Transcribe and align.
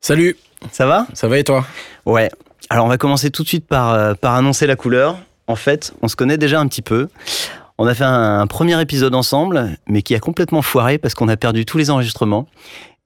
Salut, 0.00 0.36
Ça 0.72 0.86
va? 0.86 1.06
Ça 1.12 1.28
va 1.28 1.38
et 1.38 1.44
toi? 1.44 1.66
Ouais. 2.06 2.30
Alors 2.70 2.86
on 2.86 2.88
va 2.88 2.96
commencer 2.98 3.30
tout 3.30 3.42
de 3.42 3.48
suite 3.48 3.66
par, 3.66 3.92
euh, 3.92 4.14
par 4.14 4.34
annoncer 4.34 4.66
la 4.66 4.76
couleur. 4.76 5.18
En 5.46 5.56
fait, 5.56 5.92
on 6.02 6.08
se 6.08 6.16
connaît 6.16 6.38
déjà 6.38 6.58
un 6.60 6.66
petit 6.68 6.82
peu. 6.82 7.08
On 7.76 7.86
a 7.86 7.94
fait 7.94 8.04
un, 8.04 8.40
un 8.40 8.46
premier 8.46 8.80
épisode 8.80 9.14
ensemble, 9.14 9.76
mais 9.86 10.02
qui 10.02 10.14
a 10.14 10.20
complètement 10.20 10.62
foiré 10.62 10.98
parce 10.98 11.14
qu'on 11.14 11.28
a 11.28 11.36
perdu 11.36 11.64
tous 11.64 11.76
les 11.78 11.90
enregistrements. 11.90 12.46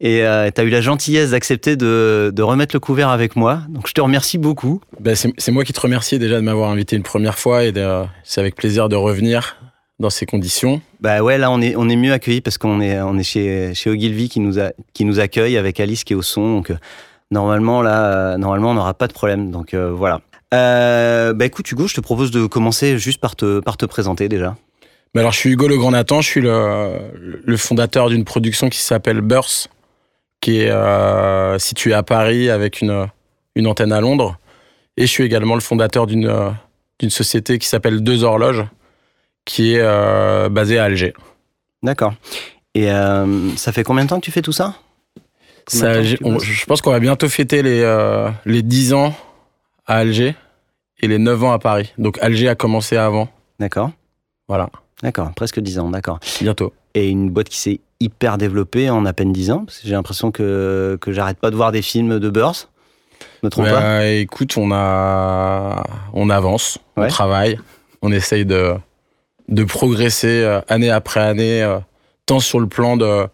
Et 0.01 0.19
tu 0.55 0.61
as 0.61 0.65
eu 0.65 0.69
la 0.70 0.80
gentillesse 0.80 1.30
d'accepter 1.30 1.77
de, 1.77 2.30
de 2.34 2.43
remettre 2.43 2.75
le 2.75 2.80
couvert 2.80 3.09
avec 3.09 3.37
moi. 3.37 3.61
Donc 3.69 3.89
je 3.89 3.92
te 3.95 4.01
remercie 4.01 4.39
beaucoup. 4.39 4.81
Ben, 5.01 5.15
C'est 5.17 5.53
moi 5.53 5.65
qui 5.65 5.73
te 5.73 5.81
remercie 5.81 6.19
déjà 6.19 6.37
de 6.37 6.41
m'avoir 6.42 6.70
invité 6.70 6.97
une 6.97 7.03
première 7.05 7.39
fois 7.39 7.65
et 7.65 7.73
c'est 8.25 8.41
avec 8.41 8.55
plaisir 8.56 8.89
de 8.89 8.97
revenir 8.97 9.56
dans 10.01 10.11
ces 10.11 10.27
conditions. 10.27 10.80
Bah 11.01 11.23
ouais, 11.23 11.39
là 11.39 11.51
on 11.51 11.61
est, 11.61 11.77
on 11.77 11.89
est 11.89 11.97
mieux 11.97 12.12
accueillis 12.12 12.41
parce 12.41 12.59
qu'on 12.59 12.80
est, 12.80 13.01
on 13.01 13.16
est 13.16 13.23
chez, 13.23 13.75
chez 13.75 13.91
Ogilvy 13.91 14.29
qui 14.29 14.41
nous, 14.41 14.59
a, 14.59 14.73
qui 14.93 15.05
nous 15.05 15.20
accueille 15.20 15.57
avec 15.57 15.79
Alice 15.80 16.05
qui 16.05 16.12
est 16.15 16.17
au 16.17 16.23
son. 16.23 16.57
Donc 16.57 16.70
euh, 16.70 16.77
normalement, 17.30 17.83
là, 17.83 18.07
euh, 18.07 18.37
normalement 18.37 18.70
on 18.73 18.75
n'aura 18.75 18.95
pas 18.95 19.07
de 19.07 19.12
problème. 19.12 19.51
Donc 19.51 19.75
euh, 19.75 19.91
voilà. 19.91 20.20
Bah 20.53 21.45
écoute 21.45 21.69
Hugo, 21.70 21.89
je 21.89 21.95
te 21.95 22.00
propose 22.00 22.31
de 22.31 22.47
commencer 22.47 22.97
juste 22.97 23.20
par 23.20 23.34
te, 23.34 23.59
par 23.59 23.77
te 23.77 23.87
présenter 23.87 24.28
déjà. 24.28 24.56
Ben 25.12 25.20
alors 25.20 25.33
je 25.33 25.39
suis 25.39 25.50
Hugo 25.50 25.67
Le 25.67 25.77
Grand 25.77 25.91
Nathan, 25.91 26.20
je 26.20 26.28
suis 26.28 26.41
le, 26.41 27.41
le 27.45 27.56
fondateur 27.56 28.09
d'une 28.09 28.25
production 28.25 28.69
qui 28.69 28.78
s'appelle 28.78 29.20
Burst, 29.20 29.69
qui 30.41 30.61
est 30.61 31.59
située 31.59 31.92
à 31.92 32.05
Paris 32.05 32.50
avec 32.50 32.83
une, 32.83 33.09
une 33.56 33.67
antenne 33.67 33.92
à 33.92 34.00
Londres. 34.00 34.39
Et 34.97 35.06
je 35.06 35.11
suis 35.11 35.25
également 35.25 35.56
le 35.56 35.61
fondateur 35.61 36.06
d'une 36.06 36.55
d'une 37.00 37.11
société 37.11 37.59
qui 37.59 37.67
s'appelle 37.67 38.05
Deux 38.05 38.22
Horloges, 38.22 38.65
qui 39.45 39.75
est 39.75 39.81
euh, 39.81 40.48
basée 40.48 40.78
à 40.78 40.84
Alger. 40.84 41.14
D'accord. 41.83 42.14
Et 42.75 42.91
euh, 42.91 43.50
ça 43.56 43.73
fait 43.73 43.84
combien 43.84 44.05
de 44.05 44.09
temps 44.11 44.19
que 44.20 44.25
tu 44.25 44.31
fais 44.33 44.42
tout 44.42 44.53
ça? 44.53 44.75
On- 46.23 46.39
je 46.39 46.64
pense 46.67 46.83
qu'on 46.83 46.91
va 46.91 47.00
bientôt 47.00 47.28
fêter 47.28 47.62
les, 47.62 47.81
euh, 47.81 48.28
les 48.45 48.62
10 48.62 48.92
ans 48.92 49.15
à 49.87 49.97
Alger 49.97 50.34
et 51.00 51.09
les 51.09 51.19
9 51.19 51.42
ans 51.45 51.53
à 51.53 51.59
Paris. 51.59 51.92
Donc 51.98 52.19
Alger 52.20 52.48
a 52.48 52.55
commencé 52.55 52.97
avant. 52.97 53.28
D'accord. 53.61 53.91
Voilà, 54.48 54.69
D'accord, 55.03 55.33
presque 55.34 55.61
10 55.61 55.78
ans, 55.78 55.91
d'accord. 55.91 56.19
bientôt. 56.42 56.72
Et 56.95 57.09
une 57.09 57.31
boîte 57.31 57.48
qui 57.48 57.59
s'est 57.59 57.81
hyper 58.00 58.37
développée 58.37 58.91
en 58.91 59.06
à 59.06 59.12
peine 59.15 59.33
10 59.33 59.50
ans. 59.50 59.65
Parce 59.65 59.78
que 59.78 59.89
j'ai 59.89 59.95
l'impression 59.95 60.31
que, 60.31 60.98
que 61.00 61.12
j'arrête 61.12 61.39
pas 61.39 61.50
de 61.50 61.56
voir 61.56 61.72
des 61.72 61.81
films 61.83 62.19
de 62.19 62.31
Burst. 62.31 62.69
Me 63.42 63.48
trompe 63.48 63.67
pas? 63.67 63.81
Bah, 63.81 64.06
écoute, 64.06 64.55
on, 64.59 64.70
a, 64.72 65.83
on 66.12 66.28
avance, 66.31 66.78
Ouais. 66.97 67.06
on 67.06 67.09
travaille, 67.09 67.59
on 68.03 68.12
essaye 68.12 68.45
de, 68.45 68.75
de 69.48 69.64
progresser 69.64 70.42
euh, 70.42 70.61
année 70.69 70.91
après 70.91 71.20
année, 71.20 71.62
euh, 71.62 71.78
tant 72.27 72.41
sur 72.41 72.61
le 72.61 72.67
plan 72.67 72.97
de. 72.97 73.27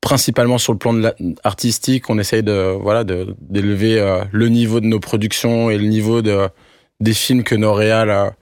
Principalement 0.00 0.58
sur 0.58 0.72
le 0.72 0.78
plan 0.78 0.94
de 0.94 1.12
artistique, 1.42 2.08
on 2.08 2.18
essaye 2.20 2.44
de 2.44 2.72
voilà 2.80 3.02
d'élever 3.04 3.98
euh, 3.98 4.22
le 4.30 4.48
niveau 4.48 4.78
de 4.80 4.86
nos 4.86 5.00
productions 5.00 5.70
et 5.70 5.76
le 5.76 5.86
niveau 5.88 6.22
de, 6.22 6.48
des 7.00 7.12
films 7.14 7.42
que 7.42 7.56
nos 7.56 7.74
réals 7.74 8.32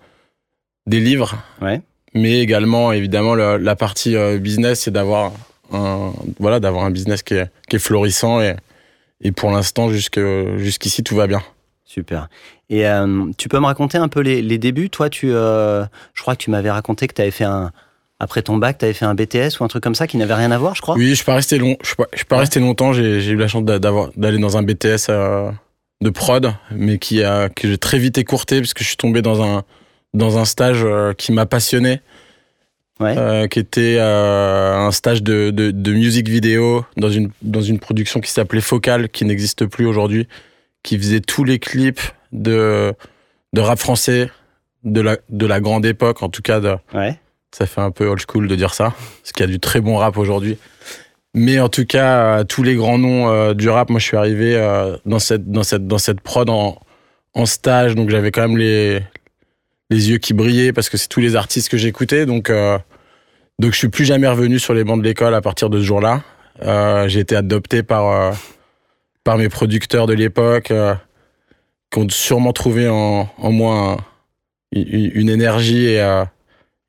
délivrent. 0.87 1.37
Ouais. 1.63 1.81
mais 2.15 2.41
également 2.41 2.93
évidemment 2.93 3.35
le- 3.35 3.57
la 3.57 3.75
partie 3.75 4.15
business 4.39 4.81
c'est 4.81 4.91
d'avoir 4.91 5.33
un 5.73 6.13
voilà 6.39 6.61
d'avoir 6.61 6.85
un 6.85 6.91
business 6.91 7.23
qui 7.23 7.35
est, 7.35 7.51
qui 7.69 7.77
est 7.77 7.81
florissant 7.81 8.41
et, 8.43 8.55
et 9.23 9.33
pour 9.33 9.51
l'instant 9.51 9.89
jusque 9.91 10.21
jusqu'ici 10.59 11.03
tout 11.03 11.17
va 11.17 11.27
bien 11.27 11.43
Super. 11.87 12.29
Et 12.69 12.87
euh, 12.89 13.31
tu 13.39 13.49
peux 13.49 13.61
me 13.61 13.67
raconter 13.67 13.99
un 13.99 14.09
peu 14.09 14.21
les, 14.21 14.43
les 14.43 14.59
débuts? 14.59 14.91
Toi, 14.91 15.09
tu, 15.09 15.31
euh, 15.33 15.85
je 16.15 16.23
crois 16.23 16.35
que 16.37 16.43
tu 16.43 16.51
m'avais 16.51 16.71
raconté 16.71 17.07
que 17.07 17.15
tu 17.15 17.23
avais 17.23 17.31
fait 17.31 17.45
un. 17.45 17.71
Après 18.19 18.41
ton 18.41 18.57
bac, 18.57 18.79
tu 18.79 18.85
avais 18.87 18.95
fait 18.95 19.05
un 19.05 19.15
BTS 19.15 19.61
ou 19.61 19.65
un 19.65 19.69
truc 19.69 19.83
comme 19.83 19.95
ça 19.95 20.07
qui 20.07 20.17
n'avait 20.17 20.33
rien 20.35 20.51
à 20.51 20.57
voir, 20.57 20.75
je 20.75 20.81
crois? 20.81 20.95
Oui 20.97 21.11
je 21.11 21.15
suis 21.17 21.25
pas 21.27 21.35
resté 21.35 21.59
long 21.59 21.77
je 21.83 21.89
suis 21.89 21.97
pas, 21.97 22.07
je 22.13 22.17
suis 22.17 22.25
pas 22.25 22.37
Ouais. 22.37 22.41
resté 22.41 22.61
longtemps 22.61 22.95
j'ai 22.95 23.23
eu 23.27 23.37
la 23.37 23.47
chance 23.47 23.63
d'aller 23.63 24.39
dans 24.39 24.57
un 24.57 24.63
BTS 24.63 25.11
euh, 25.11 25.51
de 26.01 26.09
prod 26.09 26.51
mais 26.71 26.97
qui 26.97 27.23
a 27.23 27.51
que 27.51 27.69
j'ai 27.69 27.77
très 27.77 27.99
vite 27.99 28.17
écourté 28.17 28.61
parce 28.61 28.73
que 28.73 28.83
je 28.83 28.89
suis 28.89 28.97
tombé 28.97 29.21
dans 29.21 29.43
un 29.43 29.65
dans 30.15 30.39
un 30.39 30.47
stage 30.47 30.83
qui 31.19 31.33
m'a 31.33 31.45
passionné 31.45 32.01
Ouais. 32.99 33.47
qui 33.51 33.59
était 33.59 33.99
un 34.01 34.91
stage 34.93 35.23
de, 35.23 35.51
de, 35.51 35.71
de 35.71 35.93
musique 35.93 36.31
vidéo 36.31 36.87
dans 36.97 37.11
une, 37.11 37.29
dans 37.43 37.61
une 37.61 37.79
production 37.79 38.21
qui 38.21 38.31
s'appelait 38.31 38.63
Focal, 38.63 39.11
qui 39.11 39.27
n'existe 39.27 39.67
plus 39.67 39.85
aujourd'hui, 39.85 40.27
qui 40.83 40.97
faisait 40.97 41.21
tous 41.21 41.45
les 41.45 41.59
clips 41.59 42.01
de, 42.37 42.93
de 43.53 43.61
rap 43.61 43.79
français 43.79 44.31
de 44.85 45.01
la, 45.01 45.17
de 45.31 45.47
la 45.47 45.61
grande 45.61 45.85
époque, 45.85 46.23
en 46.23 46.29
tout 46.29 46.43
cas, 46.43 46.61
de, 46.61 46.77
Ouais. 46.95 47.19
ça 47.53 47.67
fait 47.67 47.81
un 47.81 47.91
peu 47.91 48.07
old 48.07 48.21
school 48.29 48.47
de 48.47 48.55
dire 48.55 48.73
ça, 48.75 48.95
parce 49.23 49.33
qu'il 49.33 49.45
y 49.45 49.49
a 49.49 49.53
du 49.53 49.59
très 49.59 49.81
bon 49.81 49.97
rap 49.97 50.17
aujourd'hui. 50.17 50.59
Mais 51.35 51.59
en 51.61 51.69
tout 51.69 51.85
cas, 51.85 52.39
euh, 52.41 52.45
tous 52.45 52.63
les 52.63 52.77
grands 52.77 52.99
noms 52.99 53.29
euh, 53.31 53.53
du 53.53 53.69
rap, 53.69 53.91
moi 53.91 53.99
je 54.01 54.05
suis 54.07 54.17
arrivé 54.17 54.57
euh, 54.57 54.97
dans, 55.05 55.19
cette, 55.19 55.51
dans, 55.51 55.65
cette, 55.65 55.87
dans 55.87 55.99
cette 55.99 56.21
prod 56.21 56.49
en, 56.49 56.79
en 57.35 57.47
stage, 57.47 57.95
donc 57.95 58.09
j'avais 58.11 58.31
quand 58.31 58.43
même 58.43 58.57
les, 58.57 59.01
les 59.91 60.11
yeux 60.11 60.19
qui 60.19 60.33
brillaient 60.33 60.73
parce 60.73 60.89
que 60.89 60.97
c'est 60.97 61.09
tous 61.09 61.21
les 61.21 61.37
artistes 61.37 61.69
que 61.69 61.77
j'écoutais. 61.77 62.25
Donc, 62.27 62.49
euh, 62.49 62.79
donc 63.59 63.73
je 63.73 63.77
suis 63.79 63.89
plus 63.89 64.05
jamais 64.07 64.29
revenu 64.29 64.59
sur 64.59 64.73
les 64.73 64.85
bancs 64.85 64.99
de 64.99 65.05
l'école 65.05 65.35
à 65.35 65.41
partir 65.43 65.69
de 65.69 65.79
ce 65.79 65.85
jour-là. 65.85 66.23
Euh, 66.63 67.07
j'ai 67.09 67.21
été 67.21 67.37
adopté 67.37 67.83
par, 67.83 68.07
euh, 68.11 68.33
par 69.25 69.37
mes 69.37 69.49
producteurs 69.51 70.07
de 70.07 70.15
l'époque 70.15 70.73
qui 71.97 72.03
ont 72.05 72.09
sûrement 72.11 72.53
trouvé 72.53 72.89
en, 72.89 73.29
en 73.39 73.53
moi 73.53 73.75
un- 73.93 73.97
une, 74.73 75.31
énergie 75.31 75.87
et, 75.87 76.01
euh, 76.01 76.25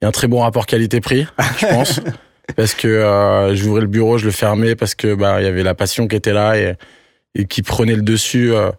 et 0.02 0.06
un 0.06 0.12
très 0.12 0.28
bon 0.28 0.42
rapport 0.42 0.66
qualité-prix, 0.66 1.26
je 1.60 1.66
pense. 1.70 2.02
parce 2.56 2.74
que 2.74 2.88
euh, 2.88 3.56
j'ouvrais 3.56 3.82
le 3.82 3.88
bureau, 3.88 4.18
je 4.18 4.26
le 4.26 4.32
fermais 4.32 4.76
parce 4.76 4.96
que 4.96 5.14
bah 5.16 5.40
il 5.42 5.46
y 5.46 5.48
avait 5.48 5.64
la 5.64 5.76
passion 5.76 6.08
qui 6.08 6.16
était 6.18 6.34
là 6.34 6.58
et, 6.58 6.74
et 7.36 7.46
qui 7.46 7.62
prenait 7.62 7.96
le 7.96 8.02
dessus 8.02 8.54
euh, 8.54 8.72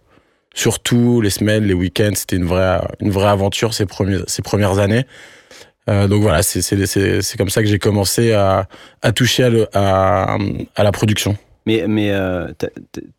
sur 0.53 0.79
tout, 0.79 1.21
les 1.21 1.29
semaines, 1.31 1.63
les 1.65 1.73
week-ends. 1.73 2.11
C'était 2.13 2.35
une 2.35 2.45
vraie, 2.45 2.79
une 2.99 3.09
vraie 3.11 3.29
aventure 3.29 3.73
ces, 3.73 3.85
premiers, 3.85 4.19
ces 4.27 4.41
premières 4.43 4.77
années. 4.79 5.05
Euh, 5.89 6.07
donc 6.07 6.21
voilà, 6.21 6.43
c'est 6.43 7.37
comme 7.37 7.49
ça 7.49 7.61
que 7.63 7.67
j'ai 7.67 7.79
commencé 7.79 8.33
à, 8.33 8.67
à 9.01 9.11
toucher 9.11 9.43
à, 9.45 9.49
le- 9.49 9.67
à, 9.73 10.37
à 10.75 10.83
la 10.83 10.91
production. 10.91 11.35
Mais, 11.69 11.85
mais 11.87 12.09
euh, 12.11 12.47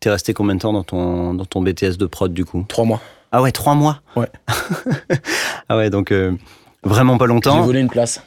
t'es 0.01 0.09
resté 0.09 0.33
combien 0.33 0.55
de 0.55 0.59
temps 0.59 0.73
dans 0.73 0.83
ton, 0.83 1.33
dans 1.33 1.45
ton 1.45 1.61
BTS 1.61 1.95
de 1.97 2.05
prod 2.05 2.33
du 2.33 2.43
coup? 2.43 2.65
Trois 2.67 2.83
mois. 2.83 2.99
Ah 3.31 3.41
ouais, 3.41 3.53
trois 3.53 3.75
mois? 3.75 4.01
Ouais. 4.17 4.27
ah 5.69 5.77
ouais, 5.77 5.89
donc 5.89 6.11
euh, 6.11 6.33
vraiment 6.83 7.17
pas 7.17 7.25
J'ai 7.27 7.29
longtemps. 7.29 7.61
volé 7.61 7.79
une 7.79 7.89
place. 7.89 8.21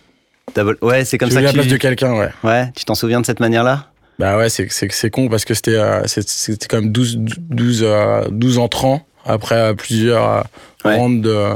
Ouais, 0.80 1.04
c'est 1.04 1.18
comme 1.18 1.28
J'ai 1.28 1.34
ça 1.34 1.40
que 1.40 1.44
la 1.44 1.50
tu... 1.50 1.58
place 1.58 1.68
de 1.68 1.76
quelqu'un, 1.76 2.14
ouais. 2.14 2.30
Ouais, 2.42 2.72
tu 2.74 2.86
t'en 2.86 2.94
souviens 2.94 3.20
de 3.20 3.26
cette 3.26 3.40
manière-là? 3.40 3.88
Bah 4.18 4.38
ouais, 4.38 4.48
c'est 4.48 5.10
con 5.10 5.28
parce 5.28 5.44
que 5.44 5.52
c'était 5.52 5.74
euh, 5.74 6.04
c'était 6.06 6.68
quand 6.68 6.80
même 6.80 6.90
12 6.92 7.16
12 7.18 7.80
euh, 7.84 8.24
12 8.30 8.56
entrants 8.58 9.02
après 9.26 9.56
euh, 9.56 9.74
plusieurs 9.74 10.44
Ouais. 10.86 10.96
rounds 10.96 11.20
de 11.22 11.48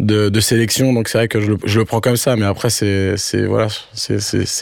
de, 0.00 0.28
de 0.28 0.40
sélection 0.40 0.92
donc 0.92 1.08
c'est 1.08 1.18
vrai 1.18 1.28
que 1.28 1.40
je 1.40 1.52
le, 1.52 1.56
je 1.64 1.78
le 1.78 1.84
prends 1.84 2.00
comme 2.00 2.16
ça 2.16 2.34
mais 2.36 2.44
après 2.46 2.70
c'est 2.70 3.14
voilà, 3.46 3.68
c'est 3.94 4.16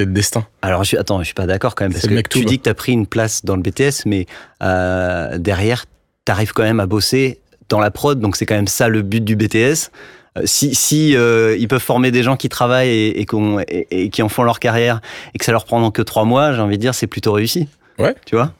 le 0.04 0.06
destin. 0.12 0.47
Alors, 0.62 0.84
je 0.84 0.97
attends, 0.97 1.19
je 1.21 1.25
suis 1.25 1.34
pas 1.34 1.47
d'accord 1.47 1.75
quand 1.75 1.84
même, 1.84 1.93
parce 1.93 2.06
que 2.06 2.15
tu 2.28 2.44
dis 2.44 2.59
que 2.59 2.65
tu 2.65 2.69
as 2.71 2.75
pris 2.75 2.93
une 2.93 3.06
place 3.06 3.44
dans 3.44 3.56
le 3.56 3.62
BTS, 3.62 4.04
mais 4.06 4.26
euh, 4.62 5.38
derrière, 5.38 5.85
tu 6.26 6.32
arrives 6.32 6.52
quand 6.52 6.62
même 6.64 6.81
à 6.81 6.87
bosser 6.87 7.40
dans 7.69 7.81
la 7.81 7.90
prod, 7.90 8.19
donc 8.20 8.37
c'est 8.37 8.46
quand 8.46 8.55
même 8.56 8.67
ça 8.69 8.88
le 8.88 9.02
but 9.02 9.23
du 9.25 9.37
BTS. 9.37 9.90
Euh, 10.37 10.43
Si, 10.44 10.75
si 10.75 11.17
euh, 11.17 11.56
ils 11.58 11.69
peuvent 11.69 11.82
former 11.82 12.11
des 12.11 12.23
gens 12.23 12.37
qui 12.37 12.49
travaillent 12.49 12.88
et, 12.88 13.20
et, 13.20 13.26
qu'on- 13.26 13.61
et- 13.61 13.87
et 13.91 14.11
qui 14.11 14.23
en 14.23 14.29
font 14.29 14.43
leur 14.43 14.58
carrière 14.61 15.00
et 15.34 15.38
que 15.38 15.44
ça 15.44 15.52
leur 15.52 15.64
prend 15.64 15.91
que 15.91 16.02
trois 16.02 16.25
mois, 16.25 16.52
j'ai 16.52 16.61
envie 16.61 16.76
de 16.76 16.82
dire, 16.82 16.94
c'est 16.94 17.06
plutôt 17.06 17.32
réussi. 17.32 17.69
Ouais. 17.99 18.14
Tu 18.26 18.37
vois? 18.37 18.52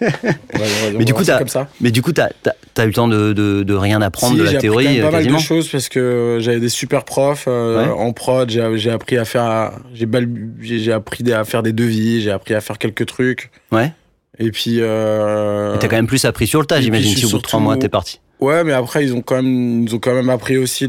mais 0.96 1.04
du 1.04 1.14
coup, 1.14 1.24
t'as- 1.24 1.38
comme 1.38 1.48
ça. 1.48 1.68
Mais 1.80 1.90
du 1.90 2.02
coup, 2.02 2.12
tu 2.12 2.20
as, 2.20 2.30
eu 2.84 2.86
le 2.86 2.92
temps 2.92 3.08
de, 3.08 3.32
de, 3.32 3.62
de 3.62 3.74
rien 3.74 4.00
apprendre 4.02 4.34
Si, 4.34 4.38
de 4.38 4.44
la 4.44 4.50
appris 4.50 4.56
quand 4.56 4.60
théorie, 4.60 4.86
même 4.98 5.02
pas 5.02 5.10
mal 5.10 5.26
de 5.26 5.38
choses 5.38 5.68
parce 5.68 5.88
que 5.88 6.38
j'avais 6.40 6.60
des 6.60 6.68
super 6.68 7.04
profs 7.04 7.44
euh, 7.48 7.84
Ouais. 7.84 7.90
en 7.92 8.12
prod, 8.12 8.48
j'ai 8.50 8.90
appris 8.90 9.18
à 9.18 9.24
faire 9.24 9.72
j'ai 9.92 10.92
appris 10.92 11.32
à 11.32 11.44
faire 11.44 11.62
des 11.62 11.72
devis, 11.72 12.22
j'ai 12.22 12.30
appris 12.30 12.54
à 12.54 12.60
faire 12.60 12.78
quelques 12.78 13.06
trucs 13.06 13.50
Ouais. 13.72 13.92
et 14.38 14.50
puis 14.50 14.76
euh, 14.80 15.76
t'as 15.78 15.88
quand 15.88 15.96
même 15.96 16.06
plus 16.06 16.24
appris 16.24 16.46
sur 16.46 16.60
le 16.60 16.66
tas, 16.66 16.80
j'imagine, 16.80 17.16
si 17.16 17.26
au 17.26 17.30
bout 17.30 17.38
de 17.38 17.42
trois 17.42 17.60
mois, 17.60 17.76
t'es 17.76 17.88
parti. 17.88 18.20
Ouais, 18.40 18.64
mais 18.64 18.72
après, 18.72 19.04
ils 19.04 19.14
ont 19.14 19.22
quand 19.22 19.36
même, 19.36 19.84
ils 19.84 19.94
ont 19.94 19.98
quand 20.00 20.14
même 20.14 20.30
appris 20.30 20.56
aussi 20.56 20.86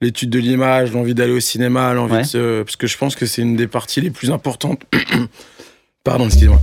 l'étude 0.00 0.30
de 0.30 0.38
l'image, 0.38 0.92
l'envie 0.92 1.14
d'aller 1.14 1.32
au 1.32 1.40
cinéma, 1.40 1.92
l'envie 1.94 2.12
Ouais. 2.14 2.22
de 2.22 2.26
se- 2.26 2.62
Parce 2.62 2.76
que 2.76 2.86
je 2.86 2.96
pense 2.98 3.14
que 3.16 3.26
c'est 3.26 3.42
une 3.42 3.56
des 3.56 3.66
parties 3.66 4.00
les 4.00 4.10
plus 4.10 4.30
importantes. 4.30 4.80
Pardon, 6.04 6.26
excuse-moi. 6.26 6.60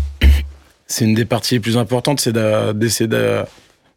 C'est 0.89 1.05
une 1.05 1.13
des 1.13 1.23
parties 1.25 1.53
les 1.55 1.59
plus 1.61 1.77
importantes, 1.77 2.19
c'est 2.19 2.33
de- 2.33 2.73
d'essayer 2.73 3.07
de, 3.07 3.43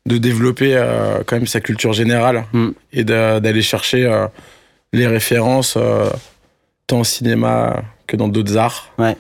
de 0.07 0.19
développer 0.19 0.77
euh, 0.77 1.23
quand 1.27 1.37
même 1.37 1.47
sa 1.49 1.61
culture 1.61 1.93
générale 1.93 2.45
Mm. 2.53 2.69
et 2.93 3.03
d'aller 3.05 3.63
chercher 3.63 4.05
euh, 4.05 4.27
les 4.93 5.07
références 5.09 5.75
euh, 5.77 6.09
tant 6.87 7.01
au 7.01 7.05
cinéma 7.05 7.83
que 8.07 8.17
dans 8.17 8.29
d'autres 8.29 8.57
arts. 8.57 8.93
Ouais. 8.99 9.17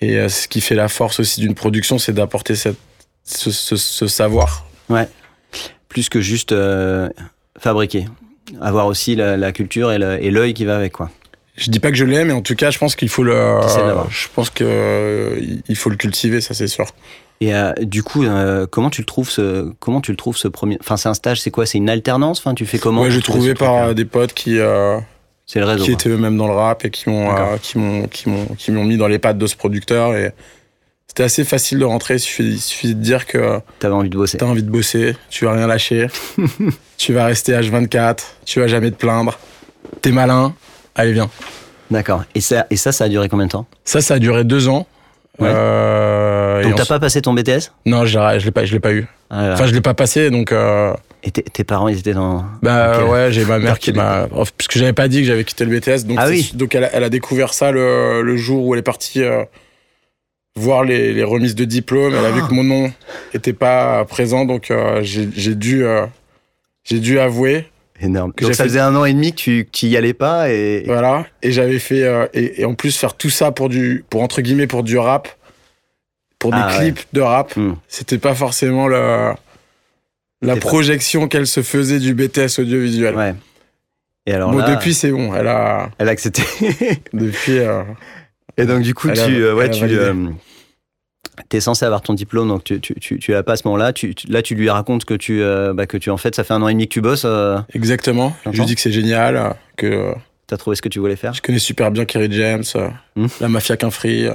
Et 0.00 0.28
ce 0.28 0.48
qui 0.48 0.60
fait 0.62 0.74
la 0.74 0.88
force 0.88 1.20
aussi 1.20 1.40
d'une 1.40 1.54
production, 1.54 1.98
c'est 1.98 2.12
d'apporter 2.14 2.54
ce, 2.56 2.70
ce- 3.24 3.76
ce 3.76 4.06
savoir. 4.06 4.64
Plus 5.88 6.08
que 6.08 6.20
juste 6.20 6.54
fabriquer. 7.58 8.06
Avoir 8.60 8.86
aussi 8.86 9.14
la, 9.14 9.36
la 9.36 9.52
culture 9.52 9.92
et 9.92 10.30
l'œil 10.30 10.54
qui 10.54 10.64
va 10.64 10.76
avec, 10.76 10.92
quoi. 10.92 11.10
Je 11.60 11.70
dis 11.70 11.78
pas 11.78 11.90
que 11.90 11.96
je 11.96 12.06
l'ai, 12.06 12.24
mais 12.24 12.32
en 12.32 12.40
tout 12.40 12.56
cas, 12.56 12.70
je 12.70 12.78
pense 12.78 12.96
qu'il 12.96 13.10
faut 13.10 13.22
le. 13.22 13.60
Je 14.10 14.28
pense 14.34 14.48
que 14.48 15.38
il 15.68 15.76
faut 15.76 15.90
le 15.90 15.96
cultiver, 15.96 16.40
ça 16.40 16.54
c'est 16.54 16.66
sûr. 16.66 16.86
Et 17.42 17.54
euh, 17.54 17.72
du 17.80 18.02
coup, 18.02 18.24
euh, 18.24 18.66
comment 18.66 18.90
tu 18.90 19.02
le 19.02 19.06
trouves 19.06 19.30
ce, 19.30 19.70
comment 19.78 20.00
tu 20.00 20.10
le 20.10 20.16
trouves 20.16 20.36
ce 20.36 20.46
premier, 20.46 20.76
enfin 20.80 20.98
c'est 20.98 21.08
un 21.08 21.14
stage, 21.14 21.40
c'est 21.40 21.50
quoi, 21.50 21.64
c'est 21.64 21.78
une 21.78 21.88
alternance, 21.88 22.38
enfin 22.38 22.54
tu 22.54 22.66
fais 22.66 22.78
comment? 22.78 23.02
Pour 23.02 23.10
j'ai 23.10 23.22
trouvé 23.22 23.54
par 23.54 23.76
euh, 23.76 23.94
des 23.94 24.04
potes 24.04 24.34
qui, 24.34 24.58
euh, 24.58 24.98
c'est 25.46 25.58
le 25.58 25.64
réseau. 25.64 25.84
qui 25.84 25.92
étaient 25.92 26.10
eux-mêmes 26.10 26.36
dans 26.36 26.48
le 26.48 26.52
rap 26.52 26.84
et 26.84 26.90
qui 26.90 27.08
m'ont 27.08 27.30
qui 27.62 27.78
m'ont 27.78 28.06
qui 28.08 28.28
m'ont 28.28 28.44
qui 28.58 28.72
m'ont 28.72 28.84
mis 28.84 28.98
dans 28.98 29.08
les 29.08 29.18
pattes 29.18 29.38
de 29.38 29.46
ce 29.46 29.56
producteur 29.56 30.14
et 30.14 30.32
c'était 31.06 31.22
assez 31.22 31.44
facile 31.44 31.78
de 31.78 31.86
rentrer. 31.86 32.16
Il 32.16 32.20
suffit, 32.20 32.44
il 32.44 32.60
suffit 32.60 32.94
de 32.94 33.00
dire 33.00 33.26
que 33.26 33.58
T'avais 33.78 33.94
envie 33.94 34.10
de 34.10 34.16
bosser. 34.16 34.36
t'as 34.36 34.46
envie 34.46 34.62
de 34.62 34.70
bosser, 34.70 35.16
tu 35.30 35.46
vas 35.46 35.52
rien 35.52 35.66
lâcher, 35.66 36.08
tu 36.98 37.14
vas 37.14 37.24
rester 37.24 37.52
H24, 37.54 38.18
tu 38.44 38.60
vas 38.60 38.66
jamais 38.66 38.90
te 38.90 38.96
plaindre, 38.96 39.38
t'es 40.02 40.12
malin, 40.12 40.54
allez 40.94 41.12
viens. 41.12 41.30
D'accord. 41.90 42.24
Et 42.34 42.40
ça, 42.40 42.66
et 42.70 42.76
ça, 42.76 42.92
ça 42.92 43.04
a 43.04 43.08
duré 43.08 43.28
combien 43.28 43.46
de 43.46 43.50
temps? 43.50 43.66
Ça, 43.84 44.00
ça 44.00 44.14
a 44.14 44.18
duré 44.18 44.44
deux 44.44 44.68
ans. 44.68 44.86
Ouais. 45.38 45.48
Euh, 45.52 46.62
Donc 46.62 46.74
t'as 46.76 46.84
pas 46.84 46.98
passé 47.00 47.22
ton 47.22 47.32
BTS 47.32 47.72
Non, 47.86 48.04
je 48.04 48.18
je 48.38 48.44
l'ai 48.44 48.50
pas, 48.50 48.64
je 48.64 48.72
l'ai 48.74 48.80
pas 48.80 48.92
eu. 48.92 49.06
Ah 49.30 49.42
là 49.42 49.48
là. 49.48 49.54
Enfin, 49.54 49.66
je 49.66 49.72
l'ai 49.72 49.80
pas 49.80 49.94
passé, 49.94 50.30
donc. 50.30 50.52
euh, 50.52 50.92
Et 51.22 51.30
tes, 51.30 51.64
parents, 51.64 51.88
ils 51.88 51.98
étaient 51.98 52.12
dans. 52.12 52.44
Bah 52.62 53.04
ouais, 53.06 53.32
j'ai 53.32 53.44
ma 53.44 53.58
mère 53.58 53.78
qui 53.78 53.92
m'a. 53.92 54.26
oh, 54.32 54.44
Parce 54.56 54.68
que 54.68 54.78
j'avais 54.78 54.92
pas 54.92 55.08
dit 55.08 55.20
que 55.20 55.26
j'avais 55.26 55.44
quitté 55.44 55.64
le 55.64 55.78
BTS. 55.78 56.04
Donc, 56.06 56.18
Ah 56.20 56.28
oui. 56.28 56.50
donc 56.54 56.74
elle, 56.74 56.84
a, 56.84 56.90
elle 56.94 57.04
a 57.04 57.08
découvert 57.08 57.54
ça 57.54 57.70
le, 57.72 58.22
le 58.22 58.36
jour 58.36 58.66
où 58.66 58.74
elle 58.74 58.80
est 58.80 58.82
partie 58.82 59.22
euh, 59.22 59.44
voir 60.56 60.84
les, 60.84 61.12
les 61.14 61.24
remises 61.24 61.54
de 61.54 61.64
diplôme. 61.64 62.14
Elle 62.14 62.24
a 62.26 62.30
vu 62.32 62.42
que 62.46 62.52
mon 62.52 62.64
nom 62.64 62.92
était 63.32 63.52
pas 63.54 64.04
présent, 64.04 64.44
donc 64.44 64.72
j'ai 65.02 65.28
j'ai 65.34 65.54
dû, 65.54 65.84
j'ai 66.84 66.98
dû 67.00 67.18
avouer. 67.18 67.66
Énorme. 68.02 68.32
J'ai 68.38 68.46
Donc 68.46 68.54
ça 68.54 68.62
fait- 68.64 68.68
faisait 68.70 68.80
un 68.80 68.94
an 68.96 69.04
et 69.04 69.12
demi 69.12 69.32
que 69.32 69.36
tu, 69.36 69.64
que 69.66 69.70
tu 69.70 69.86
y 69.86 69.96
allais 69.96 70.14
pas 70.14 70.50
et. 70.50 70.84
Voilà. 70.86 71.26
Et 71.42 71.52
j'avais 71.52 71.78
fait. 71.78 72.02
euh, 72.04 72.26
et, 72.32 72.62
et 72.62 72.64
en 72.64 72.74
plus, 72.74 72.96
faire 72.96 73.14
tout 73.14 73.30
ça 73.30 73.52
pour 73.52 73.68
du. 73.68 74.04
Pour 74.08 74.22
entre 74.22 74.40
guillemets, 74.40 74.66
pour 74.66 74.82
du 74.82 74.96
rap. 74.98 75.28
Pour 76.38 76.52
des 76.52 76.58
Ah 76.58 76.68
ouais. 76.78 76.92
clips 76.92 77.06
de 77.12 77.20
rap. 77.20 77.54
Hmm. 77.56 77.74
C'était 77.88 78.16
pas 78.16 78.34
forcément 78.34 78.88
le, 78.88 79.32
la 80.40 80.56
projection 80.56 81.28
qu'elle 81.28 81.46
se 81.46 81.62
faisait 81.62 81.98
du 81.98 82.14
BTS 82.14 82.58
audiovisuel. 82.58 83.14
Ouais. 83.14 83.34
Et 84.26 84.32
alors 84.32 84.50
bon, 84.52 84.58
là, 84.58 84.74
depuis, 84.74 84.94
c'est 84.94 85.10
bon. 85.10 85.34
Elle 85.34 85.48
a. 85.48 85.90
elle 85.98 86.08
a 86.08 86.12
accepté. 86.12 86.42
Depuis. 87.12 87.58
euh, 87.58 87.82
et 88.56 88.64
donc 88.64 88.80
du 88.82 88.94
coup, 88.94 89.08
Elle 89.08 89.16
tu, 89.16 89.20
a- 89.20 89.28
euh, 89.48 89.54
ouais, 89.54 89.66
elle 89.66 89.98
a 89.98 90.12
tu, 91.40 91.48
t'es 91.48 91.60
censé 91.60 91.84
avoir 91.84 92.02
ton 92.02 92.14
diplôme, 92.14 92.48
donc 92.48 92.64
tu, 92.64 92.80
tu, 92.80 92.94
tu, 92.94 93.18
tu 93.18 93.32
l'as 93.32 93.42
pas 93.42 93.52
à 93.52 93.56
ce 93.56 93.66
moment-là. 93.68 93.92
Tu, 93.92 94.14
tu- 94.14 94.26
là, 94.28 94.42
tu 94.42 94.54
lui 94.54 94.68
racontes 94.70 95.04
que 95.04 95.14
tu, 95.14 95.42
euh, 95.42 95.72
bah, 95.74 95.86
que 95.86 95.96
tu 95.96 96.10
en 96.10 96.16
fait, 96.16 96.34
ça 96.34 96.44
fait 96.44 96.54
un 96.54 96.62
an 96.62 96.68
et 96.68 96.72
demi 96.72 96.86
que 96.88 96.92
tu 96.94 97.00
bosses. 97.00 97.22
euh, 97.24 97.58
Exactement. 97.74 98.34
Je 98.46 98.50
lui 98.58 98.64
dis 98.66 98.74
que 98.74 98.80
c'est 98.80 98.92
génial, 98.92 99.54
que 99.76 99.86
euh, 99.86 100.12
T'as 100.46 100.56
trouvé 100.56 100.74
ce 100.76 100.82
que 100.82 100.88
tu 100.88 100.98
voulais 100.98 101.14
faire. 101.16 101.32
je 101.32 101.40
connais 101.42 101.58
super 101.60 101.90
bien 101.92 102.04
Kerry 102.04 102.30
James, 102.32 102.64
Hmm. 103.16 103.26
la 103.40 103.48
mafia 103.48 103.76
qu'un 103.76 103.90
free. 103.90 104.26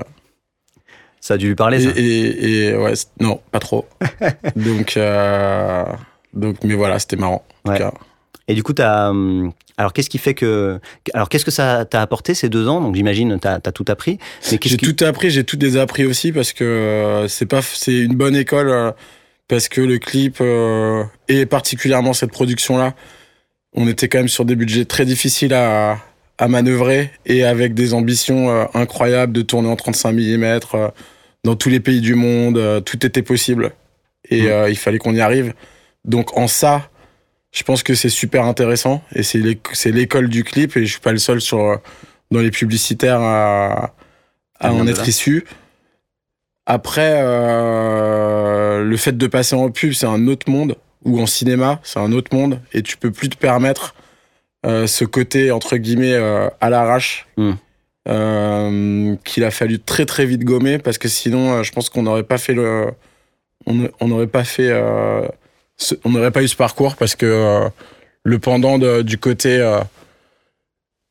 Ça 1.20 1.34
a 1.34 1.38
dû 1.38 1.48
lui 1.48 1.56
parler. 1.56 1.84
et, 1.84 1.90
Ça. 1.90 1.92
et, 1.98 2.66
et 2.70 2.76
ouais, 2.78 2.94
non, 3.20 3.40
pas 3.52 3.60
trop. 3.60 3.86
donc, 4.56 4.98
donc, 6.34 6.58
mais 6.64 6.76
voilà, 6.76 7.00
c'était 7.00 7.16
marrant. 7.18 7.44
en 7.66 7.72
tout 7.74 7.78
cas. 7.80 7.94
Et 8.48 8.54
du 8.54 8.64
coup, 8.64 8.74
t'as, 8.74 9.10
hum, 9.10 9.52
alors 9.78 9.92
qu'est-ce 9.94 10.10
qui 10.10 10.18
fait 10.18 10.34
que, 10.34 10.80
alors 11.14 11.30
qu'est-ce 11.30 11.46
que 11.46 11.52
ça 11.52 11.86
t'a 11.86 12.02
apporté 12.02 12.34
ces 12.34 12.48
deux 12.50 12.68
ans? 12.68 12.80
Donc 12.82 12.96
j'imagine 12.96 13.40
t'as 13.40 13.56
as 13.56 13.72
tout 13.72 13.86
appris. 13.88 14.20
J'ai 14.48 14.58
qui, 14.58 14.78
tout 14.78 15.04
appris, 15.04 15.32
j'ai 15.32 15.44
tout 15.44 15.58
désappris 15.58 16.06
aussi 16.06 16.32
parce 16.32 16.54
que 16.54 16.64
euh, 16.64 17.28
c'est 17.28 17.46
pas, 17.46 17.62
c'est 17.62 17.98
une 17.98 18.16
bonne 18.16 18.36
école 18.36 18.70
euh, 18.70 18.92
parce 19.48 19.68
que 19.68 19.82
le 19.82 19.98
clip 19.98 20.38
euh, 20.42 21.04
et 21.28 21.46
particulièrement 21.46 22.14
cette 22.14 22.32
production-là, 22.32 22.94
on 23.74 23.88
était 23.88 24.08
quand 24.08 24.20
même 24.20 24.30
sur 24.30 24.46
des 24.46 24.56
budgets 24.56 24.86
très 24.86 25.06
difficiles 25.06 25.54
à, 25.54 25.98
à 26.38 26.48
manœuvrer 26.48 27.12
et 27.26 27.44
avec 27.44 27.74
des 27.74 27.94
ambitions 27.94 28.50
euh, 28.50 28.66
incroyables 28.74 29.34
de 29.34 29.42
tourner 29.42 29.70
en 29.70 29.76
35 29.76 30.14
mm 30.14 30.60
dans 31.44 31.56
tous 31.56 31.70
les 31.70 31.80
pays 31.80 32.02
du 32.02 32.16
monde, 32.16 32.58
euh, 32.58 32.80
tout 32.80 33.06
était 33.06 33.22
possible 33.22 33.72
et 34.30 34.44
Mm. 34.44 34.48
euh, 34.48 34.70
il 34.70 34.78
fallait 34.78 34.98
qu'on 35.00 35.14
y 35.14 35.22
arrive. 35.22 35.54
Donc 36.06 36.38
en 36.38 36.48
ça, 36.48 36.90
je 37.56 37.64
pense 37.64 37.82
que 37.84 37.96
c'est 37.96 38.10
super 38.10 38.44
intéressant 38.46 39.02
et 39.16 39.24
c'est 39.24 39.40
l'éc- 39.40 39.70
c'est 39.74 39.92
l'école 39.92 40.28
du 40.30 40.44
clip 40.44 40.76
et 40.78 40.86
je 40.86 40.92
suis 40.92 41.00
pas 41.02 41.12
le 41.14 41.18
seul 41.18 41.40
sur 41.42 41.80
dans 42.32 42.40
les 42.42 42.52
publicitaires 42.52 43.22
à, 43.22 43.94
à 44.60 44.72
en 44.74 44.86
être 44.88 45.08
issu. 45.08 45.46
Après, 46.68 47.22
euh, 47.24 48.84
le 48.84 48.98
fait 48.98 49.16
de 49.18 49.28
passer 49.28 49.56
en 49.56 49.70
pub, 49.70 49.94
c'est 49.94 50.08
un 50.08 50.28
autre 50.28 50.50
monde, 50.50 50.76
ou 51.04 51.22
en 51.22 51.28
cinéma, 51.28 51.80
c'est 51.84 52.00
un 52.00 52.12
autre 52.12 52.36
monde, 52.36 52.60
et 52.74 52.82
tu 52.82 52.98
peux 52.98 53.12
plus 53.12 53.30
te 53.30 53.38
permettre 53.38 53.94
euh, 54.66 54.88
ce 54.88 55.06
côté, 55.06 55.52
entre 55.52 55.78
guillemets, 55.78 56.14
euh, 56.16 56.50
à 56.62 56.70
l'arrache, 56.72 57.28
Mm. 57.38 57.52
euh, 58.08 59.16
qu'il 59.24 59.44
a 59.44 59.52
fallu 59.52 59.78
très 59.80 60.06
très 60.06 60.26
vite 60.26 60.44
gommer, 60.44 60.80
parce 60.80 60.98
que 60.98 61.08
sinon, 61.08 61.62
je 61.64 61.72
pense 61.72 61.90
qu'on 61.90 62.04
n'aurait 62.04 62.24
pas 62.24 62.38
fait 62.40 62.54
le... 62.54 62.88
On 63.68 64.08
n'aurait 64.08 64.28
pas 64.28 64.44
fait... 64.44 64.72
on 66.04 66.10
n'aurait 66.12 66.32
pas 66.32 66.44
eu 66.44 66.48
ce 66.48 66.56
parcours, 66.56 66.96
parce 66.96 67.16
que 67.16 67.26
euh, 67.26 67.70
le 68.24 68.40
pendant 68.40 68.78
de- 68.80 69.02
du 69.02 69.18
côté... 69.18 69.58
euh, 69.60 69.80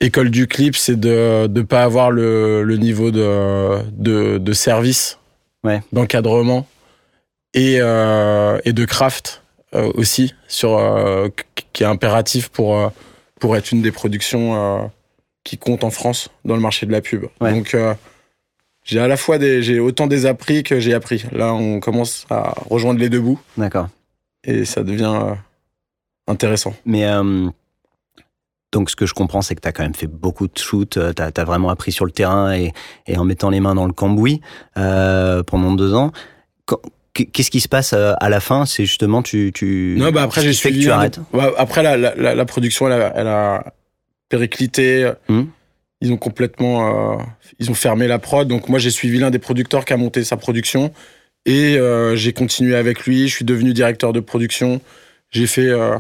école 0.01 0.29
du 0.31 0.47
clip, 0.47 0.77
c'est 0.77 0.99
de 1.01 1.47
ne 1.49 1.63
pas 1.63 1.83
avoir 1.83 2.11
le, 2.11 2.63
le 2.63 2.77
niveau 2.77 3.11
de, 3.11 3.79
de, 3.93 4.37
de 4.39 4.53
service, 4.53 5.19
Ouais. 5.63 5.81
d'encadrement 5.93 6.67
et, 7.55 7.77
euh, 7.81 8.59
et 8.67 8.75
de 8.75 8.85
craft 8.85 9.43
aussi, 9.73 10.35
sur, 10.47 10.79
qui- 11.73 11.83
est 11.85 11.87
impératif 11.87 12.49
pour, 12.51 12.93
pour 13.41 13.57
être 13.57 13.73
une 13.73 13.81
des 13.81 13.93
productions 13.93 14.91
qui 15.43 15.57
compte 15.57 15.85
en 15.85 15.91
France 15.91 16.29
dans 16.45 16.55
le 16.55 16.61
marché 16.61 16.85
de 16.85 16.93
la 16.93 17.01
pub. 17.01 17.25
Ouais. 17.41 17.53
Donc 17.53 17.75
j'ai 18.85 19.01
à 19.01 19.09
la 19.09 19.17
fois 19.17 19.39
des, 19.39 19.63
j'ai 19.63 19.81
autant 19.81 20.07
des 20.07 20.27
appris 20.27 20.65
que 20.65 20.81
j'ai 20.81 20.93
appris. 20.93 21.25
Là, 21.33 21.55
on 21.55 21.81
commence 21.81 22.27
à 22.29 22.53
rejoindre 22.69 23.01
les 23.01 23.09
deux 23.09 23.21
bouts 23.21 23.41
D'accord. 23.57 23.89
Et 24.45 24.65
ça 24.65 24.83
devient 24.83 25.13
euh, 25.15 25.35
intéressant. 26.27 26.75
Mais 26.85 27.05
euh, 27.07 27.49
donc, 28.73 28.91
ce 28.91 28.97
que 28.97 29.07
je 29.07 29.15
comprends, 29.15 29.41
c'est 29.43 29.55
que 29.55 29.61
tu 29.61 29.69
as 29.69 29.73
quand 29.73 29.85
même 29.85 29.95
fait 29.95 30.09
beaucoup 30.09 30.49
de 30.49 30.59
shoots, 30.59 30.99
tu 31.15 31.23
as, 31.23 31.45
vraiment 31.45 31.69
appris 31.69 31.93
sur 31.93 32.05
le 32.05 32.11
terrain 32.11 32.53
et, 32.53 32.73
et 33.07 33.17
en 33.17 33.25
mettant 33.25 33.51
les 33.51 33.61
mains 33.61 33.75
dans 33.77 33.87
le 33.87 33.93
cambouis 33.93 34.41
euh, 34.77 35.43
pendant 35.45 35.73
deux 35.75 35.95
ans. 35.95 36.11
Quand- 36.67 36.81
Qu'est-ce 37.33 37.53
qui 37.53 37.61
se 37.61 37.69
passe 37.69 37.93
euh, 37.93 38.13
à 38.19 38.29
la 38.29 38.41
fin? 38.41 38.67
C'est 38.67 38.85
justement, 38.87 39.23
tu. 39.23 39.53
tu 39.55 39.95
Non, 39.97 40.11
bah 40.11 40.23
après, 40.25 40.41
j'ai 40.41 40.49
fait 40.53 40.71
que 40.71 40.75
suivi. 40.75 40.87
tu 40.87 40.91
arrêtes. 40.91 41.21
Ouais, 41.33 41.49
après, 41.57 41.85
la, 41.85 41.97
la, 41.97 42.13
la- 42.17 42.35
la 42.35 42.45
production, 42.45 42.89
elle 42.89 43.01
a, 43.01 43.13
elle 43.15 43.29
a 43.29 43.73
périclité. 44.29 45.13
Mhm. 45.29 45.47
Ils 46.01 46.13
ont 46.13 46.17
complètement. 46.17 47.15
euh, 47.15 47.23
ils 47.61 47.71
ont 47.71 47.75
fermé 47.75 48.09
la 48.09 48.19
prod. 48.19 48.49
Donc, 48.49 48.69
moi, 48.69 48.81
j'ai 48.81 48.91
suivi 48.91 49.21
l'un 49.21 49.31
des 49.31 49.39
producteurs 49.39 49.85
qui 49.85 49.93
a 49.93 49.97
monté 49.97 50.25
sa 50.25 50.37
production. 50.37 50.93
Et 51.47 51.77
euh, 51.77 52.17
j'ai 52.17 52.33
continué 52.33 52.75
avec 52.75 53.05
lui. 53.07 53.29
Je 53.29 53.35
suis 53.35 53.45
devenu 53.45 53.73
directeur 53.73 54.13
de 54.13 54.21
production. 54.21 54.81
J'ai 55.31 55.47
fait. 55.47 55.69
euh, 55.69 55.99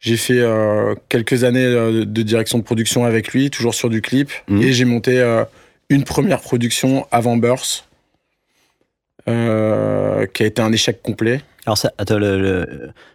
j'ai 0.00 0.16
fait 0.18 0.38
euh, 0.40 0.94
quelques 1.08 1.44
années 1.44 1.64
de 1.64 2.22
direction 2.22 2.58
de 2.58 2.62
production 2.64 3.04
avec 3.06 3.32
lui, 3.32 3.48
toujours 3.50 3.74
sur 3.74 3.88
du 3.88 4.02
clip. 4.02 4.30
Mhm. 4.48 4.62
Et 4.62 4.72
j'ai 4.74 4.84
monté 4.84 5.22
une 5.88 6.04
première 6.04 6.40
production 6.40 7.06
avant 7.10 7.36
Burst, 7.38 7.84
qui 9.26 9.32
a 9.32 10.26
été 10.46 10.60
un 10.60 10.72
échec 10.72 11.00
complet. 11.02 11.40
Alors, 11.66 11.78
ça, 11.78 11.92
attends, 11.96 12.18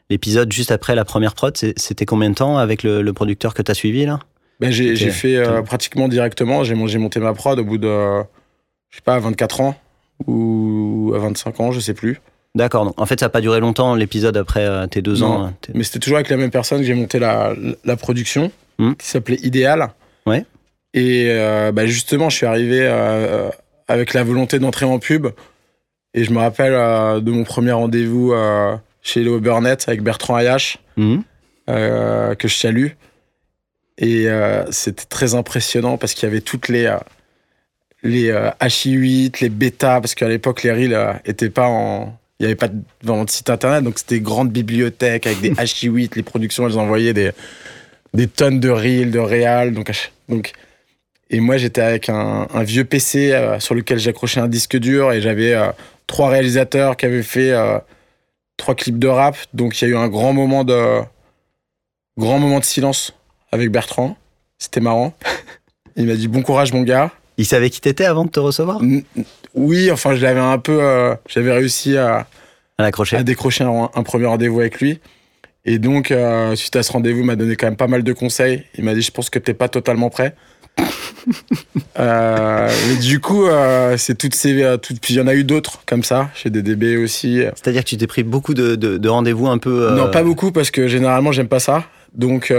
l'épisode 0.09 0.51
juste 0.51 0.71
après 0.71 0.95
la 0.95 1.05
première 1.05 1.35
prod, 1.35 1.55
c'était 1.55 2.05
combien 2.05 2.31
de 2.31 2.35
temps 2.35 2.57
avec 2.57 2.81
le, 2.81 3.03
le 3.03 3.13
producteur 3.13 3.53
que 3.53 3.61
tu 3.61 3.69
as 3.69 3.75
suivi 3.75 4.05
là? 4.07 4.19
Ben, 4.59 4.71
j'ai 4.71 4.95
fait 5.11 5.41
pratiquement 5.63 6.07
directement. 6.07 6.63
J'ai 6.63 6.73
mon- 6.75 6.87
j'ai 6.87 6.97
monté 6.97 7.19
ma 7.19 7.33
prod 7.33 7.59
au 7.59 7.63
bout 7.63 7.77
de, 7.77 7.87
je 8.89 8.95
sais 8.97 9.01
pas, 9.03 9.15
à 9.15 9.19
24 9.19 9.61
ans 9.61 9.79
ou 10.27 11.13
à 11.15 11.19
25 11.19 11.59
ans, 11.59 11.71
je 11.71 11.79
sais 11.79 11.93
plus. 11.93 12.21
D'accord. 12.55 12.93
En 12.97 13.05
fait, 13.05 13.19
ça 13.19 13.27
n'a 13.27 13.29
pas 13.29 13.41
duré 13.41 13.59
longtemps 13.59 13.95
l'épisode 13.95 14.35
après 14.37 14.65
euh, 14.65 14.87
tes 14.87 15.01
deux 15.01 15.17
Non. 15.19 15.25
ans. 15.27 15.53
t'es- 15.61 15.71
Mais 15.75 15.83
c'était 15.83 15.99
toujours 15.99 16.17
avec 16.17 16.29
la 16.29 16.37
même 16.37 16.49
personne 16.51 16.79
que 16.79 16.85
j'ai 16.85 16.95
monté 16.95 17.19
la, 17.19 17.53
la 17.85 17.95
production, 17.95 18.51
Hmm. 18.79 18.93
qui 18.93 19.07
s'appelait 19.07 19.37
Idéal. 19.43 19.89
Ouais. 20.25 20.45
Et 20.93 21.27
euh, 21.29 21.71
bah, 21.71 21.85
justement, 21.85 22.29
je 22.29 22.37
suis 22.37 22.45
arrivé 22.45 22.79
euh, 22.81 23.49
avec 23.87 24.13
la 24.13 24.23
volonté 24.23 24.57
d'entrer 24.57 24.85
en 24.85 24.97
pub. 24.99 25.27
Et 26.13 26.23
je 26.23 26.31
me 26.31 26.39
rappelle 26.39 26.73
euh, 26.73 27.19
de 27.19 27.29
mon 27.31 27.43
premier 27.43 27.71
rendez-vous 27.73 28.31
euh, 28.33 28.75
chez 29.03 29.21
Léo 29.21 29.39
Burnett 29.39 29.83
avec 29.87 30.01
Bertrand 30.01 30.35
Ayache. 30.35 30.77
Euh, 31.69 32.33
que 32.35 32.47
je 32.47 32.55
salue. 32.55 32.87
Et 33.99 34.27
euh, 34.29 34.63
c'était 34.71 35.05
très 35.05 35.35
impressionnant 35.35 35.97
parce 35.97 36.13
qu'il 36.13 36.27
y 36.27 36.31
avait 36.31 36.41
toutes 36.41 36.67
les, 36.69 36.85
euh, 38.05 38.51
les 38.59 38.67
HI8, 38.67 39.41
les 39.41 39.49
bêta, 39.49 40.01
parce 40.01 40.15
qu'à 40.15 40.27
l'époque, 40.27 40.63
les 40.63 40.71
reels 40.71 41.21
étaient 41.25 41.49
pas 41.49 41.67
en. 41.67 42.17
Il 42.39 42.43
n'y 42.43 42.45
avait 42.45 42.55
pas 42.55 42.69
de, 42.69 42.79
vraiment 43.03 43.25
de 43.25 43.29
site 43.29 43.49
internet, 43.49 43.83
donc 43.83 43.99
c'était 43.99 44.21
grande 44.21 44.49
bibliothèque 44.49 45.27
avec 45.27 45.41
des 45.41 45.51
HI8. 45.51 46.15
Les 46.15 46.23
productions, 46.23 46.67
elles 46.67 46.77
envoyaient 46.77 47.13
des, 47.13 47.31
des 48.13 48.27
tonnes 48.27 48.61
de 48.61 48.69
reels, 48.69 49.11
de 49.11 49.19
réal. 49.19 49.73
Donc, 49.73 49.91
donc, 50.29 50.53
et 51.29 51.41
moi, 51.41 51.57
j'étais 51.57 51.81
avec 51.81 52.07
un, 52.07 52.47
un, 52.53 52.63
vieux 52.63 52.85
PC 52.85 53.37
sur 53.59 53.75
lequel 53.75 53.99
j'accrochais 53.99 54.39
un 54.39 54.47
disque 54.47 54.77
dur 54.77 55.11
et 55.11 55.19
j'avais 55.21 55.53
trois 56.07 56.29
réalisateurs 56.29 56.95
qui 56.95 57.05
avaient 57.05 57.23
fait 57.23 57.53
trois 58.59 58.75
clips 58.75 58.99
de 58.99 59.07
rap. 59.07 59.35
Donc 59.55 59.81
il 59.81 59.85
y 59.85 59.87
a 59.87 59.91
eu 59.91 59.97
un 59.97 60.07
grand 60.07 60.33
moment 60.33 60.63
de 60.63 61.01
grand 62.17 62.37
moment 62.37 62.59
de 62.59 62.65
silence 62.65 63.15
avec 63.51 63.71
Bertrand. 63.71 64.15
C'était 64.59 64.81
marrant. 64.81 65.13
Il 65.95 66.05
m'a 66.05 66.13
dit 66.13 66.27
bon 66.27 66.43
courage 66.43 66.71
mon 66.71 66.83
gars. 66.83 67.11
Il 67.39 67.45
savait 67.45 67.69
qui 67.69 67.79
t'étais 67.79 68.03
avant 68.03 68.25
de 68.25 68.29
te 68.29 68.39
recevoir? 68.41 68.81
Oui, 69.55 69.89
enfin 69.91 70.13
je 70.13 70.21
l'avais 70.21 70.41
un 70.41 70.57
peu, 70.57 70.83
euh, 70.83 71.15
j'avais 71.25 71.53
réussi 71.53 71.95
à, 71.95 72.27
à, 72.77 72.83
à 72.83 73.23
décrocher 73.23 73.63
un, 73.63 74.03
premier 74.03 74.25
rendez-vous 74.25 74.59
avec 74.59 74.81
lui. 74.81 74.99
Et 75.63 75.79
donc 75.79 76.11
euh, 76.11 76.53
suite 76.57 76.75
à 76.75 76.83
ce 76.83 76.91
rendez-vous, 76.91 77.21
il 77.21 77.25
m'a 77.25 77.37
donné 77.37 77.55
quand 77.55 77.67
même 77.67 77.77
pas 77.77 77.87
mal 77.87 78.03
de 78.03 78.11
conseils. 78.11 78.65
Il 78.77 78.83
m'a 78.83 78.93
dit 78.93 79.01
je 79.01 79.11
pense 79.11 79.29
que 79.29 79.39
t'es 79.39 79.53
pas 79.53 79.69
totalement 79.69 80.09
prêt. 80.09 80.35
euh, 81.99 82.69
mais 82.89 82.95
du 82.97 83.21
coup, 83.21 83.45
euh, 83.45 83.95
c'est 83.95 84.17
toutes 84.17 84.35
ces. 84.35 84.75
Toutes, 84.81 84.99
puis 84.99 85.13
il 85.13 85.17
y 85.17 85.21
en 85.21 85.27
a 85.27 85.33
eu 85.33 85.45
d'autres 85.45 85.83
comme 85.85 86.03
ça, 86.03 86.29
chez 86.35 86.49
DDB 86.49 86.97
aussi. 86.97 87.41
C'est-à-dire 87.55 87.85
que 87.85 87.89
tu 87.89 87.95
t'es 87.95 88.07
pris 88.07 88.23
beaucoup 88.23 88.53
de, 88.53 88.75
de, 88.75 89.09
rendez-vous 89.09 89.47
un 89.47 89.59
peu. 89.59 89.95
Non, 89.95 90.11
pas 90.11 90.23
beaucoup 90.23 90.51
parce 90.51 90.71
que 90.71 90.89
généralement 90.89 91.31
j'aime 91.31 91.47
pas 91.47 91.59
ça. 91.61 91.85
Donc 92.13 92.49
des, 92.49 92.53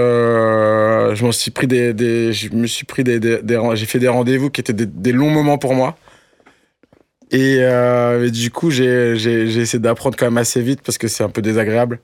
je 1.15 1.25
me 1.25 2.67
suis 2.67 2.85
pris 2.85 3.05
des, 3.05 3.21
j'ai 3.75 3.87
fait 3.87 3.99
des 3.99 4.09
rendez-vous 4.09 4.51
qui 4.51 4.61
étaient 4.61 4.73
des, 4.73 5.13
longs 5.13 5.31
moments 5.31 5.59
pour 5.59 5.75
moi. 5.75 5.97
Et, 7.33 7.57
et 7.59 8.31
du 8.31 8.51
coup 8.51 8.71
j'ai 8.71 9.13
essayé 9.13 9.79
d'apprendre 9.79 10.17
quand 10.17 10.27
même 10.27 10.39
assez 10.39 10.63
vite 10.63 10.83
parce 10.83 10.99
que 10.99 11.09
c'est 11.09 11.25
un 11.25 11.31
peu 11.31 11.43
désagréable. 11.43 12.01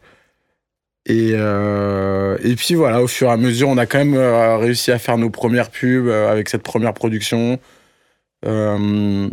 Et, 1.07 1.31
euh, 1.35 2.37
puis 2.57 2.75
voilà, 2.75 3.01
au 3.01 3.07
fur 3.07 3.29
et 3.29 3.31
à 3.31 3.37
mesure, 3.37 3.69
on 3.69 3.79
a 3.79 3.87
quand 3.87 3.99
même 3.99 4.15
euh, 4.15 4.57
réussi 4.57 4.91
à 4.91 4.99
faire 4.99 5.19
nos 5.19 5.31
premières 5.31 5.71
pubs 5.71 6.09
euh, 6.09 6.31
avec 6.31 6.49
cette 6.49 6.65
première 6.65 6.95
production. 6.95 7.61
Euh, 8.45 9.29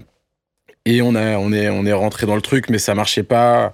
et 0.85 1.01
on, 1.01 1.15
est, 1.15 1.35
on 1.35 1.85
est 1.85 1.93
rentré 1.93 2.27
dans 2.27 2.35
le 2.35 2.41
truc, 2.41 2.69
mais 2.69 2.77
ça 2.77 2.93
marchait 2.93 3.23
pas. 3.23 3.73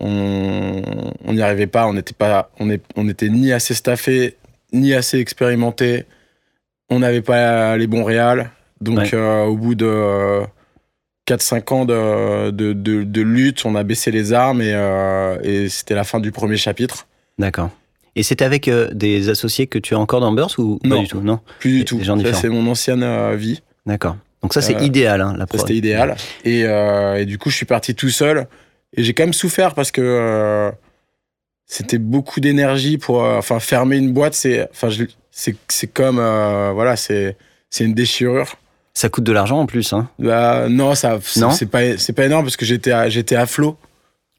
On 0.00 1.32
n'y 1.32 1.42
arrivait 1.42 1.66
pas. 1.66 1.86
On 1.86 1.94
n'était 1.94 2.14
pas, 2.14 2.50
on, 2.58 2.70
est, 2.70 2.82
on 2.96 3.08
était 3.08 3.28
ni 3.28 3.52
assez 3.52 3.74
staffé, 3.74 4.36
ni 4.72 4.94
assez 4.94 5.18
expérimenté. 5.18 6.04
On 6.90 7.00
n'avait 7.00 7.22
pas 7.22 7.76
les 7.76 7.86
bons 7.86 8.04
réals. 8.04 8.50
Donc, 8.80 9.14
au 9.14 9.56
bout 9.56 9.74
de 9.74 10.42
4-5 11.28 11.72
ans 11.72 11.84
de, 11.84 12.50
de, 12.50 12.72
de, 12.72 13.20
lutte, 13.22 13.64
on 13.64 13.74
a 13.76 13.82
baissé 13.82 14.10
les 14.10 14.32
armes 14.32 14.60
et, 14.60 14.74
et 15.42 15.68
c'était 15.68 15.94
la 15.94 16.04
fin 16.04 16.20
du 16.20 16.32
premier 16.32 16.56
chapitre. 16.56 17.06
D'accord. 17.38 17.70
Et 18.16 18.22
c'était 18.22 18.44
avec 18.44 18.68
euh, 18.68 18.88
des 18.92 19.28
associés 19.28 19.66
que 19.66 19.78
tu 19.78 19.94
as 19.94 19.98
encore 19.98 20.20
dans 20.20 20.32
Burst 20.32 20.58
ou 20.58 20.78
non, 20.84 20.96
pas 20.96 21.02
du 21.02 21.08
tout? 21.08 21.20
Non, 21.20 21.40
plus 21.58 21.78
du 21.78 21.84
tout. 21.84 22.00
C'est 22.34 22.48
mon 22.48 22.66
ancienne 22.70 23.02
euh, 23.02 23.34
vie. 23.34 23.62
D'accord. 23.86 24.16
Donc 24.42 24.54
ça, 24.54 24.60
c'est 24.60 24.76
euh, 24.76 24.82
idéal, 24.82 25.20
hein, 25.20 25.34
la 25.36 25.46
C'était 25.50 25.74
idéal. 25.74 26.16
Et, 26.44 26.60
et, 26.60 27.24
du 27.24 27.38
coup, 27.38 27.50
je 27.50 27.56
suis 27.56 27.66
parti 27.66 27.94
tout 27.94 28.10
seul. 28.10 28.46
Et 28.96 29.02
j'ai 29.02 29.14
quand 29.14 29.24
même 29.24 29.32
souffert 29.32 29.74
parce 29.74 29.90
que 29.90 30.72
c'était 31.66 31.98
beaucoup 31.98 32.40
d'énergie 32.40 32.98
pour... 32.98 33.20
enfin, 33.22 33.60
fermer 33.60 33.96
une 33.96 34.12
boîte, 34.12 34.34
c'est 34.34 34.68
enfin, 34.70 34.88
c'est 35.30 35.86
comme... 35.92 36.16
voilà, 36.16 36.96
c'est 36.96 37.36
une 37.80 37.94
déchirure. 37.94 38.56
Ça 38.94 39.08
coûte 39.08 39.24
de 39.24 39.32
l'argent 39.32 39.58
en 39.58 39.66
plus, 39.66 39.92
hein 39.92 40.08
bah, 40.18 40.68
Non, 40.68 40.94
ça 40.94 41.18
c'est 41.22 41.66
pas, 41.66 41.80
pas 42.14 42.24
énorme 42.24 42.44
parce 42.44 42.56
que 42.56 42.64
j'étais 42.64 42.92
à, 42.92 43.02
à 43.02 43.46
flot. 43.46 43.76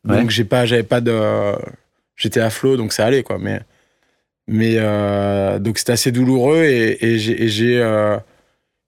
Donc, 0.05 0.29
j'ai 0.29 0.45
pas, 0.45 0.65
j'avais 0.65 0.83
pas 0.83 1.01
de 1.01 1.55
j'étais 2.15 2.39
à 2.39 2.49
flot, 2.49 2.77
donc 2.77 2.93
ça 2.93 3.05
allait, 3.05 3.23
quoi. 3.23 3.37
Mais, 3.39 3.61
mais 4.47 4.75
euh, 4.77 5.59
donc 5.59 5.77
c'était 5.77 5.93
assez 5.93 6.11
douloureux 6.11 6.63
et, 6.63 7.03
et 7.03 7.17
j'ai 7.17 7.81
euh, 7.81 8.17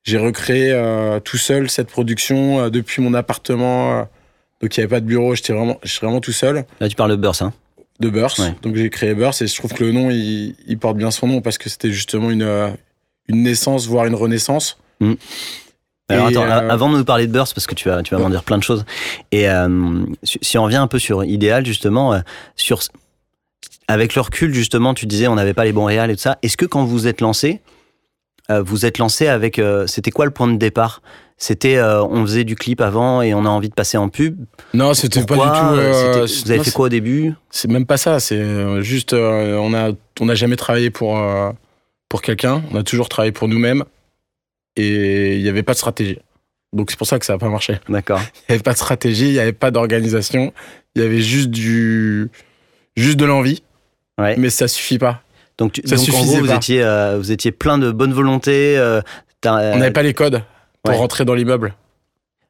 j'ai 0.04 0.18
recréé 0.18 0.72
euh, 0.72 1.20
tout 1.20 1.38
seul 1.38 1.70
cette 1.70 1.90
production 1.90 2.70
depuis 2.70 3.02
mon 3.02 3.14
appartement. 3.14 4.08
Donc 4.62 4.76
il 4.76 4.80
n'y 4.80 4.84
avait 4.84 4.96
pas 4.96 5.00
de 5.00 5.06
bureau, 5.06 5.36
j'étais 5.36 5.54
vraiment, 5.54 5.80
vraiment 6.02 6.22
tout 6.22 6.32
seul. 6.32 6.66
Là, 6.80 6.90
tu 6.90 6.96
parles 6.96 7.12
de 7.12 7.16
Burst, 7.16 7.42
hein 7.42 7.54
De 8.00 8.10
Burst. 8.10 8.42
Donc 8.62 8.76
j'ai 8.76 8.90
créé 8.90 9.14
Burst 9.14 9.42
et 9.42 9.48
je 9.48 9.56
trouve 9.56 9.74
que 9.74 9.84
le 9.84 9.92
nom, 9.92 10.10
il, 10.10 10.56
il 10.68 10.78
porte 10.78 10.98
bien 10.98 11.12
son 11.12 11.28
nom 11.28 11.42
parce 11.42 11.58
que 11.58 11.70
c'était 11.70 11.92
justement 11.92 12.32
une, 12.32 12.76
une 13.28 13.44
naissance, 13.44 13.88
voire 13.88 14.06
une 14.06 14.16
renaissance. 14.16 14.78
Mm. 15.00 15.14
Alors 16.10 16.28
attends, 16.28 16.44
avant 16.44 16.90
de 16.90 16.98
nous 16.98 17.06
parler 17.06 17.28
de 17.28 17.34
Burst, 17.34 17.54
parce 17.54 17.68
que 17.68 17.76
tu 17.76 17.90
vas, 17.90 18.02
tu 18.02 18.16
vas 18.16 18.22
m'en 18.22 18.30
dire 18.30 18.44
plein 18.44 18.58
de 18.58 18.64
choses, 18.64 18.86
et 19.34 19.46
si 20.24 20.58
on 20.58 20.64
revient 20.64 20.78
un 20.78 20.88
peu 20.88 21.00
sur 21.00 21.26
Idéal, 21.26 21.66
justement, 21.66 22.22
sur 22.56 22.80
avec 23.88 24.16
le 24.16 24.22
recul, 24.22 24.54
justement, 24.54 24.94
tu 24.94 25.06
disais 25.06 25.28
on 25.28 25.36
n'avait 25.36 25.54
pas 25.54 25.66
les 25.66 25.72
bons 25.72 25.86
réals 25.86 26.12
et 26.12 26.16
tout 26.16 26.22
ça. 26.22 26.38
Est-ce 26.42 26.58
que 26.58 26.66
quand 26.66 26.84
vous 26.84 27.08
êtes 27.08 27.22
lancé, 27.22 27.50
euh, 27.56 27.77
vous 28.50 28.86
êtes 28.86 28.98
lancé 28.98 29.28
avec. 29.28 29.60
Euh, 29.60 29.88
c'était 29.88 30.12
quoi 30.12 30.26
le 30.26 30.32
point 30.32 30.48
de 30.48 30.58
départ? 30.58 31.02
C'était 31.38 31.78
euh, 31.78 32.04
on 32.04 32.26
faisait 32.26 32.44
du 32.44 32.56
clip 32.56 32.82
avant 32.82 33.22
et 33.22 33.34
on 33.34 33.46
a 33.46 33.50
envie 33.50 33.70
de 33.70 33.74
passer 33.74 33.98
en 33.98 34.10
pub 34.10 34.38
Non, 34.74 34.94
c'était 34.94 35.24
pas 35.24 35.36
du 35.36 35.42
tout. 35.42 36.44
vous 36.46 36.52
avez 36.52 36.64
fait 36.64 36.72
quoi 36.72 36.88
au 36.88 36.90
début? 36.90 37.34
C'est 37.52 37.70
même 37.70 37.86
pas 37.86 37.98
ça. 37.98 38.20
C'est 38.20 38.82
juste 38.82 39.14
on 39.14 39.74
a 39.74 39.92
on 40.20 40.26
n'a 40.26 40.36
jamais 40.36 40.56
travaillé 40.56 40.90
pour 40.90 41.20
pour 42.10 42.22
quelqu'un. 42.22 42.64
On 42.72 42.78
a 42.78 42.84
toujours 42.84 43.10
travaillé 43.10 43.32
pour 43.32 43.48
nous-mêmes 43.48 43.84
et 44.76 45.36
il 45.36 45.44
n'y 45.44 45.50
avait 45.50 45.64
pas 45.64 45.74
de 45.74 45.78
stratégie. 45.78 46.20
Donc 46.74 46.90
c'est 46.90 46.98
pour 46.98 47.08
ça 47.08 47.20
que 47.20 47.26
ça 47.26 47.34
n'a 47.34 47.40
pas 47.40 47.50
marché. 47.50 47.80
D'accord. 47.88 48.20
Il 48.50 48.52
n'y 48.52 48.56
avait 48.56 48.64
pas 48.64 48.74
de 48.74 48.78
stratégie, 48.78 49.28
il 49.28 49.34
n'y 49.34 49.40
avait 49.40 49.54
pas 49.54 49.72
d'organisation, 49.72 50.54
il 50.96 51.02
y 51.02 51.06
avait 51.06 51.22
juste 51.22 51.50
du 51.50 52.30
juste 52.96 53.18
de 53.18 53.26
l'envie 53.26 53.64
mais 54.38 54.50
ça 54.50 54.68
suffit 54.68 54.98
pas. 54.98 55.22
Donc, 55.58 55.74
tu, 55.74 55.82
donc 55.82 56.00
en 56.00 56.24
gros, 56.24 56.38
vous 56.38 56.52
étiez, 56.52 56.84
euh, 56.84 57.18
vous 57.18 57.32
étiez 57.32 57.52
plein 57.52 57.78
de 57.78 57.92
bonne 57.92 58.14
volonté. 58.14 58.78
Euh, 58.78 59.02
euh, 59.46 59.74
On 59.74 59.78
n'avait 59.78 59.92
pas 59.92 60.04
les 60.04 60.14
codes 60.14 60.44
pour 60.84 60.96
rentrer 60.96 61.26
dans 61.26 61.34
l'immeuble. 61.34 61.74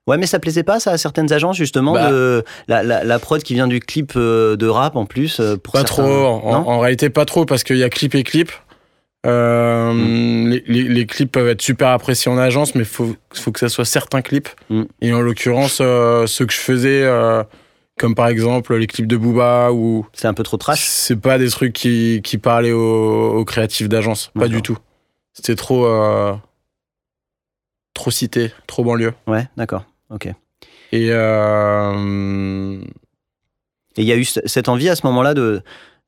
Ouais, 0.08 0.18
mais 0.18 0.26
ça 0.26 0.40
plaisait 0.40 0.64
pas 0.64 0.80
ça 0.80 0.92
à 0.92 0.98
certaines 0.98 1.34
agences 1.34 1.58
justement 1.58 1.94
bah. 1.94 2.10
de 2.10 2.46
la, 2.70 2.82
la, 2.84 3.20
prod 3.20 3.44
qui 3.44 3.56
vient 3.56 3.68
du 3.68 3.82
clip 3.82 4.18
de 4.18 4.68
rap 4.68 4.96
en 4.96 5.06
plus. 5.06 5.42
Pour 5.64 5.74
pas 5.74 5.84
trop. 5.84 6.02
En, 6.04 6.80
réalité, 6.80 7.10
pas 7.10 7.26
trop 7.26 7.46
parce 7.46 7.64
qu'il 7.64 7.78
y 7.78 7.84
a 7.84 7.90
clip 7.90 8.16
et 8.16 8.24
clip. 8.24 8.52
Mm. 9.26 10.50
les, 10.50 10.84
les, 10.84 11.06
clips 11.06 11.32
peuvent 11.32 11.50
être 11.50 11.62
super 11.62 11.90
appréciés 11.90 12.32
en 12.32 12.38
agence, 12.38 12.74
mais 12.74 12.84
il 12.84 12.88
faut, 12.88 13.18
faut 13.34 13.52
que 13.52 13.60
ça 13.60 13.68
soit 13.68 13.84
certains 13.84 14.22
clips. 14.22 14.48
Mm. 14.70 14.84
Et 15.02 15.14
en 15.14 15.20
l'occurrence, 15.20 15.78
ceux 15.78 16.46
que 16.46 16.54
je 16.54 16.60
faisais 16.60 17.06
comme 17.98 18.16
par 18.16 18.28
exemple 18.28 18.76
les 18.76 18.88
clips 18.88 19.08
de 19.08 19.18
Booba 19.18 19.72
ou. 19.72 20.06
C'est 20.14 20.28
un 20.28 20.34
peu 20.34 20.44
trop 20.44 20.58
trash 20.58 20.84
C'est 20.86 21.16
pas 21.16 21.38
des 21.38 21.50
trucs 21.50 21.74
qui, 21.74 22.22
qui 22.24 22.38
parlaient 22.38 22.72
aux, 22.72 23.44
créatifs 23.46 23.90
d'agence, 23.90 24.32
pas 24.38 24.48
du 24.48 24.62
tout. 24.62 24.78
C'était 25.34 25.56
trop. 25.56 25.86
Euh, 25.86 26.34
trop 27.94 28.12
cité, 28.12 28.52
trop 28.68 28.84
banlieue. 28.84 29.14
Ouais, 29.26 29.48
d'accord, 29.58 29.86
ok. 30.10 30.28
Et. 30.92 31.10
Euh, 31.12 32.80
Et 33.98 34.02
il 34.02 34.06
y 34.06 34.12
a 34.12 34.16
eu 34.16 34.26
cette 34.26 34.70
envie 34.70 34.90
à 34.90 34.96
ce 34.96 35.06
moment-là 35.08 35.34
de, 35.34 35.62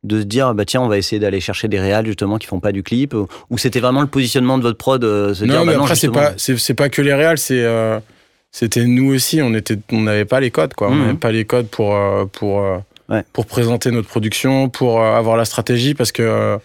de 0.04 0.20
se 0.20 0.26
dire, 0.26 0.54
bah 0.54 0.66
tiens, 0.66 0.82
on 0.82 0.88
va 0.88 0.98
essayer 0.98 1.20
d'aller 1.20 1.40
chercher 1.42 1.68
des 1.68 1.80
réals 1.80 2.06
justement 2.06 2.38
qui 2.38 2.48
font 2.48 2.60
pas 2.60 2.72
du 2.72 2.84
clip 2.84 3.16
Ou 3.50 3.58
c'était 3.58 3.80
vraiment 3.80 4.02
le 4.02 4.08
positionnement 4.08 4.58
de 4.58 4.64
votre 4.64 4.78
prod 4.78 5.04
euh, 5.04 5.34
se 5.34 5.44
Non, 5.44 5.54
dire, 5.54 5.66
mais 5.66 5.76
bah 5.76 5.82
après, 5.82 5.96
c'est 5.96 6.10
pas, 6.10 6.34
c'est, 6.38 6.74
pas 6.76 6.90
que 6.90 7.02
les 7.02 7.14
réals, 7.14 7.40
c'est 7.40 7.64
c'était 8.52 8.86
nous 8.86 9.14
aussi, 9.14 9.42
on 9.42 9.54
était, 9.54 9.78
on 9.92 10.02
n'avait 10.02 10.26
pas 10.26 10.40
les 10.40 10.52
codes, 10.52 10.74
quoi. 10.74 10.90
On 10.90 10.96
n'avait 10.96 11.14
mhm. 11.14 11.20
pas 11.20 11.32
les 11.32 11.46
codes 11.46 11.68
pour 11.68 11.96
euh, 11.96 12.26
pour 12.26 12.62
euh, 12.62 13.22
pour 13.34 13.46
présenter 13.46 13.92
notre 13.92 14.08
production, 14.08 14.70
pour 14.70 15.02
euh, 15.02 15.16
avoir 15.16 15.38
la 15.38 15.46
stratégie, 15.46 15.94
parce 15.94 16.12
que 16.12 16.58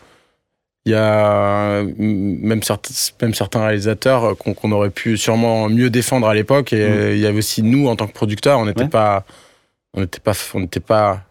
il 0.87 0.93
y 0.93 0.97
a 0.97 1.83
même 1.83 2.63
certains, 2.63 2.93
même 3.23 3.33
certains 3.33 3.65
réalisateurs 3.65 4.37
qu'on 4.37 4.73
aurait 4.73 4.91
pu 4.91 5.17
sûrement 5.17 5.71
mieux 5.71 5.89
défendre 5.89 6.29
à 6.29 6.35
l'époque, 6.35 6.73
et 6.73 6.89
mhm. 6.89 7.13
il 7.13 7.19
y 7.19 7.27
avait 7.27 7.39
aussi 7.39 7.63
nous 7.63 7.89
en 7.89 7.97
tant 7.97 8.07
que 8.07 8.13
producteurs, 8.13 8.59
on 8.59 8.67
n'était 8.67 8.89
pas, 8.89 9.25
on 9.95 10.01
n'était 10.01 10.21
pas, 10.21 10.33
on 10.55 10.61
n'était 10.61 10.81
pas 10.81 11.23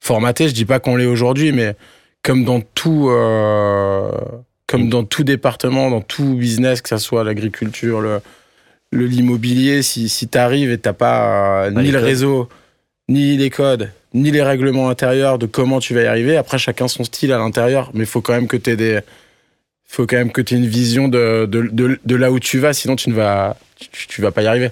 formaté. 0.00 0.48
Je 0.48 0.54
dis 0.54 0.64
pas 0.64 0.80
qu'on 0.80 0.96
l'est 0.96 1.06
aujourd'hui, 1.06 1.52
mais 1.52 1.76
comme 2.22 2.44
dans 2.44 2.60
tout, 2.60 3.10
comme 4.66 4.88
dans 4.88 5.04
tout 5.04 5.24
département, 5.24 5.90
dans 5.90 6.00
tout 6.00 6.34
business, 6.34 6.80
que 6.80 6.88
ça 6.88 6.98
soit 6.98 7.24
l'agriculture, 7.24 8.00
le 8.00 8.22
l'immobilier, 8.94 9.82
si, 9.82 10.08
si 10.08 10.28
tu 10.28 10.38
arrives 10.38 10.70
et 10.70 10.78
t'as 10.78 10.92
pas, 10.92 11.66
euh, 11.66 11.70
ni 11.70 11.90
le 11.90 11.98
réseau, 11.98 12.48
ni 13.08 13.36
les 13.36 13.50
codes, 13.50 13.90
ni 14.12 14.30
les 14.30 14.42
règlements 14.42 14.88
intérieurs 14.88 15.38
de 15.38 15.46
comment 15.46 15.80
tu 15.80 15.94
vas 15.94 16.02
y 16.02 16.06
arriver, 16.06 16.36
après 16.36 16.58
chacun 16.58 16.88
son 16.88 17.04
style 17.04 17.32
à 17.32 17.38
l'intérieur, 17.38 17.90
mais 17.94 18.00
il 18.00 18.06
faut 18.06 18.22
quand 18.22 18.32
même 18.32 18.48
que 18.48 18.56
tu 18.56 18.70
aies 18.70 18.76
des 18.76 19.00
faut 19.84 20.06
quand 20.06 20.16
même 20.16 20.32
que 20.32 20.40
tu 20.40 20.54
aies 20.54 20.58
une 20.58 20.66
vision 20.66 21.06
de, 21.08 21.46
de, 21.46 22.00
de, 22.04 22.16
là 22.16 22.32
où 22.32 22.40
tu 22.40 22.58
vas, 22.58 22.72
sinon 22.72 22.96
tu 22.96 23.10
ne 23.10 23.14
vas, 23.14 23.56
tu, 23.76 24.22
vas 24.22 24.32
pas 24.32 24.42
y 24.42 24.46
arriver. 24.46 24.70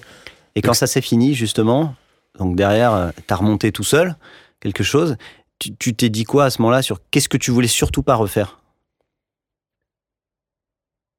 Et 0.56 0.62
quand 0.62 0.74
ça 0.74 0.88
s'est 0.88 1.00
fini, 1.00 1.34
justement, 1.34 1.94
donc 2.38 2.56
derrière, 2.56 2.92
euh, 2.92 3.10
tu 3.14 3.32
as 3.32 3.36
remonté 3.36 3.70
tout 3.70 3.84
seul 3.84 4.16
quelque 4.58 4.82
chose, 4.82 5.16
tu 5.58 5.94
t'es 5.94 6.08
dit 6.08 6.24
quoi 6.24 6.46
à 6.46 6.50
ce 6.50 6.60
moment-là 6.62 6.82
sur 6.82 7.00
qu'est-ce 7.12 7.28
que 7.28 7.36
tu 7.36 7.52
voulais 7.52 7.68
surtout 7.68 8.02
pas 8.02 8.16
refaire? 8.16 8.58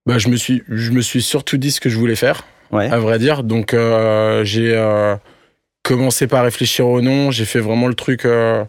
Bah, 0.06 0.18
je, 0.18 0.28
me 0.28 0.36
suis, 0.36 0.64
je 0.68 0.92
me 0.92 1.02
suis 1.02 1.22
surtout 1.22 1.58
dit 1.58 1.72
ce 1.72 1.80
que 1.80 1.90
je 1.90 1.98
voulais 1.98 2.16
faire. 2.16 2.46
Ouais. 2.74 2.90
à 2.90 2.98
vrai 3.00 3.20
dire. 3.20 3.44
Donc 3.44 3.74
euh, 3.74 4.44
j'ai 4.44 4.74
euh, 4.76 5.16
commencé 5.84 6.28
par 6.28 6.44
réfléchir 6.44 6.88
au 6.88 7.02
nom. 7.02 7.32
J'ai 7.32 7.46
fait 7.46 7.60
vraiment 7.60 7.88
le 7.88 7.94
truc 7.96 8.26
euh, 8.26 8.64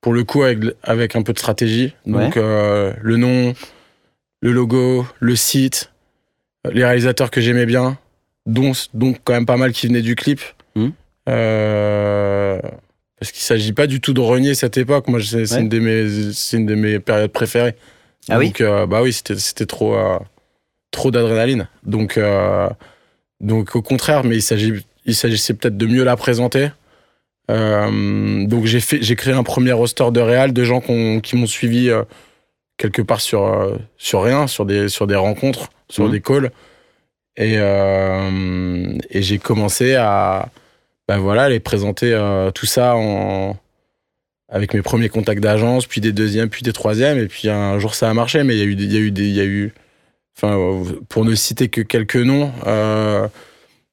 pour 0.00 0.12
le 0.12 0.24
coup 0.24 0.42
avec, 0.42 0.58
avec 0.82 1.16
un 1.16 1.22
peu 1.22 1.32
de 1.32 1.38
stratégie. 1.38 1.94
Donc 2.06 2.36
le 2.36 3.16
nom, 3.16 3.52
le 4.40 4.52
logo, 4.52 5.06
le 5.20 5.36
site, 5.36 5.90
les 6.70 6.84
réalisateurs 6.84 7.30
que 7.30 7.40
j'aimais 7.40 7.66
bien, 7.66 7.98
dont 8.46 8.72
donc 8.94 9.18
quand 9.24 9.32
même 9.32 9.46
pas 9.46 9.56
mal 9.56 9.72
qui 9.72 9.86
venaient 9.88 10.02
du 10.02 10.14
clip. 10.16 10.40
Euh, 11.28 12.60
parce 13.20 13.30
qu'il 13.30 13.42
s'agit 13.42 13.72
pas 13.72 13.86
du 13.86 14.00
tout 14.00 14.12
de 14.12 14.20
renier 14.20 14.54
cette 14.54 14.76
époque. 14.76 15.06
Moi, 15.08 15.20
c'est 15.22 15.52
Ouais. 15.52 15.60
une 15.60 15.68
de 15.68 15.78
mes, 15.78 16.32
c'est 16.32 16.56
une 16.56 16.66
de 16.66 16.74
mes 16.74 16.98
périodes 16.98 17.30
préférées. 17.30 17.74
Ah 18.28 18.38
oui 18.38 18.46
donc, 18.46 18.60
euh, 18.60 18.86
bah 18.86 19.02
oui, 19.02 19.12
c'était 19.12 19.36
c'était 19.36 19.66
trop, 19.66 19.94
euh, 19.96 20.18
trop 20.90 21.10
d'adrénaline. 21.12 21.68
Donc, 21.84 22.18
donc 23.42 23.76
au 23.76 23.82
contraire, 23.82 24.24
mais 24.24 24.36
il 24.36 25.14
s'agissait 25.14 25.54
peut-être 25.54 25.76
de 25.76 25.86
mieux 25.86 26.04
la 26.04 26.16
présenter. 26.16 26.68
Euh, 27.50 28.46
donc 28.46 28.64
j'ai 28.66 28.80
fait, 28.80 29.02
j'ai 29.02 29.16
créé 29.16 29.34
un 29.34 29.42
premier 29.42 29.72
roster 29.72 30.10
de 30.12 30.20
réal 30.20 30.52
de 30.52 30.64
gens 30.64 30.80
qui 30.80 31.36
m'ont 31.36 31.46
suivi 31.46 31.90
euh, 31.90 32.02
quelque 32.78 33.02
part 33.02 33.20
sur 33.20 33.44
euh, 33.44 33.76
sur 33.98 34.22
rien, 34.22 34.46
sur 34.46 34.64
des 34.64 34.88
sur 34.88 35.06
des 35.06 35.16
rencontres, 35.16 35.68
sur 35.90 36.04
Mhm. 36.04 36.10
des 36.12 36.20
calls, 36.20 36.50
et 37.36 37.54
et 37.56 39.22
j'ai 39.22 39.38
commencé 39.38 39.94
à 39.96 40.48
voilà 41.08 41.50
les 41.50 41.60
présenter 41.60 42.10
tout 42.54 42.64
ça 42.66 42.96
en 42.96 43.56
avec 44.48 44.72
mes 44.74 44.80
premiers 44.82 45.08
contacts 45.10 45.42
d'agence, 45.42 45.86
puis 45.86 46.00
des 46.00 46.12
deuxièmes, 46.12 46.48
puis 46.48 46.62
des 46.62 46.72
troisièmes, 46.72 47.18
et 47.18 47.26
puis 47.26 47.48
un 47.50 47.78
jour 47.78 47.94
ça 47.94 48.08
a 48.08 48.14
marché, 48.14 48.44
mais 48.44 48.54
il 48.56 48.58
y 48.58 48.62
a 48.62 48.66
eu, 48.66 48.74
des- 48.76 48.84
il 48.84 48.92
y 48.92 48.96
a 48.96 49.00
eu, 49.00 49.10
des, 49.10 49.24
il 49.26 49.34
y 49.34 49.40
a 49.40 49.44
eu, 49.44 49.72
enfin, 50.36 50.58
euh, 50.58 50.84
pour 51.08 51.24
ne 51.24 51.34
citer 51.34 51.68
que 51.68 51.80
quelques 51.80 52.16
noms, 52.16 52.52
euh, 52.66 53.28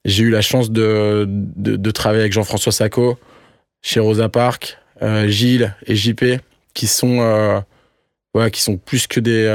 j'ai 0.05 0.23
eu 0.23 0.29
la 0.29 0.41
chance 0.41 0.71
de, 0.71 1.25
de, 1.27 1.75
de 1.75 1.91
travailler 1.91 2.21
avec 2.21 2.33
Jean-François 2.33 2.71
Sacco 2.71 3.17
chez 3.81 3.99
Rosa 3.99 4.29
Parks, 4.29 4.77
euh, 5.01 5.27
Gilles 5.27 5.75
et 5.85 5.95
JP, 5.95 6.41
qui 6.73 6.87
sont, 6.87 7.19
euh, 7.21 7.59
qui 8.49 8.61
sont 8.61 8.77
plus 8.77 9.07
que 9.07 9.19
des, 9.19 9.45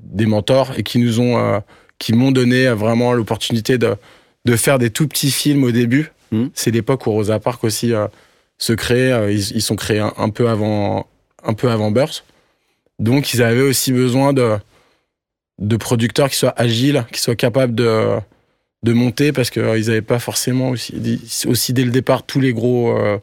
des 0.00 0.26
mentors 0.26 0.72
et 0.76 0.82
qui 0.82 0.98
nous 0.98 1.20
ont, 1.20 1.62
qui 1.98 2.12
m'ont 2.12 2.32
donné 2.32 2.68
vraiment 2.68 3.12
l'opportunité 3.12 3.76
de, 3.76 3.96
de 4.44 4.56
faire 4.56 4.78
des 4.78 4.90
tout 4.90 5.06
petits 5.06 5.30
films 5.30 5.64
au 5.64 5.72
début. 5.72 6.12
Mhm. 6.32 6.50
C'est 6.54 6.70
l'époque 6.70 7.06
où 7.06 7.12
Rosa 7.12 7.38
Parks 7.38 7.64
aussi 7.64 7.92
se 8.58 8.72
euh, 8.72 9.32
Ils, 9.32 9.56
ils 9.56 9.62
sont 9.62 9.76
créés 9.76 10.00
un, 10.00 10.12
un 10.16 10.30
peu 10.30 10.48
avant, 10.48 11.06
un 11.44 11.54
peu 11.54 11.70
avant 11.70 11.90
Burst. 11.90 12.24
Donc, 12.98 13.32
ils 13.32 13.42
avaient 13.42 13.62
aussi 13.62 13.92
besoin 13.92 14.32
de, 14.32 14.56
de 15.58 15.76
producteurs 15.76 16.28
qui 16.30 16.36
soient 16.36 16.54
agiles, 16.56 17.04
qui 17.12 17.20
soient 17.20 17.36
capables 17.36 17.74
de, 17.74 18.16
de 18.84 18.92
monter 18.92 19.32
parce 19.32 19.50
qu'ils 19.50 19.62
n'avaient 19.62 20.02
pas 20.02 20.18
forcément 20.18 20.70
aussi, 20.70 20.94
aussi 21.46 21.72
dès 21.72 21.84
le 21.84 21.90
départ 21.90 22.22
tous 22.22 22.40
les 22.40 22.52
gros, 22.52 22.96
euh, 22.96 23.18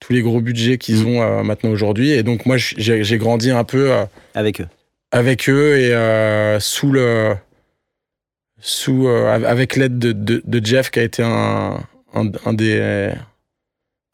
tous 0.00 0.12
les 0.12 0.22
gros 0.22 0.40
budgets 0.40 0.78
qu'ils 0.78 1.06
ont 1.06 1.22
euh, 1.22 1.42
maintenant 1.42 1.70
aujourd'hui. 1.70 2.10
Et 2.10 2.22
donc, 2.22 2.44
moi, 2.46 2.56
j'ai 2.58 3.18
grandi 3.18 3.50
un 3.50 3.64
peu 3.64 3.92
euh, 3.92 4.04
Avec 4.34 4.60
eux. 4.60 4.68
avec 5.10 5.48
eux 5.48 5.78
et 5.78 5.94
euh, 5.94 6.60
sous 6.60 6.90
le. 6.92 7.34
Sous, 8.64 9.08
euh, 9.08 9.32
avec 9.44 9.74
l'aide 9.74 9.98
de, 9.98 10.12
de, 10.12 10.40
de 10.44 10.64
Jeff, 10.64 10.90
qui 10.90 11.00
a 11.00 11.02
été 11.02 11.22
un, 11.24 11.80
un, 12.14 12.30
un 12.46 12.52
des, 12.52 13.12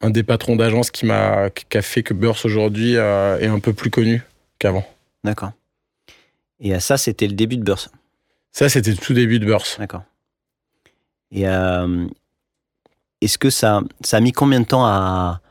un 0.01 0.09
des 0.09 0.23
patrons 0.23 0.55
d'agence 0.55 0.89
qui 0.89 1.05
m'a 1.05 1.51
qui 1.51 1.77
a 1.77 1.83
fait 1.83 2.01
que 2.01 2.15
Burst 2.15 2.45
aujourd'hui 2.45 2.95
euh, 2.95 3.37
est 3.39 3.45
un 3.47 3.59
peu 3.59 3.73
plus 3.73 3.91
connu 3.91 4.23
qu'avant. 4.57 4.87
D'accord. 5.23 5.51
Et 6.59 6.77
ça, 6.79 6.97
c'était 6.97 7.27
le 7.27 7.33
début 7.33 7.57
de 7.57 7.63
Burst. 7.63 7.89
Ça, 8.51 8.67
c'était 8.69 8.91
le 8.91 8.97
tout 8.97 9.13
début 9.13 9.39
de 9.39 9.45
Burst. 9.45 9.79
D'accord. 9.79 10.03
Et 11.31 11.47
euh, 11.47 12.05
est-ce 13.21 13.37
que 13.37 13.49
ça, 13.49 13.81
ça 14.01 14.17
a 14.17 14.19
mis 14.19 14.31
combien 14.31 14.59
de 14.59 14.65
temps 14.65 14.85
à, 14.85 15.41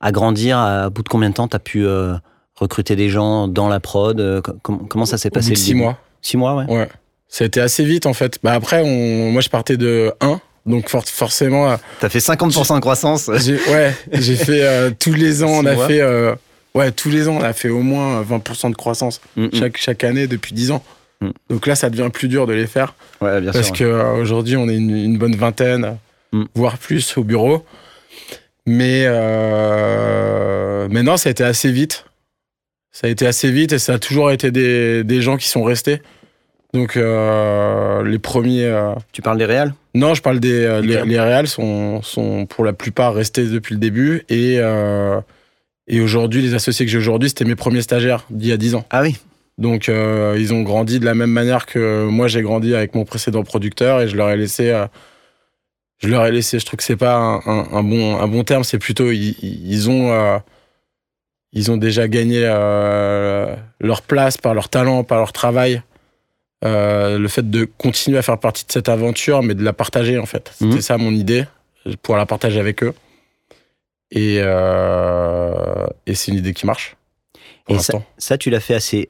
à 0.00 0.12
grandir? 0.12 0.58
À 0.58 0.90
bout 0.90 1.02
de 1.02 1.08
combien 1.08 1.30
de 1.30 1.34
temps 1.34 1.48
tu 1.48 1.56
as 1.56 1.60
pu 1.60 1.86
euh, 1.86 2.14
recruter 2.56 2.96
des 2.96 3.08
gens 3.08 3.46
dans 3.48 3.68
la 3.68 3.80
prod? 3.80 4.18
Euh, 4.20 4.40
co- 4.42 4.54
com- 4.62 4.86
Comment 4.88 5.06
ça 5.06 5.18
s'est 5.18 5.28
Au 5.28 5.30
bout 5.30 5.34
passé 5.36 5.50
de 5.50 5.54
le 5.54 5.60
six 5.60 5.74
mois. 5.74 5.98
Six 6.22 6.36
mois, 6.36 6.54
ouais. 6.56 6.64
Ouais. 6.66 6.88
Ça 7.28 7.44
a 7.44 7.46
été 7.46 7.60
assez 7.60 7.84
vite, 7.84 8.06
en 8.06 8.12
fait. 8.12 8.38
Bah, 8.42 8.52
après, 8.52 8.82
on, 8.84 9.30
moi, 9.30 9.40
je 9.40 9.48
partais 9.48 9.76
de 9.76 10.12
1. 10.20 10.40
Donc, 10.66 10.88
for- 10.90 11.04
forcément, 11.06 11.70
euh, 11.70 11.76
Tu 12.00 12.06
as 12.06 12.08
fait 12.10 12.18
50% 12.18 12.74
de 12.74 12.80
croissance. 12.80 13.28
ouais, 13.28 13.94
j'ai 14.12 14.36
fait 14.36 14.62
euh, 14.64 14.90
tous 14.98 15.14
les 15.14 15.42
ans, 15.44 15.48
on 15.50 15.64
a 15.64 15.74
mois. 15.74 15.86
fait. 15.86 16.00
Euh, 16.76 16.78
ouais, 16.78 16.92
tous 16.92 17.10
les 17.10 17.28
ans, 17.28 17.36
on 17.40 17.42
a 17.42 17.52
fait 17.52 17.68
au 17.68 17.80
moins 17.82 18.22
20% 18.22 18.70
de 18.70 18.76
croissance. 18.76 19.20
Mm, 19.36 19.44
mm. 19.46 19.50
chaque, 19.54 19.76
chaque 19.76 20.04
année 20.04 20.26
depuis 20.26 20.52
10 20.54 20.70
ans. 20.72 20.82
Mm. 21.20 21.30
Donc 21.50 21.66
là, 21.66 21.74
ça 21.74 21.90
devient 21.90 22.10
plus 22.12 22.28
dur 22.28 22.46
de 22.46 22.52
les 22.52 22.66
faire 22.66 22.94
Ouais, 23.20 23.40
bien 23.40 23.52
parce 23.52 23.72
sûr. 23.72 23.76
qu'aujourd'hui, 23.78 24.56
on 24.56 24.68
est 24.68 24.76
une, 24.76 24.96
une 24.96 25.18
bonne 25.18 25.36
vingtaine, 25.36 25.96
Mm. 26.32 26.44
voire 26.54 26.78
plus 26.78 27.16
au 27.18 27.24
bureau. 27.24 27.64
Mais, 28.66 29.04
euh, 30.00 30.88
mais 30.90 31.02
non, 31.02 31.16
ça 31.16 31.28
a 31.28 31.32
été 31.32 31.44
assez 31.44 31.70
vite. 31.72 32.04
Ça 32.92 33.06
a 33.06 33.10
été 33.10 33.26
assez 33.26 33.50
vite 33.50 33.72
et 33.72 33.78
ça 33.78 33.94
a 33.94 33.98
toujours 33.98 34.30
été 34.30 34.50
des, 34.50 35.04
des 35.04 35.22
gens 35.22 35.36
qui 35.36 35.48
sont 35.48 35.62
restés. 35.62 36.02
Donc 36.72 36.96
euh, 36.96 38.04
les 38.04 38.18
premiers. 38.18 38.64
euh, 38.64 38.92
Tu 39.12 39.22
parles 39.22 39.38
des 39.38 39.44
réals? 39.44 39.74
Non, 39.94 40.14
je 40.14 40.22
parle 40.22 40.38
des. 40.40 40.64
euh, 40.64 40.80
les, 40.80 41.02
les 41.04 41.20
réals 41.20 41.48
sont, 41.48 42.00
sont 42.02 42.46
pour 42.46 42.64
la 42.64 42.72
plupart 42.72 43.12
restés 43.14 43.46
depuis 43.46 43.74
le 43.74 43.80
début. 43.80 44.22
Et, 44.28 44.56
euh, 44.58 45.20
et 45.86 46.00
aujourd'hui, 46.00 46.42
les 46.42 46.54
associés 46.54 46.86
que 46.86 46.90
j'ai 46.92 46.98
aujourd'hui, 46.98 47.28
c'était 47.30 47.44
mes 47.44 47.56
premiers 47.56 47.82
stagiaires 47.82 48.24
d'il 48.30 48.48
y 48.48 48.52
a 48.52 48.56
10 48.56 48.74
ans. 48.76 48.84
Ah 48.90 49.02
oui. 49.02 49.16
Donc 49.58 49.88
euh, 49.88 50.36
ils 50.38 50.54
ont 50.54 50.62
grandi 50.62 51.00
de 51.00 51.04
la 51.04 51.14
même 51.14 51.30
manière 51.30 51.66
que 51.66 52.06
moi 52.06 52.28
j'ai 52.28 52.40
grandi 52.40 52.74
avec 52.74 52.94
mon 52.94 53.04
précédent 53.04 53.42
producteur 53.42 54.00
et 54.00 54.08
je 54.08 54.16
leur 54.16 54.30
ai 54.30 54.36
laissé, 54.38 54.70
euh, 54.70 54.86
je 55.98 56.08
leur 56.08 56.24
ai 56.26 56.32
laissé. 56.32 56.58
Je 56.58 56.64
trouve 56.64 56.78
que 56.78 56.82
c'est 56.84 56.96
pas 56.96 57.14
un, 57.16 57.36
un- 57.44 57.66
un 57.72 57.82
bon 57.82 58.16
un 58.18 58.26
bon 58.28 58.42
terme, 58.42 58.64
c'est 58.64 58.78
plutôt 58.78 59.10
ils, 59.10 59.36
ils 59.42 59.90
ont 59.90 60.12
euh, 60.12 60.38
ils 61.52 61.70
ont 61.70 61.76
déjà 61.76 62.08
gagné 62.08 62.40
leur 63.80 64.02
place 64.02 64.36
par 64.38 64.54
leur 64.54 64.68
talent, 64.68 65.04
par 65.04 65.18
leur 65.18 65.32
travail. 65.32 65.82
Le 66.62 67.26
fait 67.28 67.50
de 67.50 67.64
continuer 67.64 68.18
à 68.18 68.22
faire 68.22 68.38
partie 68.38 68.64
de 68.66 68.72
cette 68.72 68.88
aventure, 68.88 69.42
mais 69.42 69.54
de 69.54 69.64
la 69.64 69.72
partager 69.72 70.16
en 70.18 70.26
fait. 70.26 70.52
C'était 70.58 70.74
Mhm. 70.76 70.80
ça 70.80 70.96
mon 70.96 71.10
idée, 71.10 71.44
pouvoir 72.02 72.18
la 72.18 72.26
partager 72.26 72.60
avec 72.60 72.82
eux. 72.82 72.94
Et, 74.12 74.40
euh, 74.40 75.86
et 76.06 76.14
c'est 76.14 76.32
une 76.32 76.38
idée 76.38 76.52
qui 76.54 76.66
marche. 76.66 76.96
Pour 77.66 77.76
Et 77.76 77.78
ça, 78.18 78.38
tu 78.38 78.50
l'as 78.50 78.60
fait 78.60 78.74
assez. 78.74 79.08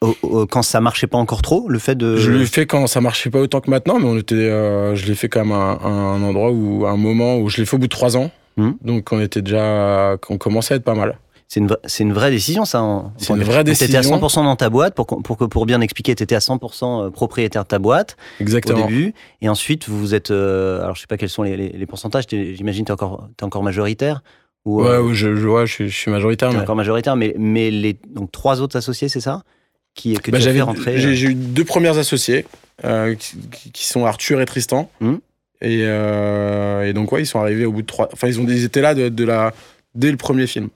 au- 0.00 0.14
au- 0.22 0.46
quand 0.46 0.62
ça 0.62 0.80
marchait 0.80 1.08
pas 1.08 1.18
encore 1.18 1.42
trop, 1.42 1.68
le 1.68 1.78
fait 1.80 1.96
de. 1.96 2.16
Je 2.16 2.30
l'ai 2.30 2.46
fait 2.46 2.66
quand 2.66 2.86
ça 2.86 3.00
marchait 3.00 3.30
pas 3.30 3.40
autant 3.40 3.60
que 3.60 3.68
maintenant, 3.70 3.98
mais 3.98 4.06
on 4.06 4.16
était, 4.16 4.34
euh, 4.36 4.94
je 4.94 5.06
l'ai 5.06 5.16
fait 5.16 5.28
quand 5.28 5.40
même 5.44 5.52
à 5.52 5.78
un, 5.84 6.14
un 6.14 6.22
endroit 6.22 6.50
où, 6.52 6.86
à 6.86 6.90
un 6.90 6.96
moment 6.96 7.38
où 7.38 7.48
je 7.48 7.56
l'ai 7.56 7.66
fait 7.66 7.74
au 7.74 7.78
bout 7.80 7.86
de 7.88 7.92
trois 7.92 8.16
ans. 8.16 8.30
Mhm. 8.56 8.76
Donc 8.82 9.12
on 9.12 9.20
était 9.20 9.42
déjà, 9.42 10.16
on 10.28 10.38
commençait 10.38 10.74
à 10.74 10.76
être 10.76 10.84
pas 10.84 10.94
mal. 10.94 11.18
C'est 11.48 11.60
une, 11.60 11.68
une 12.00 12.12
vraie 12.12 12.30
décision, 12.30 12.66
ça. 12.66 12.82
en- 12.82 13.10
C'est 13.16 13.32
une 13.32 13.42
vraie 13.42 13.64
Tu 13.64 13.70
étais 13.70 13.84
à 13.96 14.00
décision. 14.00 14.18
100% 14.18 14.44
dans 14.44 14.54
ta 14.56 14.68
boîte, 14.68 14.94
pour, 14.94 15.06
pour, 15.06 15.38
que, 15.38 15.44
pour 15.46 15.64
bien 15.64 15.80
expliquer, 15.80 16.14
tu 16.14 16.22
étais 16.22 16.34
à 16.34 16.40
100% 16.40 17.10
propriétaire 17.10 17.62
de 17.62 17.68
ta 17.68 17.78
boîte 17.78 18.16
au 18.38 18.42
Exactement. 18.42 18.86
début. 18.86 19.14
Et 19.40 19.48
ensuite, 19.48 19.88
vous 19.88 20.14
êtes. 20.14 20.30
euh, 20.30 20.82
alors, 20.82 20.94
je 20.94 21.00
sais 21.00 21.06
pas 21.06 21.16
quels 21.16 21.30
sont 21.30 21.42
les, 21.42 21.56
les, 21.56 21.70
les 21.70 21.86
pourcentages, 21.86 22.26
t'es- 22.26 22.54
j'imagine 22.54 22.84
que 22.84 22.88
tu 22.88 22.92
es 22.92 22.92
encore, 22.92 23.28
t'es 23.38 23.44
encore 23.44 23.62
majoritaire. 23.62 24.22
Ou, 24.66 24.82
Ouais, 24.82 24.88
euh, 24.90 25.02
ouais, 25.02 25.14
je, 25.14 25.36
je, 25.36 25.46
ouais, 25.48 25.66
je, 25.66 25.72
suis- 25.72 25.88
je 25.88 25.96
suis 25.96 26.10
majoritaire. 26.10 26.50
t'es 26.50 26.56
mais- 26.56 26.62
encore 26.62 26.76
majoritaire, 26.76 27.16
mais, 27.16 27.34
mais 27.38 27.70
les 27.70 27.96
donc, 28.10 28.30
trois 28.30 28.60
autres 28.60 28.76
associés, 28.76 29.08
c'est 29.08 29.20
ça? 29.20 29.42
Qui, 29.94 30.14
Que 30.14 30.30
Bah, 30.30 30.38
j'avais- 30.40 30.60
rentrer 30.60 30.98
j'ai 30.98 31.28
euh, 31.28 31.30
eu 31.30 31.34
deux 31.34 31.64
premiers 31.64 31.96
associés 31.96 32.44
euh, 32.84 33.14
qui, 33.72 33.86
sont 33.86 34.04
Arthur 34.04 34.40
et 34.42 34.44
Tristan. 34.44 34.90
Mhm. 35.00 35.18
Et, 35.62 35.78
euh, 35.82 36.86
et 36.86 36.92
donc 36.92 37.10
ouais, 37.10 37.22
ils 37.22 37.26
sont 37.26 37.40
arrivés 37.40 37.64
au 37.64 37.72
bout 37.72 37.80
de 37.82 37.86
trois. 37.86 38.08
Enfin, 38.12 38.28
ils 38.28 38.38
ont 38.38 38.44
ils 38.46 38.64
étaient 38.64 38.82
là 38.82 38.94
de, 38.94 39.08
de 39.08 39.24
la 39.24 39.52
dès 39.94 40.10
le 40.10 40.16
premier 40.18 40.46
film. 40.46 40.68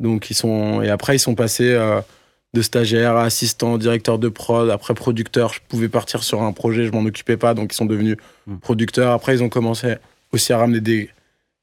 Donc 0.00 0.30
ils 0.30 0.34
sont 0.34 0.82
et 0.82 0.90
après 0.90 1.16
ils 1.16 1.20
sont 1.20 1.34
passés 1.34 1.72
euh, 1.72 2.00
de 2.54 2.62
stagiaire 2.62 3.16
à 3.16 3.24
assistant, 3.24 3.76
directeur 3.78 4.18
de 4.18 4.28
prod, 4.28 4.70
après 4.70 4.94
producteur. 4.94 5.52
Je 5.52 5.60
pouvais 5.68 5.88
partir 5.88 6.22
sur 6.22 6.42
un 6.42 6.52
projet, 6.52 6.86
je 6.86 6.92
m'en 6.92 7.00
occupais 7.04 7.36
pas, 7.36 7.54
donc 7.54 7.72
ils 7.72 7.76
sont 7.76 7.86
devenus 7.86 8.16
Mhm. 8.46 8.58
producteurs. 8.60 9.12
Après 9.12 9.34
ils 9.34 9.42
ont 9.42 9.48
commencé 9.48 9.96
aussi 10.32 10.52
à 10.52 10.58
ramener 10.58 10.80
des 10.80 11.10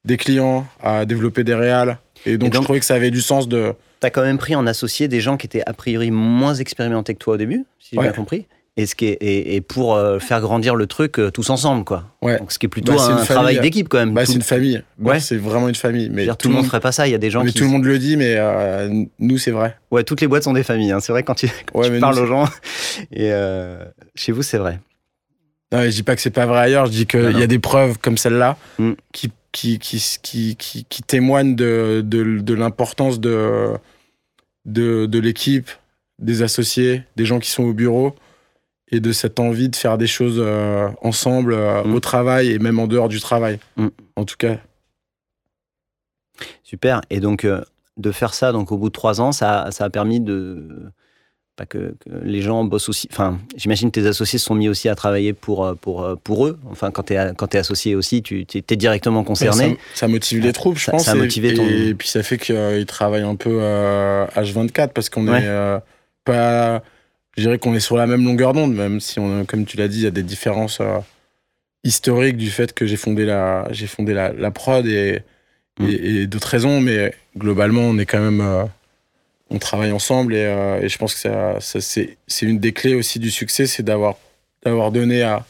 des 0.04 0.16
clients, 0.16 0.64
à 0.80 1.04
développer 1.04 1.42
des 1.42 1.54
réals. 1.54 1.98
Et 2.26 2.38
donc, 2.38 2.50
donc- 2.52 2.60
je 2.60 2.64
trouvais 2.64 2.78
que 2.80 2.86
ça 2.86 2.94
avait 2.94 3.10
du 3.10 3.20
sens 3.20 3.48
de 3.48 3.74
T'as 3.98 4.10
quand 4.10 4.22
même 4.22 4.38
pris 4.38 4.54
en 4.54 4.66
associé 4.66 5.08
des 5.08 5.20
gens 5.20 5.36
qui 5.36 5.46
étaient 5.46 5.62
a 5.66 5.72
priori 5.72 6.10
moins 6.10 6.54
expérimentés 6.54 7.14
que 7.14 7.18
toi 7.18 7.34
au 7.34 7.36
début, 7.38 7.64
si 7.80 7.90
j'ai 7.92 7.98
Ouais. 7.98 8.04
bien 8.04 8.12
compris. 8.12 8.46
Et, 8.78 8.84
ce 8.84 8.94
qui 8.94 9.06
est, 9.06 9.12
et, 9.22 9.56
et 9.56 9.60
pour 9.62 9.94
euh, 9.94 10.18
faire 10.18 10.40
grandir 10.42 10.74
le 10.74 10.86
truc 10.86 11.18
euh, 11.18 11.30
tous 11.30 11.48
ensemble, 11.48 11.84
quoi. 11.84 12.04
Ouais. 12.20 12.38
Donc, 12.38 12.52
ce 12.52 12.58
qui 12.58 12.66
est 12.66 12.68
plutôt 12.68 12.92
Bah, 12.92 12.98
c'est 12.98 13.12
un 13.12 13.18
une 13.20 13.24
travail 13.24 13.58
d'équipe 13.60 13.88
quand 13.88 13.96
même. 13.96 14.12
Bah, 14.12 14.24
Tout- 14.26 14.32
c'est 14.32 14.36
une 14.36 14.42
famille. 14.42 14.82
Bah, 14.98 15.12
Ouais. 15.12 15.20
C'est 15.20 15.36
vraiment 15.38 15.68
une 15.70 15.74
famille. 15.74 16.10
Mais 16.12 16.26
tout 16.38 16.48
le 16.48 16.54
monde 16.56 16.66
ferait 16.66 16.80
pas 16.80 16.92
ça. 16.92 17.08
Il 17.08 17.10
y 17.10 17.14
a 17.14 17.18
des 17.18 17.30
gens 17.30 17.42
mais 17.42 17.52
qui. 17.52 17.58
tout 17.58 17.64
le 17.64 17.70
monde 17.70 17.84
le 17.86 17.98
dit, 17.98 18.18
mais 18.18 18.34
euh, 18.36 19.04
nous, 19.18 19.38
c'est 19.38 19.50
vrai. 19.50 19.76
Ouais, 19.90 20.04
toutes 20.04 20.20
les 20.20 20.26
boîtes 20.26 20.42
sont 20.44 20.52
des 20.52 20.62
familles. 20.62 20.92
hein. 20.92 21.00
C'est 21.00 21.12
vrai 21.12 21.22
quand 21.22 21.34
tu, 21.34 21.48
quand 21.72 21.78
Ouais, 21.78 21.86
tu 21.86 21.92
mais 21.92 22.00
parles 22.00 22.16
nous, 22.16 22.22
aux 22.22 22.26
gens. 22.26 22.44
Et 23.12 23.32
euh, 23.32 23.82
chez 24.14 24.32
vous, 24.32 24.42
c'est 24.42 24.58
vrai. 24.58 24.78
Non, 25.72 25.82
je 25.82 25.88
dis 25.88 26.02
pas 26.02 26.14
que 26.14 26.20
c'est 26.20 26.30
pas 26.30 26.44
vrai 26.44 26.58
ailleurs. 26.60 26.84
Je 26.84 26.90
dis 26.92 27.06
qu'il 27.06 27.38
y 27.38 27.42
a 27.42 27.46
des 27.46 27.58
preuves 27.58 27.96
comme 27.98 28.18
celle-là 28.18 28.58
Mm. 28.78 28.92
qui, 29.12 29.32
qui, 29.52 29.78
qui, 29.78 30.18
qui, 30.22 30.54
qui, 30.56 30.84
qui 30.84 31.02
témoignent 31.02 31.56
de, 31.56 32.02
de, 32.04 32.40
de 32.40 32.54
l'importance 32.54 33.20
de, 33.20 33.70
de, 34.66 35.06
de 35.06 35.18
l'équipe, 35.18 35.70
des 36.18 36.42
associés, 36.42 37.02
des 37.16 37.24
gens 37.24 37.38
qui 37.38 37.50
sont 37.50 37.62
au 37.64 37.72
bureau. 37.72 38.14
Et 38.92 39.00
de 39.00 39.12
cette 39.12 39.40
envie 39.40 39.68
de 39.68 39.76
faire 39.76 39.98
des 39.98 40.06
choses 40.06 40.36
euh, 40.38 40.88
ensemble 41.02 41.54
euh, 41.54 41.82
Mm. 41.84 41.94
au 41.94 42.00
travail 42.00 42.50
et 42.52 42.58
même 42.58 42.78
en 42.78 42.86
dehors 42.86 43.08
du 43.08 43.20
travail. 43.20 43.58
Mm. 43.76 43.88
En 44.16 44.24
tout 44.24 44.36
cas, 44.38 44.58
Super. 46.62 47.00
Et 47.10 47.20
donc, 47.20 47.44
euh, 47.44 47.62
de 47.96 48.12
faire 48.12 48.34
ça, 48.34 48.52
donc 48.52 48.70
au 48.72 48.76
bout 48.76 48.88
de 48.88 48.92
trois 48.92 49.20
ans, 49.20 49.32
ça, 49.32 49.68
ça 49.70 49.84
a 49.84 49.90
permis 49.90 50.20
de. 50.20 50.68
Pas 51.56 51.64
que, 51.64 51.94
que 52.04 52.10
les 52.22 52.42
gens 52.42 52.64
bossent 52.64 52.90
aussi. 52.90 53.08
Enfin, 53.10 53.38
j'imagine 53.56 53.90
que 53.90 53.98
tes 53.98 54.06
associés 54.06 54.38
se 54.38 54.44
sont 54.44 54.54
mis 54.54 54.68
aussi 54.68 54.90
à 54.90 54.94
travailler 54.94 55.32
pour, 55.32 55.74
pour, 55.80 56.06
pour 56.22 56.46
eux. 56.46 56.58
Enfin, 56.70 56.90
quand 56.90 57.04
tu 57.04 57.14
es, 57.14 57.16
es 57.16 57.56
associé 57.56 57.94
aussi, 57.94 58.22
tu 58.22 58.44
es 58.52 58.76
directement 58.76 59.24
concerné. 59.24 59.78
ça, 59.94 60.00
ça 60.00 60.08
motive 60.08 60.42
les 60.42 60.52
troupes, 60.52 60.76
je 60.76 60.84
Ça- 60.84 60.92
pense. 60.92 61.04
ça 61.06 61.12
a 61.12 61.16
et- 61.16 61.18
motivé 61.18 61.52
et, 61.52 61.54
ton- 61.54 61.96
puis 61.96 62.08
ça 62.08 62.22
fait 62.22 62.36
qu'ils 62.36 62.84
travaillent 62.84 63.22
un 63.22 63.36
peu 63.36 63.56
euh, 63.62 64.26
H24 64.36 64.88
parce 64.92 65.08
qu'on 65.08 65.26
Ouais. 65.28 65.40
est 65.40 65.46
euh, 65.46 65.78
pas. 66.26 66.82
Je 67.36 67.42
dirais 67.42 67.58
qu'on 67.58 67.74
est 67.74 67.80
sur 67.80 67.96
la 67.96 68.06
même 68.06 68.24
longueur 68.24 68.52
d'onde, 68.54 68.74
même 68.74 69.00
si, 69.00 69.18
on, 69.20 69.44
comme 69.44 69.66
tu 69.66 69.76
l'as 69.76 69.88
dit, 69.88 69.98
il 69.98 70.04
y 70.04 70.06
a 70.06 70.10
des 70.10 70.22
différences 70.22 70.78
euh, 70.80 70.98
historiques 71.84 72.36
du 72.36 72.50
fait 72.50 72.72
que 72.72 72.86
j'ai 72.86 72.96
fondé 72.96 73.24
la, 73.26 73.68
j'ai 73.72 73.86
fondé 73.86 74.14
la, 74.14 74.32
la 74.32 74.50
prod 74.50 74.86
et, 74.86 75.20
Mm. 75.78 75.84
et, 75.90 75.92
et 76.22 76.26
d'autres 76.26 76.48
raisons, 76.48 76.80
mais 76.80 77.12
globalement, 77.36 77.82
on 77.82 77.98
est 77.98 78.06
quand 78.06 78.20
même. 78.20 78.40
euh, 78.40 78.64
on 79.50 79.58
travaille 79.58 79.92
ensemble 79.92 80.34
et, 80.34 80.44
euh, 80.46 80.80
et 80.80 80.88
je 80.88 80.96
pense 80.96 81.12
que 81.12 81.20
ça, 81.20 81.60
ça, 81.60 81.82
c'est, 81.82 82.16
c'est 82.26 82.46
une 82.46 82.58
des 82.58 82.72
clés 82.72 82.94
aussi 82.94 83.18
du 83.18 83.30
succès, 83.30 83.66
c'est 83.66 83.82
d'avoir, 83.82 84.16
d'avoir 84.64 84.90
donné 84.90 85.22
à, 85.22 85.44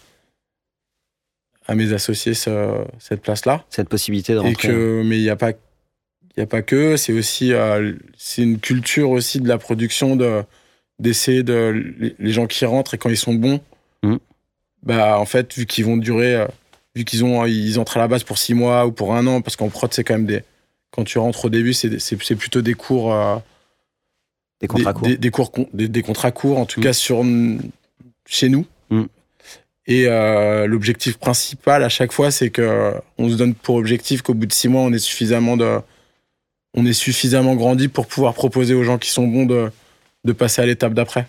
à 1.66 1.74
mes 1.76 1.92
associés 1.92 2.34
ce- 2.34 2.84
cette 2.98 3.22
place-là. 3.22 3.64
Cette 3.70 3.88
possibilité 3.88 4.32
de 4.34 4.38
Et 4.38 4.42
rentrer. 4.42 4.68
que, 4.68 5.02
mais 5.06 5.16
il 5.16 5.22
n'y 5.22 5.30
a 5.30 5.36
pas, 5.36 5.52
il 6.36 6.42
a 6.42 6.46
pas 6.46 6.62
que. 6.62 6.96
C'est 6.96 7.12
aussi, 7.12 7.52
c'est 8.18 8.42
une 8.42 8.58
culture 8.58 9.10
aussi 9.10 9.40
de 9.40 9.48
la 9.48 9.58
production 9.58 10.16
de 10.16 10.42
d'essayer 10.98 11.42
de 11.42 12.14
les, 12.18 12.32
gens 12.32 12.46
qui 12.46 12.64
rentrent 12.64 12.94
et 12.94 12.98
quand 12.98 13.10
ils 13.10 13.16
sont 13.16 13.34
bons, 13.34 13.60
Mhm. 14.02 14.18
bah 14.82 15.18
en 15.18 15.26
fait 15.26 15.54
vu 15.54 15.66
qu'ils 15.66 15.84
vont 15.84 15.96
durer, 15.96 16.34
euh, 16.36 16.46
vu 16.94 17.04
qu'ils 17.04 17.24
ont, 17.24 17.44
ils 17.46 17.78
entrent 17.78 17.96
à 17.98 18.00
la 18.00 18.08
base 18.08 18.24
pour 18.24 18.38
six 18.38 18.54
mois 18.54 18.86
ou 18.86 18.92
pour 18.92 19.14
un 19.14 19.26
an, 19.26 19.42
parce 19.42 19.56
qu'en 19.56 19.68
prod 19.68 19.92
c'est 19.92 20.04
quand 20.04 20.14
même 20.14 20.26
des, 20.26 20.42
quand 20.90 21.04
tu 21.04 21.18
rentres 21.18 21.44
au 21.46 21.50
début 21.50 21.74
c'est 21.74 21.98
c'est 21.98 22.20
c'est 22.22 22.36
plutôt 22.36 22.62
des 22.62 22.74
cours, 22.74 23.12
euh, 23.12 23.36
des 24.60 24.68
contrats 24.68 24.92
des, 24.92 24.98
courts. 24.98 25.08
des- 25.08 25.16
des 25.18 25.30
cours, 25.30 25.52
des, 25.74 25.88
des 25.88 26.02
contrats 26.02 26.30
courts 26.32 26.58
en 26.58 26.66
tout 26.66 26.80
Mhm. 26.80 26.84
cas 26.84 26.92
sur 26.92 27.22
chez 28.26 28.48
nous. 28.48 28.66
Et 29.88 30.06
euh, 30.08 30.66
l'objectif 30.66 31.16
principal 31.16 31.84
à 31.84 31.88
chaque 31.88 32.10
fois, 32.10 32.32
c'est 32.32 32.50
que 32.50 32.92
on 33.18 33.28
se 33.30 33.34
donne 33.36 33.54
pour 33.54 33.76
objectif 33.76 34.20
qu'au 34.20 34.34
bout 34.34 34.46
de 34.46 34.52
six 34.52 34.66
mois, 34.66 34.80
on 34.82 34.92
est 34.92 34.98
suffisamment 34.98 35.56
de, 35.56 35.78
on 36.74 36.84
est 36.86 36.92
suffisamment 36.92 37.54
grandi 37.54 37.86
pour 37.86 38.08
pouvoir 38.08 38.34
proposer 38.34 38.74
aux 38.74 38.82
gens 38.82 38.98
qui 38.98 39.10
sont 39.10 39.28
bons 39.28 39.46
de, 39.46 39.70
de 40.26 40.32
passer 40.32 40.60
à 40.60 40.66
l'étape 40.66 40.92
d'après. 40.92 41.26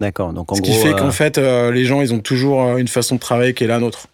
D'accord. 0.00 0.32
Donc, 0.32 0.50
en 0.52 0.54
Ce 0.54 0.60
gros. 0.62 0.70
qui 0.72 0.78
fait 0.78 0.94
euh, 0.94 0.96
qu'en 0.96 1.10
fait, 1.10 1.36
euh, 1.38 1.70
les 1.72 1.84
gens, 1.84 2.00
ils 2.00 2.14
ont 2.14 2.20
toujours 2.20 2.62
euh, 2.62 2.76
une 2.76 2.88
façon 2.88 3.16
de 3.16 3.20
travailler 3.20 3.52
qui 3.52 3.64
est 3.64 3.66
la 3.68 3.78
nôtre. 3.80 4.06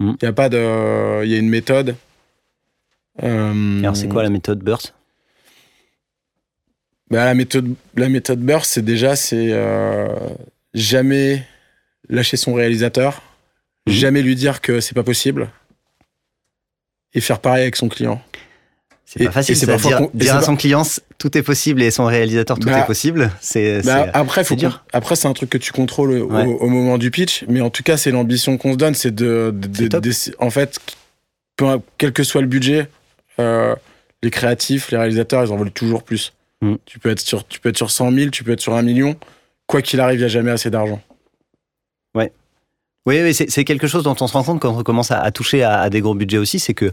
Il 0.00 0.06
Mhm. 0.06 0.16
y 0.22 0.26
a 0.26 0.32
pas 0.32 0.48
de, 0.48 1.22
il 1.24 1.30
y 1.30 1.34
a 1.34 1.38
une 1.38 1.48
méthode. 1.50 1.94
Alors, 3.18 3.94
c'est 3.96 4.08
quoi 4.08 4.22
la 4.22 4.30
méthode 4.30 4.60
Burst? 4.60 4.94
Bah, 7.10 7.26
la 7.26 7.34
méthode, 7.34 7.74
la 7.94 8.08
méthode 8.08 8.40
Burst, 8.40 8.72
c'est 8.72 8.82
déjà, 8.84 9.16
c'est 9.16 9.50
euh, 9.52 10.08
jamais 10.72 11.46
lâcher 12.08 12.36
son 12.38 12.54
réalisateur, 12.54 13.22
Mhm. 13.86 13.92
jamais 13.92 14.22
lui 14.22 14.34
dire 14.34 14.60
que 14.62 14.80
c'est 14.80 14.94
pas 14.94 15.02
possible, 15.04 15.50
et 17.12 17.20
faire 17.20 17.38
pareil 17.40 17.62
avec 17.62 17.76
son 17.76 17.88
client. 17.90 18.20
C'est 19.18 19.24
pas 19.26 19.30
facile. 19.32 19.56
c'est 19.56 19.66
parfois 19.66 20.08
dire 20.14 20.34
à 20.34 20.38
pas- 20.38 20.42
son 20.46 20.56
client 20.56 20.82
tout 21.18 21.36
est 21.36 21.42
possible 21.42 21.82
et 21.82 21.90
son 21.90 22.06
réalisateur 22.06 22.58
tout 22.58 22.68
Bah, 22.68 22.78
est 22.80 22.86
possible. 22.86 23.30
C'est. 23.40 23.82
Bah, 23.84 24.06
après, 24.14 24.42
faut 24.42 24.50
c'est 24.54 24.56
dur. 24.60 24.84
après, 24.92 25.16
c'est 25.16 25.28
un 25.28 25.34
truc 25.34 25.50
que 25.50 25.58
tu 25.58 25.70
contrôles 25.72 26.12
au, 26.12 26.26
Ouais. 26.32 26.44
au 26.46 26.68
moment 26.68 26.96
du 26.96 27.10
pitch, 27.10 27.44
mais 27.48 27.60
en 27.60 27.68
tout 27.70 27.82
cas, 27.82 27.96
c'est 27.98 28.10
l'ambition 28.10 28.56
qu'on 28.56 28.72
se 28.72 28.78
donne, 28.78 28.94
c'est 28.94 29.14
de, 29.14 29.54
en 30.38 30.48
fait, 30.50 30.78
peu- 31.56 31.78
quel 31.98 32.12
que 32.12 32.22
soit 32.24 32.40
le 32.40 32.46
budget, 32.46 32.88
euh, 33.38 33.74
les 34.22 34.30
créatifs, 34.30 34.90
les 34.90 34.96
réalisateurs, 34.98 35.44
ils 35.44 35.52
en 35.52 35.56
veulent 35.56 35.70
toujours 35.72 36.04
plus. 36.04 36.32
Mm. 36.62 36.76
Tu 36.86 36.98
peux 36.98 37.10
être 37.10 37.20
sur, 37.20 37.46
tu 37.46 37.60
peux 37.60 37.68
être 37.68 37.76
sur 37.76 37.90
100 37.90 38.10
000, 38.12 38.30
tu 38.30 38.44
peux 38.44 38.52
être 38.52 38.60
sur 38.62 38.74
un 38.74 38.82
million. 38.82 39.16
Quoi 39.66 39.82
qu'il 39.82 40.00
arrive, 40.00 40.16
il 40.20 40.22
n'y 40.22 40.26
a 40.26 40.28
jamais 40.28 40.50
assez 40.52 40.70
d'argent. 40.70 41.00
Oui, 43.04 43.20
oui 43.20 43.34
c'est 43.34 43.50
c'est 43.50 43.64
quelque 43.64 43.88
chose 43.88 44.04
dont 44.04 44.14
on 44.20 44.28
se 44.28 44.32
rend 44.32 44.44
compte 44.44 44.60
quand 44.60 44.78
on 44.78 44.82
commence 44.84 45.10
à, 45.10 45.20
à 45.20 45.30
toucher 45.32 45.64
à, 45.64 45.80
à 45.80 45.90
des 45.90 46.00
gros 46.00 46.14
budgets 46.14 46.38
aussi, 46.38 46.60
c'est 46.60 46.72
que 46.74 46.92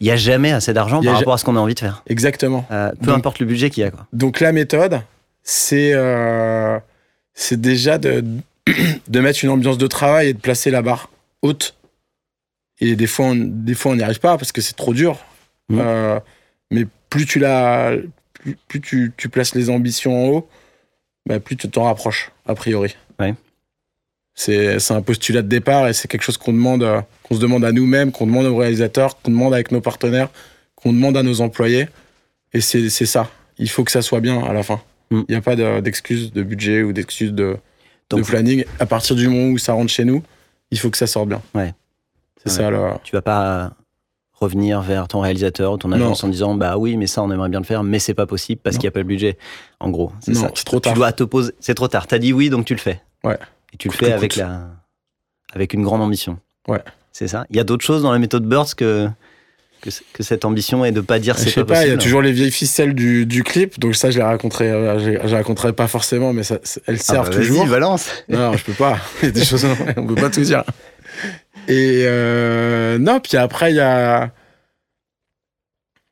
il 0.00 0.06
y 0.06 0.10
a 0.10 0.16
jamais 0.16 0.52
assez 0.52 0.72
d'argent 0.72 1.02
par 1.02 1.14
rapport 1.16 1.34
à 1.34 1.38
ce 1.38 1.44
qu'on 1.44 1.56
a 1.56 1.60
envie 1.60 1.74
de 1.74 1.80
faire. 1.80 2.02
Exactement. 2.06 2.66
Euh, 2.70 2.90
peu 3.00 3.06
Donc- 3.06 3.16
importe 3.18 3.38
le 3.38 3.46
budget 3.46 3.70
qu'il 3.70 3.82
y 3.82 3.86
a. 3.86 3.90
Quoi. 3.90 4.06
Donc 4.12 4.40
la 4.40 4.52
méthode, 4.52 5.00
c'est 5.42 5.92
euh, 5.94 6.78
c'est 7.34 7.60
déjà 7.60 7.98
de, 7.98 8.24
de 9.08 9.20
mettre 9.20 9.44
une 9.44 9.50
ambiance 9.50 9.78
de 9.78 9.86
travail 9.86 10.28
et 10.28 10.32
de 10.34 10.38
placer 10.40 10.70
la 10.70 10.82
barre 10.82 11.10
haute. 11.42 11.74
Et 12.80 12.96
des 12.96 13.06
fois, 13.06 13.26
on, 13.26 13.34
des 13.36 13.74
fois, 13.74 13.92
on 13.92 13.96
n'y 13.96 14.02
arrive 14.02 14.18
pas 14.20 14.36
parce 14.38 14.50
que 14.52 14.60
c'est 14.60 14.74
trop 14.74 14.92
dur. 14.94 15.18
Mhm. 15.68 15.78
Euh, 15.80 16.20
mais 16.72 16.86
plus 17.10 17.26
tu 17.26 17.38
la, 17.38 17.92
plus, 18.34 18.56
plus 18.68 18.80
tu, 18.80 19.12
tu 19.16 19.28
places 19.28 19.54
les 19.54 19.70
ambitions 19.70 20.24
en 20.24 20.28
haut, 20.30 20.48
bah, 21.26 21.38
plus 21.38 21.56
tu 21.56 21.68
t'en 21.70 21.84
rapproches 21.84 22.32
a 22.46 22.54
priori. 22.54 22.96
Ouais. 23.20 23.34
C'est 24.34 24.90
un 24.90 25.02
postulat 25.02 25.42
de 25.42 25.48
départ 25.48 25.88
et 25.88 25.92
c'est 25.92 26.08
quelque 26.08 26.22
chose 26.22 26.38
qu'on 26.38 26.52
demande, 26.52 26.82
euh, 26.82 27.00
qu'on 27.22 27.34
se 27.34 27.40
demande 27.40 27.64
à 27.64 27.72
nous-mêmes, 27.72 28.12
qu'on 28.12 28.26
demande 28.26 28.46
aux 28.46 28.56
réalisateurs, 28.56 29.20
qu'on 29.20 29.30
demande 29.30 29.52
avec 29.54 29.70
nos 29.72 29.80
partenaires, 29.80 30.30
qu'on 30.74 30.92
demande 30.92 31.16
à 31.16 31.22
nos 31.22 31.40
employés. 31.42 31.88
Et 32.54 32.60
c'est 32.60 32.88
ça. 32.90 33.30
Il 33.58 33.68
faut 33.68 33.84
que 33.84 33.90
ça 33.92 34.02
soit 34.02 34.20
bien 34.20 34.42
à 34.42 34.52
la 34.52 34.62
fin. 34.62 34.80
Il 35.10 35.18
Mm. 35.18 35.24
n'y 35.28 35.34
a 35.34 35.40
pas 35.42 35.56
de- 35.56 35.80
d'excuses 35.80 36.32
de, 36.32 36.42
budget 36.42 36.82
ou 36.82 36.92
d'excuses 36.94 37.32
de, 37.34 37.56
de 38.10 38.22
planning. 38.22 38.64
À 38.80 38.86
partir 38.86 39.14
du 39.16 39.28
moment 39.28 39.50
où 39.50 39.58
ça 39.58 39.74
rentre 39.74 39.90
chez 39.92 40.04
nous, 40.04 40.22
il 40.70 40.78
faut 40.78 40.88
que 40.90 40.96
ça 40.98 41.06
sorte 41.06 41.28
bien. 41.28 41.42
Ouais. 41.54 41.74
C'est 42.42 42.48
ça 42.50 42.70
tu 43.04 43.14
vas 43.14 43.22
pas 43.22 43.72
revenir 44.32 44.80
vers 44.80 45.06
ton 45.06 45.20
réalisateur 45.20 45.74
ou 45.74 45.76
ton 45.76 45.92
agence 45.92 46.24
en 46.24 46.28
disant 46.28 46.56
bah 46.56 46.76
oui 46.76 46.96
mais 46.96 47.06
ça 47.06 47.22
on 47.22 47.30
aimerait 47.30 47.48
bien 47.50 47.60
le 47.60 47.64
faire 47.64 47.84
mais 47.84 48.00
c'est 48.00 48.14
pas 48.14 48.26
possible 48.26 48.60
parce 48.64 48.74
qu'il 48.76 48.82
n'y 48.82 48.88
a 48.88 48.90
pas 48.90 48.98
le 48.98 49.04
budget 49.06 49.38
en 49.78 49.90
gros 49.90 50.10
c'est 50.18 50.34
ça 50.34 50.48
trop 50.48 50.78
tu 50.78 50.88
tard. 50.88 50.94
dois 50.94 51.12
te 51.12 51.22
poser 51.22 51.52
c'est 51.60 51.74
trop 51.74 51.86
tard 51.86 52.08
t'as 52.08 52.18
dit 52.18 52.32
oui 52.32 52.50
donc 52.50 52.64
tu 52.64 52.74
le 52.74 52.80
fais 52.80 53.00
Ouais. 53.22 53.38
Et 53.72 53.76
tu 53.76 53.88
le 53.88 53.94
fais 53.94 54.12
avec 54.12 54.36
la 54.36 54.68
avec 55.54 55.74
une 55.74 55.82
grande 55.82 56.02
ambition 56.02 56.38
Ouais. 56.68 56.80
c'est 57.12 57.28
ça 57.28 57.44
il 57.50 57.56
y 57.56 57.60
a 57.60 57.64
d'autres 57.64 57.84
choses 57.84 58.02
dans 58.02 58.12
la 58.12 58.18
méthode 58.18 58.44
Burst 58.44 58.74
que 58.76 59.08
que, 59.80 59.90
que 60.12 60.22
cette 60.22 60.44
ambition 60.44 60.84
et 60.84 60.92
de 60.92 61.00
pas 61.00 61.18
dire 61.18 61.36
c'est 61.36 61.52
pas, 61.64 61.74
pas, 61.74 61.84
il 61.86 61.90
y 61.90 61.92
a 61.92 61.96
toujours 61.98 62.22
les 62.22 62.30
vieilles 62.30 62.52
ficelles 62.52 62.94
du, 62.94 63.26
du 63.26 63.42
clip, 63.42 63.80
donc 63.80 63.96
ça 63.96 64.12
je 64.12 64.18
les 64.18 64.22
raconterai, 64.22 64.70
euh, 64.70 65.26
je, 65.26 65.34
raconterai 65.34 65.72
pas 65.72 65.88
forcément, 65.88 66.32
mais 66.32 66.44
ça, 66.44 66.58
elles 66.86 66.98
Ah 67.00 67.02
servent 67.02 67.30
bah, 67.30 67.36
vas-y, 67.38 67.48
toujours. 67.48 67.66
balance 67.66 68.08
Non, 68.28 68.52
je 68.56 68.62
peux 68.62 68.74
pas. 68.74 68.98
Il 69.22 69.26
y 69.26 69.28
a 69.28 69.32
des 69.32 69.44
choses, 69.44 69.66
on 69.96 70.06
peut 70.06 70.14
pas 70.14 70.30
tout 70.30 70.42
dire. 70.42 70.62
Et 71.66 72.04
euh, 72.06 72.96
non, 72.98 73.18
puis 73.18 73.36
après, 73.36 73.72
il 73.72 73.76
y 73.76 73.80
a. 73.80 74.30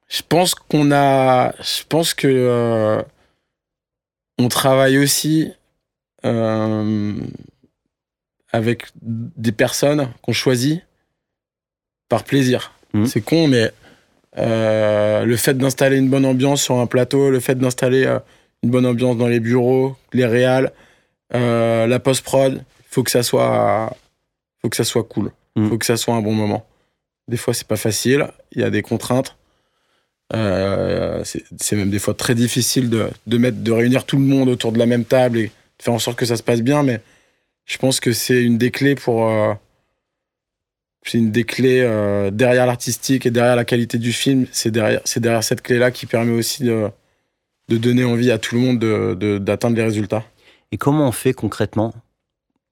Je 0.08 0.22
pense 0.28 0.56
qu'on 0.56 0.90
a. 0.90 1.52
Je 1.60 1.84
pense 1.88 2.12
que. 2.14 2.26
euh, 2.28 3.02
on 4.38 4.48
travaille 4.48 4.98
aussi 4.98 5.52
avec 8.52 8.86
des 9.02 9.52
personnes 9.52 10.08
qu'on 10.22 10.32
choisit 10.32 10.82
par 12.08 12.24
plaisir. 12.24 12.72
Mhm. 12.92 13.06
C'est 13.06 13.20
con, 13.20 13.46
mais 13.48 13.70
euh, 14.38 15.24
le 15.24 15.36
fait 15.36 15.54
d'installer 15.54 15.96
une 15.96 16.08
bonne 16.08 16.26
ambiance 16.26 16.62
sur 16.62 16.78
un 16.78 16.86
plateau, 16.86 17.30
le 17.30 17.40
fait 17.40 17.54
d'installer 17.56 18.04
euh, 18.04 18.18
une 18.62 18.70
bonne 18.70 18.86
ambiance 18.86 19.16
dans 19.16 19.28
les 19.28 19.40
bureaux, 19.40 19.96
les 20.12 20.26
réals, 20.26 20.72
euh, 21.34 21.86
la 21.86 21.98
post-prod, 22.00 22.54
il 22.54 22.64
faut 22.88 23.02
que 23.02 23.10
ça 23.10 23.22
soit, 23.22 23.96
faut 24.60 24.68
que 24.68 24.76
ça 24.76 24.84
soit 24.84 25.04
cool. 25.04 25.30
Il 25.56 25.62
Mm. 25.62 25.68
faut 25.68 25.78
que 25.78 25.86
ça 25.86 25.96
soit 25.96 26.14
un 26.14 26.22
bon 26.22 26.32
moment. 26.32 26.64
Des 27.28 27.36
fois, 27.36 27.54
c'est 27.54 27.66
pas 27.66 27.76
facile. 27.76 28.28
Il 28.52 28.60
y 28.60 28.64
a 28.64 28.70
des 28.70 28.82
contraintes. 28.82 29.36
Euh, 30.32 31.22
c'est 31.24 31.42
c'est 31.60 31.74
même 31.74 31.90
des 31.90 31.98
fois 31.98 32.14
très 32.14 32.36
difficile 32.36 32.88
de, 32.88 33.08
de, 33.26 33.38
mettre, 33.38 33.58
de 33.58 33.72
réunir 33.72 34.04
tout 34.04 34.16
le 34.16 34.22
monde 34.22 34.48
autour 34.48 34.70
de 34.70 34.78
la 34.78 34.86
même 34.86 35.04
table 35.04 35.38
et 35.38 35.50
de 35.80 35.84
faire 35.84 35.94
en 35.94 35.98
sorte 35.98 36.16
que 36.18 36.26
ça 36.26 36.36
se 36.36 36.42
passe 36.44 36.60
bien. 36.62 36.82
Mais 36.84 37.00
je 37.64 37.76
pense 37.78 37.98
que 38.00 38.12
c'est 38.12 38.42
une 38.44 38.56
des 38.58 38.70
clés 38.70 38.94
pour. 38.94 39.28
euh, 39.28 39.54
c'est 41.06 41.18
une 41.18 41.32
des 41.32 41.44
clés 41.44 41.80
euh, 41.82 42.30
derrière 42.30 42.66
l'artistique 42.66 43.24
et 43.26 43.30
derrière 43.30 43.56
la 43.56 43.64
qualité 43.64 43.96
du 43.98 44.12
film. 44.12 44.46
C'est 44.52 44.70
derrière, 44.70 45.00
c'est 45.04 45.20
derrière 45.20 45.42
cette 45.42 45.62
clé-là 45.62 45.90
qui 45.90 46.04
permet 46.06 46.32
aussi 46.32 46.62
de, 46.62 46.88
de 47.68 47.76
donner 47.78 48.04
envie 48.04 48.30
à 48.30 48.38
tout 48.38 48.54
le 48.54 48.60
monde 48.60 48.78
de- 48.78 49.38
d'atteindre 49.38 49.76
les 49.76 49.82
résultats. 49.84 50.24
et 50.72 50.76
comment 50.78 51.08
on 51.08 51.12
fait 51.12 51.32
concrètement 51.32 51.94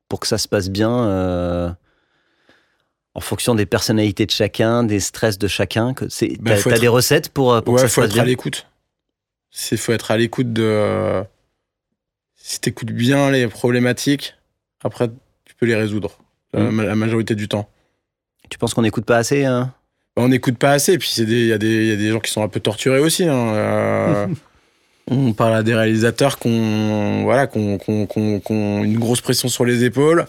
pour 0.08 0.20
que 0.20 0.26
ça 0.26 0.36
se 0.38 0.46
passe 0.46 0.68
bien 0.70 0.92
euh, 1.08 1.70
en 3.14 3.20
fonction 3.20 3.54
des 3.54 3.66
personnalités 3.66 4.26
de 4.26 4.30
chacun 4.30 4.84
des 4.84 5.00
stress 5.00 5.38
de 5.38 5.48
chacun? 5.48 5.94
Que 5.94 6.08
c'est 6.10 6.36
t'as 6.44 6.56
faut 6.56 6.68
t'as 6.68 6.76
être- 6.76 6.80
des 6.82 6.88
recettes 6.88 7.30
pour, 7.30 7.54
pour 7.62 7.76
que 7.76 7.80
ouais, 7.80 7.86
ça 7.86 7.88
se 7.88 7.94
faut 7.94 8.00
passe 8.02 8.08
être 8.10 8.14
bien? 8.14 8.22
à 8.24 8.26
l'écoute. 8.26 8.66
C'est 9.50 9.78
faut 9.78 9.92
être 9.92 10.10
à 10.10 10.18
l'écoute 10.18 10.52
de. 10.52 11.22
Si 12.48 12.60
t'écoutes 12.60 12.92
bien 12.92 13.30
les 13.30 13.46
problématiques, 13.46 14.34
après 14.82 15.08
tu 15.44 15.54
peux 15.54 15.66
les 15.66 15.74
résoudre 15.76 16.16
la, 16.54 16.70
Mm. 16.70 16.80
la 16.82 16.94
majorité 16.94 17.34
du 17.34 17.46
temps. 17.46 17.68
tu 18.48 18.56
penses 18.56 18.72
qu'on 18.72 18.80
n'écoute 18.80 19.04
pas 19.04 19.18
assez 19.18 19.44
hein? 19.44 19.74
Bah, 20.16 20.22
on 20.22 20.28
n'écoute 20.28 20.56
pas 20.56 20.70
assez, 20.72 20.96
puis 20.96 21.10
c'est 21.12 21.26
des- 21.26 21.42
il 21.42 21.46
y, 21.48 21.52
a 21.52 21.58
des- 21.58 21.82
il 21.84 21.88
y 21.88 21.92
a 21.92 21.96
des 21.96 22.08
gens 22.08 22.20
qui 22.20 22.30
sont 22.32 22.42
un 22.42 22.48
peu 22.48 22.60
torturés 22.60 23.00
aussi. 23.00 23.24
hein, 23.24 23.48
euh, 23.54 24.26
on 25.10 25.34
parle 25.34 25.56
à 25.56 25.62
des 25.62 25.74
réalisateurs 25.74 26.38
qui 26.38 26.48
ont, 26.48 27.24
voilà, 27.24 27.46
qu'on 27.46 27.76
une 28.82 28.98
grosse 28.98 29.20
pression 29.20 29.48
sur 29.48 29.66
les 29.66 29.84
épaules, 29.84 30.24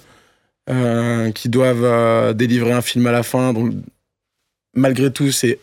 euh, 0.70 1.32
qui 1.32 1.48
doivent 1.48 1.86
euh, 1.86 2.34
délivrer 2.34 2.74
un 2.74 2.82
film 2.82 3.08
à 3.08 3.14
la 3.14 3.24
fin. 3.24 3.54
Donc, 3.54 3.72
malgré 4.76 5.10
tout, 5.14 5.32
c'est, 5.32 5.58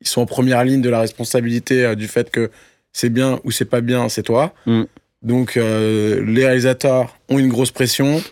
ils 0.00 0.08
sont 0.08 0.22
en 0.22 0.26
première 0.26 0.64
ligne 0.64 0.82
de 0.82 0.90
la 0.90 0.98
responsabilité 0.98 1.94
du 1.94 2.08
fait 2.08 2.28
que 2.32 2.50
c'est 2.92 3.10
bien 3.10 3.38
ou 3.44 3.52
c'est 3.52 3.64
pas 3.70 3.80
bien, 3.80 4.08
c'est 4.08 4.24
toi. 4.24 4.52
Mm. 4.66 4.82
Donc, 5.22 5.54
les 5.54 6.44
réalisateurs 6.44 7.16
ont 7.28 7.38
une 7.38 7.48
grosse 7.48 7.70
pression. 7.70 8.22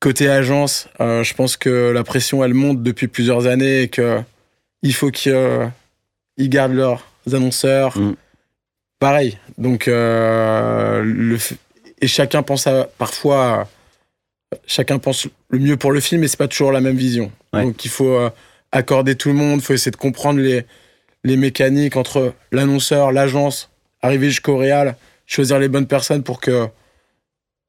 Côté 0.00 0.28
agence, 0.28 0.88
je 0.98 1.34
pense 1.34 1.56
que 1.56 1.90
la 1.90 2.02
pression, 2.02 2.42
elle 2.44 2.54
monte 2.54 2.82
depuis 2.82 3.06
plusieurs 3.06 3.46
années 3.46 3.82
et 3.82 3.88
que 3.88 4.20
il 4.82 4.92
faut 4.92 5.10
qu'ils 5.10 5.70
gardent 6.38 6.74
leurs 6.74 7.04
annonceurs. 7.32 7.96
Mm 7.96 8.16
pareil. 9.04 9.36
Donc, 9.58 9.86
euh, 9.86 11.02
le, 11.04 11.36
et 12.00 12.06
chacun 12.06 12.42
pense 12.42 12.66
à, 12.66 12.88
parfois, 12.96 13.68
chacun 14.66 14.98
pense 14.98 15.28
le 15.50 15.58
mieux 15.58 15.76
pour 15.76 15.92
le 15.92 16.00
film, 16.00 16.22
mais 16.22 16.28
c'est 16.28 16.38
pas 16.38 16.48
toujours 16.48 16.72
la 16.72 16.80
même 16.80 16.96
vision. 16.96 17.30
Donc, 17.52 17.84
il 17.84 17.90
faut 17.90 18.14
euh, 18.14 18.30
accorder 18.72 19.14
tout 19.14 19.28
le 19.28 19.34
monde, 19.34 19.60
il 19.60 19.62
faut 19.62 19.74
essayer 19.74 19.90
de 19.90 19.96
comprendre 19.96 20.40
les, 20.40 20.64
les 21.22 21.36
mécaniques 21.36 21.96
entre 21.96 22.32
l'annonceur, 22.50 23.12
l'agence, 23.12 23.70
arriver 24.00 24.28
jusqu'au 24.30 24.56
réal, 24.56 24.96
choisir 25.26 25.58
les 25.58 25.68
bonnes 25.68 25.86
personnes 25.86 26.22
pour 26.22 26.40
que 26.40 26.68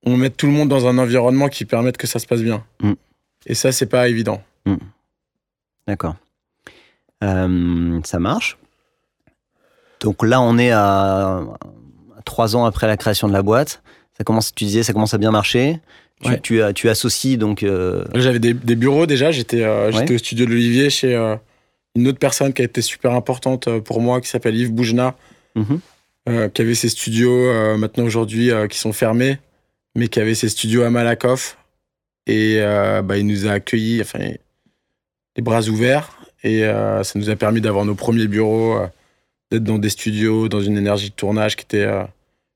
on 0.05 0.17
mette 0.17 0.37
tout 0.37 0.45
le 0.45 0.51
monde 0.51 0.69
dans 0.69 0.87
un 0.87 0.97
environnement 0.97 1.49
qui 1.49 1.65
permette 1.65 1.97
que 1.97 2.07
ça 2.07 2.19
se 2.19 2.27
passe 2.27 2.41
bien. 2.41 2.63
Mm. 2.81 2.93
Et 3.47 3.55
ça, 3.55 3.71
c'est 3.71 3.87
pas 3.87 4.07
évident. 4.07 4.41
Mm. 4.65 4.75
D'accord. 5.87 6.15
Euh, 7.23 7.99
ça 8.03 8.19
marche. 8.19 8.57
Donc 10.01 10.23
là, 10.23 10.41
on 10.41 10.57
est 10.57 10.71
à, 10.71 11.43
trois 12.25 12.55
ans 12.55 12.65
après 12.65 12.87
la 12.87 12.97
création 12.97 13.27
de 13.27 13.33
la 13.33 13.41
boîte. 13.41 13.81
Ça 14.17 14.23
commence, 14.23 14.53
tu 14.53 14.65
disais, 14.65 14.83
ça 14.83 14.93
commence 14.93 15.13
à 15.13 15.17
bien 15.17 15.31
marcher. 15.31 15.79
Tu, 16.41 16.61
tu, 16.73 16.89
associes 16.89 17.37
donc. 17.37 17.61
Euh, 17.63 18.05
J'avais 18.15 18.39
des, 18.39 18.75
bureaux 18.75 19.05
déjà. 19.05 19.31
J'étais 19.31 19.63
euh, 19.63 19.91
au 19.91 20.17
studio 20.17 20.45
de 20.45 20.51
l'Olivier 20.51 20.89
chez 20.89 21.13
une 21.95 22.07
autre 22.07 22.19
personne 22.19 22.53
qui 22.53 22.61
a 22.61 22.65
été 22.65 22.81
super 22.81 23.11
importante 23.11 23.79
pour 23.79 24.01
moi, 24.01 24.21
qui 24.21 24.29
s'appelle 24.29 24.55
Yves 24.55 24.71
Boujna, 24.71 25.15
mhm. 25.55 25.79
Qui 26.25 26.61
avait 26.61 26.75
ses 26.75 26.89
studios 26.89 27.77
maintenant 27.77 28.05
aujourd'hui 28.05 28.51
qui 28.69 28.79
sont 28.79 28.93
fermés, 28.93 29.37
mais 29.95 30.07
qui 30.07 30.19
avait 30.19 30.35
ses 30.35 30.49
studios 30.49 30.83
à 30.83 30.89
Malakoff. 30.89 31.57
Et 32.25 32.59
bah, 33.03 33.17
il 33.17 33.27
nous 33.27 33.47
a 33.47 33.51
accueillis, 33.51 34.01
enfin, 34.01 34.19
les 34.19 35.41
bras 35.43 35.61
ouverts. 35.67 36.17
Et 36.43 36.61
ça 36.61 37.13
nous 37.15 37.29
a 37.29 37.35
permis 37.35 37.61
d'avoir 37.61 37.85
nos 37.85 37.95
premiers 37.95 38.27
bureaux 38.27 38.79
d'être 39.51 39.63
dans 39.63 39.77
des 39.77 39.89
studios, 39.89 40.49
dans 40.49 40.61
une 40.61 40.77
énergie 40.77 41.09
de 41.09 41.15
tournage 41.15 41.55
qui 41.55 41.63
était 41.63 41.85
euh, 41.85 42.03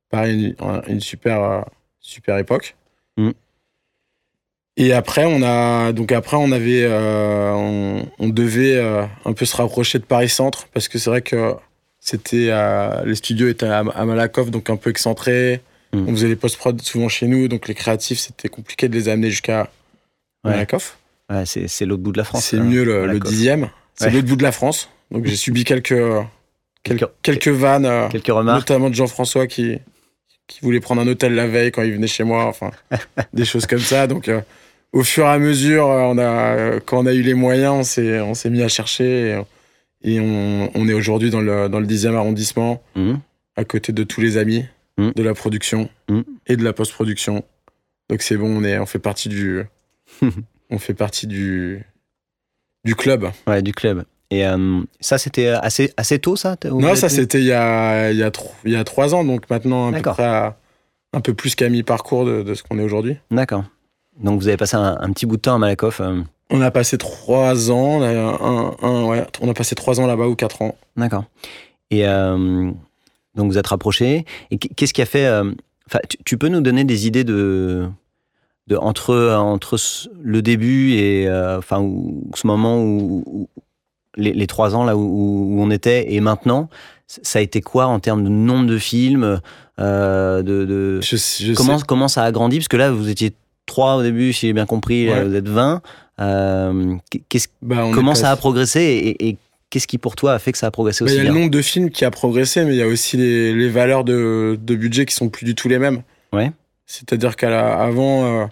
pareil, 0.10 0.56
une, 0.88 1.02
super, 1.02 1.42
euh, 1.42 1.62
super 2.00 2.38
époque. 2.38 2.76
Mm. 3.18 3.32
Et 4.78 4.94
après, 4.94 5.26
on 5.26 5.44
a 5.44 5.92
donc 5.92 6.14
après 6.14 6.38
on 6.38 6.54
avait 6.54 6.84
euh, 6.86 8.02
on, 8.18 8.30
devait 8.30 8.80
un 9.26 9.34
peu 9.34 9.44
se 9.44 9.58
rapprocher 9.58 10.00
de 10.00 10.06
Paris 10.06 10.30
Centre 10.30 10.68
parce 10.74 10.88
que 10.88 10.98
c'est 10.98 11.10
vrai 11.10 11.22
que 11.22 11.54
c'était 12.00 12.52
les 13.06 13.16
studios 13.16 13.48
étaient 13.48 13.68
à, 13.68 13.84
Malakoff 13.84 14.52
donc 14.52 14.70
un 14.70 14.78
peu 14.78 14.90
excentrés. 14.90 15.62
Mm. 15.94 16.08
On 16.08 16.12
faisait 16.12 16.28
les 16.28 16.36
post 16.36 16.58
prod 16.58 16.80
souvent 16.82 17.10
chez 17.10 17.28
nous 17.28 17.48
donc 17.48 17.68
les 17.68 17.74
créatifs 17.74 18.20
c'était 18.20 18.50
compliqué 18.50 18.88
de 18.88 18.94
les 18.94 19.10
amener 19.10 19.30
jusqu'à 19.30 19.70
Malakoff. 20.44 20.98
Ouais, 21.30 21.44
c'est 21.46 21.86
l'autre 21.86 22.02
bout 22.02 22.12
de 22.12 22.18
la 22.18 22.24
France. 22.24 22.46
C'est 22.46 22.60
mieux 22.60 22.84
le, 22.84 23.20
dixième. 23.20 23.70
C'est 23.96 24.10
l'autre 24.10 24.28
bout 24.28 24.36
de 24.36 24.44
la 24.44 24.52
France. 24.52 24.90
Donc 25.12 25.26
j'ai 25.26 25.36
subi 25.36 25.64
quelques 25.64 25.94
quelques, 26.84 27.48
vannes, 27.48 27.86
euh, 27.86 28.08
quelques 28.10 28.28
remarques. 28.28 28.70
notamment 28.70 28.90
de 28.90 28.96
Jean-François 28.96 29.48
qui, 29.48 29.78
qui 30.48 30.60
voulait 30.62 30.80
prendre 30.80 31.02
un 31.02 31.08
hôtel 31.08 31.36
la 31.36 31.48
veille 31.48 31.72
quand 31.72 31.84
il 31.84 31.94
venait 31.94 32.08
chez 32.08 32.24
moi, 32.24 32.46
enfin, 32.46 32.72
des 33.34 33.46
choses 33.46 33.66
comme 33.66 33.80
ça. 33.80 34.08
Donc, 34.08 34.28
euh, 34.28 34.42
au 34.94 35.04
fur 35.04 35.26
et 35.26 35.30
à 35.30 35.40
mesure, 35.40 35.90
euh, 35.90 36.02
on 36.02 36.18
a, 36.18 36.80
quand 36.80 37.00
on 37.00 37.06
a 37.06 37.14
eu 37.14 37.22
les 37.22 37.34
moyens, 37.34 37.74
on 37.74 37.84
s'est, 37.84 38.20
on 38.22 38.34
s'est 38.34 38.50
mis 38.50 38.64
à 38.64 38.68
chercher 38.68 39.32
et, 39.32 39.42
on, 40.06 40.70
on, 40.74 40.88
est 40.88 40.94
aujourd'hui 40.94 41.30
dans 41.30 41.42
le, 41.42 41.70
dans 41.70 41.80
le 41.80 41.88
10e 41.88 42.16
arrondissement, 42.16 42.82
mmh. 42.96 43.16
à 43.56 43.66
côté 43.66 43.92
de 43.92 44.04
tous 44.04 44.22
les 44.22 44.38
amis 44.38 44.66
mmh. 44.98 45.12
de 45.16 45.24
la 45.24 45.34
production 45.34 45.90
mmh. 46.10 46.22
et 46.48 46.56
de 46.56 46.64
la 46.64 46.74
post-production. 46.74 47.44
Donc, 48.10 48.22
c'est 48.22 48.38
bon, 48.38 48.58
on, 48.58 48.64
est, 48.64 48.80
on 48.80 48.86
fait 48.86 49.00
partie 49.00 49.30
du, 49.30 49.64
on 50.70 50.80
fait 50.80 50.94
partie 50.94 51.28
du, 51.28 51.84
du 52.86 52.96
club. 52.96 53.30
Ouais, 53.48 53.62
du 53.62 53.74
club. 53.74 54.06
Et 54.32 54.46
euh, 54.46 54.82
ça, 55.00 55.18
c'était 55.18 55.48
assez, 55.48 55.92
assez 55.98 56.20
tôt, 56.20 56.36
ça 56.36 56.56
Non, 56.64 56.96
ça, 56.96 57.10
c'était 57.10 57.40
il, 57.40 57.46
y 57.46 57.52
a, 57.52 58.12
il, 58.12 58.18
y 58.18 58.24
a 58.24 58.32
il 58.64 58.72
y 58.72 58.76
a 58.76 58.84
trois 58.84 59.16
ans, 59.16 59.24
donc 59.24 59.50
maintenant, 59.50 59.92
à 59.92 59.96
peu 59.96 60.12
près 60.12 60.54
un 61.14 61.22
peu 61.22 61.34
plus 61.34 61.56
qu'à 61.56 61.70
mi-parcours 61.70 62.26
de, 62.26 62.54
ce 62.54 62.64
qu'on 62.64 62.78
est 62.78 62.84
aujourd'hui. 62.84 63.18
D'accord. 63.32 63.64
Donc, 64.20 64.42
vous 64.42 64.48
avez 64.48 64.58
passé 64.58 64.76
un, 64.76 65.12
petit 65.12 65.26
bout 65.26 65.38
de 65.38 65.42
temps 65.42 65.56
à 65.56 65.58
Malakoff 65.58 66.02
euh. 66.02 66.22
On 66.52 66.62
a 66.62 66.72
passé 66.72 66.98
trois 66.98 67.70
ans, 67.72 68.02
un, 68.02 68.76
un, 68.82 69.06
ouais, 69.06 69.26
on 69.40 69.50
a 69.50 69.54
passé 69.54 69.76
trois 69.76 70.00
ans 70.00 70.08
là-bas 70.08 70.28
ou 70.28 70.36
quatre 70.36 70.62
ans. 70.64 70.76
D'accord. 70.98 71.26
Et 71.92 72.08
euh, 72.08 72.72
donc, 73.36 73.52
vous 73.52 73.58
êtes 73.58 73.68
rapprochés. 73.68 74.26
Et 74.50 74.58
qu'est-ce 74.58 74.94
qui 74.94 75.02
a 75.02 75.06
fait. 75.06 75.30
Enfin, 75.88 76.00
tu, 76.26 76.38
peux 76.38 76.48
nous 76.48 76.62
donner 76.62 76.84
des 76.84 77.08
idées 77.08 77.24
de. 77.24 77.88
De, 78.68 78.76
entre, 78.78 79.34
entre 79.34 79.80
le 80.22 80.44
début 80.44 80.94
et 80.94 81.28
enfin 81.58 81.78
ce 82.36 82.46
moment 82.46 82.80
où, 82.80 83.50
les, 84.16 84.48
trois 84.48 84.76
ans 84.76 84.84
là 84.84 84.96
où, 84.96 85.58
on 85.60 85.72
était 85.72 86.14
et 86.14 86.20
maintenant, 86.20 86.70
ça 87.08 87.40
a 87.40 87.42
été 87.42 87.62
quoi 87.62 87.88
en 87.88 88.00
termes 88.00 88.24
de 88.24 88.30
nombre 88.30 88.68
de 88.68 88.78
films 88.78 89.42
euh, 89.80 90.44
de, 90.44 91.00
comment, 91.56 91.80
comment 91.80 92.08
ça 92.08 92.24
a 92.24 92.32
grandi? 92.32 92.58
Parce 92.58 92.68
que 92.68 92.78
là, 92.78 92.92
vous 92.92 93.10
étiez 93.10 93.34
trois 93.70 93.96
au 93.96 94.04
début, 94.04 94.34
si 94.34 94.48
j'ai 94.48 94.54
bien 94.54 94.66
compris, 94.66 95.08
vous 95.08 95.36
êtes 95.36 95.48
20. 95.48 95.82
Euh, 96.20 96.96
bah, 97.62 97.88
comment 97.94 98.16
ça 98.16 98.32
a 98.32 98.36
progressé 98.36 99.16
et, 99.20 99.38
qu'est-ce 99.70 99.88
qui 99.88 99.98
pour 99.98 100.16
toi 100.16 100.34
a 100.34 100.40
fait 100.40 100.52
que 100.52 100.58
ça 100.58 100.68
a 100.68 100.72
progressé 100.72 101.06
bah, 101.06 101.12
aussi 101.12 101.20
Il 101.20 101.24
y 101.24 101.28
a 101.28 101.32
le 101.32 101.38
nombre 101.38 101.52
de 101.52 101.62
films 101.62 101.90
qui 101.90 102.04
a 102.04 102.12
progressé, 102.12 102.66
mais 102.66 102.72
il 102.72 102.78
y 102.78 102.82
a 102.82 102.88
aussi 102.88 103.18
les, 103.18 103.70
valeurs 103.70 104.04
de, 104.04 104.58
budget 104.62 105.06
qui 105.06 105.16
sont 105.16 105.30
plus 105.30 105.46
du 105.46 105.56
tout 105.56 105.70
les 105.70 105.80
mêmes. 105.80 106.02
Ouais. 106.34 106.52
C'est-à-dire 106.86 107.36
qu'avant, 107.36 108.26
euh, 108.26 108.46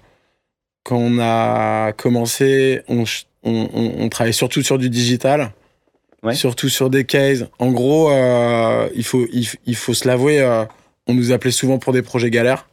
quand 0.83 0.97
on 0.97 1.19
a 1.19 1.91
commencé, 1.93 2.81
on, 2.87 3.03
on, 3.43 4.09
travaille 4.09 4.33
surtout 4.33 4.61
sur 4.61 4.77
du 4.77 4.89
digital, 4.89 5.51
surtout 6.33 6.69
sur 6.69 6.89
des 6.89 7.03
cases. 7.05 7.45
En 7.59 7.71
gros, 7.71 8.11
euh, 8.11 8.87
il, 8.95 9.03
faut, 9.03 9.25
il, 9.31 9.75
faut 9.75 9.93
se 9.93 10.07
l'avouer, 10.07 10.39
euh, 10.39 10.65
on 11.07 11.13
nous 11.13 11.31
appelait 11.31 11.51
souvent 11.51 11.77
pour 11.79 11.93
des 11.93 12.01
projets 12.01 12.29
galères. 12.29 12.67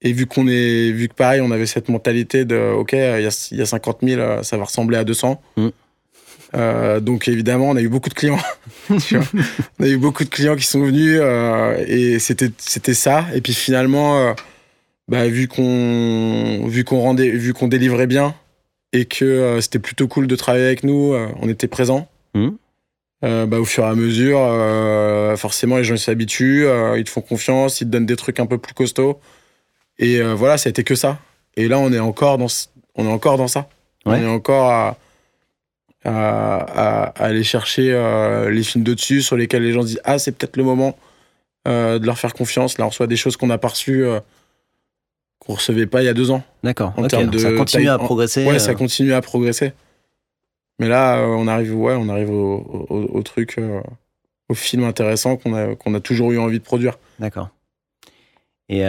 Et 0.00 0.12
vu 0.12 0.26
qu'on 0.26 0.46
est, 0.46 0.92
vu 0.92 1.08
que 1.08 1.14
pareil, 1.14 1.40
on 1.40 1.50
avait 1.50 1.66
cette 1.66 1.88
mentalité 1.88 2.44
de, 2.44 2.72
ok, 2.72 2.92
il 2.92 3.22
y 3.56 3.60
a, 3.62 3.66
50 3.66 3.98
000, 4.02 4.20
euh, 4.20 4.42
ça 4.42 4.56
va 4.56 4.64
ressembler 4.64 4.96
à 4.96 5.04
200. 5.04 5.40
Mm. 5.56 5.68
donc 7.00 7.28
évidemment, 7.28 7.70
on 7.70 7.76
a 7.76 7.80
eu 7.80 7.88
beaucoup 7.88 8.08
de 8.08 8.14
clients. 8.14 8.38
on 8.90 9.84
a 9.84 9.88
eu 9.88 9.96
beaucoup 9.98 10.24
de 10.24 10.30
clients 10.30 10.56
qui 10.56 10.66
sont 10.66 10.80
venus 10.80 11.20
et 11.86 12.18
c'était 12.18 12.50
c'était 12.58 12.94
ça. 12.94 13.26
Et 13.34 13.40
puis 13.40 13.54
finalement, 13.54 14.34
bah, 15.08 15.26
vu 15.26 15.48
qu'on 15.48 16.66
vu 16.68 16.84
qu'on 16.84 17.00
rendait, 17.00 17.30
vu 17.30 17.52
qu'on 17.52 17.68
délivrait 17.68 18.06
bien, 18.06 18.34
et 18.92 19.04
que 19.04 19.24
euh, 19.24 19.60
c'était 19.60 19.78
plutôt 19.78 20.08
cool 20.08 20.26
de 20.26 20.36
travailler 20.36 20.64
avec 20.64 20.84
nous. 20.84 21.12
Euh, 21.12 21.28
on 21.40 21.48
était 21.48 21.68
présents. 21.68 22.08
Mmh. 22.34 22.48
Euh, 23.24 23.46
bah, 23.46 23.58
au 23.58 23.64
fur 23.64 23.84
et 23.84 23.88
à 23.88 23.94
mesure, 23.94 24.38
forcément, 25.36 25.76
les 25.76 25.84
gens 25.84 25.96
s'habituent, 25.96 26.66
ils 26.96 27.04
te 27.04 27.10
font 27.10 27.20
confiance, 27.20 27.80
ils 27.80 27.86
te 27.86 27.90
donnent 27.90 28.06
des 28.06 28.16
trucs 28.16 28.40
un 28.40 28.46
peu 28.46 28.58
plus 28.58 28.74
costauds. 28.74 29.20
Et 29.98 30.22
voilà, 30.22 30.58
ça 30.58 30.68
a 30.68 30.70
été 30.70 30.84
que 30.84 30.94
ça. 30.94 31.18
Et 31.56 31.68
là, 31.68 31.78
on 31.78 31.92
est 31.92 31.98
encore 31.98 32.38
dans, 32.38 32.46
on 32.94 33.06
est 33.06 33.12
encore 33.12 33.36
dans 33.36 33.48
ça. 33.48 33.68
On 34.04 34.14
est 34.14 34.26
encore 34.26 34.70
à, 34.70 34.96
à, 36.04 37.02
aller 37.22 37.42
chercher 37.42 37.90
les 38.50 38.62
films 38.62 38.84
de 38.84 38.94
dessus 38.94 39.22
sur 39.22 39.36
lesquels 39.36 39.62
les 39.62 39.72
gens 39.72 39.82
disent 39.82 40.00
Ah, 40.04 40.18
c'est 40.18 40.32
peut-être 40.32 40.56
le 40.56 40.64
moment 40.64 40.96
de 41.66 42.04
leur 42.04 42.18
faire 42.18 42.32
confiance. 42.32 42.78
Là, 42.78 42.86
on 42.86 42.88
reçoit 42.88 43.08
des 43.08 43.16
choses 43.16 43.36
qu'on 43.36 43.48
n'a 43.48 43.58
pas 43.58 43.68
reçues 43.68 44.04
qu'on 45.40 45.54
recevait 45.54 45.86
pas 45.86 46.02
il 46.02 46.06
y 46.06 46.08
a 46.08 46.14
deux 46.14 46.30
ans. 46.30 46.42
D'accord. 46.62 46.92
ça 47.08 47.52
continue 47.52 47.88
à 47.88 47.98
progresser. 47.98 48.44
Ouais, 48.44 48.58
ça 48.58 48.72
euh. 48.72 48.74
continue 48.74 49.12
à 49.12 49.20
progresser. 49.20 49.72
Mais 50.78 50.88
là, 50.88 51.18
euh, 51.18 51.26
on 51.26 51.48
arrive, 51.48 51.74
ouais, 51.76 51.94
on 51.94 52.08
arrive 52.08 52.30
au, 52.30 53.22
truc, 53.24 53.56
euh, 53.58 53.80
au 54.48 54.54
film 54.54 54.84
intéressant 54.84 55.36
qu'on 55.36 55.54
a, 55.54 55.74
qu'on 55.74 55.94
a 55.94 56.00
toujours 56.00 56.32
eu 56.32 56.38
envie 56.38 56.58
de 56.58 56.64
produire. 56.64 56.98
D'accord. 57.18 57.48
Et, 58.68 58.84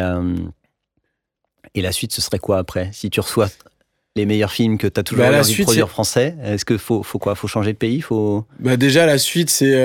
et 1.75 1.81
la 1.81 1.91
suite, 1.91 2.11
ce 2.11 2.21
serait 2.21 2.39
quoi 2.39 2.57
après 2.57 2.89
Si 2.93 3.09
tu 3.09 3.19
reçois 3.19 3.49
les 4.15 4.25
meilleurs 4.25 4.51
films 4.51 4.77
que 4.77 4.87
tu 4.87 4.99
as 4.99 5.03
toujours 5.03 5.25
bah, 5.25 5.39
envie 5.39 5.57
de 5.57 5.63
produire 5.63 5.89
français, 5.89 6.35
est-ce 6.43 6.65
qu'il 6.65 6.77
faut, 6.77 7.03
faut 7.03 7.19
quoi 7.19 7.35
Faut 7.35 7.47
changer 7.47 7.73
de 7.73 7.77
pays 7.77 8.01
faut... 8.01 8.45
Bah 8.59 8.75
déjà, 8.75 9.05
la 9.05 9.17
suite, 9.17 9.49
c'est 9.49 9.75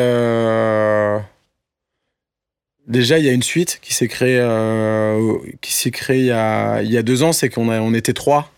Déjà, 2.86 3.18
il 3.18 3.24
y 3.24 3.28
a 3.28 3.32
une 3.32 3.42
suite 3.42 3.78
qui 3.80 3.94
s'est 3.94 4.08
créée, 4.08 4.38
euh, 4.38 5.38
qui 5.62 5.72
s'est 5.72 5.90
créée 5.90 6.18
il 6.18 6.26
y 6.26 6.30
a, 6.30 6.82
il 6.82 6.90
y 6.90 6.98
a 6.98 7.02
deux 7.02 7.22
ans, 7.22 7.32
c'est 7.32 7.48
qu'on 7.48 7.68
on 7.68 7.94
était 7.94 8.12
trois. 8.12 8.50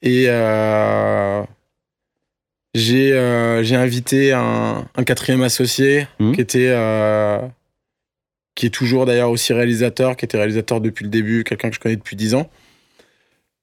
Et 0.00 0.26
euh, 0.28 1.42
j'ai, 2.74 3.12
euh, 3.12 3.64
j'ai 3.64 3.74
invité 3.74 4.32
un, 4.32 4.86
un, 4.94 5.04
quatrième 5.04 5.42
associé 5.42 6.06
mmh. 6.20 6.32
qui 6.32 6.40
était 6.40 6.72
qui 8.54 8.66
est 8.66 8.70
toujours 8.70 9.06
d'ailleurs 9.06 9.30
aussi 9.30 9.52
réalisateur, 9.52 10.16
qui 10.16 10.24
était 10.24 10.36
réalisateur 10.36 10.80
depuis 10.80 11.04
le 11.04 11.10
début, 11.10 11.44
quelqu'un 11.44 11.70
que 11.70 11.74
je 11.74 11.80
connais 11.80 11.96
depuis 11.96 12.16
10 12.16 12.34
ans. 12.34 12.50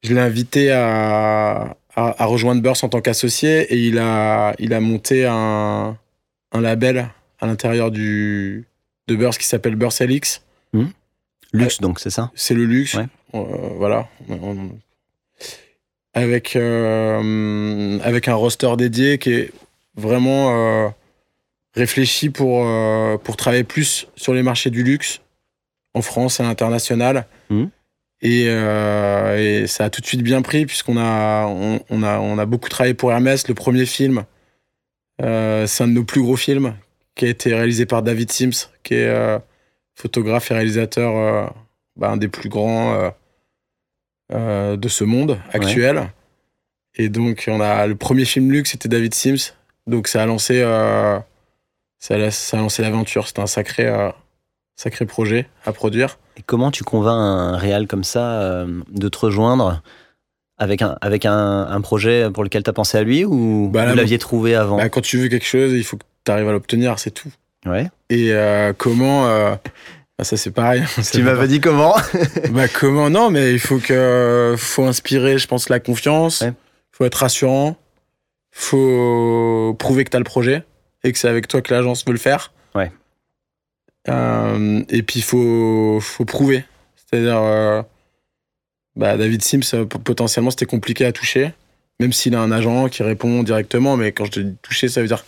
Je 0.04 0.14
l'ai 0.14 0.22
invité 0.22 0.72
à, 0.72 1.76
à, 1.96 2.26
rejoindre 2.26 2.62
Burst 2.62 2.84
en 2.84 2.90
tant 2.90 3.02
qu'associé 3.02 3.62
et 3.74 3.78
il 3.78 4.00
a, 4.00 4.56
il 4.60 4.74
a 4.74 4.80
monté 4.80 5.26
un, 5.26 5.98
un 6.52 6.62
label 6.62 7.10
à 7.40 7.48
l'intérieur 7.48 7.92
du 7.92 8.66
de 9.08 9.16
Burst 9.16 9.40
qui 9.40 9.48
s'appelle 9.48 9.76
Burst 9.76 10.02
LX. 10.02 10.44
Mmh. 10.74 10.86
Luxe, 11.52 11.82
donc, 11.82 12.00
c'est 12.00 12.12
ça? 12.12 12.32
C'est 12.36 12.54
le 12.54 12.66
luxe. 12.66 12.96
Euh, 13.34 13.44
voilà. 13.76 14.08
Avec, 16.14 16.56
euh, 16.56 18.00
avec 18.04 18.28
un 18.28 18.36
roster 18.36 18.72
dédié 18.78 19.18
qui 19.18 19.32
est 19.32 19.52
vraiment 19.96 20.86
euh, 20.86 20.90
réfléchi 21.76 22.30
pour, 22.30 22.66
pour 23.20 23.38
travailler 23.38 23.64
plus 23.64 24.08
sur 24.16 24.34
les 24.34 24.44
marchés 24.44 24.70
du 24.70 24.84
luxe 24.84 25.22
en 25.94 26.02
France 26.02 26.40
et 26.40 26.44
à 26.44 26.46
l'international. 26.46 27.26
Mmh. 27.50 27.66
Et, 28.22 28.44
et, 28.44 29.68
ça 29.68 29.86
a 29.86 29.90
tout 29.90 30.02
de 30.02 30.06
suite 30.06 30.24
bien 30.24 30.42
pris 30.42 30.66
puisqu'on 30.66 30.98
a, 30.98 31.46
on, 31.46 32.04
a, 32.04 32.20
on 32.20 32.38
a 32.38 32.46
beaucoup 32.46 32.70
travaillé 32.70 32.94
pour 32.94 33.12
Hermès. 33.12 33.48
Le 33.48 33.54
premier 33.54 33.86
film, 33.86 34.26
c'est 35.20 35.84
un 35.84 35.88
de 35.88 35.94
nos 35.94 36.04
plus 36.04 36.22
gros 36.22 36.36
films 36.36 36.76
qui 37.16 37.26
a 37.26 37.30
été 37.30 37.54
réalisé 37.54 37.86
par 37.86 38.04
David 38.04 38.32
Sims, 38.32 38.70
qui 38.84 38.96
est 38.96 39.40
photographe 40.00 40.50
et 40.52 40.54
réalisateur, 40.54 41.16
euh, 41.16 41.46
bah, 41.96 42.10
un 42.10 42.18
des 42.18 42.30
plus 42.30 42.50
grands 42.50 42.94
euh, 42.94 43.10
euh, 44.32 44.78
de 44.78 44.88
ce 44.88 45.04
monde 45.04 45.40
actuel. 45.52 46.10
Et 46.96 47.10
donc, 47.10 47.46
on 47.48 47.62
a 47.62 47.86
le 47.86 47.96
premier 47.96 48.26
film 48.26 48.52
luxe, 48.52 48.72
c'était 48.72 48.90
David 48.90 49.14
Sims. 49.14 49.54
Donc, 49.88 50.08
ça 50.08 50.24
a 50.24 50.26
lancé, 50.26 50.64
ça, 52.00 52.16
a, 52.16 52.32
ça 52.32 52.58
a 52.58 52.62
lancé 52.62 52.82
l'aventure. 52.82 53.28
C'était 53.28 53.42
un 53.42 53.48
sacré, 53.48 53.92
sacré 54.76 55.06
projet 55.06 55.48
à 55.66 55.72
produire. 55.72 56.18
Et 56.38 56.42
comment 56.42 56.72
tu 56.72 56.84
convaincs 56.84 57.20
un 57.20 57.58
réal 57.58 57.88
comme 57.88 58.04
ça 58.04 58.66
de 58.66 59.10
te 59.10 59.18
rejoindre 59.18 59.82
avec 60.60 60.82
un, 60.82 60.98
avec 61.02 61.26
un, 61.26 61.82
projet 61.82 62.30
pour 62.32 62.44
lequel 62.44 62.64
tu 62.64 62.70
as 62.70 62.74
pensé 62.74 62.98
à 62.98 63.04
lui 63.04 63.26
ou 63.26 63.70
bah, 63.72 63.88
vous 63.88 63.96
l'aviez 63.96 64.20
trouvé 64.20 64.56
avant? 64.56 64.78
Bah, 64.78 64.90
Quand 64.90 65.02
tu 65.02 65.18
veux 65.18 65.30
quelque 65.30 65.46
chose, 65.46 65.72
il 65.72 65.84
faut 65.84 65.98
que 65.98 66.04
tu 66.26 66.32
arrives 66.32 66.48
à 66.48 66.52
l'obtenir, 66.52 67.00
c'est 67.00 67.12
tout. 67.12 67.30
Ouais. 67.66 67.90
Et 68.10 68.32
euh, 68.34 68.74
comment 68.78 69.28
euh, 69.28 69.56
bah, 70.18 70.24
Ça 70.24 70.38
c'est 70.38 70.52
pareil. 70.52 70.84
Tu 71.12 71.24
m'avais 71.24 71.48
dit 71.48 71.62
comment? 71.62 71.96
Bah 72.52 72.68
comment? 72.68 73.10
Non, 73.10 73.32
mais 73.32 73.54
il 73.54 73.60
faut 73.60 73.80
que 73.80 74.56
faut 74.58 74.86
inspirer, 74.86 75.38
je 75.38 75.48
pense, 75.48 75.70
la 75.70 75.80
confiance. 75.80 76.42
Il 76.42 76.54
Faut 76.92 77.06
être 77.06 77.16
rassurant. 77.16 77.78
Faut 78.52 79.76
prouver 79.80 80.04
que 80.04 80.10
tu 80.10 80.18
as 80.18 80.20
le 80.20 80.26
projet 80.26 80.64
et 81.04 81.12
que 81.12 81.18
c'est 81.18 81.28
avec 81.28 81.48
toi 81.48 81.62
que 81.62 81.74
l'agence 81.74 82.06
veut 82.06 82.14
le 82.14 82.20
faire. 82.20 82.52
Ouais. 82.76 82.92
Euh, 84.08 84.84
et 84.90 85.04
puis 85.04 85.20
il 85.20 85.24
faut 85.24 86.00
faut 86.02 86.26
prouver. 86.26 86.64
C'est-à-dire, 86.96 87.86
bah, 88.96 89.18
David 89.18 89.44
Sims 89.44 89.86
potentiellement 90.04 90.52
c'était 90.52 90.66
compliqué 90.66 91.06
à 91.06 91.12
toucher, 91.12 91.54
même 92.00 92.14
s'il 92.14 92.36
a 92.36 92.42
un 92.42 92.52
agent 92.52 92.90
qui 92.90 93.04
répond 93.04 93.44
directement. 93.44 93.98
Mais 93.98 94.12
quand 94.12 94.26
je 94.26 94.32
te 94.32 94.40
dis 94.40 94.56
toucher, 94.62 94.88
ça 94.88 95.02
veut 95.02 95.08
dire 95.08 95.24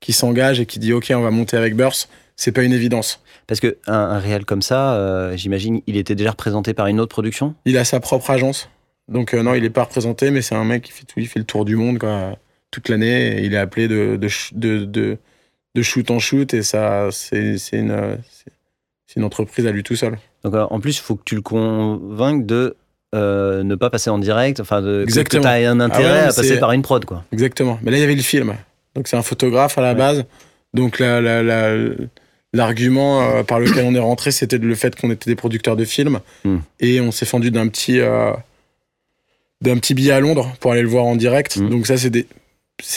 qui 0.00 0.12
s'engage 0.12 0.60
et 0.60 0.66
qui 0.66 0.78
dit 0.78 0.92
OK, 0.92 1.12
on 1.14 1.20
va 1.20 1.30
monter 1.30 1.56
avec 1.56 1.76
Burst, 1.76 2.08
c'est 2.36 2.52
pas 2.52 2.62
une 2.62 2.72
évidence. 2.72 3.22
Parce 3.46 3.60
que 3.60 3.78
un, 3.86 4.18
réel 4.18 4.44
comme 4.44 4.62
ça, 4.62 4.94
euh, 4.94 5.36
j'imagine, 5.36 5.82
il 5.86 5.96
était 5.96 6.14
déjà 6.14 6.30
représenté 6.30 6.74
par 6.74 6.86
une 6.86 7.00
autre 7.00 7.10
production? 7.10 7.54
Il 7.64 7.76
a 7.76 7.84
sa 7.84 8.00
propre 8.00 8.30
agence, 8.30 8.68
donc 9.08 9.34
euh, 9.34 9.42
non, 9.42 9.54
il 9.54 9.64
est 9.64 9.70
pas 9.70 9.84
représenté, 9.84 10.30
mais 10.30 10.40
c'est 10.40 10.54
un 10.54 10.64
mec 10.64 10.84
qui 10.84 10.92
fait 10.92 11.04
tout, 11.04 11.20
il 11.20 11.28
fait 11.28 11.38
le 11.38 11.44
tour 11.44 11.64
du 11.64 11.76
monde 11.76 11.98
quoi, 11.98 12.38
toute 12.70 12.88
l'année. 12.88 13.42
Il 13.42 13.54
est 13.54 13.58
appelé 13.58 13.88
de 13.88 14.16
de, 14.16 14.84
de, 14.84 15.18
de, 15.74 15.82
shoot 15.82 16.10
en 16.10 16.18
shoot 16.18 16.52
et 16.54 16.62
ça, 16.62 17.08
c'est 17.10 17.58
une 17.72 18.18
une 19.16 19.24
entreprise 19.24 19.66
à 19.66 19.72
lui 19.72 19.82
tout 19.82 19.96
seul. 19.96 20.18
Donc 20.44 20.54
en 20.54 20.80
plus, 20.80 20.96
il 20.98 21.00
faut 21.00 21.16
que 21.16 21.24
tu 21.24 21.34
le 21.34 21.42
convainques 21.42 22.46
de 22.46 22.76
euh, 23.14 23.64
ne 23.64 23.74
pas 23.74 23.90
passer 23.90 24.08
en 24.08 24.18
direct, 24.18 24.60
enfin 24.60 24.80
de 24.82 25.02
Exactement. 25.02 25.42
que 25.42 25.48
tu 25.48 25.52
as 25.52 25.70
un 25.70 25.80
intérêt 25.80 26.20
ah 26.20 26.28
à 26.28 26.32
passer 26.32 26.58
par 26.58 26.70
une 26.72 26.82
prod 26.82 27.04
quoi. 27.04 27.24
Exactement. 27.32 27.78
Mais 27.82 27.90
là 27.90 27.96
il 27.96 28.00
y 28.00 28.04
avait 28.04 28.14
le 28.14 28.22
film. 28.22 28.54
Donc 28.94 29.08
c'est 29.08 29.16
un 29.16 29.22
photographe 29.22 29.78
à 29.78 29.82
la 29.82 29.94
base. 29.94 30.24
Donc 30.74 31.02
l'argument 32.52 33.22
euh, 33.22 33.42
par 33.42 33.58
lequel 33.58 33.84
on 33.84 33.94
est 33.94 34.00
rentré, 34.00 34.30
c'était 34.30 34.58
le 34.58 34.74
fait 34.76 34.94
qu'on 34.94 35.10
était 35.10 35.28
des 35.28 35.34
producteurs 35.34 35.76
de 35.76 35.84
films. 35.84 36.20
Hmm. 36.44 36.58
Et 36.78 37.00
on 37.00 37.10
s'est 37.10 37.26
fendu 37.26 37.50
d'un 37.50 37.66
petit, 37.66 37.98
euh, 37.98 38.30
d'un 39.60 39.76
petit 39.76 39.94
billet 39.94 40.12
à 40.12 40.20
Londres 40.20 40.52
pour 40.60 40.70
aller 40.70 40.82
le 40.82 40.88
voir 40.88 41.04
en 41.04 41.16
direct. 41.16 41.56
Hmm. 41.56 41.68
Donc 41.68 41.88
ça, 41.88 41.96
c'est 41.96 42.10
des, 42.10 42.26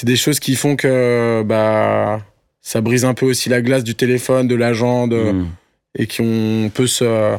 des 0.03 0.15
choses 0.15 0.39
qui 0.39 0.55
font 0.55 0.75
que 0.75 1.43
bah, 1.45 2.21
ça 2.61 2.81
brise 2.81 3.05
un 3.05 3.13
peu 3.13 3.25
aussi 3.25 3.49
la 3.49 3.61
glace 3.61 3.83
du 3.83 3.95
téléphone, 3.95 4.47
de 4.47 4.55
l'agent, 4.55 5.07
hmm. 5.07 5.47
et 5.95 6.07
qu'on 6.07 6.71
peut 6.73 6.87
se 6.87 7.35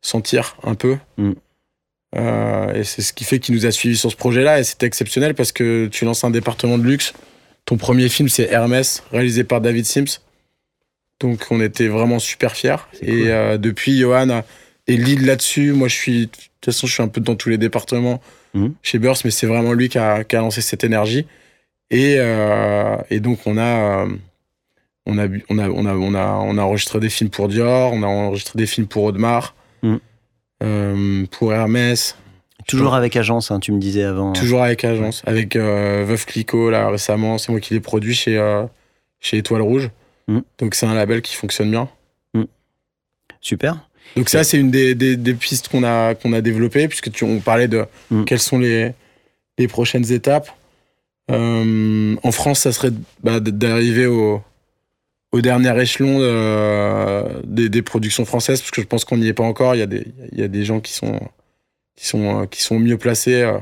sentir 0.00 0.56
un 0.62 0.74
peu. 0.74 0.96
Euh, 2.14 2.74
et 2.74 2.84
c'est 2.84 3.02
ce 3.02 3.12
qui 3.12 3.24
fait 3.24 3.38
qu'il 3.38 3.54
nous 3.54 3.66
a 3.66 3.70
suivis 3.70 3.96
sur 3.96 4.10
ce 4.10 4.16
projet-là. 4.16 4.60
Et 4.60 4.64
c'était 4.64 4.86
exceptionnel 4.86 5.34
parce 5.34 5.52
que 5.52 5.86
tu 5.86 6.04
lances 6.04 6.24
un 6.24 6.30
département 6.30 6.78
de 6.78 6.84
luxe 6.84 7.14
ton 7.64 7.76
premier 7.76 8.08
film, 8.08 8.28
c'est 8.28 8.50
Hermès, 8.50 9.02
réalisé 9.12 9.44
par 9.44 9.60
David 9.60 9.86
Sims. 9.86 10.20
Donc, 11.20 11.46
on 11.50 11.60
était 11.60 11.86
vraiment 11.86 12.18
super 12.18 12.56
fiers. 12.56 12.76
Et 13.00 13.28
euh, 13.28 13.56
depuis, 13.56 13.98
Johan 13.98 14.42
est 14.88 14.96
lead 14.96 15.22
là-dessus. 15.22 15.72
Moi, 15.72 15.88
je 15.88 15.94
suis, 15.94 16.20
de 16.22 16.26
toute 16.26 16.64
façon, 16.64 16.86
je 16.86 16.94
suis 16.94 17.02
un 17.02 17.08
peu 17.08 17.20
dans 17.20 17.36
tous 17.36 17.48
les 17.48 17.58
départements 17.58 18.20
mhm. 18.54 18.74
chez 18.82 18.98
Burst, 18.98 19.24
mais 19.24 19.30
c'est 19.30 19.46
vraiment 19.46 19.72
lui 19.72 19.88
qui 19.88 19.98
a, 19.98 20.24
lancé 20.32 20.60
cette 20.60 20.82
énergie. 20.82 21.26
Et, 21.90 22.16
euh, 22.18 22.96
et 23.10 23.20
donc, 23.20 23.40
on 23.46 23.58
a, 23.58 24.04
euh, 24.04 24.08
on, 25.06 25.18
a, 25.18 25.26
on, 25.50 25.58
a, 25.58 25.68
on, 25.68 25.86
a, 25.86 25.94
on, 25.94 26.14
a, 26.14 26.26
on 26.26 26.58
a 26.58 26.62
enregistré 26.62 27.00
des 27.00 27.10
films 27.10 27.30
pour 27.30 27.48
Dior, 27.48 27.92
on 27.92 28.02
a 28.02 28.06
enregistré 28.06 28.58
des 28.58 28.66
films 28.66 28.86
pour 28.86 29.04
Audemars, 29.04 29.54
mhm. 29.82 31.26
pour 31.30 31.52
Hermès. 31.52 32.16
Toujours 32.66 32.94
avec 32.94 33.16
agence, 33.16 33.50
hein, 33.50 33.60
tu 33.60 33.72
me 33.72 33.78
disais 33.78 34.04
avant. 34.04 34.32
Toujours 34.32 34.62
avec 34.62 34.84
agence. 34.84 35.22
Avec 35.26 35.56
euh, 35.56 36.04
Veuve 36.06 36.24
Clicquot, 36.26 36.70
là, 36.70 36.88
récemment, 36.88 37.38
c'est 37.38 37.50
moi 37.50 37.60
qui 37.60 37.74
l'ai 37.74 37.80
produit 37.80 38.14
chez, 38.14 38.38
euh, 38.38 38.64
chez 39.20 39.38
Étoile 39.38 39.62
Rouge. 39.62 39.90
Mm. 40.28 40.40
Donc, 40.58 40.74
c'est 40.74 40.86
un 40.86 40.94
label 40.94 41.22
qui 41.22 41.34
fonctionne 41.34 41.70
bien. 41.70 41.88
Mm. 42.34 42.44
Super. 43.40 43.88
Donc, 44.16 44.28
ça, 44.28 44.44
c'est 44.44 44.58
une 44.58 44.70
des, 44.70 44.94
des, 44.94 45.34
pistes 45.34 45.68
qu'on 45.68 45.82
a, 45.82 46.14
qu'on 46.14 46.32
a 46.32 46.40
développées, 46.40 46.86
puisque 46.88 47.10
tu, 47.10 47.24
on 47.24 47.40
parlait 47.40 47.68
de 47.68 47.84
mm. 48.10 48.24
quelles 48.24 48.38
sont 48.38 48.58
les, 48.58 48.92
les 49.58 49.68
prochaines 49.68 50.12
étapes. 50.12 50.50
Euh, 51.32 52.16
en 52.22 52.32
France, 52.32 52.60
ça 52.60 52.72
serait 52.72 52.92
bah, 53.22 53.40
d'arriver 53.40 54.06
au, 54.06 54.42
au 55.32 55.40
dernier 55.40 55.80
échelon 55.80 56.18
des, 57.44 57.68
des, 57.68 57.82
productions 57.82 58.24
françaises, 58.24 58.60
parce 58.60 58.70
que 58.70 58.82
je 58.82 58.86
pense 58.86 59.04
qu'on 59.04 59.16
n'y 59.16 59.28
est 59.28 59.32
pas 59.32 59.44
encore. 59.44 59.74
Il 59.74 59.78
y, 59.78 59.82
a 59.82 59.86
des, 59.86 60.06
il 60.32 60.38
y 60.38 60.42
a 60.42 60.48
des 60.48 60.64
gens 60.64 60.80
qui 60.80 60.92
sont 60.92 61.18
qui 61.96 62.06
sont, 62.06 62.42
euh, 62.42 62.46
qui 62.46 62.62
sont 62.62 62.78
mieux 62.78 62.98
placés 62.98 63.42
euh, 63.42 63.58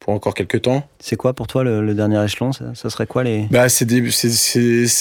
pour 0.00 0.12
encore 0.12 0.34
quelques 0.34 0.62
temps. 0.62 0.86
C'est 0.98 1.16
quoi 1.16 1.32
pour 1.32 1.46
toi 1.46 1.64
le, 1.64 1.94
dernier 1.94 2.22
échelon? 2.24 2.52
Ça, 2.52 2.74
serait 2.90 3.06
quoi 3.06 3.24
les 3.24 3.46
bah, 3.50 3.68
c'est, 3.68 3.86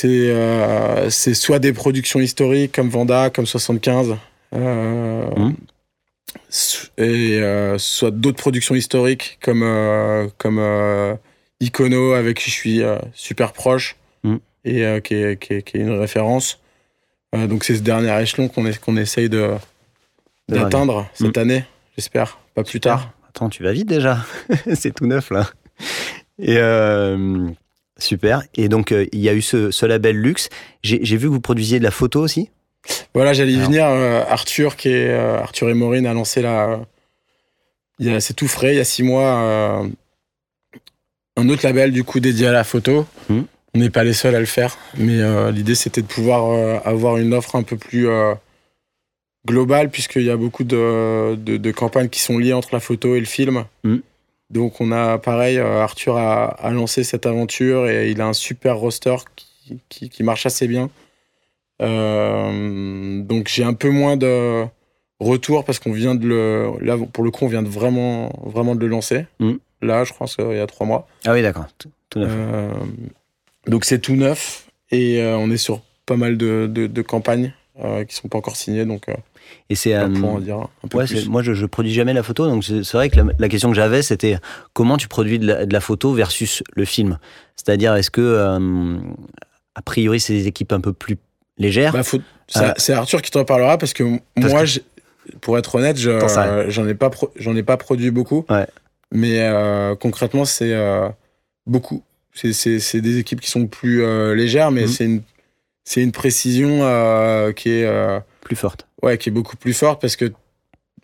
euh, 0.06 1.10
c'est, 1.10 1.34
soit 1.34 1.60
des 1.60 1.74
productions 1.74 2.20
historiques 2.20 2.74
comme 2.74 2.90
Vanda, 2.90 3.30
comme 3.30 3.46
75, 3.46 4.16
mmh. 4.52 5.52
et 6.98 7.42
soit 7.78 8.12
d'autres 8.12 8.38
productions 8.38 8.76
historiques 8.76 9.38
comme, 9.44 10.30
comme 10.38 10.60
Icono 11.60 12.13
avec 12.13 12.38
qui 12.38 12.50
je 12.50 12.56
suis 12.56 12.82
super 13.13 13.54
proche 13.54 13.96
mmh. 14.24 14.36
et 14.65 15.02
qui 15.04 15.13
est, 15.15 15.38
qui, 15.39 15.54
est, 15.54 15.74
une 15.76 15.98
référence. 15.98 16.60
donc 17.34 17.63
c'est 17.63 17.76
ce 17.76 17.82
dernier 17.82 18.22
échelon 18.22 18.50
qu'on, 18.50 18.98
essaye 18.98 19.30
de, 19.30 19.52
d'atteindre 20.50 21.08
cette 21.13 21.38
mmh. 21.38 21.39
année 21.39 21.65
j'espère, 21.96 22.39
pas 22.54 22.63
plus 22.63 22.80
tard. 22.80 23.12
Attends, 23.30 23.50
tu 23.50 23.63
vas 23.63 23.72
vite 23.72 23.88
déjà. 23.88 24.20
c'est 24.76 24.94
tout 24.94 25.08
neuf 25.08 25.30
là. 25.30 25.50
Et 26.39 26.58
euh, 26.58 27.48
super. 27.98 28.44
Et 28.56 28.70
donc, 28.70 28.91
euh, 28.91 29.06
il 29.12 29.20
y 29.20 29.30
a 29.30 29.34
eu 29.34 29.41
ce, 29.41 29.86
label 29.86 30.18
luxe. 30.18 30.50
J'ai 30.84 31.18
vu 31.18 31.28
que 31.28 31.34
vous 31.34 31.41
produisiez 31.41 31.80
de 31.80 31.84
la 31.84 31.91
photo 31.91 32.22
aussi. 32.22 32.50
Voilà, 33.13 33.34
j'allais 33.34 33.54
y 33.54 33.60
venir. 33.60 33.88
Euh, 33.88 34.24
Arthur, 34.28 34.76
qui 34.76 34.89
est 34.89 35.13
Arthur 35.13 35.70
et 35.70 35.74
Maureen, 35.74 36.06
a 36.06 36.13
lancé 36.13 36.41
la. 36.41 36.80
C'est 38.20 38.36
tout 38.36 38.48
frais, 38.48 38.74
il 38.74 38.78
y 38.78 38.82
a 38.82 38.86
six 38.86 39.04
mois, 39.04 39.86
un 41.38 41.50
autre 41.50 41.66
label 41.66 41.92
du 41.92 42.04
coup 42.04 42.20
dédié 42.20 42.48
à 42.48 42.52
la 42.52 42.64
photo. 42.64 43.06
Hmm. 43.30 43.42
On 43.74 43.80
n'est 43.80 43.90
pas 43.90 44.04
les 44.04 44.14
seuls 44.14 44.36
à 44.36 44.40
le 44.40 44.46
faire, 44.46 44.78
mais 44.98 45.20
l'idée 45.52 45.76
c'était 45.76 46.02
de 46.02 46.08
pouvoir 46.08 46.88
avoir 46.88 47.18
une 47.18 47.34
offre 47.34 47.58
un 47.58 47.64
peu 47.64 47.76
plus 47.76 48.08
global, 49.46 49.90
puisqu'il 49.90 50.24
y 50.24 50.30
a 50.30 50.38
beaucoup 50.38 50.64
de, 50.64 51.36
de, 51.36 51.72
campagnes 51.72 52.10
qui 52.10 52.20
sont 52.20 52.38
liées 52.38 52.54
entre 52.54 52.70
la 52.74 52.80
photo 52.80 53.16
et 53.16 53.20
le 53.20 53.26
film. 53.26 53.66
Mm. 53.84 53.98
Donc 54.50 54.82
on 54.82 54.92
a, 54.92 55.18
pareil, 55.18 55.58
euh, 55.58 55.82
Arthur 55.82 56.18
a, 56.18 56.46
a, 56.46 56.72
lancé 56.72 57.04
cette 57.04 57.26
aventure 57.26 57.88
et 57.88 58.12
il 58.12 58.22
a 58.22 58.28
un 58.28 58.34
super 58.34 58.78
roster 58.78 59.16
qui, 59.36 60.10
qui, 60.10 60.24
marche 60.24 60.46
assez 60.46 60.68
bien. 60.68 60.90
Euh, 61.82 63.22
donc 63.22 63.48
j'ai 63.48 63.64
un 63.64 63.74
peu 63.74 63.90
moins 63.90 64.18
de 64.18 64.64
retour 65.20 65.66
parce 65.66 65.80
qu'on 65.80 65.92
vient 65.92 66.16
de 66.16 66.28
le... 66.28 66.72
Là, 66.82 66.98
pour 67.12 67.24
le 67.24 67.32
coup, 67.32 67.46
on 67.46 67.48
vient 67.48 67.64
de 67.64 67.70
vraiment, 67.70 68.32
vraiment 68.46 68.76
de 68.76 68.82
le 68.82 68.88
lancer. 68.88 69.26
Mm. 69.40 69.54
Là, 69.86 70.04
je 70.04 70.14
pense 70.14 70.36
qu'il 70.36 70.52
y 70.54 70.60
a 70.60 70.68
trois 70.68 70.86
mois. 70.88 71.08
Ah 71.26 71.34
oui, 71.34 71.42
d'accord. 71.42 71.66
Tout, 71.78 72.20
neuf. 72.20 72.32
Euh, 72.32 72.70
donc 73.68 73.86
c'est 73.86 74.00
tout 74.00 74.16
neuf 74.16 74.68
et 74.92 75.24
on 75.24 75.50
est 75.52 75.58
sur 75.58 75.82
pas 76.06 76.16
mal 76.18 76.38
de, 76.38 76.68
de, 76.72 76.88
de 76.88 77.02
campagnes 77.02 77.54
euh, 77.84 78.04
qui 78.06 78.16
sont 78.16 78.28
pas 78.28 78.38
encore 78.38 78.56
signés, 78.56 78.86
donc 78.86 79.10
euh, 79.10 79.14
Et 79.70 79.76
c'est. 79.76 79.96
euh, 79.96 80.08
dire 80.40 80.58
un 80.84 80.88
peu 80.88 80.98
ouais, 81.00 81.06
plus. 81.06 81.22
c'est- 81.24 81.28
moi, 81.28 81.42
je, 81.42 81.54
je 81.54 81.66
produis 81.66 81.92
jamais 81.94 82.14
la 82.14 82.24
photo, 82.24 82.48
donc 82.48 82.64
c'est 82.64 82.94
vrai 82.94 83.10
que 83.10 83.18
la, 83.18 83.26
la 83.38 83.50
question 83.50 83.70
que 83.70 83.76
j'avais, 83.76 84.02
c'était 84.02 84.38
comment 84.74 84.98
tu 84.98 85.08
produis 85.08 85.40
de 85.40 85.48
la, 85.48 85.66
de 85.66 85.74
la 85.74 85.82
photo 85.82 86.14
versus 86.14 86.64
le 86.74 86.86
film? 86.86 87.18
C'est-à-dire, 87.56 87.96
est-ce 87.96 88.12
que, 88.12 88.22
euh, 88.22 88.98
a 89.76 89.82
priori, 89.82 90.20
c'est 90.20 90.34
des 90.34 90.48
équipes 90.48 90.72
un 90.74 90.80
peu 90.82 90.94
plus 90.94 91.18
légères? 91.58 91.92
Bah, 91.92 92.04
c'est 92.78 92.94
Euh, 92.94 92.98
Arthur 92.98 93.22
qui 93.22 93.32
t'en 93.32 93.44
parlera 93.46 93.78
parce 93.78 93.94
que 93.94 94.04
Parce 94.36 94.54
moi, 94.54 94.64
que- 94.64 95.36
pour 95.42 95.58
être 95.58 95.74
honnête, 95.76 95.98
je- 95.98 96.12
euh, 96.12 96.70
j'en 96.70 96.88
ai 96.88 96.94
pas 96.94 97.10
j'en 97.38 97.56
ai 97.56 97.64
pas 97.64 97.78
produit 97.78 98.12
beaucoup. 98.12 98.46
Ouais. 98.50 98.68
Mais 99.14 99.39
euh, 99.41 99.95
concrètement, 99.95 100.45
c'est 100.45 100.74
euh, 100.74 101.08
beaucoup. 101.66 102.03
C'est- 102.34 102.99
des 102.99 103.18
équipes 103.18 103.39
qui 103.39 103.49
sont 103.49 103.66
plus 103.68 104.03
euh, 104.03 104.36
légères, 104.36 104.72
mais 104.72 104.86
Mhm. 104.88 105.22
c'est 105.86 106.01
une 106.01 106.12
précision 106.12 106.80
qui 107.56 107.70
est 107.70 108.22
plus 108.41 108.56
fortes 108.56 108.88
ouais 109.03 109.18
qui 109.18 109.30
est 109.30 109.32
beaucoup 109.32 109.56
plus 109.58 109.74
forte 109.74 110.01
parce 110.01 110.16
que 110.16 110.32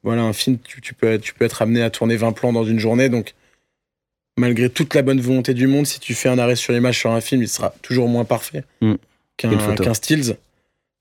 voilà 0.03 0.23
un 0.23 0.33
film 0.33 0.57
tu, 0.63 0.79
tu 0.81 0.93
peux 0.93 1.07
être, 1.07 1.21
tu 1.21 1.33
peux 1.33 1.45
être 1.45 1.61
amené 1.61 1.81
à 1.83 1.89
tourner 1.91 2.15
20 2.15 2.31
plans 2.33 2.51
dans 2.53 2.63
une 2.65 2.79
journée 2.79 3.09
donc 3.09 3.33
malgré 4.37 4.69
toute 4.69 4.93
la 4.95 5.01
bonne 5.03 5.19
volonté 5.21 5.53
du 5.53 5.67
monde 5.67 5.85
si 5.87 5.99
tu 5.99 6.13
fais 6.15 6.29
un 6.29 6.37
arrêt 6.39 6.55
sur 6.55 6.75
image 6.75 6.97
sur 6.99 7.11
un 7.11 7.21
film 7.21 7.41
il 7.43 7.47
sera 7.49 7.73
toujours 7.81 8.07
moins 8.09 8.25
parfait 8.25 8.63
Mm. 8.81 8.93
qu'un 9.37 9.75
qu'un 9.75 9.93
stills 9.93 10.35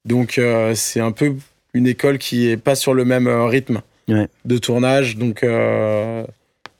donc 0.06 0.40
c'est 0.74 1.00
un 1.00 1.12
peu 1.12 1.34
une 1.74 1.86
école 1.86 2.18
qui 2.18 2.48
est 2.48 2.56
pas 2.58 2.74
sur 2.74 2.92
le 2.94 3.04
même 3.04 3.28
rythme 3.28 3.82
Ouais. 4.08 4.28
de 4.44 4.58
tournage 4.58 5.16
donc 5.16 5.42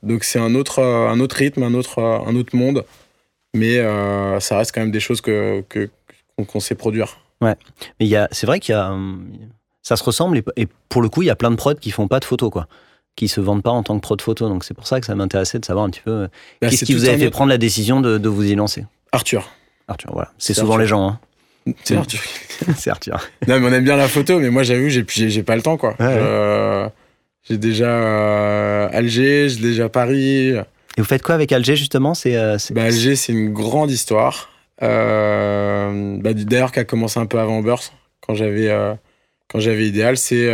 donc 0.02 0.24
c'est 0.24 0.38
un 0.38 0.54
autre 0.54 0.78
euh, 0.80 1.08
un 1.08 1.20
autre 1.20 1.36
rythme 1.36 1.62
un 1.62 1.74
autre 1.74 1.98
euh, 1.98 2.18
un 2.26 2.34
autre 2.36 2.56
monde 2.56 2.84
mais 3.54 3.78
euh, 3.78 4.38
ça 4.40 4.56
reste 4.58 4.72
quand 4.74 4.80
même 4.80 4.90
des 4.92 5.00
choses 5.00 5.20
que 5.20 5.62
que- 5.68 5.90
qu'on 6.36 6.44
qu'on 6.44 6.60
sait 6.60 6.74
produire 6.74 7.18
Mais 7.42 8.06
y 8.06 8.16
a, 8.16 8.28
c'est 8.32 8.46
vrai 8.46 8.60
qu'il 8.60 8.74
y 8.74 8.78
a, 8.78 8.94
ça 9.82 9.96
se 9.96 10.04
ressemble 10.04 10.36
et, 10.38 10.44
et 10.56 10.68
pour 10.90 11.00
le 11.02 11.08
coup, 11.08 11.22
il 11.22 11.26
y 11.26 11.30
a 11.30 11.36
plein 11.36 11.50
de 11.50 11.56
prods 11.56 11.74
qui 11.74 11.90
font 11.90 12.06
pas 12.06 12.20
de 12.20 12.26
photos, 12.26 12.50
quoi, 12.50 12.66
qui 13.16 13.28
se 13.28 13.40
vendent 13.40 13.62
pas 13.62 13.70
en 13.70 13.82
tant 13.82 13.96
que 13.96 14.02
prod 14.02 14.20
photo. 14.20 14.48
Donc 14.48 14.62
c'est 14.62 14.74
pour 14.74 14.86
ça 14.86 15.00
que 15.00 15.06
ça 15.06 15.14
m'intéressait 15.14 15.58
de 15.58 15.64
savoir 15.64 15.86
un 15.86 15.90
petit 15.90 16.02
peu 16.02 16.28
Bah, 16.60 16.68
qu'est-ce 16.68 16.84
qui 16.84 16.92
vous 16.94 17.06
avait 17.08 17.16
fait 17.18 17.26
autre- 17.26 17.32
prendre 17.36 17.48
la 17.48 17.56
décision 17.58 18.00
de, 18.02 18.18
de 18.18 18.28
vous 18.28 18.44
y 18.44 18.54
lancer. 18.54 18.84
Arthur 19.12 19.48
Arthur, 19.88 20.12
voilà. 20.12 20.30
C'est 20.38 20.52
souvent 20.54 20.72
Arthur. 20.74 20.80
les 20.82 20.86
gens, 20.86 21.08
hein. 21.08 21.18
c'est. 21.82 21.96
Arthur 21.96 22.20
c'est 22.76 22.90
Arthur. 22.90 23.18
Non, 23.48 23.58
mais 23.58 23.68
on 23.68 23.72
aime 23.72 23.84
bien 23.84 23.96
la 23.96 24.06
photo, 24.08 24.38
mais 24.38 24.50
moi, 24.50 24.62
j'avoue, 24.62 24.88
j'ai, 24.90 25.04
j'ai, 25.08 25.30
j'ai 25.30 25.42
pas 25.42 25.56
le 25.56 25.62
temps, 25.62 25.76
quoi. 25.78 25.96
Ouais, 25.98 26.86
j'ai 27.48 27.58
déjà 27.58 27.88
euh, 27.90 28.88
Alger, 28.92 29.48
j'ai 29.48 29.60
déjà 29.60 29.88
Paris. 29.88 30.48
Et 30.50 30.62
vous 30.98 31.04
faites 31.04 31.22
quoi 31.22 31.34
avec 31.34 31.52
Alger 31.52 31.76
justement? 31.76 32.14
C'est, 32.14 32.36
euh, 32.36 32.56
Bah, 32.72 32.84
Alger, 32.84 33.16
c'est 33.16 33.32
une 33.32 33.52
grande 33.52 33.90
histoire. 33.90 34.50
Euh, 34.82 36.16
bah, 36.20 36.32
d'ailleurs, 36.34 36.72
qui 36.72 36.78
a 36.80 36.84
commencé 36.84 37.18
un 37.20 37.26
peu 37.26 37.38
avant 37.38 37.60
Burst, 37.62 37.92
quand 38.26 38.34
j'avais, 38.34 38.68
quand 39.48 39.60
j'avais 39.60 39.86
Idéal. 39.86 40.16
C'est 40.16 40.48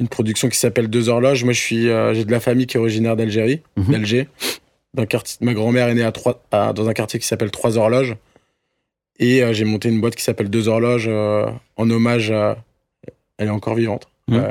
une 0.00 0.08
production 0.08 0.48
qui 0.48 0.58
s'appelle 0.58 0.88
Deux 0.88 1.08
Horloges. 1.08 1.44
Moi, 1.44 1.52
je 1.52 1.60
suis, 1.60 1.88
euh, 1.88 2.14
j'ai 2.14 2.24
de 2.24 2.30
la 2.32 2.40
famille 2.40 2.66
qui 2.66 2.76
est 2.76 2.80
originaire 2.80 3.16
d'Algérie, 3.16 3.62
Mhm. 3.76 3.92
d'Alger. 3.92 4.28
D'un 4.94 5.06
quartier, 5.06 5.38
ma 5.44 5.54
grand-mère 5.54 5.88
est 5.88 5.94
née 5.94 6.04
à 6.04 6.12
trois, 6.12 6.42
à- 6.52 6.72
dans 6.72 6.88
un 6.88 6.92
quartier 6.92 7.18
qui 7.18 7.26
s'appelle 7.26 7.50
Trois 7.50 7.76
Horloges. 7.78 8.14
Et 9.18 9.42
euh, 9.42 9.52
j'ai 9.52 9.64
monté 9.64 9.88
une 9.88 10.00
boîte 10.00 10.14
qui 10.16 10.22
s'appelle 10.22 10.48
Deux 10.50 10.68
Horloges 10.68 11.06
euh, 11.08 11.46
en 11.76 11.90
hommage 11.90 12.30
à. 12.30 12.56
Elle 13.38 13.48
est 13.48 13.50
encore 13.50 13.74
vivante. 13.74 14.06
Mhm. 14.28 14.44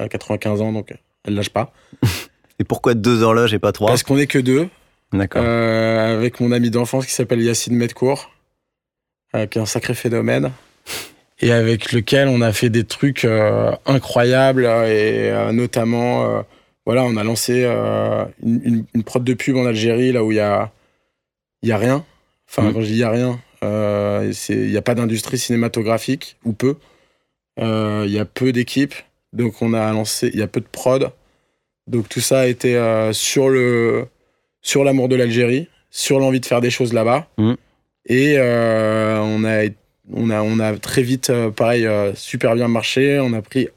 À 0.00 0.08
95 0.08 0.60
ans, 0.62 0.72
donc 0.72 0.92
elle 1.24 1.34
lâche 1.34 1.50
pas. 1.50 1.72
Et 2.58 2.64
pourquoi 2.64 2.94
deux 2.94 3.22
horloges 3.22 3.54
et 3.54 3.58
pas 3.58 3.72
trois? 3.72 3.88
Parce 3.88 4.02
qu'on 4.02 4.18
est 4.18 4.26
que 4.26 4.38
deux. 4.38 4.68
D'accord. 5.12 5.42
Euh, 5.44 6.14
avec 6.18 6.40
mon 6.40 6.52
ami 6.52 6.70
d'enfance 6.70 7.06
qui 7.06 7.12
s'appelle 7.12 7.40
Yacine 7.40 7.74
Medcourt, 7.74 8.30
euh, 9.34 9.46
qui 9.46 9.58
est 9.58 9.62
un 9.62 9.66
sacré 9.66 9.94
phénomène. 9.94 10.52
Et 11.40 11.52
avec 11.52 11.92
lequel 11.92 12.28
on 12.28 12.42
a 12.42 12.52
fait 12.52 12.68
des 12.68 12.84
trucs 12.84 13.24
euh, 13.24 13.72
incroyables, 13.86 14.64
et 14.64 15.30
euh, 15.30 15.52
notamment, 15.52 16.44
voilà, 16.84 17.02
on 17.04 17.16
a 17.16 17.24
lancé 17.24 17.64
une, 17.64 18.60
une- 18.62 18.84
une 18.94 19.02
prod 19.04 19.24
de 19.24 19.32
pub 19.34 19.56
en 19.56 19.64
Algérie, 19.64 20.12
là 20.12 20.22
où 20.22 20.30
il 20.32 20.36
y 20.36 20.40
a, 20.40 20.70
il 21.62 21.70
y 21.70 21.72
a 21.72 21.78
rien. 21.78 22.04
Enfin, 22.48 22.64
Mhm. 22.64 22.72
quand 22.74 22.80
je 22.82 22.86
dis 22.86 22.92
il 22.92 22.98
y 22.98 23.04
a 23.04 23.10
rien, 23.10 23.40
il 23.62 24.68
n'y 24.70 24.76
a 24.76 24.82
pas 24.82 24.94
d'industrie 24.94 25.38
cinématographique, 25.38 26.36
ou 26.44 26.52
peu. 26.52 26.76
Il 27.56 28.10
y 28.10 28.18
a 28.18 28.24
peu 28.26 28.52
d'équipes, 28.52 28.94
donc 29.32 29.62
on 29.62 29.72
a 29.74 29.92
lancé, 29.92 30.30
il 30.32 30.38
y 30.38 30.42
a 30.42 30.46
peu 30.46 30.60
de 30.60 30.66
prod. 30.66 31.10
Donc 31.86 32.08
tout 32.08 32.20
ça 32.20 32.40
a 32.40 32.46
été 32.46 32.76
euh, 32.76 33.12
sur 33.12 33.48
le 33.48 34.06
sur 34.62 34.84
l'amour 34.84 35.08
de 35.08 35.16
l'Algérie, 35.16 35.68
sur 35.90 36.18
l'envie 36.20 36.40
de 36.40 36.46
faire 36.46 36.60
des 36.60 36.70
choses 36.70 36.92
là-bas. 36.92 37.28
Mhm. 37.38 37.56
Et 38.06 38.34
euh, 38.38 39.18
on, 39.20 39.44
a, 39.44 39.68
on, 40.12 40.30
a, 40.30 40.42
on 40.42 40.58
a 40.58 40.76
très 40.76 41.02
vite, 41.02 41.30
euh, 41.30 41.50
pareil, 41.50 41.88
super 42.14 42.54
bien 42.54 42.68
marché. 42.68 43.20
On 43.20 43.32
a 43.32 43.42
pris 43.42 43.68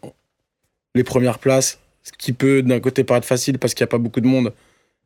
les 0.95 1.03
premières 1.03 1.39
places, 1.39 1.79
ce 2.03 2.11
qui 2.17 2.33
peut 2.33 2.61
d'un 2.61 2.79
côté 2.79 3.03
paraître 3.03 3.27
facile 3.27 3.59
parce 3.59 3.73
qu'il 3.73 3.83
n'y 3.83 3.89
a 3.89 3.91
pas 3.91 3.97
beaucoup 3.97 4.21
de 4.21 4.27
monde. 4.27 4.53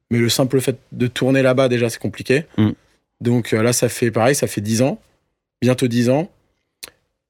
Mais 0.10 0.20
le 0.20 0.30
simple 0.30 0.60
fait 0.62 0.78
de 0.94 1.08
tourner 1.08 1.42
là-bas, 1.42 1.68
déjà, 1.68 1.90
c'est 1.90 2.00
compliqué. 2.00 2.46
Mhm. 2.58 2.74
Donc 3.22 3.52
là, 3.52 3.74
ça 3.74 3.90
fait 3.90 4.12
pareil, 4.12 4.36
ça 4.36 4.48
fait 4.48 4.62
10 4.62 4.82
ans, 4.82 5.00
bientôt 5.62 5.88
10 5.88 6.10
ans. 6.10 6.32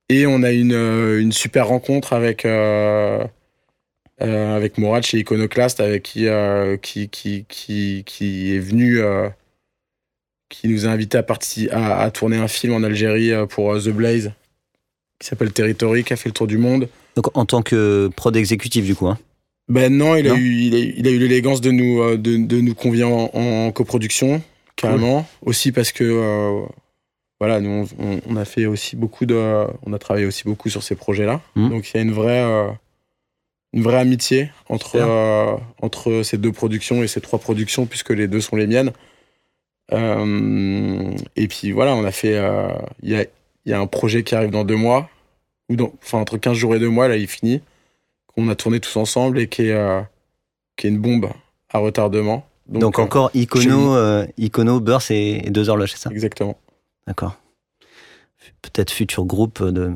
Et 0.09 0.25
on 0.25 0.41
a 0.43 0.51
une, 0.51 0.73
euh, 0.73 1.19
une 1.21 1.31
super 1.33 1.67
rencontre 1.67 2.13
avec, 2.13 2.45
euh, 2.45 3.23
euh, 4.21 4.55
avec 4.55 4.77
Mourad 4.77 5.03
chez 5.03 5.17
Iconoclast, 5.19 5.79
avec 5.81 6.03
qui, 6.03 6.27
euh, 6.27 6.77
qui, 6.77 7.09
qui, 7.09 7.45
qui, 7.49 8.03
qui 8.05 8.55
est 8.55 8.59
venu, 8.59 8.99
qui 10.49 10.69
nous 10.69 10.85
a 10.85 10.89
invités 10.89 11.17
à, 11.17 11.25
à, 11.71 12.01
à 12.03 12.11
tourner 12.11 12.37
un 12.37 12.47
film 12.47 12.73
en 12.73 12.83
Algérie 12.83 13.31
pour 13.49 13.75
The 13.77 13.89
Blaze, 13.89 14.31
qui 15.19 15.27
s'appelle 15.27 15.51
Territory, 15.51 16.03
qui 16.05 16.13
a 16.13 16.15
fait 16.15 16.29
le 16.29 16.33
tour 16.33 16.47
du 16.47 16.57
monde. 16.57 16.87
Donc 17.15 17.35
en 17.35 17.45
tant 17.45 17.61
que 17.61 18.09
prod 18.15 18.35
exécutif 18.35 18.85
du 18.85 18.95
coup. 18.95 19.07
Hein. 19.07 19.17
Ben 19.67 19.91
non, 19.93 20.15
il 20.15 20.29
a 20.29 20.35
eu, 20.35 20.53
il 20.53 20.75
a, 20.75 20.79
eu- 20.79 20.93
il 20.95 21.07
a 21.07 21.11
eu 21.11 21.17
l'élégance 21.17 21.59
de 21.59 21.71
nous, 21.71 22.15
de, 22.15 22.37
de 22.37 22.61
nous 22.61 22.73
convier 22.75 23.03
en, 23.03 23.29
en 23.33 23.71
coproduction, 23.73 24.41
carrément. 24.77 25.27
Aussi 25.41 25.73
parce 25.73 25.91
que, 25.91 26.63
voilà, 27.39 27.59
nous, 27.59 27.87
on, 28.27 28.35
a 28.35 28.45
fait 28.45 28.65
aussi 28.65 28.95
beaucoup 28.95 29.25
de, 29.27 29.65
on 29.85 29.93
a 29.93 29.99
travaillé 29.99 30.25
aussi 30.25 30.43
beaucoup 30.43 30.69
sur 30.69 30.81
ces 30.81 30.95
projets-là. 30.95 31.41
Mhm. 31.55 31.69
Donc 31.69 31.89
il 31.89 31.97
y 31.97 31.99
a 31.99 32.03
une 32.03 32.11
vraie, 32.11 32.43
euh, 32.43 32.69
une 33.73 33.83
vraie 33.83 33.99
amitié 33.99 34.49
entre, 34.69 34.95
euh, 34.95 35.55
entre 35.81 36.23
ces 36.23 36.39
deux 36.39 36.51
productions 36.51 37.03
et 37.03 37.07
ces 37.07 37.21
trois 37.21 37.37
productions, 37.37 37.85
puisque 37.85 38.09
les 38.09 38.27
deux 38.27 38.41
sont 38.41 38.55
les 38.55 38.65
miennes. 38.65 38.91
Euh, 39.93 41.15
et 41.35 41.47
puis 41.47 41.71
voilà, 41.71 41.93
on 41.93 42.03
a 42.05 42.11
fait, 42.11 42.41
il 43.03 43.09
y 43.09 43.15
a, 43.15 43.25
y 43.65 43.73
a 43.73 43.79
un 43.79 43.87
projet 43.87 44.23
qui 44.23 44.33
arrive 44.33 44.49
dans 44.49 44.63
deux 44.63 44.75
mois, 44.75 45.07
ou 45.69 45.75
dans, 45.75 45.93
enfin 46.03 46.17
entre 46.17 46.37
15 46.37 46.57
jours 46.57 46.75
et 46.75 46.79
deux 46.79 46.89
mois, 46.89 47.07
là 47.07 47.17
il 47.17 47.27
finit 47.27 47.61
qu'on 48.25 48.49
a 48.49 48.55
tourné 48.55 48.79
tous 48.79 48.95
ensemble 48.97 49.37
et 49.39 49.47
qui 49.47 49.67
est, 49.67 50.03
qui 50.75 50.87
est 50.87 50.89
une 50.89 50.99
bombe 50.99 51.29
à 51.69 51.77
retardement. 51.77 52.47
Donc, 52.67 52.99
encore 52.99 53.29
Icono, 53.33 54.25
Icono, 54.37 54.79
Burst 54.79 55.11
et, 55.11 55.47
et 55.47 55.51
deux 55.51 55.69
horloges, 55.69 55.91
c'est 55.91 55.99
ça? 55.99 56.09
Exactement. 56.09 56.57
D'accord. 57.07 57.35
Peut-être 58.61 58.91
futur 58.91 59.25
groupe 59.25 59.63
de 59.63 59.91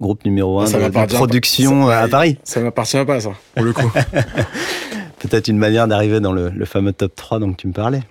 groupe 0.00 0.24
numéro 0.24 0.60
un 0.60 0.64
Ah, 0.64 0.66
ça 0.66 0.78
de, 0.78 0.82
de 0.82 0.88
m'appartient 0.88 1.12
pas. 1.14 1.18
production 1.18 1.86
Ça- 1.88 2.00
à 2.00 2.08
Paris. 2.08 2.38
Ça 2.44 2.60
m'appartient 2.60 3.04
pas, 3.04 3.20
ça, 3.20 3.30
pour 3.54 3.64
le 3.64 3.72
coup. 3.72 3.90
Peut-être 5.20 5.48
une 5.48 5.58
manière 5.58 5.88
d'arriver 5.88 6.20
dans 6.20 6.32
le, 6.32 6.50
le 6.50 6.64
fameux 6.66 6.92
top 6.92 7.14
3 7.14 7.38
dont 7.38 7.52
tu 7.54 7.66
me 7.68 7.72
parlais. 7.72 8.02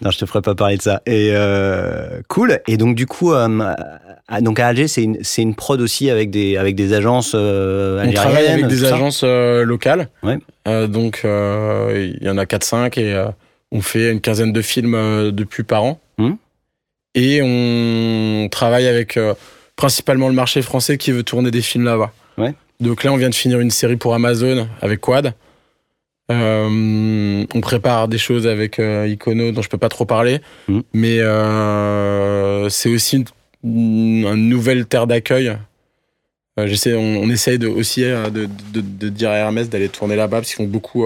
Non, 0.00 0.10
je 0.10 0.18
te 0.18 0.24
ferai 0.26 0.40
pas 0.40 0.54
parler 0.54 0.76
de 0.76 0.82
ça. 0.82 1.02
Et 1.06 1.30
euh, 1.32 2.20
cool. 2.28 2.60
Et 2.66 2.76
donc 2.76 2.94
du 2.94 3.06
coup, 3.06 3.32
euh, 3.32 3.74
à, 4.28 4.40
donc 4.40 4.58
à 4.60 4.68
Alger, 4.68 4.88
c'est 4.88 5.02
une, 5.02 5.18
c'est 5.22 5.42
une 5.42 5.54
prod 5.54 5.80
aussi 5.80 6.08
avec 6.10 6.30
des 6.30 6.56
avec 6.56 6.74
des 6.74 6.94
agences 6.94 7.32
euh, 7.34 7.96
On 7.96 8.00
algériennes. 8.00 8.14
travaille 8.14 8.46
avec 8.46 8.66
des 8.66 8.84
agences 8.84 9.22
euh, 9.24 9.64
locales. 9.64 10.08
Ouais. 10.22 10.38
Euh, 10.68 10.86
donc, 10.86 11.22
euh, 11.24 12.12
il 12.20 12.26
y 12.26 12.30
en 12.30 12.38
a 12.38 12.44
4-5 12.44 12.98
et 12.98 13.12
euh, 13.12 13.26
on 13.72 13.82
fait 13.82 14.10
une 14.10 14.20
quinzaine 14.20 14.52
de 14.52 14.62
films 14.62 14.94
euh, 14.94 15.32
depuis 15.32 15.64
par 15.64 15.84
an. 15.84 16.00
Mhm. 16.18 16.36
Et 17.14 17.40
on 17.42 18.48
travaille 18.50 18.86
avec 18.86 19.16
euh, 19.16 19.34
principalement 19.76 20.28
le 20.28 20.34
marché 20.34 20.62
français 20.62 20.96
qui 20.98 21.12
veut 21.12 21.22
tourner 21.22 21.50
des 21.50 21.62
films 21.62 21.84
là-bas. 21.84 22.12
Ouais. 22.38 22.54
Donc 22.80 23.04
là, 23.04 23.12
on 23.12 23.16
vient 23.16 23.28
de 23.30 23.34
finir 23.34 23.60
une 23.60 23.70
série 23.70 23.96
pour 23.96 24.14
Amazon 24.14 24.66
avec 24.80 25.00
Quad. 25.00 25.34
Euh, 26.30 27.44
on 27.54 27.60
prépare 27.60 28.08
des 28.08 28.16
choses 28.18 28.46
avec 28.46 28.78
euh, 28.78 29.06
Icono 29.06 29.52
dont 29.52 29.60
je 29.60 29.68
peux 29.68 29.76
pas 29.78 29.88
trop 29.90 30.06
parler, 30.06 30.40
Mhm. 30.68 30.82
mais 30.94 31.18
euh, 31.20 32.68
c'est 32.70 32.88
aussi 32.88 33.16
une, 33.16 33.24
une- 33.64 34.48
nouvelle 34.48 34.86
terre 34.86 35.06
d'accueil. 35.06 35.56
On, 36.56 36.62
on 36.64 37.28
essaye 37.30 37.58
de, 37.58 37.66
aussi 37.66 38.02
de, 38.02 38.30
de- 38.72 38.80
de 38.80 39.08
dire 39.08 39.30
à 39.30 39.36
Hermès 39.36 39.68
d'aller 39.68 39.88
tourner 39.88 40.16
là-bas 40.16 40.38
parce 40.38 40.48
qu'ils 40.54 40.64
font 40.64 40.70
beaucoup, 40.70 41.04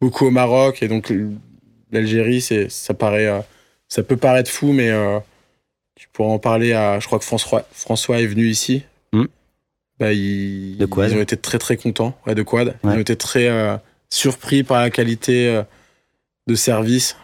beaucoup 0.00 0.26
au 0.26 0.30
Maroc 0.30 0.82
et 0.82 0.88
donc 0.88 1.12
l'Algérie, 1.92 2.40
ça 2.68 2.92
paraît, 2.94 3.30
ça 3.88 4.02
peut 4.02 4.16
paraître 4.16 4.50
fou, 4.50 4.72
mais 4.72 4.90
tu 6.00 6.08
pourras 6.14 6.30
en 6.30 6.38
parler 6.38 6.72
à, 6.72 6.98
je 6.98 7.06
crois 7.06 7.18
que 7.18 7.26
François, 7.26 7.62
François 7.72 8.20
est 8.22 8.26
venu 8.26 8.48
ici. 8.48 8.84
Mhm. 9.12 9.28
Bah, 9.98 10.14
ils, 10.14 10.78
De 10.78 10.86
Quad. 10.86 11.10
ils 11.10 11.18
ont 11.18 11.20
été 11.20 11.36
très 11.36 11.58
très 11.58 11.76
contents, 11.76 12.16
ouais, 12.26 12.34
de 12.34 12.42
Quad. 12.42 12.74
Ils 12.84 12.88
ont 12.88 12.98
été 12.98 13.16
très 13.16 13.48
euh, 13.48 13.76
surpris 14.08 14.62
par 14.62 14.80
la 14.80 14.88
qualité 14.88 15.48
euh, 15.48 15.62
de 16.46 16.54
service. 16.54 17.18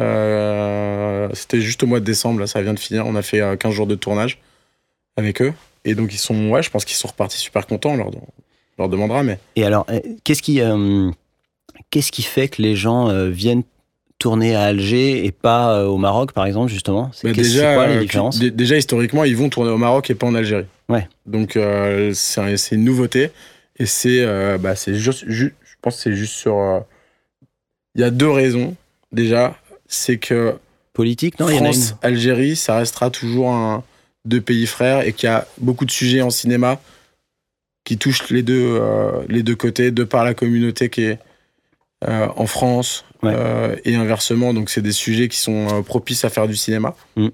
Euh, 0.00 1.28
c'était 1.34 1.60
juste 1.60 1.82
au 1.82 1.86
mois 1.86 2.00
de 2.00 2.06
décembre, 2.06 2.40
là, 2.40 2.46
ça 2.46 2.62
vient 2.62 2.72
de 2.72 2.78
finir. 2.78 3.06
On 3.06 3.16
a 3.16 3.22
fait 3.22 3.42
euh, 3.42 3.54
15 3.56 3.74
jours 3.74 3.86
de 3.86 3.96
tournage 3.96 4.38
avec 5.18 5.42
eux. 5.42 5.52
et 5.84 5.94
donc 5.94 6.14
ils 6.14 6.18
sont, 6.18 6.48
ouais, 6.48 6.62
je 6.62 6.70
pense 6.70 6.86
qu'ils 6.86 6.96
sont 6.96 7.08
repartis 7.08 7.36
super 7.36 7.66
contents. 7.66 7.90
On 7.90 7.96
leur, 7.98 8.08
on 8.08 8.22
leur 8.78 8.88
demandera, 8.88 9.22
mais. 9.22 9.38
Et 9.56 9.64
alors, 9.66 9.86
qu'est-ce 10.24 10.40
qui, 10.40 10.58
qu'est-ce 11.90 12.10
qui 12.10 12.22
fait 12.22 12.48
que 12.48 12.62
les 12.62 12.76
gens 12.76 13.28
viennent 13.28 13.64
tourner 14.22 14.54
à 14.54 14.62
Alger 14.62 15.24
et 15.26 15.32
pas 15.32 15.76
euh, 15.78 15.86
au 15.86 15.98
Maroc, 15.98 16.32
par 16.32 16.46
exemple, 16.46 16.70
justement? 16.70 17.10
C'est 17.12 17.32
déjà, 17.32 17.74
quoi 17.74 17.86
les 17.88 17.96
euh, 17.96 18.00
différences 18.00 18.38
déjà 18.38 18.76
historiquement, 18.76 19.24
ils 19.24 19.36
vont 19.36 19.48
tourner 19.48 19.70
au 19.70 19.76
Maroc 19.78 20.08
et 20.10 20.14
pas 20.14 20.26
en 20.26 20.34
Algérie. 20.34 20.66
Ouais. 20.88 21.08
Donc 21.26 21.56
euh, 21.56 22.12
c'est 22.14 22.40
un- 22.40 22.56
c'est 22.56 22.74
une 22.76 22.84
nouveauté 22.84 23.30
et 23.78 23.86
c'est 23.86 24.20
euh, 24.20 24.58
bah, 24.58 24.76
c'est 24.76 24.94
juste, 24.94 25.24
ju- 25.28 25.54
je 25.64 25.74
pense 25.82 25.96
que 25.96 26.02
c'est 26.02 26.14
juste 26.14 26.34
sur. 26.34 26.56
euh, 26.56 26.80
Il 27.94 28.00
y 28.00 28.04
a 28.04 28.10
deux 28.10 28.30
raisons 28.30 28.74
déjà, 29.12 29.56
c'est 29.86 30.16
que 30.18 30.54
Politique, 30.92 31.40
non? 31.40 31.48
Il 31.48 31.56
y 31.56 31.58
en 31.58 31.62
a 31.62 31.72
France, 31.72 31.94
Algérie, 32.02 32.54
ça 32.56 32.76
restera 32.76 33.10
toujours 33.10 33.50
un 33.52 33.82
deux 34.24 34.40
pays 34.40 34.66
frères 34.66 35.06
et 35.06 35.12
qu'il 35.14 35.26
y 35.28 35.32
a 35.32 35.46
beaucoup 35.58 35.84
de 35.86 35.90
sujets 35.90 36.22
en 36.22 36.30
cinéma 36.30 36.80
qui 37.84 37.96
touchent 37.98 38.28
les 38.30 38.42
deux 38.42 38.80
les 39.28 39.42
deux 39.42 39.56
côtés 39.56 39.90
de 39.90 40.04
par 40.04 40.24
la 40.24 40.34
communauté 40.34 40.88
qui 40.90 41.02
est 41.02 41.18
en 42.36 42.46
France 42.46 43.04
Ouais. 43.22 43.32
euh, 43.36 43.76
et 43.84 43.94
inversement. 43.94 44.52
Donc 44.52 44.68
c'est 44.68 44.82
des 44.82 44.90
sujets 44.92 45.28
qui 45.28 45.38
sont 45.38 45.68
euh, 45.78 45.82
propices 45.82 46.24
à 46.24 46.28
faire 46.28 46.48
du 46.48 46.56
cinéma. 46.56 46.96
Mm. 47.16 47.28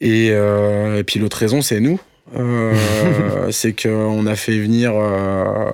Et, 0.00 0.28
euh, 0.30 0.98
et 0.98 1.04
puis 1.04 1.18
l'autre 1.20 1.38
raison, 1.38 1.62
c'est 1.62 1.80
nous. 1.80 1.98
Euh, 2.36 3.50
c'est 3.50 3.72
qu'on 3.80 4.26
a 4.26 4.36
fait 4.36 4.58
venir, 4.58 4.92
euh, 4.94 5.70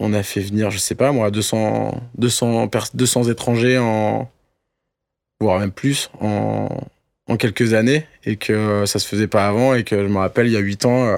on 0.00 0.12
a 0.12 0.22
fait 0.22 0.40
venir, 0.40 0.70
je 0.70 0.78
sais 0.78 0.94
pas 0.94 1.12
moi, 1.12 1.30
200, 1.30 2.00
200, 2.18 2.68
pers- 2.68 2.90
200 2.94 3.24
étrangers 3.30 3.78
en, 3.78 4.28
voire 5.40 5.58
même 5.60 5.72
plus, 5.72 6.10
en, 6.20 6.68
en 7.28 7.36
quelques 7.36 7.74
années, 7.74 8.06
et 8.24 8.36
que 8.36 8.86
ça 8.86 8.98
se 8.98 9.06
faisait 9.06 9.26
pas 9.28 9.46
avant, 9.46 9.74
et 9.74 9.84
que 9.84 9.96
je 10.02 10.08
me 10.08 10.18
rappelle, 10.18 10.46
il 10.46 10.52
y 10.52 10.56
a 10.56 10.60
8 10.60 10.84
ans, 10.86 11.06
euh, 11.06 11.16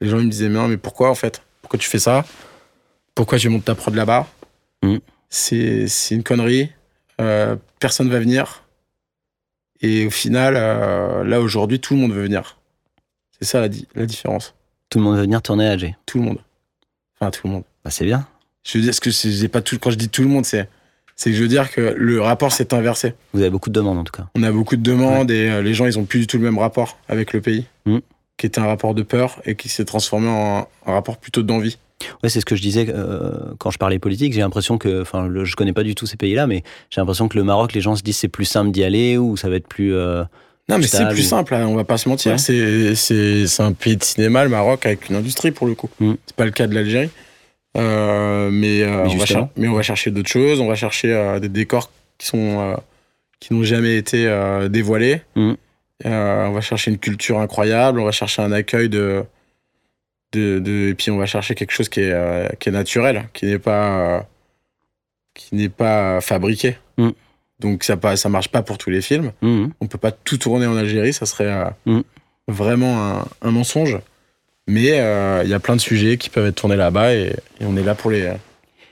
les 0.00 0.08
gens 0.08 0.18
ils 0.18 0.26
me 0.26 0.30
disaient, 0.30 0.48
mais 0.48 0.58
non, 0.58 0.68
mais 0.68 0.76
pourquoi 0.76 1.10
en 1.10 1.14
fait? 1.14 1.42
Pourquoi 1.62 1.78
tu 1.78 1.88
fais 1.88 1.98
ça? 1.98 2.24
Pourquoi 3.14 3.38
tu 3.38 3.48
montes 3.48 3.64
ta 3.64 3.74
prod 3.74 3.94
là-bas? 3.94 4.26
Mm. 4.84 4.98
C'est 5.30 5.86
une 6.12 6.22
connerie, 6.22 6.70
euh, 7.20 7.56
personne 7.80 8.08
va 8.08 8.18
venir, 8.20 8.62
et 9.80 10.06
au 10.06 10.10
final, 10.10 10.54
euh, 10.56 11.24
là 11.24 11.40
aujourd'hui, 11.40 11.80
tout 11.80 11.94
le 11.94 12.00
monde 12.00 12.12
veut 12.12 12.22
venir. 12.22 12.58
C'est 13.38 13.44
ça 13.46 13.60
la, 13.60 13.68
di- 13.68 13.88
la 13.94 14.06
différence. 14.06 14.54
Tout 14.90 14.98
le 14.98 15.04
monde 15.04 15.16
veut 15.16 15.22
venir 15.22 15.42
tourner 15.42 15.66
à 15.66 15.72
Alger. 15.72 15.96
Tout 16.06 16.18
le 16.18 16.24
monde. 16.24 16.38
Enfin, 17.18 17.30
tout 17.30 17.46
le 17.46 17.52
monde. 17.52 17.64
Bah, 17.84 17.90
c'est 17.90 18.04
bien. 18.04 18.26
Je 18.62 18.78
veux 18.78 18.84
dire, 18.84 18.94
ce 18.94 19.00
que 19.00 19.10
j'ai 19.10 19.48
pas 19.48 19.60
tout, 19.60 19.78
quand 19.78 19.90
je 19.90 19.96
dis 19.96 20.08
tout 20.08 20.22
le 20.22 20.28
monde, 20.28 20.44
c'est, 20.46 20.68
c'est 21.16 21.30
que 21.30 21.36
je 21.36 21.42
veux 21.42 21.48
dire 21.48 21.70
que 21.72 21.80
le 21.96 22.20
rapport 22.20 22.52
s'est 22.52 22.72
inversé. 22.72 23.14
Vous 23.32 23.40
avez 23.40 23.50
beaucoup 23.50 23.70
de 23.70 23.74
demandes, 23.74 23.98
en 23.98 24.04
tout 24.04 24.12
cas. 24.12 24.28
On 24.36 24.42
a 24.44 24.52
beaucoup 24.52 24.76
de 24.76 24.82
demandes 24.82 25.30
et 25.30 25.50
euh, 25.50 25.62
les 25.62 25.74
gens, 25.74 25.86
ils 25.86 25.98
ont 25.98 26.04
plus 26.04 26.20
du 26.20 26.26
tout 26.28 26.38
le 26.38 26.44
même 26.44 26.58
rapport 26.58 26.98
avec 27.08 27.32
le 27.32 27.40
pays, 27.40 27.66
Mm. 27.86 27.98
qui 28.38 28.46
était 28.46 28.60
un 28.60 28.66
rapport 28.66 28.94
de 28.94 29.02
peur 29.02 29.40
et 29.44 29.56
qui 29.56 29.68
s'est 29.68 29.84
transformé 29.84 30.28
en 30.28 30.68
un 30.86 30.92
rapport 30.92 31.18
plutôt 31.18 31.42
d'envie. 31.42 31.76
Ouais, 32.22 32.28
c'est 32.28 32.40
ce 32.40 32.44
que 32.44 32.56
je 32.56 32.62
disais 32.62 32.86
euh, 32.88 33.30
quand 33.58 33.70
je 33.70 33.78
parlais 33.78 33.98
politique. 33.98 34.32
J'ai 34.32 34.40
l'impression 34.40 34.78
que, 34.78 35.02
enfin, 35.02 35.28
je 35.44 35.56
connais 35.56 35.72
pas 35.72 35.84
du 35.84 35.94
tout 35.94 36.06
ces 36.06 36.16
pays-là, 36.16 36.46
mais 36.46 36.62
j'ai 36.90 37.00
l'impression 37.00 37.28
que 37.28 37.36
le 37.38 37.44
Maroc, 37.44 37.72
les 37.72 37.80
gens 37.80 37.96
se 37.96 38.02
disent 38.02 38.16
c'est 38.18 38.28
plus 38.28 38.44
simple 38.44 38.70
d'y 38.72 38.82
aller 38.84 39.16
ou 39.16 39.36
ça 39.36 39.48
va 39.48 39.56
être 39.56 39.68
plus. 39.68 39.94
euh, 39.94 40.24
Non, 40.68 40.78
mais 40.78 40.86
c'est 40.86 41.08
plus 41.08 41.22
simple, 41.22 41.54
hein, 41.54 41.66
on 41.66 41.74
va 41.76 41.84
pas 41.84 41.96
se 41.96 42.08
mentir. 42.08 42.32
Ouais. 42.32 42.38
C'est, 42.96 43.62
un 43.62 43.72
pays 43.72 43.96
de 43.96 44.02
cinéma, 44.04 44.42
le 44.44 44.50
Maroc, 44.50 44.84
avec 44.86 45.08
une 45.08 45.16
industrie 45.16 45.50
pour 45.52 45.66
le 45.66 45.74
coup. 45.74 45.88
Mm. 46.00 46.14
C'est 46.26 46.36
pas 46.36 46.44
le 46.44 46.50
cas 46.50 46.66
de 46.66 46.74
l'Algérie. 46.74 47.10
Euh, 47.76 48.50
mais, 48.50 48.84
Mais 48.84 48.86
on 48.86 48.96
va 49.02 49.08
justement. 49.08 49.24
cher- 49.26 49.48
mais 49.56 49.68
on 49.68 49.74
va 49.74 49.82
chercher 49.82 50.10
d'autres 50.10 50.28
choses. 50.30 50.60
On 50.60 50.68
va 50.68 50.74
chercher 50.76 51.38
des 51.40 51.48
décors 51.48 51.90
qui 52.18 52.26
sont 52.26 52.76
qui 53.40 53.52
n'ont 53.52 53.64
jamais 53.64 53.96
été 53.96 54.26
dévoilés. 54.70 55.22
Mm. 55.36 55.52
On 56.04 56.50
va 56.52 56.60
chercher 56.60 56.90
une 56.90 56.98
culture 56.98 57.38
incroyable. 57.40 58.00
On 58.00 58.04
va 58.04 58.12
chercher 58.12 58.42
un 58.42 58.52
accueil 58.52 58.88
de, 58.88 59.24
de, 60.34 60.58
de- 60.58 60.88
et 60.90 60.94
puis 60.94 61.10
on 61.10 61.16
va 61.18 61.26
chercher 61.26 61.54
quelque 61.54 61.72
chose 61.72 61.88
qui 61.88 62.00
est 62.00 62.12
euh, 62.12 62.48
qui 62.58 62.68
est 62.68 62.72
naturel, 62.72 63.28
qui 63.32 63.46
n'est 63.46 63.58
pas 63.58 63.98
euh, 63.98 64.20
qui 65.34 65.54
n'est 65.54 65.68
pas 65.68 66.20
fabriqué. 66.20 66.76
Mm. 66.98 67.10
Donc 67.60 67.84
ça 67.84 67.96
pas 67.96 68.16
ça 68.16 68.28
marche 68.28 68.48
pas 68.48 68.62
pour 68.62 68.78
tous 68.78 68.90
les 68.90 69.00
films 69.00 69.32
mhm. 69.42 69.72
on 69.80 69.86
peut 69.86 69.98
pas 69.98 70.10
tout 70.10 70.38
tourner 70.38 70.66
en 70.66 70.76
Algérie, 70.76 71.12
ça 71.12 71.26
serait 71.26 71.50
euh, 71.50 71.64
Mm. 71.86 72.00
vraiment 72.48 72.94
un, 73.20 73.24
un 73.42 73.50
mensonge. 73.50 73.98
Mais 74.66 74.82
il 75.44 75.48
y 75.50 75.54
a 75.54 75.60
plein 75.60 75.76
de 75.76 75.80
sujets 75.80 76.16
qui 76.16 76.30
peuvent 76.30 76.46
être 76.46 76.54
tournés 76.56 76.76
là-bas 76.76 77.12
et, 77.14 77.36
et 77.60 77.64
on 77.66 77.76
est 77.76 77.82
là 77.82 77.94
pour 77.94 78.10
les, 78.10 78.32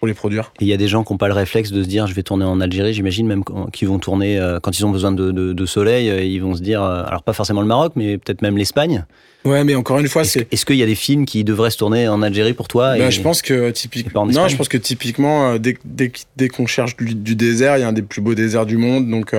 pour 0.03 0.09
les 0.09 0.15
produire. 0.15 0.53
Et 0.61 0.65
il 0.65 0.67
y 0.67 0.73
a 0.73 0.77
des 0.77 0.89
gens 0.89 1.05
qui 1.05 1.13
n'ont 1.13 1.17
pas 1.17 1.29
le 1.29 1.33
réflexe 1.33 1.71
de 1.71 1.81
se 1.81 1.87
dire 1.89 2.09
je 2.09 2.15
vais 2.15 2.25
tourner 2.25 2.45
en 2.45 2.61
Algérie, 2.61 2.93
j'imagine 2.93 3.25
même 3.25 3.45
quand- 3.45 3.71
qui 3.71 3.85
vont 3.85 4.01
tourner 4.01 4.37
euh, 4.37 4.59
quand 4.59 4.77
ils 4.77 4.85
ont 4.85 4.91
besoin 4.91 5.13
de, 5.13 5.31
de- 5.31 5.53
de 5.53 5.65
soleil, 5.67 6.11
euh, 6.11 6.21
ils 6.25 6.43
vont 6.43 6.57
se 6.57 6.61
dire, 6.61 6.83
euh, 6.83 7.05
alors 7.07 7.23
pas 7.23 7.33
forcément 7.33 7.61
le 7.61 7.69
Maroc, 7.69 7.93
mais 7.95 8.19
peut-être 8.19 8.43
même 8.43 8.59
l'Espagne. 8.59 9.05
Ouais, 9.45 9.63
mais 9.63 9.77
encore 9.77 10.01
une 10.01 10.09
fois, 10.09 10.23
Est-ce 10.23 10.41
c'est. 10.41 10.53
est-ce 10.53 10.67
qu'il 10.67 10.75
y 10.75 10.83
a 10.83 10.87
des 10.87 10.97
films 10.97 11.25
qui 11.25 11.45
devraient 11.45 11.71
se 11.71 11.79
tourner 11.79 12.09
en 12.09 12.21
Algérie 12.21 12.53
pour 12.53 12.67
toi 12.67 12.99
et- 12.99 13.13
je 13.13 13.21
pense 13.21 13.43
que 13.43 13.71
typiquement. 13.71 14.27
Non, 14.27 14.49
je 14.49 14.57
pense 14.57 14.67
que 14.69 14.77
typiquement, 14.77 15.57
dès, 15.61 15.79
dès, 15.85 16.11
dès 16.37 16.49
qu'on 16.49 16.67
cherche 16.67 16.97
du, 16.97 17.15
du 17.15 17.37
désert, 17.37 17.77
il 17.79 17.83
y 17.83 17.85
a 17.85 17.89
un 17.89 17.93
des 17.93 18.03
plus 18.03 18.23
beaux 18.23 18.35
déserts 18.35 18.67
du 18.67 18.79
monde. 18.79 19.09
Donc, 19.09 19.37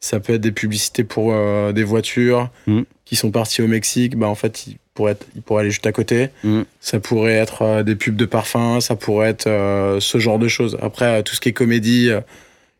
ça 0.00 0.18
peut 0.20 0.34
être 0.34 0.40
des 0.40 0.52
publicités 0.52 1.04
pour 1.04 1.32
euh, 1.32 1.72
des 1.72 1.84
voitures 1.84 2.48
Mm. 2.66 2.82
qui 3.04 3.16
sont 3.16 3.30
parties 3.30 3.62
au 3.62 3.66
Mexique. 3.66 4.16
Bah, 4.16 4.28
en 4.28 4.34
fait, 4.34 4.66
ils 4.66 4.78
pourraient, 4.94 5.12
être- 5.12 5.26
ils 5.36 5.42
pourraient 5.42 5.60
aller 5.62 5.70
juste 5.70 5.86
à 5.86 5.92
côté. 5.92 6.30
Mm. 6.42 6.62
Ça 6.80 7.00
pourrait 7.00 7.34
être 7.34 7.62
euh, 7.62 7.82
des 7.82 7.96
pubs 7.96 8.16
de 8.16 8.24
parfum. 8.24 8.80
Ça 8.80 8.96
pourrait 8.96 9.28
être 9.30 9.46
euh, 9.46 10.00
ce 10.00 10.18
genre 10.18 10.38
de 10.38 10.48
choses. 10.48 10.78
Après, 10.82 11.22
tout 11.22 11.34
ce 11.34 11.40
qui 11.40 11.50
est 11.50 11.52
comédie 11.52 12.10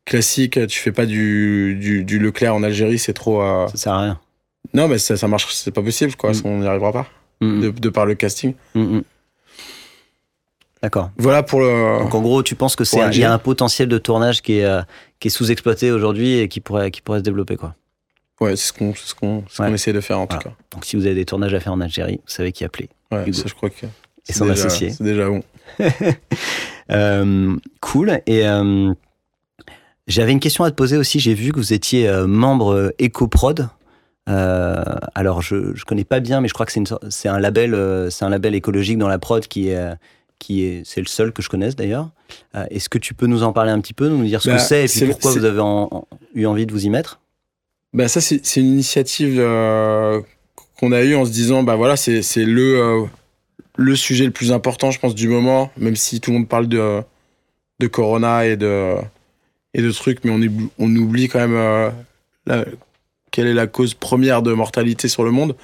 classique, 0.07 0.59
tu 0.67 0.79
fais 0.81 0.93
pas 0.93 1.07
du, 1.07 1.77
du, 1.81 2.05
du 2.05 2.19
Leclerc 2.19 2.55
en 2.55 2.63
Algérie, 2.63 2.99
c'est 2.99 3.13
trop. 3.13 3.41
Ça 3.69 3.77
sert 3.77 3.93
à 3.93 4.03
rien. 4.03 4.21
Non, 4.75 4.89
mais 4.89 4.99
ça, 4.99 5.17
ça 5.17 5.29
marche, 5.29 5.53
c'est 5.55 5.71
pas 5.73 5.83
possible, 5.83 6.15
quoi. 6.17 6.33
Mm. 6.33 6.41
On 6.45 6.59
n'y 6.61 6.67
arrivera 6.67 6.93
pas 6.93 7.07
de, 7.41 7.71
de 7.71 7.89
par 7.89 8.07
le 8.07 8.15
casting. 8.15 8.55
D'accord. 10.83 11.11
Voilà 11.19 11.43
pour 11.43 11.61
le. 11.61 11.99
Donc 12.01 12.15
en 12.15 12.23
gros, 12.23 12.43
tu 12.43 12.55
penses 12.55 12.75
que 12.77 12.85
c'est 12.85 12.99
il 13.13 13.19
y 13.19 13.25
a 13.25 13.33
un 13.33 13.39
potentiel 13.39 13.89
de 13.89 13.99
tournage 13.99 14.41
qui 14.43 14.59
est, 14.59 14.65
euh, 14.65 14.81
qui 15.19 15.29
est 15.29 15.31
sous-exploité 15.31 15.91
aujourd'hui 15.93 16.39
et 16.39 16.49
qui 16.49 16.61
pourrait, 16.61 16.91
qui 16.91 17.03
pourrait 17.03 17.19
se 17.19 17.25
développer 17.25 17.57
quoi. 17.57 17.75
Ouais, 18.41 18.57
c'est 18.57 18.69
ce 18.69 18.73
qu'on 18.73 18.95
ce 18.95 19.15
qu'on 19.15 19.45
ce 19.49 19.61
Ouais. 19.63 19.71
essaie 19.73 19.93
de 19.93 20.01
faire 20.01 20.19
en 20.19 20.25
Voilà. 20.25 20.43
tout 20.43 20.49
cas. 20.49 20.55
Donc 20.73 20.87
si 20.87 20.97
vous 20.97 21.05
avez 21.05 21.15
des 21.15 21.27
tournages 21.27 21.53
à 21.53 21.61
faire 21.61 21.75
en 21.75 21.81
Algérie, 21.83 22.17
vous 22.25 22.33
savez 22.33 22.53
qui 22.53 22.65
appeler. 22.65 22.89
Ouais, 23.13 23.23
Hugo. 23.25 23.33
ça, 23.35 23.45
je 23.47 23.55
crois 23.55 23.69
que 23.69 23.85
Et 24.29 24.33
son 24.33 24.47
déjà- 24.47 24.65
associé. 24.67 24.91
C'est 24.91 25.05
déjà 25.05 25.29
bon. 25.29 25.43
Euh, 26.91 27.57
cool. 27.81 28.21
Et 28.27 28.47
euh, 28.49 28.93
j'avais 30.09 30.33
une 30.33 30.41
question 30.41 30.65
à 30.65 30.71
te 30.73 30.75
poser 30.75 30.97
aussi. 30.97 31.21
J'ai 31.21 31.35
vu 31.35 31.53
que 31.53 31.57
vous 31.59 31.73
étiez 31.73 32.09
euh, 32.09 32.27
membre 32.27 32.93
EcoProd. 33.01 33.69
Euh, 34.29 34.83
alors 35.15 35.41
je 35.41 35.73
je 35.75 35.85
connais 35.85 36.03
pas 36.05 36.19
bien, 36.21 36.41
mais 36.41 36.49
je 36.49 36.55
crois 36.55 36.67
que 36.67 36.73
c'est 37.11 37.29
un 37.29 37.39
label 37.39 38.09
c'est 38.11 38.25
un 38.25 38.29
label 38.29 38.55
écologique 38.57 38.99
dans 38.99 39.07
la 39.09 39.19
prod 39.21 39.47
qui 39.47 39.69
est 39.69 39.93
qui 40.41 40.65
est 40.65 40.83
c'est 40.85 41.01
le 41.01 41.07
seul 41.07 41.33
que 41.33 41.43
je 41.43 41.49
connaisse 41.49 41.77
d'ailleurs. 41.77 42.11
Euh, 42.57 42.65
Est-ce 42.71 42.89
que 42.89 42.99
tu 42.99 43.15
peux 43.15 43.27
nous 43.27 43.45
en 43.45 43.53
parler 43.53 43.71
un 43.71 43.81
petit 43.81 43.93
peu, 43.95 44.09
nous 44.09 44.25
dire 44.25 44.43
ce 44.43 44.49
Bah, 44.51 44.57
que 44.57 44.63
c'est 44.63 44.81
et 44.81 44.89
puis 44.89 44.99
c'est 44.99 45.05
le- 45.07 45.13
pourquoi 45.13 45.31
vous 45.33 45.45
avez 45.45 45.61
en- 45.61 45.89
en- 45.93 46.09
eu 46.35 46.47
envie 46.47 46.67
de 46.67 46.73
vous 46.73 46.85
y 46.87 46.91
mettre? 46.91 47.21
Bah 47.93 48.09
ça 48.09 48.21
c'est 48.21 48.57
une 48.57 48.67
initiative 48.67 49.37
euh, 49.39 50.21
qu'on 50.79 50.91
a 50.93 51.03
eue 51.03 51.15
en 51.15 51.25
se 51.25 51.31
disant 51.31 51.63
bah 51.63 51.77
voilà 51.77 51.97
c'est 51.97 52.23
c'est 52.23 52.45
le 52.45 52.79
euh, 52.81 53.05
le 53.77 53.97
sujet 53.97 54.25
le 54.25 54.31
plus 54.31 54.51
important 54.53 54.91
je 54.91 54.99
pense 55.01 55.15
du 55.15 55.29
moment 55.29 55.71
même 55.77 55.97
si 55.97 56.21
tout 56.21 56.31
le 56.31 56.39
monde 56.39 56.49
parle 56.49 56.69
de 56.69 57.01
de 57.81 57.87
corona 57.89 58.47
et 58.47 58.57
de 58.57 58.95
et 59.75 59.83
de 59.83 59.91
trucs 59.91 60.25
mais 60.25 60.31
on 60.31 60.37
oublie, 60.41 60.69
on 60.79 60.95
oublie 60.97 61.29
quand 61.29 61.41
même 61.47 61.93
la- 62.47 62.65
quelle 63.33 63.47
est 63.49 63.55
la 63.55 63.67
cause 63.67 63.95
première 63.95 64.43
de 64.43 64.53
mortalité 64.53 65.09
sur 65.09 65.25
le 65.25 65.31
monde 65.33 65.55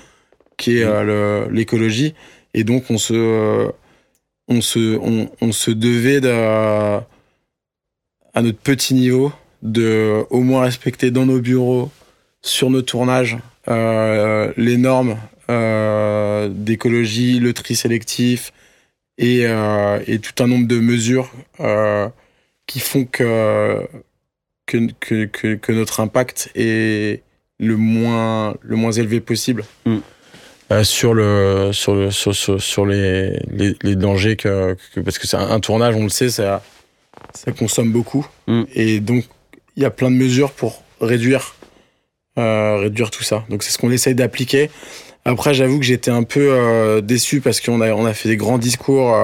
qui 0.56 0.78
est 0.78 1.48
l'écologie. 1.50 2.14
Et 2.54 2.64
donc 2.64 2.84
on 2.90 2.98
se 2.98 3.70
on 4.48 4.60
se 4.60 5.70
devait 5.70 6.20
de 6.20 7.00
à 8.36 8.42
notre 8.42 8.58
petit 8.58 8.94
niveau 8.94 9.32
de 9.62 10.24
au 10.30 10.40
moins 10.40 10.62
respecter 10.62 11.10
dans 11.10 11.26
nos 11.26 11.40
bureaux 11.40 11.90
sur 12.42 12.70
nos 12.70 12.82
tournages 12.82 13.38
euh, 13.68 14.52
les 14.56 14.76
normes 14.76 15.16
euh, 15.50 16.48
d'écologie, 16.48 17.40
le 17.40 17.52
tri 17.52 17.74
sélectif 17.74 18.52
et, 19.18 19.46
euh, 19.46 19.98
et 20.06 20.18
tout 20.20 20.42
un 20.42 20.46
nombre 20.46 20.68
de 20.68 20.78
mesures 20.78 21.30
qui 22.66 22.80
font 22.80 23.04
que, 23.04 23.88
notre 25.68 26.00
impact 26.00 26.50
est 26.54 27.22
le 27.58 27.76
moins, 27.76 28.54
le 28.60 28.76
moins 28.76 28.92
élevé 28.92 29.20
possible. 29.20 29.64
Mm. 29.86 29.96
Euh, 30.72 30.82
sur 30.82 31.14
le 31.14 31.70
sur 31.72 31.94
le 31.94 32.10
sur, 32.10 32.34
sur, 32.34 32.60
sur 32.60 32.86
les, 32.86 33.38
les, 33.52 33.76
les 33.82 33.94
dangers 33.94 34.34
que, 34.34 34.76
que- 34.94 35.00
parce 35.00 35.16
que 35.18 35.26
c'est 35.28 35.36
un, 35.36 35.48
un 35.50 35.60
tournage 35.60 35.94
on 35.94 36.02
le 36.02 36.08
sait 36.08 36.28
ça 36.28 36.60
ça 37.34 37.52
consomme 37.52 37.92
beaucoup 37.92 38.26
Mm. 38.48 38.62
et 38.74 38.98
donc 39.00 39.24
il 39.76 39.82
y 39.82 39.86
a 39.86 39.90
plein 39.90 40.10
de 40.10 40.16
mesures 40.16 40.50
pour 40.52 40.82
réduire 41.00 41.54
euh, 42.38 42.76
réduire 42.78 43.10
tout 43.10 43.22
ça. 43.22 43.44
Donc 43.48 43.62
c'est 43.62 43.70
ce 43.70 43.78
qu'on 43.78 43.90
essaye 43.90 44.14
d'appliquer. 44.14 44.70
Après, 45.24 45.54
j'avoue 45.54 45.78
que 45.78 45.84
j'étais 45.84 46.10
un 46.10 46.22
peu 46.22 46.48
euh, 46.52 47.00
déçu 47.00 47.40
parce 47.40 47.60
qu'on 47.60 47.80
a, 47.80 47.92
on 47.92 48.04
a 48.06 48.12
fait 48.14 48.28
des 48.28 48.36
grands 48.36 48.58
discours 48.58 49.14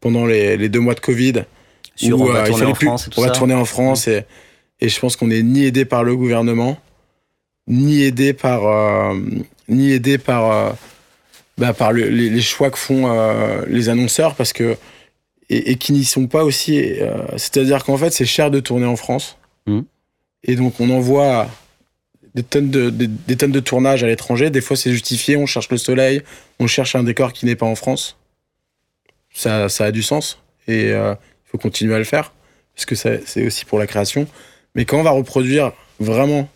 pendant 0.00 0.26
les, 0.26 0.56
les 0.56 0.68
deux 0.68 0.80
mois 0.80 0.94
de 0.94 1.00
Covid. 1.00 1.44
Sur 1.96 2.20
où, 2.20 2.24
on 2.28 2.32
va 2.32 2.42
tourner 2.44 2.64
en 2.66 2.72
plus- 2.72 2.86
France 2.86 3.06
et 3.06 3.10
tout 3.10 3.18
on 3.20 3.22
va 3.22 3.28
ça 3.28 3.34
tourner 3.34 3.54
en 3.54 3.64
France 3.64 4.08
et, 4.08 4.24
et 4.80 4.88
je 4.88 4.98
pense 5.00 5.16
qu'on 5.16 5.28
n'est 5.28 5.42
ni 5.42 5.64
aidé 5.64 5.84
par 5.84 6.04
le 6.04 6.14
gouvernement, 6.16 6.78
ni 7.68 8.02
aidé 8.02 8.32
par, 8.32 8.62
ni 9.70 9.92
aidé 9.92 10.18
par, 10.18 10.50
euh, 10.52 10.70
bah, 11.56 11.72
par 11.72 11.92
le- 11.92 12.08
les, 12.10 12.28
les 12.28 12.40
choix 12.42 12.70
que 12.70 12.78
font 12.78 13.10
euh, 13.10 13.64
les 13.68 13.88
annonceurs 13.88 14.34
parce 14.34 14.52
que 14.52 14.76
et, 15.48 15.70
et 15.72 15.76
qui 15.76 15.92
n'y 15.92 16.04
sont 16.04 16.26
pas 16.26 16.44
aussi. 16.44 16.78
euh, 17.00 17.22
C'est-à-dire 17.36 17.82
qu'en 17.84 17.96
fait, 17.96 18.10
c'est 18.10 18.24
cher 18.26 18.50
de 18.50 18.60
tourner 18.60 18.86
en 18.86 18.96
France. 18.96 19.36
Mhm. 19.66 19.84
Et 20.44 20.54
donc, 20.56 20.78
on 20.80 20.90
envoie 20.90 21.48
des 22.34 22.42
tonnes 22.44 22.70
de, 22.70 22.90
des, 22.90 23.08
des 23.08 23.36
tonnes 23.36 23.50
de 23.50 23.58
tournage 23.60 24.04
à 24.04 24.06
l'étranger. 24.06 24.50
Des 24.50 24.60
fois, 24.60 24.76
c'est 24.76 24.92
justifié. 24.92 25.36
On 25.36 25.46
cherche 25.46 25.68
le 25.70 25.76
soleil. 25.78 26.22
On 26.60 26.66
cherche 26.68 26.94
un 26.94 27.02
décor 27.02 27.32
qui 27.32 27.46
n'est 27.46 27.56
pas 27.56 27.66
en 27.66 27.74
France. 27.74 28.16
Ça, 29.34 29.68
ça 29.68 29.84
a 29.86 29.90
du 29.90 30.02
sens. 30.02 30.38
Et 30.68 30.92
euh, 30.92 31.14
il 31.46 31.50
faut 31.50 31.58
continuer 31.58 31.94
à 31.94 31.98
le 31.98 32.04
faire. 32.04 32.32
Parce 32.74 32.86
que 32.86 32.94
c'est 32.94 33.44
aussi 33.44 33.64
pour 33.64 33.78
la 33.78 33.86
création. 33.86 34.26
Mais 34.74 34.84
quand 34.84 34.98
on 34.98 35.02
va 35.02 35.10
reproduire 35.10 35.72
vraiment 35.98 36.48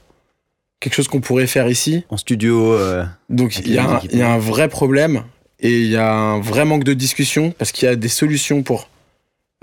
quelque 0.81 0.95
chose 0.95 1.09
qu'on 1.09 1.21
pourrait 1.21 1.47
faire 1.47 1.69
ici, 1.69 2.05
En 2.11 2.17
studio, 2.17 2.73
euh, 2.75 3.05
donc 3.31 3.57
il 3.59 3.73
y, 3.73 3.79
a 3.79 3.85
un- 3.89 3.97
équipements. 3.99 4.09
il 4.13 4.19
y 4.19 4.23
a 4.23 4.31
un 4.33 4.39
vrai 4.39 4.69
problème 4.69 5.25
et 5.61 5.81
il 5.81 5.87
y 5.91 5.97
a 5.97 6.13
un 6.13 6.41
vrai 6.41 6.65
manque 6.65 6.85
de 6.85 6.93
discussion 6.95 7.53
parce 7.53 7.73
qu'il 7.73 7.87
y 7.87 7.91
a 7.91 7.97
des 7.97 8.09
solutions 8.09 8.63
pour 8.63 8.89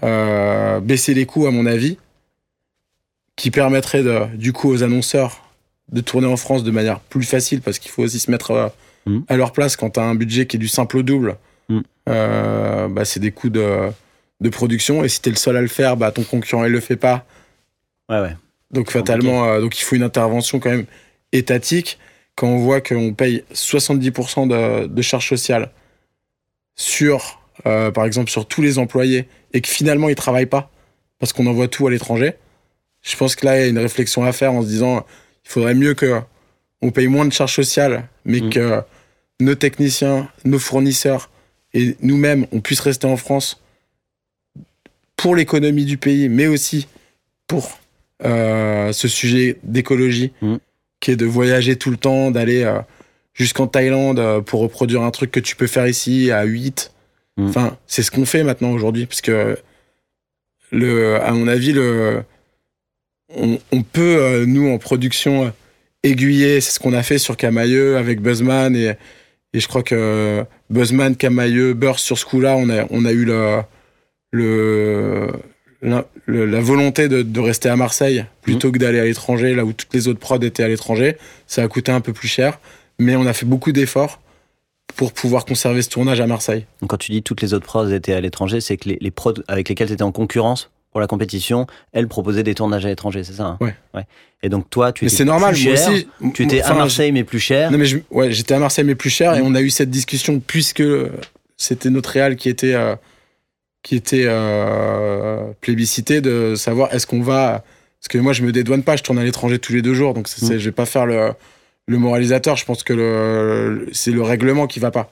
euh, 0.03 0.79
baisser 0.79 1.13
les 1.13 1.25
coûts, 1.27 1.45
à 1.45 1.51
mon 1.51 1.65
avis, 1.67 1.97
qui 3.35 3.51
permettraient 3.51 4.03
de- 4.03 4.25
du 4.35 4.51
coup 4.53 4.69
aux 4.69 4.81
annonceurs 4.83 5.43
de 5.91 6.01
tourner 6.01 6.27
en 6.27 6.37
France 6.37 6.63
de 6.63 6.71
manière 6.71 6.99
plus 6.99 7.23
facile 7.23 7.61
parce 7.61 7.77
qu'il 7.79 7.91
faut 7.91 8.03
aussi 8.03 8.19
se 8.19 8.31
mettre 8.31 8.51
euh, 8.51 8.67
Mhm. 9.07 9.23
à 9.29 9.35
leur 9.35 9.51
place 9.51 9.75
quand 9.75 9.91
tu 9.91 9.99
as 9.99 10.03
un 10.03 10.15
budget 10.15 10.45
qui 10.47 10.57
est 10.57 10.59
du 10.59 10.67
simple 10.67 10.97
au 10.97 11.03
double. 11.03 11.37
Euh, 12.09 12.87
bah, 12.87 13.05
c'est 13.05 13.19
des 13.19 13.31
coûts 13.31 13.49
de, 13.49 13.89
de 14.41 14.49
production 14.49 15.03
et 15.03 15.09
si 15.09 15.21
tu 15.21 15.29
es 15.29 15.31
le 15.31 15.37
seul 15.37 15.55
à 15.55 15.61
le 15.61 15.67
faire, 15.67 15.95
bah, 15.97 16.11
ton 16.11 16.23
concurrent 16.23 16.65
il 16.65 16.71
le 16.71 16.79
fait 16.79 16.95
pas. 16.97 17.25
ouais, 18.09 18.19
ouais. 18.21 18.35
Donc 18.71 18.91
fatalement, 18.91 19.45
euh, 19.45 19.61
donc 19.61 19.77
il 19.79 19.83
faut 19.83 19.95
une 19.95 20.03
intervention 20.03 20.59
quand 20.59 20.69
même 20.69 20.85
étatique. 21.31 21.99
Quand 22.35 22.47
on 22.47 22.57
voit 22.57 22.81
qu'on 22.81 23.13
paye 23.13 23.43
70% 23.53 24.47
de, 24.47 24.87
de 24.87 25.01
charges 25.01 25.27
sociales 25.27 25.71
sur, 26.75 27.41
euh, 27.65 27.91
par 27.91 28.05
exemple, 28.05 28.31
sur 28.31 28.45
tous 28.47 28.61
les 28.61 28.79
employés 28.79 29.27
et 29.53 29.61
que 29.61 29.67
finalement 29.67 30.09
ils 30.09 30.15
travaillent 30.15 30.45
pas 30.45 30.71
parce 31.19 31.33
qu'on 31.33 31.45
envoie 31.45 31.67
tout 31.67 31.85
à 31.87 31.91
l'étranger, 31.91 32.33
je 33.01 33.15
pense 33.17 33.35
que 33.35 33.45
là 33.45 33.57
il 33.57 33.61
y 33.61 33.65
a 33.65 33.67
une 33.67 33.77
réflexion 33.79 34.23
à 34.23 34.31
faire 34.31 34.53
en 34.53 34.61
se 34.61 34.67
disant 34.67 35.05
il 35.45 35.49
faudrait 35.49 35.75
mieux 35.75 35.93
que 35.93 36.21
on 36.81 36.91
paye 36.91 37.07
moins 37.07 37.25
de 37.25 37.33
charges 37.33 37.53
sociales, 37.55 38.07
mais 38.25 38.41
Mm. 38.41 38.49
que 38.49 38.81
nos 39.39 39.55
techniciens, 39.55 40.29
nos 40.45 40.59
fournisseurs 40.59 41.29
et 41.73 41.95
nous-mêmes 42.01 42.47
on 42.51 42.61
puisse 42.61 42.79
rester 42.79 43.07
en 43.07 43.17
France 43.17 43.61
pour 45.17 45.35
l'économie 45.35 45.85
du 45.85 45.97
pays, 45.97 46.29
mais 46.29 46.47
aussi 46.47 46.87
pour 47.47 47.80
euh, 48.25 48.91
ce 48.91 49.07
sujet 49.07 49.57
d'écologie, 49.63 50.31
Mm. 50.41 50.55
qui 50.99 51.11
est 51.11 51.15
de 51.15 51.25
voyager 51.25 51.75
tout 51.75 51.89
le 51.91 51.97
temps, 51.97 52.31
d'aller 52.31 52.63
euh, 52.63 52.79
jusqu'en 53.33 53.67
Thaïlande 53.67 54.19
euh, 54.19 54.41
pour 54.41 54.61
reproduire 54.61 55.01
un 55.03 55.11
truc 55.11 55.31
que 55.31 55.39
tu 55.39 55.55
peux 55.55 55.67
faire 55.67 55.87
ici 55.87 56.31
à 56.31 56.43
8. 56.43 56.91
Mm. 57.37 57.47
Enfin, 57.47 57.77
c'est 57.87 58.03
ce 58.03 58.11
qu'on 58.11 58.25
fait 58.25 58.43
maintenant 58.43 58.71
aujourd'hui, 58.71 59.05
parce 59.05 59.21
que, 59.21 59.57
le, 60.71 61.15
à 61.21 61.31
mon 61.31 61.47
avis, 61.47 61.73
le, 61.73 62.23
on, 63.35 63.59
on 63.71 63.83
peut, 63.83 64.45
nous, 64.45 64.69
en 64.69 64.77
production, 64.77 65.51
aiguiller, 66.03 66.61
c'est 66.61 66.71
ce 66.71 66.79
qu'on 66.79 66.93
a 66.93 67.03
fait 67.03 67.17
sur 67.17 67.37
Camailleux 67.37 67.97
avec 67.97 68.21
Buzzman, 68.21 68.75
et, 68.75 68.93
et 69.53 69.59
je 69.59 69.67
crois 69.67 69.83
que 69.83 70.45
Buzzman, 70.69 71.15
Camailleux, 71.15 71.73
Burst, 71.73 72.05
sur 72.05 72.17
ce 72.17 72.25
coup-là, 72.25 72.55
on 72.57 72.69
a, 72.69 72.85
on 72.89 73.03
a 73.05 73.11
eu 73.11 73.25
le, 73.25 73.61
le, 74.31 75.27
la, 75.81 76.05
volonté 76.61 77.07
de, 77.07 77.21
de 77.21 77.39
rester 77.39 77.69
à 77.69 77.75
Marseille 77.75 78.25
plutôt 78.41 78.71
que 78.71 78.77
d'aller 78.77 78.99
à 78.99 79.05
l'étranger, 79.05 79.55
là 79.55 79.65
où 79.65 79.73
toutes 79.73 79.93
les 79.93 80.07
autres 80.07 80.19
prods 80.19 80.39
étaient 80.41 80.63
à 80.63 80.67
l'étranger. 80.67 81.17
Ça 81.47 81.63
a 81.63 81.67
coûté 81.67 81.91
un 81.91 82.01
peu 82.01 82.13
plus 82.13 82.27
cher, 82.27 82.59
mais 82.99 83.15
on 83.15 83.25
a 83.25 83.33
fait 83.33 83.45
beaucoup 83.45 83.71
d'efforts 83.71 84.21
pour 84.95 85.13
pouvoir 85.13 85.45
conserver 85.45 85.81
ce 85.81 85.89
tournage 85.89 86.19
à 86.21 86.27
Marseille. 86.27 86.65
Donc, 86.81 86.89
quand 86.91 86.97
tu 86.97 87.11
dis 87.11 87.23
toutes 87.23 87.41
les 87.41 87.53
autres 87.53 87.65
prods 87.65 87.89
étaient 87.89 88.13
à 88.13 88.21
l'étranger, 88.21 88.61
c'est 88.61 88.77
que 88.77 88.89
les, 88.89 88.97
les 89.01 89.11
prods 89.11 89.33
avec 89.47 89.69
lesquels 89.69 89.87
tu 89.87 89.93
étais 89.93 90.03
en 90.03 90.11
concurrence 90.11 90.69
pour 90.91 90.99
la 90.99 91.07
compétition, 91.07 91.65
elles 91.93 92.07
proposaient 92.09 92.43
des 92.43 92.53
tournages 92.53 92.85
à 92.85 92.89
l'étranger, 92.89 93.23
c'est 93.23 93.33
ça 93.33 93.57
hein? 93.61 93.73
Ouais. 93.93 94.03
Et 94.43 94.49
donc 94.49 94.69
toi, 94.69 94.91
tu 94.91 95.05
Mais 95.05 95.07
étais 95.07 95.17
c'est 95.17 95.23
normal, 95.25 95.53
plus 95.53 95.67
moi 95.67 95.75
cher, 95.77 95.89
aussi. 95.89 96.07
tu 96.33 96.43
étais 96.43 96.61
enfin, 96.61 96.71
à 96.73 96.77
Marseille 96.77 97.11
mais 97.13 97.23
plus 97.23 97.39
cher. 97.39 97.71
Non, 97.71 97.77
mais 97.77 97.85
je- 97.85 97.99
ouais, 98.11 98.31
j'étais 98.33 98.53
à 98.55 98.59
Marseille, 98.59 98.83
mais 98.83 98.95
plus 98.95 99.09
cher, 99.09 99.33
et 99.35 99.41
Mm. 99.41 99.45
on 99.45 99.55
a 99.55 99.61
eu 99.61 99.69
cette 99.69 99.89
discussion 99.89 100.41
puisque 100.45 100.83
c'était 101.55 101.89
notre 101.89 102.09
réal 102.09 102.35
qui 102.35 102.49
était, 102.49 102.73
euh, 102.73 102.95
qui 103.83 103.95
était 103.95 104.25
euh, 104.27 105.43
plébiscité 105.61 106.21
de 106.21 106.55
savoir 106.55 106.93
est-ce 106.93 107.07
qu'on 107.07 107.21
va. 107.21 107.63
Parce 107.99 108.07
que 108.09 108.17
moi, 108.17 108.33
je 108.33 108.43
me 108.43 108.51
dédouane 108.51 108.83
pas, 108.83 108.95
je 108.95 109.03
tourne 109.03 109.19
à 109.19 109.23
l'étranger 109.23 109.59
tous 109.59 109.73
les 109.73 109.81
deux 109.81 109.93
jours, 109.93 110.13
donc 110.13 110.27
c'est- 110.27 110.43
Mm. 110.43 110.47
c'est- 110.47 110.59
je 110.59 110.65
vais 110.65 110.71
pas 110.71 110.85
faire 110.85 111.05
le, 111.05 111.31
le 111.87 111.97
moralisateur. 111.97 112.55
Je 112.57 112.65
pense 112.65 112.83
que 112.83 112.93
le, 112.93 113.87
c'est 113.91 114.11
le 114.11 114.21
règlement 114.21 114.67
qui 114.67 114.79
va 114.79 114.91
pas. 114.91 115.11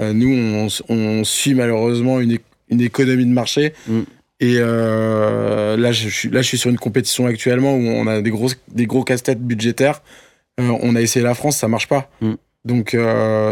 Euh, 0.00 0.12
nous, 0.12 0.30
on, 0.30 0.68
on 0.94 1.24
suit 1.24 1.54
malheureusement 1.54 2.20
une, 2.20 2.38
économie 2.80 3.26
de 3.26 3.30
marché. 3.32 3.74
Mm. 3.86 4.00
Et 4.40 4.56
euh, 4.58 5.76
là, 5.76 5.92
je 5.92 6.08
suis, 6.08 6.28
là, 6.30 6.40
je 6.42 6.48
suis 6.48 6.58
sur 6.58 6.70
une 6.70 6.78
compétition 6.78 7.26
actuellement 7.26 7.74
où 7.76 7.82
on 7.86 8.06
a 8.06 8.20
des 8.22 8.30
gros, 8.30 8.48
des 8.68 8.86
gros 8.86 9.04
casse-têtes 9.04 9.40
budgétaires. 9.42 10.02
On 10.58 10.96
a 10.96 11.00
essayé 11.00 11.24
la 11.24 11.34
France, 11.34 11.56
ça 11.58 11.68
marche 11.68 11.88
pas. 11.88 12.10
Mm. 12.20 12.32
Donc, 12.64 12.96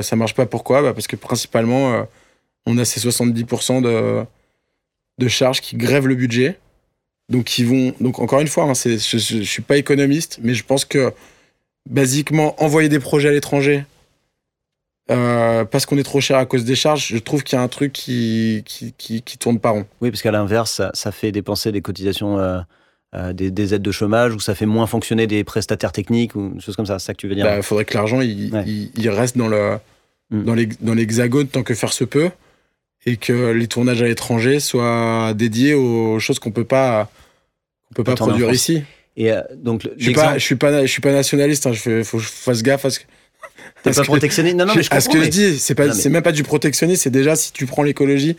ça 0.03 0.17
marche 0.17 0.35
pas 0.35 0.47
pourquoi? 0.47 0.83
Bah 0.83 0.93
Parce 0.95 1.07
que 1.07 1.17
principalement, 1.17 2.07
on 2.67 2.77
a 2.79 2.85
ces 2.85 3.01
70% 3.01 3.83
de, 3.83 4.25
de 5.19 5.29
charges 5.29 5.61
qui 5.61 5.77
grèvent 5.77 6.07
le 6.07 6.15
budget. 6.15 6.59
Donc, 7.29 7.45
qui 7.45 7.63
vont. 7.65 7.95
Donc, 8.01 8.19
encore 8.19 8.41
une 8.41 8.49
fois, 8.49 8.65
hein, 8.65 8.73
je, 8.75 8.97
je 8.99 9.43
suis 9.43 9.63
pas 9.63 9.77
économiste, 9.77 10.41
mais 10.43 10.53
je 10.55 10.65
pense 10.65 10.85
que, 10.85 11.13
basiquement, 11.89 12.61
envoyer 12.63 12.89
des 12.89 12.99
projets 12.99 13.29
à 13.29 13.33
l'étranger 13.33 13.85
euh, 15.11 15.65
parce 15.65 15.87
qu'on 15.87 15.99
est 15.99 16.03
trop 16.05 16.21
cher 16.21 16.37
à 16.39 16.47
cause 16.47 16.65
des 16.65 16.75
charges, 16.77 17.09
je 17.09 17.19
trouve 17.19 17.43
qu'il 17.43 17.57
y 17.57 17.59
a 17.61 17.63
un 17.63 17.69
truc 17.69 17.93
qui, 17.93 18.63
qui, 18.65 18.93
qui, 18.97 19.23
qui 19.23 19.39
tourne 19.39 19.59
pas 19.59 19.71
rond. 19.71 19.87
Oui, 20.01 20.11
parce 20.11 20.23
qu'à 20.23 20.31
l'inverse, 20.31 20.71
ça, 20.73 20.91
ça 20.95 21.11
fait 21.11 21.33
dépenser 21.33 21.73
des 21.73 21.81
cotisations, 21.83 22.39
euh, 22.39 22.61
euh, 23.17 23.33
des, 23.33 23.51
des 23.51 23.75
aides 23.75 23.83
de 23.83 23.91
chômage, 23.93 24.35
ou 24.35 24.41
ça 24.41 24.55
fait 24.55 24.67
moins 24.67 24.87
fonctionner 24.87 25.27
des 25.27 25.43
prestataires 25.43 25.91
techniques, 25.93 26.37
ou 26.37 26.51
des 26.51 26.61
choses 26.61 26.77
comme 26.77 26.87
ça. 26.87 26.99
C'est 27.01 27.07
ça 27.07 27.15
que 27.15 27.19
tu 27.19 27.27
veux 27.29 27.35
dire 27.35 27.53
Il 27.57 27.63
faudrait 27.63 27.85
que 27.85 27.95
l'argent 27.95 28.21
il, 28.21 28.53
Ouais. 28.55 28.63
il, 28.67 28.91
il 28.97 29.09
reste 29.11 29.37
dans 29.37 29.49
le 29.49 29.79
Mm. 30.33 30.45
dans 30.45 30.55
l'hex- 30.55 30.77
dans 30.81 30.95
l'hexagone 30.95 31.49
tant 31.49 31.65
que 31.65 31.75
faire 31.75 31.93
se 31.93 32.05
peut 32.05 32.31
et 33.07 33.17
que 33.17 33.51
les 33.53 33.67
tournages 33.67 34.03
à 34.03 34.07
l'étranger 34.07 34.61
soient 34.61 35.33
dédiés 35.35 35.75
aux 35.75 36.19
choses 36.21 36.39
qu'on 36.39 36.51
peut 36.51 36.65
pas 36.65 37.11
qu'on 37.89 37.95
peut 37.95 38.05
pas 38.05 38.15
produire 38.15 38.51
ici. 38.53 38.83
Et 39.17 39.33
euh, 39.33 39.41
donc, 39.57 39.89
Je 39.97 40.05
suis 40.05 40.13
pas 40.13 40.39
je 40.39 40.45
suis 40.45 40.57
pas 40.57 40.83
je 40.83 40.91
suis 40.91 41.01
pas 41.03 41.13
nationaliste. 41.13 41.67
Hein, 41.67 41.73
je 41.73 41.81
fais 41.81 42.05
faut 42.05 42.19
que 42.19 42.23
je 42.23 42.29
fasse 42.29 42.63
gaffe 42.63 42.85
à 42.85 42.91
ce 42.91 43.01
que 43.01 43.05
t'es 43.83 43.91
pas 43.93 44.05
protectionniste 44.05 44.57
Non, 44.57 44.67
non, 44.67 44.75
mais 44.77 44.83
je 44.83 44.89
à 44.93 45.01
ce 45.01 45.09
que 45.09 45.19
mais- 45.19 45.25
je 45.25 45.31
dis. 45.31 45.59
C'est 45.59 45.75
pas 45.75 45.87
mais- 45.87 46.09
même 46.11 46.23
pas 46.23 46.33
du 46.33 46.43
protectionnisme. 46.43 47.03
C'est 47.03 47.11
déjà 47.11 47.35
si 47.37 47.53
tu 47.53 47.67
prends 47.67 47.83
l'écologie, 47.83 48.37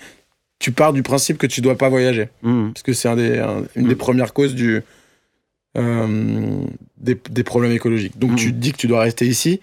tu 0.59 0.71
pars 0.71 0.93
du 0.93 1.01
principe 1.03 1.37
que 1.39 1.47
tu 1.47 1.61
dois 1.61 1.75
pas 1.77 1.89
voyager 1.89 2.29
Mhm. 2.43 2.71
parce 2.73 2.83
que 2.83 2.93
c'est 2.93 3.09
un 3.09 3.15
des, 3.15 3.39
un- 3.39 3.63
une 3.75 3.87
des 3.87 3.95
Mm. 3.95 3.97
premières 3.97 4.33
causes 4.33 4.53
du, 4.55 4.81
euh, 5.77 6.61
des, 6.97 7.17
des 7.31 7.43
problèmes 7.43 7.71
écologiques. 7.71 8.17
Donc 8.19 8.31
Mm. 8.33 8.35
tu 8.35 8.51
dis 8.53 8.71
que 8.71 8.77
tu 8.77 8.87
dois 8.87 9.01
rester 9.01 9.25
ici. 9.27 9.59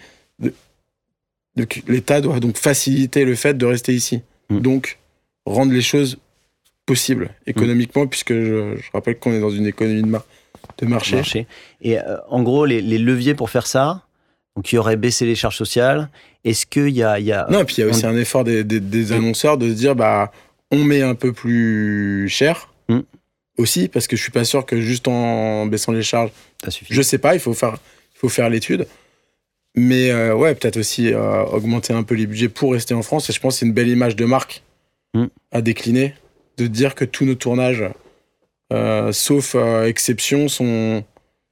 L'État 1.88 2.20
doit 2.20 2.38
donc 2.38 2.56
faciliter 2.56 3.24
le 3.24 3.34
fait 3.34 3.54
de 3.56 3.66
rester 3.66 3.92
ici. 3.92 4.20
Mm. 4.50 4.60
Donc 4.60 4.98
rendre 5.46 5.72
les 5.72 5.82
choses 5.82 6.18
possibles 6.86 7.30
économiquement, 7.46 8.06
puisque 8.06 8.32
je, 8.32 8.76
je 8.76 8.90
rappelle 8.92 9.18
qu'on 9.18 9.32
est 9.32 9.40
dans 9.40 9.50
une 9.50 9.66
économie 9.66 10.02
de, 10.02 10.06
mar- 10.08 10.24
de 10.78 10.86
marché. 10.86 11.16
marché. 11.16 11.46
Et 11.82 11.98
euh, 11.98 12.16
en 12.28 12.42
gros, 12.42 12.64
les, 12.64 12.80
les 12.80 12.98
leviers 12.98 13.34
pour 13.34 13.50
faire 13.50 13.66
ça, 13.66 14.04
donc 14.56 14.72
il 14.72 14.76
y 14.76 14.78
aurait 14.78 14.96
baissé 14.96 15.26
les 15.26 15.34
charges 15.34 15.56
sociales. 15.56 16.08
Est-ce 16.44 16.64
qu'il 16.66 16.90
y 16.90 17.02
a, 17.02 17.18
il 17.18 17.26
y 17.26 17.32
a 17.32 17.46
Non, 17.50 17.60
et 17.60 17.64
puis 17.64 17.76
il 17.78 17.80
y 17.80 17.84
a 17.84 17.86
aussi 17.88 18.06
un 18.06 18.16
effort 18.16 18.44
des, 18.44 18.64
des- 18.64 18.80
des 18.80 19.12
annonceurs 19.12 19.58
de 19.58 19.68
se 19.68 19.74
dire 19.74 19.94
bah 19.94 20.32
on 20.70 20.82
met 20.84 21.02
un 21.02 21.14
peu 21.14 21.32
plus 21.32 22.28
cher 22.28 22.68
Mm. 22.90 23.00
aussi 23.58 23.88
parce 23.88 24.06
que 24.06 24.16
je 24.16 24.22
suis 24.22 24.32
pas 24.32 24.44
sûr 24.44 24.64
que 24.64 24.80
juste 24.80 25.08
en 25.08 25.66
baissant 25.66 25.92
les 25.92 26.02
charges 26.02 26.30
ça 26.64 26.70
suffit 26.70 26.94
Je 26.94 27.02
sais 27.02 27.18
pas, 27.18 27.34
il 27.34 27.40
faut 27.40 27.52
faire, 27.52 27.76
il 28.14 28.18
faut 28.18 28.30
faire 28.30 28.48
l'étude. 28.48 28.86
Mais 29.78 30.10
euh, 30.10 30.34
ouais, 30.34 30.54
peut-être 30.54 30.76
aussi 30.76 31.12
euh, 31.12 31.44
augmenter 31.44 31.92
un 31.92 32.02
peu 32.02 32.14
les 32.16 32.26
budgets 32.26 32.48
pour 32.48 32.72
rester 32.72 32.94
en 32.94 33.02
France. 33.02 33.30
Et 33.30 33.32
je 33.32 33.40
pense 33.40 33.54
que 33.54 33.60
c'est 33.60 33.66
une 33.66 33.72
belle 33.72 33.88
image 33.88 34.16
de 34.16 34.24
marque 34.24 34.62
Mm. 35.14 35.24
à 35.52 35.62
décliner, 35.62 36.14
de 36.58 36.66
dire 36.66 36.94
que 36.94 37.06
tous 37.06 37.24
nos 37.24 37.34
tournages, 37.34 37.82
euh, 38.74 39.10
sauf 39.10 39.56
exception, 39.86 40.48
sont, 40.48 41.02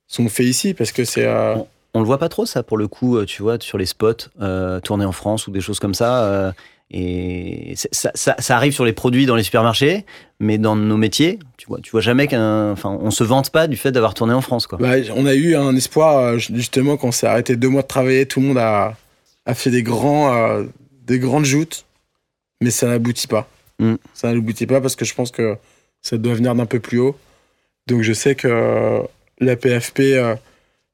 sont 0.07 0.29
faits 0.29 0.47
ici. 0.47 0.75
Parce 0.75 0.93
que 0.93 1.05
c'est. 1.05 1.25
euh, 1.25 1.57
On 1.95 2.01
le 2.01 2.07
voit 2.07 2.19
pas 2.19 2.29
trop 2.29 2.45
ça 2.45 2.63
pour 2.63 2.77
le 2.77 2.87
coup, 2.87 3.25
tu 3.25 3.41
vois, 3.43 3.59
sur 3.59 3.79
les 3.79 3.87
spots 3.87 4.29
tournés 4.85 5.07
en 5.07 5.13
France 5.13 5.47
ou 5.47 5.53
des 5.53 5.63
choses 5.63 5.79
comme 5.79 5.95
ça. 5.95 6.53
et 6.91 7.75
ça, 7.93 8.11
ça 8.15 8.57
arrive 8.57 8.75
sur 8.75 8.85
les 8.85 8.93
produits 8.93 9.25
dans 9.25 9.37
les 9.37 9.43
supermarchés, 9.43 10.05
mais 10.39 10.59
dans 10.59 10.77
nos 10.77 10.99
métiers, 10.99 11.39
tu 11.67 11.71
vois, 11.71 11.81
tu 11.81 11.91
vois 11.91 12.01
jamais 12.01 12.29
qu'un, 12.29 12.71
enfin, 12.71 12.97
on 13.01 13.11
se 13.11 13.25
vante 13.25 13.51
pas 13.51 13.67
du 13.67 13.77
fait 13.77 13.91
d'avoir 13.91 14.15
tourné 14.15 14.33
en 14.33 14.41
France, 14.41 14.69
quoi. 14.69 14.79
bah, 14.79 14.95
on 15.17 15.27
a 15.27 15.35
eu 15.35 15.57
un 15.57 15.75
espoir, 15.75 16.19
euh, 16.19 16.39
justement, 16.39 16.97
quand 16.97 17.09
on 17.09 17.13
s'est 17.13 17.27
arrêté 17.27 17.57
deux 17.57 17.69
mois 17.69 17.83
de 17.83 17.89
travailler, 17.89 18.27
tout 18.27 18.41
le 18.41 18.47
monde 18.47 18.59
a, 18.59 18.97
a 19.47 19.55
fait 19.55 19.71
des, 19.71 19.83
grands, 19.83 20.33
euh, 20.33 20.65
des 21.05 21.19
grandes 21.19 21.45
joutes, 21.45 21.85
mais 22.61 22.71
ça 22.71 22.87
n'aboutit 22.87 23.27
pas. 23.27 23.49
Mm. 23.81 23.95
Ça 24.15 24.33
n'aboutit 24.33 24.67
pas 24.67 24.81
parce 24.81 24.95
que 24.95 25.05
je 25.05 25.15
pense 25.15 25.33
que 25.33 25.57
ça 26.03 26.19
doit 26.19 26.35
venir 26.35 26.55
d'un 26.55 26.67
peu 26.67 26.79
plus 26.79 27.01
haut. 27.01 27.17
Donc 27.89 28.03
je 28.03 28.13
sais 28.13 28.37
que 28.37 28.47
euh, 28.49 29.03
la 29.41 29.57
PFP 29.57 30.01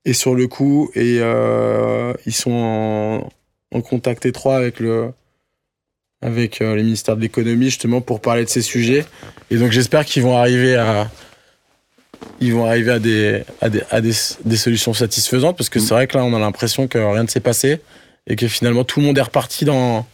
est 0.06 0.12
sur 0.14 0.34
le 0.34 0.48
coup 0.48 0.90
et 0.94 1.18
euh, 1.20 2.14
ils 2.24 2.34
sont 2.34 2.50
en, 2.50 3.76
en 3.76 3.80
contact 3.82 4.24
étroit 4.24 4.56
avec 4.56 4.80
le, 4.80 5.12
avec 6.22 6.60
euh, 6.62 6.76
les 6.76 6.82
ministères 6.82 7.16
de 7.16 7.20
l'économie 7.22 7.66
justement 7.66 8.00
pour 8.00 8.20
parler 8.20 8.44
de 8.44 8.48
ces 8.48 8.62
sujets. 8.62 9.04
Et 9.50 9.56
donc 9.56 9.72
j'espère 9.72 10.04
qu'ils 10.04 10.22
vont 10.22 10.36
arriver 10.36 10.76
à 10.76 11.10
ils 12.40 12.52
vont 12.54 12.64
arriver 12.66 12.92
à 12.92 12.98
des 12.98 13.42
à 13.60 13.68
des, 13.68 13.82
à 13.90 14.00
des, 14.00 14.12
des 14.44 14.56
solutions 14.56 14.94
satisfaisantes 14.94 15.56
parce 15.56 15.68
que 15.68 15.80
c'est 15.80 15.92
vrai 15.94 16.06
que 16.06 16.16
là 16.16 16.24
on 16.24 16.32
a 16.34 16.38
l'impression 16.38 16.86
que 16.88 16.98
rien 16.98 17.24
ne 17.24 17.28
s'est 17.28 17.40
passé 17.40 17.80
et 18.28 18.36
que 18.36 18.46
finalement 18.48 18.84
tout 18.84 19.00
le 19.00 19.06
monde 19.06 19.18
est 19.18 19.22
reparti 19.22 19.64
dans 19.64 20.06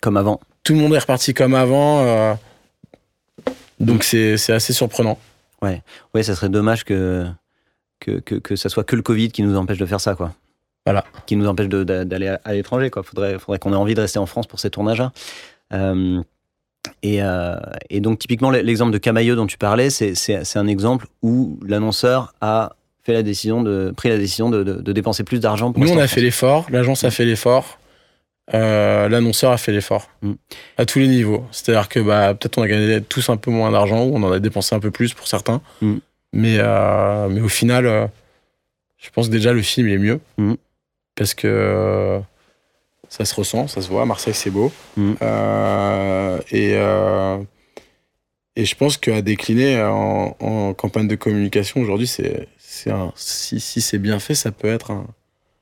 Comme 0.00 0.16
avant. 0.16 0.40
tout 0.64 0.74
le 0.74 0.80
monde 0.80 0.94
est 0.94 0.98
reparti 0.98 1.32
comme 1.34 1.54
avant. 1.54 2.04
euh, 2.04 2.34
donc 3.80 4.02
c'est 4.04 4.36
c'est 4.36 4.52
assez 4.52 4.72
surprenant. 4.72 5.18
Ouais, 5.62 6.22
ça 6.22 6.34
serait 6.34 6.50
dommage 6.50 6.84
que, 6.84 7.24
que, 7.98 8.20
que, 8.20 8.34
que 8.34 8.54
ça 8.54 8.68
soit 8.68 8.84
que 8.84 8.96
le 8.96 9.02
Covid 9.02 9.30
qui 9.30 9.42
nous 9.42 9.56
empêche 9.56 9.78
de 9.78 9.86
faire 9.86 10.00
ça, 10.00 10.14
quoi. 10.14 10.34
Voilà. 10.86 11.04
Qui 11.26 11.36
nous 11.36 11.46
empêche 11.48 11.68
d'aller 11.68 12.36
à, 12.44 12.52
l'étranger, 12.52 12.90
quoi. 12.90 13.02
Faudrait, 13.02 13.38
faudrait 13.38 13.58
qu'on 13.58 13.72
ait 13.72 13.76
envie 13.76 13.94
de 13.94 14.00
rester 14.00 14.18
en 14.18 14.26
France 14.26 14.46
pour 14.46 14.60
ces 14.60 14.70
tournages-là. 14.70 15.12
Euh, 15.72 16.22
et, 17.02 17.22
euh, 17.22 17.56
et 17.88 18.00
donc, 18.00 18.18
typiquement, 18.18 18.50
l'exemple 18.50 18.92
de 18.92 18.98
Camailleux 18.98 19.36
dont 19.36 19.46
tu 19.46 19.56
parlais, 19.56 19.88
c'est 19.88 20.56
un 20.56 20.66
exemple 20.66 21.06
où 21.22 21.58
l'annonceur 21.66 22.34
a 22.42 22.76
fait 23.02 23.14
la 23.14 23.22
décision 23.22 23.62
de, 23.62 23.92
pris 23.96 24.08
la 24.10 24.18
décision 24.18 24.50
de, 24.50 24.62
de- 24.62 24.80
de 24.80 24.92
dépenser 24.92 25.24
plus 25.24 25.40
d'argent 25.40 25.72
pour 25.72 25.82
Nous, 25.82 25.90
on 25.90 25.98
a 25.98 26.06
fait 26.06 26.20
l'effort, 26.20 26.66
l'agence 26.70 27.04
a 27.04 27.10
fait 27.10 27.24
l'effort, 27.26 27.78
euh, 28.54 29.08
l'annonceur 29.08 29.52
a 29.52 29.58
fait 29.58 29.72
l'effort. 29.72 30.08
Mm. 30.22 30.32
À 30.78 30.86
tous 30.86 30.98
les 30.98 31.08
niveaux. 31.08 31.44
C'est-à-dire 31.50 31.88
que 31.88 32.00
bah, 32.00 32.34
peut-être 32.34 32.58
on 32.58 32.62
a 32.62 32.68
gagné 32.68 33.00
tous 33.02 33.28
un 33.30 33.36
peu 33.36 33.50
moins 33.50 33.70
d'argent 33.70 34.04
ou 34.04 34.16
on 34.16 34.22
en 34.22 34.32
a 34.32 34.38
dépensé 34.38 34.74
un 34.74 34.80
peu 34.80 34.90
plus 34.90 35.14
pour 35.14 35.28
certains. 35.28 35.60
Mm. 35.80 35.96
Mais, 36.32 36.58
mais 37.30 37.40
au 37.40 37.48
final, 37.48 38.10
je 38.98 39.10
pense 39.10 39.28
que 39.28 39.32
déjà 39.32 39.52
le 39.52 39.62
film 39.62 39.88
il 39.88 39.94
est 39.94 39.98
mieux. 39.98 40.20
Mm. 40.38 40.54
Parce 41.16 41.34
que 41.34 41.46
euh, 41.46 42.20
ça 43.08 43.24
se 43.24 43.34
ressent, 43.34 43.68
ça 43.68 43.80
se 43.82 43.88
voit. 43.88 44.04
Marseille, 44.06 44.34
c'est 44.34 44.50
beau. 44.50 44.72
Mm. 44.96 45.12
Euh, 45.22 46.38
et, 46.50 46.72
euh, 46.76 47.38
et 48.56 48.64
je 48.64 48.74
pense 48.76 48.96
qu'à 48.96 49.22
décliner 49.22 49.82
en, 49.82 50.36
en 50.40 50.74
campagne 50.74 51.08
de 51.08 51.16
communication 51.16 51.80
aujourd'hui, 51.80 52.06
c'est, 52.06 52.48
si, 52.58 53.60
si 53.60 53.80
c'est 53.80 53.98
bien 53.98 54.18
fait, 54.18 54.34
ça 54.34 54.50
peut 54.52 54.68
être 54.68 54.90
un, 54.90 55.06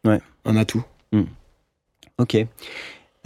Ouais. 0.05 0.21
un 0.45 0.57
atout. 0.57 0.85
Ok. 2.19 2.37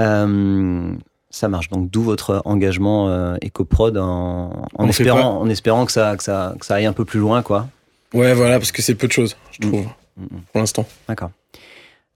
Euh, 0.01 0.93
ça 1.31 1.49
marche. 1.49 1.69
Donc, 1.71 1.91
d'où 1.91 2.03
votre 2.03 2.43
engagement 2.45 3.35
EcoProd 3.45 3.97
en, 3.99 4.67
en 4.75 4.89
espérant, 4.89 5.41
en 5.41 5.49
espérant 5.49 5.85
que, 5.87 5.93
ça, 5.93 6.17
que, 6.17 6.23
ça, 6.23 6.55
que 6.59 6.65
ça 6.67 6.77
aille 6.77 6.87
un 6.87 6.93
peu 6.93 7.05
plus 7.05 7.21
loin, 7.21 7.43
quoi. 7.43 7.67
Ouais, 8.15 8.33
voilà, 8.35 8.59
parce 8.59 8.73
que 8.73 8.83
c'est 8.83 8.95
peu 8.95 9.07
de 9.07 9.13
choses, 9.13 9.37
je 9.51 9.67
Mm. 9.67 9.71
trouve, 9.71 9.87
Mm. 10.19 10.27
pour 10.53 10.61
l'instant. 10.61 10.87
D'accord. 11.09 11.31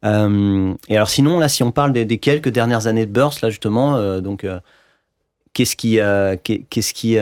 Euh, 0.04 0.74
et 0.88 0.96
alors 0.96 1.10
sinon, 1.10 1.38
là, 1.38 1.48
si 1.48 1.62
on 1.62 1.72
parle 1.72 1.92
des, 1.92 2.18
quelques 2.18 2.48
dernières 2.48 2.86
années 2.86 3.06
de 3.06 3.12
Burst, 3.12 3.42
là 3.42 3.50
justement, 3.50 3.96
euh, 3.96 4.20
donc, 4.20 4.44
euh, 4.44 4.60
qu'est-ce 5.52 5.76
qui, 5.76 5.98
qu'est- 6.42 6.64
qu'est-ce 6.70 6.94
qui, 6.94 7.16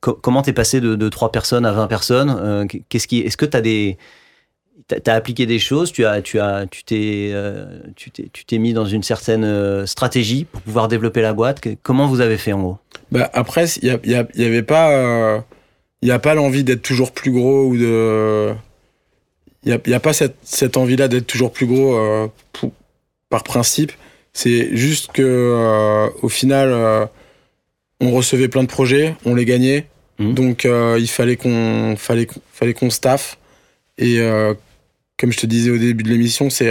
co- 0.00 0.18
comment 0.22 0.42
t'es 0.42 0.52
passé 0.52 0.80
de, 0.80 0.94
de 0.94 1.08
3 1.08 1.32
personnes 1.32 1.66
à 1.66 1.72
20 1.72 1.86
personnes 1.88 2.66
Qu'est-ce 2.88 3.06
qui, 3.06 3.20
est-ce 3.20 3.36
que 3.36 3.44
t'as 3.46 3.60
des, 3.60 3.98
t'as, 4.86 5.14
appliqué 5.14 5.44
des 5.46 5.58
choses 5.58 5.92
Tu 5.92 6.04
as, 6.06 6.22
tu 6.22 6.40
as, 6.40 6.66
tu 6.70 6.84
t'es, 6.84 7.34
tu 7.96 8.44
t'es, 8.44 8.58
mis 8.58 8.72
dans 8.72 8.86
une 8.86 9.02
certaine 9.02 9.86
stratégie 9.86 10.44
pour 10.44 10.62
pouvoir 10.62 10.88
développer 10.88 11.20
la 11.22 11.34
boîte? 11.34 11.60
Comment 11.82 12.06
vous 12.06 12.20
avez 12.20 12.38
fait 12.38 12.52
en 12.52 12.62
gros? 12.62 12.78
Bah, 13.10 13.28
après, 13.34 13.66
il 13.82 13.88
y, 14.04 14.10
y 14.10 14.12
y 14.12 14.44
avait 14.44 14.62
pas, 14.62 15.44
il 16.00 16.08
y 16.08 16.12
a 16.12 16.18
pas 16.18 16.34
l'envie 16.34 16.64
d'être 16.64 16.82
toujours 16.82 17.12
plus 17.12 17.30
gros 17.30 17.64
ou 17.66 17.76
de, 17.76 18.54
il 19.64 19.70
y 19.70 19.72
a, 19.72 19.78
y 19.86 19.94
a 19.94 20.00
pas 20.00 20.12
cette, 20.12 20.36
cette 20.42 20.76
envie-là 20.76 21.08
d'être 21.08 21.26
toujours 21.26 21.52
plus 21.52 21.66
gros 21.66 21.94
euh, 21.96 22.26
pour- 22.52 22.72
par 23.28 23.44
principe. 23.44 23.92
C'est 24.32 24.74
juste 24.76 25.12
que 25.12 25.22
euh, 25.22 26.08
au 26.22 26.28
final, 26.28 26.68
euh, 26.72 27.06
on 28.00 28.10
recevait 28.12 28.48
plein 28.48 28.62
de 28.62 28.68
projets, 28.68 29.14
on 29.24 29.34
les 29.34 29.44
gagnait, 29.44 29.86
Mhm. 30.18 30.34
donc 30.34 30.64
il 30.64 31.08
fallait 31.08 31.36
qu'on, 31.36 31.94
fallait, 31.96 32.26
qu'on- 32.26 32.40
fallait 32.52 32.74
qu'on 32.74 32.90
staffe. 32.90 33.38
Et 33.98 34.18
comme 35.18 35.32
je 35.32 35.38
te 35.38 35.46
disais 35.46 35.70
au 35.70 35.78
début 35.78 36.02
de 36.04 36.08
l'émission, 36.10 36.50
c'est 36.50 36.70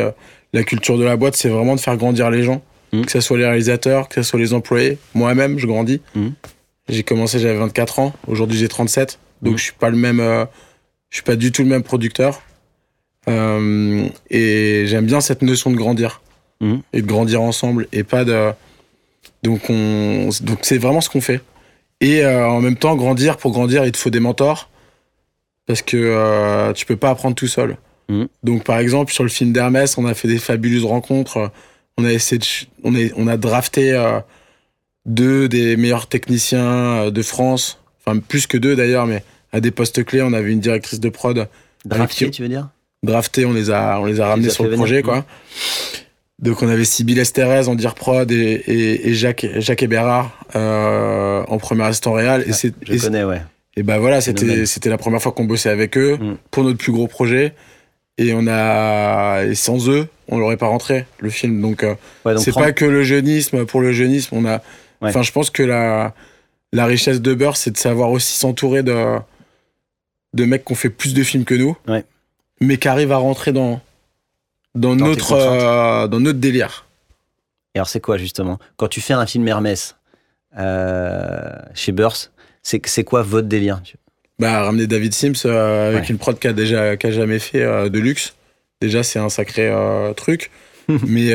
la 0.54 0.64
culture 0.64 0.98
de 0.98 1.04
la 1.04 1.16
boîte, 1.18 1.36
c'est 1.36 1.50
vraiment 1.50 1.76
de 1.76 1.80
faire 1.80 1.98
grandir 1.98 2.30
les 2.30 2.44
gens, 2.44 2.62
Mhm. 2.94 3.06
que 3.06 3.12
ce 3.12 3.20
soit 3.22 3.38
les 3.38 3.46
réalisateurs, 3.46 4.10
que 4.10 4.16
ce 4.22 4.30
soit 4.30 4.40
les 4.40 4.54
employés. 4.54 4.98
Moi-même, 5.16 5.58
je 5.58 5.66
grandis. 5.66 6.02
Mhm. 6.16 6.34
J'ai 6.90 7.04
commencé, 7.04 7.40
j'avais 7.40 7.58
24 7.58 8.00
ans. 8.00 8.14
Aujourd'hui, 8.28 8.58
j'ai 8.60 8.68
37. 8.68 9.18
Donc, 9.42 9.58
je 9.58 9.64
suis 9.64 9.74
pas 9.74 9.90
le 9.90 9.98
même, 9.98 10.20
je 11.10 11.16
suis 11.18 11.24
pas 11.24 11.36
du 11.36 11.52
tout 11.52 11.64
le 11.64 11.70
même 11.70 11.84
producteur. 11.84 12.42
Euh, 13.30 14.08
et 14.30 14.86
j'aime 14.88 15.06
bien 15.06 15.22
cette 15.22 15.42
notion 15.42 15.70
de 15.72 15.76
grandir 15.76 16.22
Mhm. 16.60 16.82
et 16.94 17.02
de 17.02 17.08
grandir 17.08 17.42
ensemble 17.42 17.88
et 17.92 18.04
pas 18.04 18.24
de. 18.26 18.52
Donc, 19.44 19.70
on, 19.70 20.30
donc 20.42 20.60
c'est 20.64 20.78
vraiment 20.78 21.02
ce 21.02 21.10
qu'on 21.10 21.22
fait. 21.22 21.42
Et 22.02 22.24
euh, 22.24 22.48
en 22.48 22.62
même 22.62 22.76
temps, 22.76 22.96
grandir 22.96 23.38
pour 23.38 23.52
grandir, 23.52 23.86
il 23.86 23.92
te 23.92 23.98
faut 23.98 24.10
des 24.10 24.20
mentors 24.20 24.70
parce 25.68 25.82
que 25.82 25.98
euh, 25.98 26.74
tu 26.74 26.86
peux 26.86 26.96
pas 26.98 27.10
apprendre 27.12 27.36
tout 27.36 27.48
seul. 27.48 27.78
Mhm. 28.10 28.28
Donc, 28.44 28.64
par 28.64 28.80
exemple, 28.80 29.14
sur 29.14 29.24
le 29.24 29.30
film 29.30 29.52
d'Hermès, 29.54 29.98
on 29.98 30.06
a 30.06 30.14
fait 30.14 30.28
des 30.28 30.38
fabuleuses 30.40 30.86
rencontres. 30.86 31.52
On 31.98 32.06
a 32.06 32.12
essayé 32.12 32.40
de, 32.40 33.12
on, 33.16 33.28
a 33.28 33.38
drafté 33.38 33.94
euh, 33.94 34.20
deux 35.06 35.48
des 35.48 35.78
meilleurs 35.78 36.08
techniciens 36.08 37.12
de 37.12 37.22
France, 37.22 37.80
enfin 38.00 38.20
plus 38.20 38.48
que 38.48 38.58
deux 38.58 38.76
d'ailleurs, 38.76 39.06
mais 39.08 39.24
à 39.52 39.60
des 39.60 39.72
postes 39.72 40.04
clés, 40.06 40.22
on 40.22 40.34
avait 40.34 40.52
une 40.52 40.60
directrice 40.60 41.00
de 41.00 41.10
prod 41.10 41.48
Drafté, 41.86 42.26
qui- 42.26 42.32
tu 42.32 42.42
veux 42.44 42.50
dire? 42.50 42.70
Drafté, 43.04 43.46
on 43.46 43.54
les 43.54 43.70
a, 43.72 44.00
on 44.00 44.06
les 44.06 44.20
a 44.22 44.28
ramenés 44.28 44.48
les 44.48 44.54
sur 44.54 44.64
le 44.64 44.70
venir. 44.70 44.80
projet, 44.82 45.02
quoi. 45.02 45.26
Donc 46.40 46.62
on 46.64 46.68
avait 46.68 46.86
Sybille 46.86 47.20
Estérez 47.20 47.68
en 47.68 47.76
dire 47.76 47.94
prod 47.96 48.32
et, 48.32 48.36
et, 48.36 49.10
et 49.10 49.14
Jacques, 49.14 49.46
Jacques 49.58 49.84
Eberard 49.84 50.32
euh, 50.56 51.44
en 51.48 51.58
premier 51.60 51.84
assistant 51.84 52.14
réel. 52.14 52.44
Et, 52.48 52.54
c'est, 52.54 52.74
Je 52.84 52.94
et, 52.94 52.98
connais, 52.98 53.24
ouais. 53.24 53.42
et 53.76 53.84
bah 53.84 54.00
voilà, 54.00 54.22
c'était, 54.22 54.66
c'était 54.66 54.90
la 54.90 54.98
première 54.98 55.22
fois 55.22 55.32
qu'on 55.34 55.46
bossait 55.46 55.70
avec 55.70 55.98
eux 55.98 56.18
Mm. 56.20 56.38
pour 56.50 56.64
notre 56.64 56.78
plus 56.80 56.92
gros 56.92 57.08
projet. 57.08 57.54
Et 58.18 58.34
on 58.34 58.46
a, 58.48 59.44
et 59.46 59.56
sans 59.56 59.90
eux, 59.90 60.08
on 60.28 60.38
l'aurait 60.38 60.58
pas 60.58 60.68
rentré, 60.68 61.06
le 61.20 61.30
film. 61.30 61.60
Donc, 61.62 61.84
euh, 61.84 61.96
Ouais, 62.26 62.34
donc 62.36 62.44
c'est 62.44 62.52
prendre- 62.52 62.68
pas 62.68 62.72
que 62.74 62.86
le 62.86 63.04
jeunisme 63.04 63.66
pour 63.66 63.82
le 63.82 63.94
jeunisme. 63.94 64.36
On 64.36 64.46
a, 64.46 64.62
Ouais. 65.02 65.10
enfin, 65.10 65.24
je 65.24 65.32
pense 65.32 65.50
que 65.50 65.64
la, 65.64 66.14
la 66.74 66.86
richesse 66.86 67.22
de 67.22 67.34
Beurre, 67.34 67.58
c'est 67.58 67.72
de 67.72 67.78
savoir 67.78 68.12
aussi 68.12 68.38
s'entourer 68.38 68.84
de, 68.84 69.16
de 70.36 70.46
mecs 70.46 70.66
qui 70.66 70.72
ont 70.74 70.76
fait 70.76 70.90
plus 70.92 71.14
de 71.16 71.24
films 71.24 71.46
que 71.46 71.56
nous, 71.56 71.76
Ouais. 71.88 72.04
Mais 72.62 72.78
qui 72.78 72.88
arrivent 72.88 73.12
à 73.12 73.18
rentrer 73.18 73.52
dans, 73.52 73.82
dans, 74.76 74.96
notre, 74.96 75.34
euh, 75.34 76.08
dans 76.08 76.20
notre 76.20 76.40
délire. 76.40 76.86
Et 77.76 77.80
alors, 77.80 77.90
c'est 77.90 78.00
quoi 78.02 78.18
justement? 78.18 78.60
Quand 78.78 78.88
tu 78.88 79.02
fais 79.02 79.14
un 79.14 79.26
film 79.26 79.48
Hermès 79.48 79.96
euh, 80.58 81.52
chez 81.74 81.92
Burst, 81.92 82.32
c'est 82.64 82.86
c'est 82.88 83.04
quoi 83.04 83.22
votre 83.24 83.48
délire? 83.48 83.82
Bah, 84.40 84.64
ramener 84.64 84.88
David 84.88 85.14
Sims 85.14 85.34
euh, 85.46 85.90
avec 85.90 86.04
Ouais. 86.04 86.08
une 86.10 86.18
prod 86.18 86.38
qui 86.40 86.48
a 86.48 86.54
déjà 86.54 86.92
a 87.02 87.12
jamais 87.12 87.40
fait 87.40 87.62
euh, 87.64 87.90
de 87.90 88.00
luxe. 88.00 88.36
Déjà, 88.82 89.04
c'est 89.04 89.20
un 89.20 89.30
sacré 89.30 89.72
truc. 90.18 90.52
mais 91.08 91.34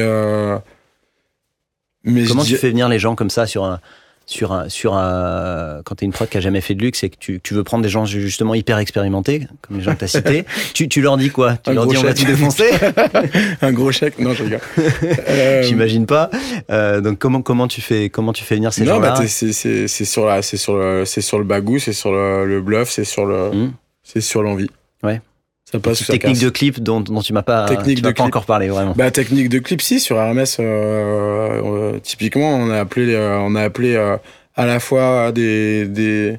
mais 2.04 2.24
Comment 2.24 2.44
tu 2.44 2.56
fais 2.56 2.70
venir 2.70 2.88
les 2.88 2.98
gens 2.98 3.14
comme 3.16 3.30
ça 3.30 3.46
sur 3.46 3.64
un. 3.64 3.80
Sur 4.28 4.50
un, 4.52 4.68
sur 4.68 4.94
un, 4.94 5.82
quand 5.84 5.94
tu 5.94 6.04
es 6.04 6.06
une 6.06 6.12
prod 6.12 6.28
qui 6.28 6.36
a 6.36 6.40
jamais 6.40 6.60
fait 6.60 6.74
de 6.74 6.82
luxe 6.82 7.04
et 7.04 7.10
que 7.10 7.16
tu, 7.16 7.38
tu 7.40 7.54
veux 7.54 7.62
prendre 7.62 7.84
des 7.84 7.88
gens 7.88 8.06
justement 8.06 8.54
hyper 8.54 8.78
expérimentés, 8.78 9.46
comme 9.62 9.76
les 9.76 9.84
gens 9.84 9.94
que 9.94 10.00
tu 10.00 10.04
as 10.06 10.08
cités, 10.08 10.44
tu, 10.74 10.88
tu 10.88 11.00
leur 11.00 11.16
dis 11.16 11.30
quoi? 11.30 11.56
Tu 11.58 11.70
Un 11.70 11.74
leur 11.74 11.86
dis 11.86 11.96
on 11.96 12.02
va 12.02 12.12
tout 12.12 12.18
chèque. 12.22 12.26
défoncer? 12.26 12.70
Un 13.62 13.72
gros 13.72 13.92
chèque 13.92 14.18
Non, 14.18 14.34
je 14.34 14.42
rigole. 14.42 14.58
Euh, 15.28 15.62
J'imagine 15.62 16.06
pas. 16.06 16.28
Euh, 16.70 17.00
donc 17.00 17.18
comment, 17.20 17.40
comment, 17.40 17.68
tu 17.68 17.80
fais, 17.80 18.10
comment 18.10 18.32
tu 18.32 18.42
fais 18.42 18.56
venir 18.56 18.72
ces 18.72 18.82
non, 18.82 18.94
gens-là? 18.96 19.12
bah, 19.12 19.18
t'es- 19.20 19.28
c'est 19.28 19.52
c'est- 19.52 19.86
c'est 19.86 20.04
sur 20.04 20.26
la, 20.26 20.42
c'est 20.42 20.56
sur 20.56 20.76
le, 20.76 21.04
c'est 21.04 21.20
sur 21.20 21.38
le 21.38 21.44
bagou, 21.44 21.78
c'est 21.78 21.92
sur 21.92 22.10
le, 22.10 22.46
le 22.46 22.60
bluff, 22.60 22.90
c'est 22.90 23.04
sur 23.04 23.26
le, 23.26 23.50
Hmm. 23.52 23.72
c'est 24.02 24.20
sur 24.20 24.42
l'envie. 24.42 24.70
Ouais. 25.04 25.20
Ça 25.70 25.80
passe 25.80 26.00
ou 26.00 26.04
ça 26.04 26.12
Technique 26.12 26.34
casse. 26.36 26.44
de 26.44 26.50
clip 26.50 26.80
dont, 26.80 27.00
dont 27.00 27.20
tu 27.20 27.32
m'as 27.32 27.42
pas, 27.42 27.66
Technique 27.66 27.98
tu 27.98 28.02
m'as 28.04 28.10
de 28.10 28.14
pas 28.14 28.22
clip. 28.22 28.26
encore 28.26 28.46
parlé 28.46 28.68
vraiment. 28.68 28.92
Bah 28.96 29.10
technique 29.10 29.48
de 29.48 29.58
clip 29.58 29.82
si 29.82 29.98
sur 29.98 30.16
RMS 30.16 30.44
euh, 30.60 30.62
euh, 31.64 31.98
typiquement 32.00 32.54
on 32.54 32.70
a 32.70 32.78
appelé 32.78 33.14
euh, 33.14 33.38
on 33.40 33.54
a 33.56 33.62
appelé 33.62 33.96
à 33.96 34.66
la 34.66 34.78
fois 34.80 35.32
des 35.32 35.86
des 35.86 36.38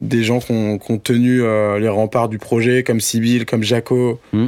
des 0.00 0.22
gens 0.24 0.38
qui 0.38 0.52
ont, 0.52 0.78
tenu 0.98 1.42
les 1.80 1.88
remparts 1.88 2.28
du 2.28 2.38
projet 2.38 2.82
comme 2.82 3.00
Sibyl, 3.00 3.44
comme 3.44 3.62
Jaco, 3.62 4.18
Mm. 4.32 4.46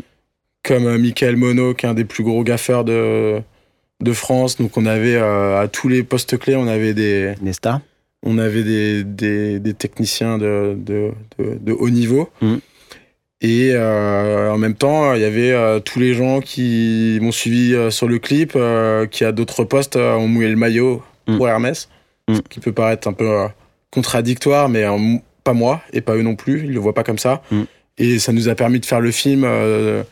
comme 0.65 0.97
Michael 0.99 1.37
Mono 1.37 1.75
qui 1.75 1.87
est 1.87 1.89
un 1.89 1.95
des 1.95 2.05
plus 2.05 2.23
gros 2.25 2.45
gaffeurs 2.45 2.85
de 2.85 3.41
de 4.01 4.13
France. 4.13 4.57
Donc 4.57 4.77
on 4.77 4.87
avait 4.87 5.17
à 5.17 5.69
tous 5.71 5.89
les 5.89 6.03
postes 6.05 6.39
clés, 6.39 6.55
on 6.57 6.69
avait 6.69 6.95
des 6.95 7.35
Nesta 7.43 7.83
on 8.25 8.39
avait 8.39 8.63
des, 8.63 9.03
des, 9.03 9.59
des 9.59 9.75
techniciens 9.75 10.39
de, 10.39 10.77
de, 10.79 11.11
de, 11.41 11.59
de 11.61 11.73
haut 11.73 11.91
niveau. 11.91 12.31
Mhm. 12.41 12.61
Et 13.45 13.73
euh, 13.75 14.53
en 14.53 14.59
même 14.59 14.75
temps, 14.75 15.15
il 15.15 15.21
y 15.21 15.25
avait 15.25 15.51
euh, 15.51 15.81
tous 15.81 15.99
les 15.99 16.15
gens 16.15 16.41
qui 16.41 17.19
m'ont 17.21 17.33
suivi 17.33 17.75
euh, 17.75 17.91
sur 17.91 18.07
le 18.07 18.19
clip, 18.21 18.53
euh, 18.55 19.07
qui 19.07 19.25
à 19.25 19.33
d'autres 19.33 19.65
postes 19.65 19.97
euh, 19.97 20.15
ont 20.15 20.29
mouillé 20.29 20.49
le 20.49 20.57
maillot 20.57 21.03
Mhm. 21.29 21.37
pour 21.37 21.49
Hermès, 21.49 21.89
Mhm. 22.29 22.37
ce 22.37 22.41
qui 22.43 22.61
peut 22.61 22.73
paraître 22.73 23.07
un 23.09 23.13
peu 23.13 23.29
euh, 23.29 23.47
contradictoire, 23.91 24.69
mais 24.69 24.85
euh, 24.85 24.97
pas 25.45 25.53
moi 25.55 25.83
et 25.93 26.01
pas 26.01 26.15
eux 26.15 26.23
non 26.23 26.37
plus, 26.37 26.63
ils 26.65 26.73
le 26.73 26.79
voient 26.81 26.95
pas 26.95 27.03
comme 27.05 27.19
ça. 27.19 27.43
Mhm. 27.51 27.67
Et 27.99 28.19
ça 28.21 28.33
nous 28.33 28.49
a 28.49 28.55
permis 28.55 28.79
de 28.81 28.87
faire 28.87 29.01
le 29.01 29.11
film 29.11 29.43
euh, 29.45 30.03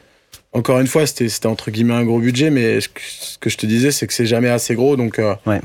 encore 0.52 0.80
une 0.80 0.88
fois, 0.88 1.06
c'était 1.06 1.46
entre 1.46 1.70
guillemets 1.70 1.94
un 1.94 2.04
gros 2.04 2.18
budget, 2.18 2.50
mais 2.50 2.80
ce 2.80 2.88
que, 2.88 3.00
ce 3.00 3.38
que 3.38 3.48
je 3.50 3.56
te 3.56 3.66
disais, 3.66 3.92
c'est 3.92 4.08
que 4.08 4.12
c'est 4.12 4.26
jamais 4.26 4.48
assez 4.48 4.74
gros. 4.74 4.96
Donc, 4.96 5.20
euh, 5.20 5.34
Ouais, 5.46 5.60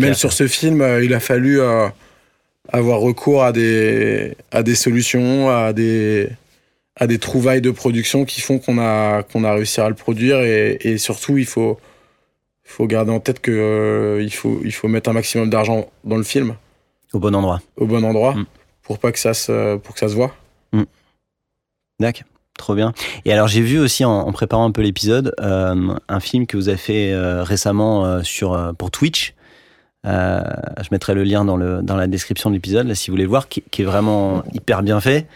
même 0.00 0.14
sur 0.14 0.32
ce 0.32 0.46
film, 0.46 0.80
euh, 0.80 1.04
il 1.04 1.12
a 1.12 1.20
fallu 1.20 1.60
euh, 1.60 1.88
avoir 2.72 3.00
recours 3.00 3.44
à 3.44 3.52
des, 3.52 4.34
à 4.50 4.62
des 4.62 4.74
solutions, 4.74 5.50
à 5.50 5.74
des, 5.74 6.28
à 6.96 7.06
des 7.06 7.18
trouvailles 7.18 7.60
de 7.62 7.70
production 7.70 8.24
qui 8.24 8.40
font 8.40 8.58
qu'on 8.58 8.78
a, 8.78 9.22
qu'on 9.22 9.44
a 9.44 9.54
réussi 9.54 9.80
à 9.80 9.88
le 9.88 9.94
produire. 9.94 10.40
Et, 10.40 10.78
et 10.82 10.98
surtout, 10.98 11.38
il 11.38 11.46
faut, 11.46 11.78
faut 12.64 12.86
garder 12.86 13.10
en 13.12 13.20
tête 13.20 13.40
que 13.40 13.50
euh, 13.50 14.22
il, 14.22 14.32
faut, 14.32 14.60
il 14.64 14.72
faut 14.72 14.88
mettre 14.88 15.08
un 15.10 15.14
maximum 15.14 15.48
d'argent 15.50 15.90
dans 16.04 16.16
le 16.16 16.22
film, 16.22 16.54
Au 17.12 17.18
bon 17.18 17.34
endroit. 17.34 17.60
au 17.76 17.86
bon 17.86 18.04
endroit, 18.04 18.34
Mm. 18.34 18.46
pour, 18.82 18.98
pas 18.98 19.12
que 19.12 19.18
ça 19.18 19.32
se, 19.34 19.76
pour 19.76 19.94
que 19.94 20.00
ça 20.00 20.08
se 20.08 20.14
voit. 20.14 20.34
D'accord. 22.00 22.24
Trop 22.58 22.74
bien. 22.74 22.92
Et 23.24 23.32
alors 23.32 23.48
j'ai 23.48 23.62
vu 23.62 23.78
aussi 23.78 24.04
en, 24.04 24.10
en 24.12 24.32
préparant 24.32 24.66
un 24.66 24.70
peu 24.72 24.82
l'épisode 24.82 25.34
euh, 25.40 25.94
un 26.08 26.20
film 26.20 26.46
que 26.46 26.56
vous 26.56 26.68
avez 26.68 26.76
fait 26.78 27.12
euh, 27.12 27.42
récemment 27.42 28.22
sur 28.22 28.74
pour 28.76 28.90
Twitch. 28.90 29.34
Je 30.04 30.88
mettrai 30.90 31.14
le 31.14 31.24
lien 31.24 31.44
dans 31.44 31.56
le 31.56 31.80
dans 31.82 31.96
la 31.96 32.06
description 32.08 32.50
de 32.50 32.54
l'épisode 32.56 32.86
là 32.88 32.94
si 32.94 33.08
vous 33.10 33.14
voulez 33.14 33.22
le 33.24 33.28
voir, 33.30 33.48
qui, 33.48 33.62
qui 33.70 33.82
est 33.82 33.84
vraiment 33.86 34.42
hyper 34.52 34.82
bien 34.82 35.00
fait, 35.00 35.26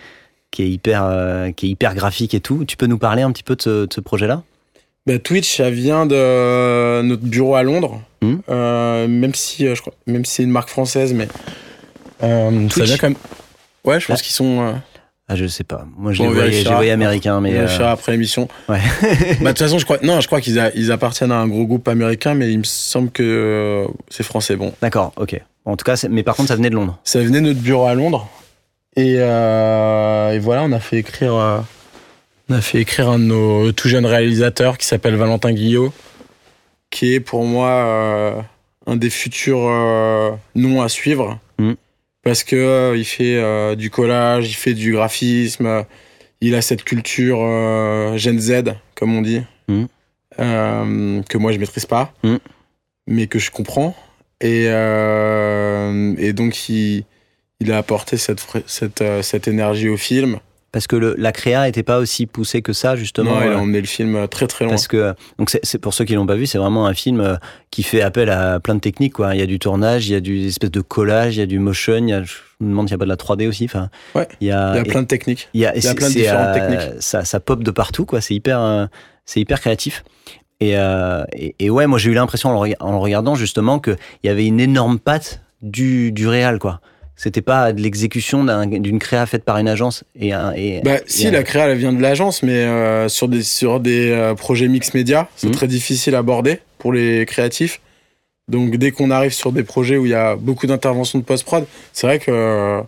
qui 0.51 0.63
est 0.63 0.69
hyper 0.71 1.05
euh, 1.05 1.51
qui 1.53 1.67
est 1.67 1.71
hyper 1.71 1.95
graphique 1.95 2.35
et 2.35 2.41
tout. 2.41 2.65
Tu 2.65 2.77
peux 2.77 2.87
nous 2.87 2.99
parler 2.99 3.23
un 3.23 3.33
petit 3.33 3.43
peu 3.43 3.57
de 3.57 3.63
ce, 3.63 3.87
de 3.87 3.93
ce 3.93 4.01
projet-là? 4.01 4.43
Bah, 5.07 5.19
Twitch, 5.19 5.57
ça 5.57 5.71
vient 5.71 6.05
de 6.07 7.03
notre 7.03 7.23
bureau 7.25 7.55
à 7.55 7.63
Londres. 7.63 8.01
Mhm. 8.23 8.41
Euh, 8.49 9.07
même 9.09 9.35
si 9.35 9.67
euh, 9.67 9.75
je 9.75 9.81
crois, 9.81 9.93
même 10.07 10.25
si 10.25 10.35
c'est 10.37 10.43
une 10.43 10.51
marque 10.51 10.69
française, 10.71 11.13
mais 11.15 11.29
euh, 12.23 12.69
ça 12.71 12.85
vient 12.85 12.97
quand 12.97 13.09
même. 13.11 13.19
Ouais, 13.85 14.01
je 14.01 14.07
pense 14.07 14.19
Ah. 14.21 14.23
qu'ils 14.23 14.33
sont. 14.35 14.61
Euh, 14.67 14.73
Ah 15.29 15.37
je 15.37 15.47
sais 15.47 15.65
pas. 15.65 15.85
Moi 15.97 16.13
je 16.13 16.19
Bon, 16.23 16.29
les 16.31 16.35
voyais, 16.35 16.63
voyais 16.65 16.91
américains 16.93 17.41
mais 17.41 17.53
on 17.59 17.63
euh, 17.83 17.93
après 17.93 18.13
l'émission. 18.13 18.49
ouais. 18.69 18.79
Bah, 19.41 19.45
de 19.45 19.47
toute 19.49 19.59
façon, 19.59 19.79
je 19.79 19.85
crois. 19.85 19.99
Non, 20.03 20.21
je 20.21 20.27
crois 20.27 20.41
qu'ils 20.41 20.59
a- 20.59 20.73
ils 20.75 20.91
appartiennent 20.93 21.33
à 21.33 21.37
un 21.39 21.47
gros 21.49 21.67
groupe 21.67 21.87
américain, 21.89 22.35
mais 22.35 22.51
il 22.53 22.59
me 22.59 22.65
semble 22.65 23.11
que 23.11 23.23
euh, 23.23 23.87
c'est 24.09 24.23
français. 24.25 24.57
Bon, 24.57 24.73
D'accord, 24.81 25.13
ok. 25.17 25.41
En 25.65 25.77
tout 25.77 25.85
cas, 25.85 26.01
mais 26.11 26.23
par 26.23 26.37
contre, 26.37 26.49
ça 26.49 26.57
venait 26.57 26.71
de 26.71 26.77
Londres. 26.77 26.99
ça 27.05 27.21
venait 27.21 27.41
de 27.41 27.47
notre 27.49 27.61
bureau 27.61 27.87
à 27.87 27.95
Londres. 27.95 28.29
Et, 28.97 29.17
euh, 29.19 30.33
et 30.33 30.39
voilà, 30.39 30.63
on 30.65 30.73
a 30.73 30.81
fait 30.81 30.99
écrire. 30.99 31.35
euh, 31.35 31.59
on 32.49 32.55
a 32.55 32.61
fait 32.61 32.81
écrire 32.81 33.09
un 33.11 33.19
de 33.19 33.25
nos 33.25 33.73
tout 33.73 33.89
jeunes 33.89 34.07
réalisateurs 34.07 34.79
qui 34.79 34.87
s'appelle 34.87 35.17
Valentin 35.17 35.53
Guillot, 35.53 35.93
qui 36.91 37.13
est 37.15 37.21
pour 37.21 37.45
moi 37.45 37.69
euh, 37.69 38.41
un 38.87 38.97
des 38.97 39.11
futurs 39.11 39.69
noms 40.55 40.81
à 40.83 40.89
suivre. 40.89 41.39
Mhm. 41.59 41.77
Parce 42.23 42.43
que 42.45 42.95
il 42.97 43.05
fait 43.05 43.77
du 43.77 43.91
collage, 43.91 44.49
il 44.51 44.55
fait 44.55 44.75
du 44.75 44.93
graphisme, 44.93 45.85
il 46.41 46.55
a 46.55 46.63
cette 46.63 46.83
culture 46.85 47.39
Gen 48.17 48.39
Z, 48.41 48.75
comme 48.95 49.15
on 49.17 49.23
dit, 49.23 49.43
euh, 50.39 51.23
que 51.29 51.39
moi 51.39 51.53
je 51.53 51.59
maîtrise 51.59 51.87
pas, 51.87 52.13
Mhm. 52.25 52.39
mais 53.09 53.27
que 53.27 53.39
je 53.39 53.51
comprends. 53.51 53.95
Et, 54.41 54.65
et 54.67 56.33
donc 56.33 56.69
il, 56.69 57.05
il 57.61 57.73
a 57.73 57.79
apporté 57.79 58.17
cette, 58.17 58.45
cette, 58.67 59.01
euh, 59.03 59.23
cette 59.23 59.49
énergie 59.49 59.89
au 59.89 59.97
film. 59.97 60.39
Parce 60.73 60.87
que 60.89 60.97
le- 60.97 61.15
la 61.17 61.33
créa 61.33 61.69
était 61.69 61.85
pas 61.85 61.99
aussi 61.99 62.27
poussée 62.27 62.61
que 62.61 62.75
ça, 62.75 62.97
justement. 62.97 63.31
non, 63.37 63.41
il 63.41 63.49
a 63.49 63.51
euh, 63.53 63.57
emmené 63.57 63.81
le 63.81 63.87
film 63.87 64.29
très 64.29 64.47
très 64.47 64.67
loin. 64.67 64.73
Parce 64.75 64.89
que 64.89 65.15
donc 65.39 65.49
c'est 65.63 65.79
pour 65.79 65.95
ceux 65.95 66.05
qui 66.05 66.15
l'ont 66.15 66.27
pas 66.27 66.35
vu, 66.35 66.45
c'est 66.45 66.59
vraiment 66.59 66.87
un 66.87 66.93
film 66.93 67.21
euh, 67.21 67.37
qui 67.71 67.83
fait 67.83 68.03
appel 68.03 68.29
à 68.29 68.61
plein 68.61 68.75
de 68.75 68.81
techniques 68.81 69.15
quoi. 69.15 69.35
Il 69.35 69.39
y 69.39 69.43
a 69.43 69.47
du 69.47 69.59
tournage, 69.59 70.07
il 70.09 70.13
y 70.13 70.17
a 70.17 70.21
du 70.21 70.49
espèce 70.49 70.71
de 70.71 70.81
collage, 70.83 71.37
il 71.37 71.39
y 71.39 71.43
a 71.43 71.47
du 71.47 71.59
motion, 71.59 71.97
il 71.97 72.09
y 72.11 72.13
a, 72.13 72.23
je 72.25 72.35
me 72.61 72.69
demande 72.69 72.89
s'il 72.89 72.95
n'y 72.95 72.99
a 72.99 72.99
pas 72.99 73.05
de 73.07 73.11
la 73.11 73.17
3D 73.17 73.49
aussi. 73.49 73.65
Enfin, 73.65 73.89
Ouais, 74.15 74.29
il 74.43 74.49
y 74.49 74.51
a, 74.51 74.73
il 74.75 74.77
y 74.77 74.81
a 74.81 74.85
plein 74.85 75.01
de 75.01 75.07
techniques. 75.07 75.49
il 75.55 75.63
y 75.63 75.67
a, 75.67 75.75
il 75.75 75.83
y 75.83 75.87
a 75.87 75.91
c'est- 75.91 75.95
plein 75.97 76.09
de 76.09 76.13
différentes 76.15 76.49
euh, 76.49 76.53
techniques. 76.55 77.01
Ça, 77.03 77.25
ça 77.25 77.41
pop 77.41 77.63
de 77.65 77.71
partout 77.71 78.05
quoi. 78.05 78.21
C'est 78.21 78.35
hyper, 78.35 78.61
euh, 78.61 78.87
c'est 79.25 79.41
hyper 79.41 79.61
créatif. 79.61 80.05
Et, 80.61 80.77
euh, 80.77 81.25
et, 81.33 81.55
et 81.59 81.71
ouais, 81.71 81.87
moi 81.87 81.99
j'ai 81.99 82.11
eu 82.11 82.15
l'impression 82.15 82.51
en, 82.51 82.67
en 82.81 82.91
le 82.93 82.99
regardant 82.99 83.35
justement 83.35 83.79
que 83.79 83.93
il 84.23 84.27
y 84.27 84.31
avait 84.31 84.45
une 84.47 84.61
énorme 84.61 84.99
patte 84.99 85.41
du 85.63 86.13
du 86.13 86.29
réal 86.29 86.59
quoi. 86.59 86.81
C'était 87.19 87.41
pas 87.41 87.73
de 87.73 87.81
l'exécution 87.81 88.45
d'un- 88.45 88.67
d'une 88.67 88.99
créa 88.99 89.25
faite 89.25 89.43
par 89.43 89.57
une 89.57 89.69
agence 89.69 90.05
et 90.21 90.33
un 90.35 90.53
et, 90.53 90.83
Bah, 90.85 90.97
et 90.97 91.03
si, 91.07 91.27
un- 91.27 91.31
la 91.31 91.43
créa, 91.43 91.67
elle 91.69 91.79
vient 91.79 91.95
de 91.95 92.03
l'agence, 92.03 92.43
mais 92.43 92.53
euh, 92.53 93.09
sur 93.09 93.29
des, 93.29 93.43
sur 93.43 93.81
des 93.81 94.11
euh, 94.11 94.35
projets 94.35 94.69
mix 94.69 94.93
média, 94.93 95.29
c'est 95.35 95.47
Mhm. 95.49 95.55
très 95.55 95.67
difficile 95.67 96.15
à 96.15 96.19
aborder 96.19 96.61
pour 96.79 96.93
les 96.93 97.25
créatifs. 97.25 97.81
Donc, 98.49 98.77
dès 98.77 98.91
qu'on 98.93 99.11
arrive 99.11 99.33
sur 99.33 99.51
des 99.51 99.63
projets 99.65 99.97
où 99.97 100.05
il 100.05 100.11
y 100.13 100.15
a 100.15 100.37
beaucoup 100.37 100.67
d'interventions 100.67 101.19
de 101.19 101.25
post-prod, 101.25 101.65
c'est 101.95 102.07
vrai 102.07 102.19
que 102.19 102.31
euh, 102.31 102.83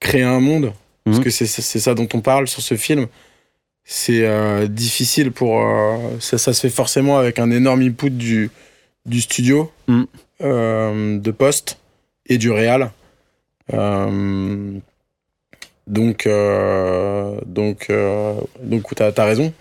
créer 0.00 0.22
un 0.22 0.40
monde, 0.40 0.72
parce 1.04 1.18
Mhm. 1.18 1.24
que 1.24 1.30
c'est 1.30 1.46
ça 1.46 1.94
dont 1.94 2.08
on 2.14 2.20
parle 2.20 2.48
sur 2.48 2.62
ce 2.62 2.76
film, 2.76 3.06
c'est 3.84 4.24
difficile 4.68 5.32
pour. 5.32 5.62
ça, 6.20 6.38
ça 6.38 6.52
se 6.54 6.60
fait 6.60 6.70
forcément 6.70 7.18
avec 7.18 7.38
un 7.38 7.50
énorme 7.50 7.82
input 7.82 8.10
du, 8.10 8.50
du 9.04 9.20
studio, 9.20 9.70
euh, 10.42 11.18
de 11.18 11.30
post 11.30 11.78
et 12.26 12.38
du 12.38 12.50
réal. 12.50 12.90
Euh, 13.72 14.72
donc, 15.86 16.26
euh, 16.26 17.34
donc, 17.46 17.86
euh, 17.90 18.34
donc, 18.62 18.94
t'as 18.94 19.10
as 19.16 19.24
raison. 19.24 19.52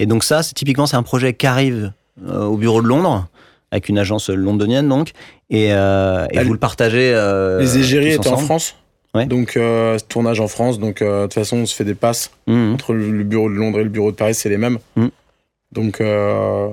Et 0.00 0.06
donc 0.06 0.24
ça, 0.24 0.42
c'est 0.42 0.54
typiquement 0.54 0.86
c'est 0.86 0.96
un 0.96 1.04
projet 1.04 1.32
qui 1.34 1.46
arrive 1.46 1.92
au 2.28 2.56
bureau 2.56 2.82
de 2.82 2.88
Londres 2.88 3.28
avec 3.70 3.88
une 3.88 3.98
agence 3.98 4.28
londonienne 4.28 4.88
donc 4.88 5.12
et, 5.48 5.66
et 5.66 5.68
Elle- 5.68 6.46
vous 6.46 6.52
le 6.52 6.58
partagez. 6.58 7.12
Les 7.60 7.78
égéries 7.78 8.12
étaient 8.14 8.28
en 8.28 8.36
France. 8.36 8.74
Ouais. 9.14 9.26
Donc, 9.26 9.56
euh, 9.56 9.98
tournage 10.08 10.38
en 10.40 10.46
France. 10.48 10.78
Donc, 10.78 11.02
euh, 11.02 11.22
de 11.22 11.26
toute 11.26 11.34
façon, 11.34 11.58
on 11.58 11.66
se 11.66 11.74
fait 11.74 11.84
des 11.84 11.94
passes 11.96 12.30
Mhm. 12.46 12.74
entre 12.74 12.94
le, 12.94 13.24
bureau 13.24 13.48
de 13.48 13.54
Londres 13.54 13.80
et 13.80 13.84
le 13.84 13.88
bureau 13.90 14.12
de 14.12 14.16
Paris, 14.16 14.34
c'est 14.34 14.48
les 14.48 14.56
mêmes. 14.58 14.78
Mhm. 14.96 15.10
Donc, 15.72 16.00
euh, 16.00 16.68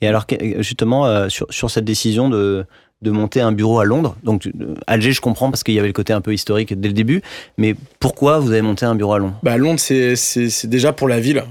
Et 0.00 0.08
alors 0.08 0.26
justement 0.58 1.28
sur, 1.28 1.46
sur 1.50 1.70
cette 1.70 1.84
décision 1.84 2.28
de 2.28 2.64
de 3.02 3.10
monter 3.10 3.40
un 3.40 3.52
bureau 3.52 3.78
à 3.78 3.84
Londres. 3.84 4.16
Donc 4.24 4.46
euh, 4.46 4.74
Alger, 4.86 5.12
je 5.12 5.20
comprends 5.20 5.50
parce 5.50 5.62
qu'il 5.62 5.74
y 5.74 5.78
avait 5.78 5.88
le 5.88 5.92
côté 5.92 6.12
un 6.12 6.20
peu 6.20 6.32
historique 6.34 6.78
dès 6.78 6.88
le 6.88 6.94
début. 6.94 7.22
Mais 7.56 7.74
pourquoi 8.00 8.38
vous 8.40 8.50
avez 8.50 8.62
monté 8.62 8.86
un 8.86 8.94
bureau 8.96 9.12
à 9.14 9.18
Londres? 9.18 9.38
Bah, 9.42 9.56
Londres, 9.56 9.78
c'est- 9.80 10.16
c'est 10.16 10.50
c'est 10.50 10.68
déjà 10.68 10.92
pour 10.92 11.06
la 11.08 11.20
ville. 11.20 11.44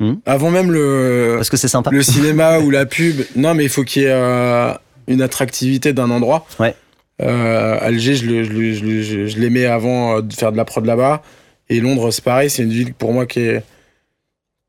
Mhm. 0.00 0.20
Avant 0.24 0.50
même 0.50 0.72
le, 0.72 1.34
Parce 1.36 1.50
que 1.50 1.58
c'est 1.58 1.68
sympa. 1.68 1.90
le 1.90 2.02
cinéma 2.02 2.58
ou 2.60 2.70
la 2.70 2.86
pub. 2.86 3.20
Non, 3.36 3.54
mais 3.54 3.64
il 3.64 3.68
faut 3.68 3.84
qu'il 3.84 4.02
y 4.02 4.04
ait 4.06 4.10
euh, 4.10 4.72
une 5.08 5.20
attractivité 5.20 5.92
d'un 5.92 6.10
endroit. 6.10 6.46
Ouais. 6.58 6.74
Euh, 7.20 7.76
Alger, 7.82 8.14
je 8.14 8.24
le- 8.24 8.44
je 8.44 8.50
le- 8.52 8.72
je 9.02 9.26
je- 9.26 9.38
l'aimais 9.38 9.66
avant 9.66 10.22
de 10.22 10.32
faire 10.32 10.52
de 10.52 10.56
la 10.56 10.64
prod 10.64 10.86
là-bas. 10.86 11.22
Et 11.68 11.80
Londres, 11.80 12.10
c'est 12.10 12.24
pareil, 12.24 12.48
c'est 12.48 12.62
une 12.62 12.70
ville 12.72 12.94
pour 12.94 13.12
moi 13.12 13.26
qui 13.26 13.40
est, 13.40 13.62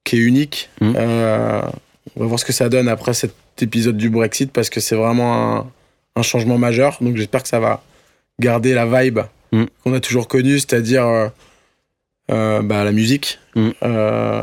qui 0.03 0.17
est 0.17 0.19
unique. 0.19 0.69
Euh, 0.81 1.61
on 2.17 2.19
va 2.19 2.25
voir 2.25 2.37
ce 2.39 2.43
que 2.43 2.51
ça 2.51 2.67
donne 2.67 2.89
après 2.89 3.13
cet 3.13 3.33
épisode 3.61 3.95
du 3.95 4.09
Brexit 4.09 4.51
parce 4.51 4.69
que 4.69 4.81
c'est 4.81 4.95
vraiment 4.97 5.59
un, 5.59 5.67
un 6.15 6.21
changement 6.21 6.57
majeur. 6.57 6.97
Donc 7.01 7.15
j'espère 7.17 7.41
que 7.43 7.49
ça 7.49 7.59
va 7.59 7.83
garder 8.39 8.73
la 8.73 8.85
vibe 8.85 9.19
Mhm. 9.51 9.67
qu'on 9.83 9.93
a 9.93 9.99
toujours 9.99 10.27
connue, 10.27 10.59
c'est-à-dire 10.59 11.05
euh, 11.07 11.27
euh, 12.31 12.61
bah, 12.61 12.83
la 12.83 12.91
musique, 12.91 13.39
Mhm. 13.55 13.73
euh, 13.83 14.41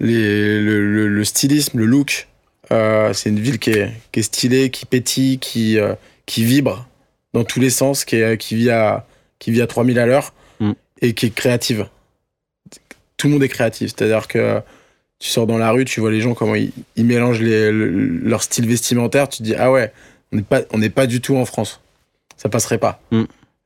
les- 0.00 0.60
le, 0.60 0.92
le- 0.92 1.08
le 1.08 1.24
stylisme, 1.24 1.78
le 1.78 1.86
look. 1.86 2.28
C'est 2.68 3.28
une 3.30 3.38
ville 3.38 3.60
qui 3.60 3.70
est, 3.70 3.92
qui 4.10 4.20
est 4.20 4.22
stylée, 4.24 4.70
qui 4.70 4.86
pétille, 4.86 5.38
qui, 5.38 5.78
qui 6.26 6.44
vibre 6.44 6.88
dans 7.32 7.44
tous 7.44 7.60
les 7.60 7.70
sens, 7.70 8.04
qui, 8.04 8.16
est, 8.16 8.36
qui, 8.38 8.56
vit, 8.56 8.70
à, 8.70 9.06
qui 9.38 9.52
vit 9.52 9.62
à 9.62 9.66
3000 9.68 9.98
à 10.00 10.06
l'heure 10.06 10.32
Mm. 10.58 10.72
et 11.02 11.12
qui 11.14 11.26
est 11.26 11.30
créative. 11.34 11.86
Tout 13.16 13.28
le 13.28 13.34
monde 13.34 13.42
est 13.44 13.48
créatif, 13.48 13.92
c'est-à-dire 13.96 14.26
que 14.26 14.60
tu 15.20 15.28
sors 15.30 15.46
dans 15.46 15.58
la 15.58 15.70
rue, 15.70 15.84
tu 15.84 16.00
vois 16.00 16.10
les 16.10 16.20
gens 16.20 16.34
comment 16.34 16.54
ils, 16.56 16.72
ils 16.96 17.04
mélangent 17.04 17.40
les, 17.40 17.70
le- 17.70 17.88
leur 17.90 18.42
style 18.42 18.66
vestimentaire, 18.66 19.28
tu 19.28 19.38
te 19.38 19.42
dis 19.44 19.54
ah 19.54 19.70
ouais, 19.70 19.92
on 20.32 20.36
n'est 20.36 20.42
pas, 20.42 20.60
on 20.72 20.78
n'est 20.78 20.90
pas 20.90 21.06
du 21.06 21.20
tout 21.20 21.36
en 21.36 21.44
France, 21.44 21.80
ça 22.36 22.48
passerait 22.48 22.78
pas. 22.78 23.00
Mm. 23.10 23.22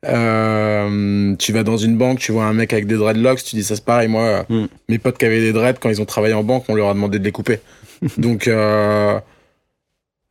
Euh, 0.07 1.37
tu 1.37 1.53
vas 1.53 1.63
dans 1.63 1.77
une 1.77 1.97
banque, 1.99 2.21
tu 2.21 2.33
vois 2.33 2.45
un 2.45 2.55
mec 2.55 2.73
avec 2.73 2.87
des 2.87 2.97
dreadlocks, 2.97 3.45
tu 3.45 3.57
dis 3.57 3.65
ça 3.65 3.77
c'est 3.77 3.85
pareil, 3.85 4.09
moi, 4.09 4.47
Mm. 4.49 4.67
mes 4.89 4.99
potes 4.99 5.19
qui 5.19 5.27
avaient 5.27 5.41
des 5.41 5.53
dreads, 5.53 5.79
quand 5.81 5.91
ils 5.91 6.01
ont 6.01 6.07
travaillé 6.07 6.35
en 6.35 6.43
banque, 6.43 6.65
on 6.69 6.75
leur 6.75 6.89
a 6.89 6.95
demandé 6.95 7.19
de 7.19 7.25
les 7.25 7.33
couper. 7.33 7.61
Donc, 8.19 8.49
euh, 8.49 9.19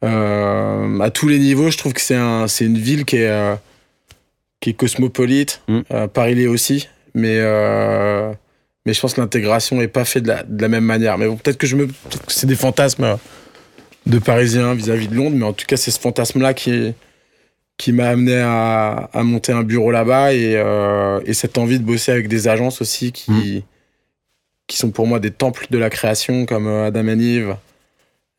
euh, 0.04 1.00
à 1.00 1.12
tous 1.12 1.28
les 1.28 1.40
niveaux, 1.40 1.70
je 1.70 1.78
trouve 1.78 1.94
que 1.94 2.02
c'est 2.02 2.16
un, 2.16 2.48
c'est 2.48 2.66
une 2.66 2.78
ville 2.78 3.06
qui 3.06 3.18
est, 3.18 3.56
qui 4.60 4.72
est 4.72 4.74
cosmopolite. 4.74 5.62
Mm. 5.68 6.08
Paris 6.14 6.36
l'est 6.36 6.48
aussi, 6.48 6.90
mais, 7.14 7.40
mais 8.86 8.94
je 8.94 9.00
pense 9.00 9.14
que 9.14 9.22
l'intégration 9.22 9.82
est 9.82 9.88
pas 9.88 10.06
faite 10.06 10.24
de 10.24 10.30
la, 10.30 10.44
de 10.44 10.62
la 10.62 10.68
même 10.68 10.86
manière. 10.86 11.18
Mais 11.20 11.28
bon, 11.28 11.36
peut-être 11.36 11.58
que 11.58 11.68
je 11.68 11.76
me, 11.76 11.86
peut-être 11.86 12.26
que 12.26 12.34
c'est 12.34 12.48
des 12.48 12.56
fantasmes 12.56 13.18
de 14.10 14.20
Parisiens 14.20 14.74
vis-à-vis 14.74 15.07
de 15.07 15.16
Londres, 15.16 15.36
mais 15.38 15.45
en 15.45 15.53
tout 15.53 15.66
cas, 15.66 15.78
c'est 15.78 15.91
ce 15.91 15.99
fantasme-là 15.99 16.53
qui, 16.53 16.93
qui 17.78 17.91
m'a 17.93 18.10
amené 18.10 18.38
à, 18.38 19.10
à 19.14 19.24
monter 19.24 19.51
un 19.51 19.64
bureau 19.64 19.91
là-bas 19.91 20.34
et, 20.34 20.53
euh, 20.55 21.22
et 21.26 21.34
cette 21.34 21.57
envie 21.57 21.80
de 21.80 21.84
bosser 21.86 22.12
avec 22.12 22.28
des 22.28 22.47
agences 22.47 22.82
aussi 22.82 23.12
qui, 23.12 23.64
qui 24.68 24.78
sont 24.78 24.91
pour 24.91 25.07
moi 25.07 25.20
des 25.20 25.32
temples 25.32 25.68
de 25.70 25.78
la 25.78 25.89
création 25.89 26.45
comme 26.45 26.68
euh, 26.68 26.88
Adam 26.88 27.07
and 27.07 27.20
Eve, 27.20 27.55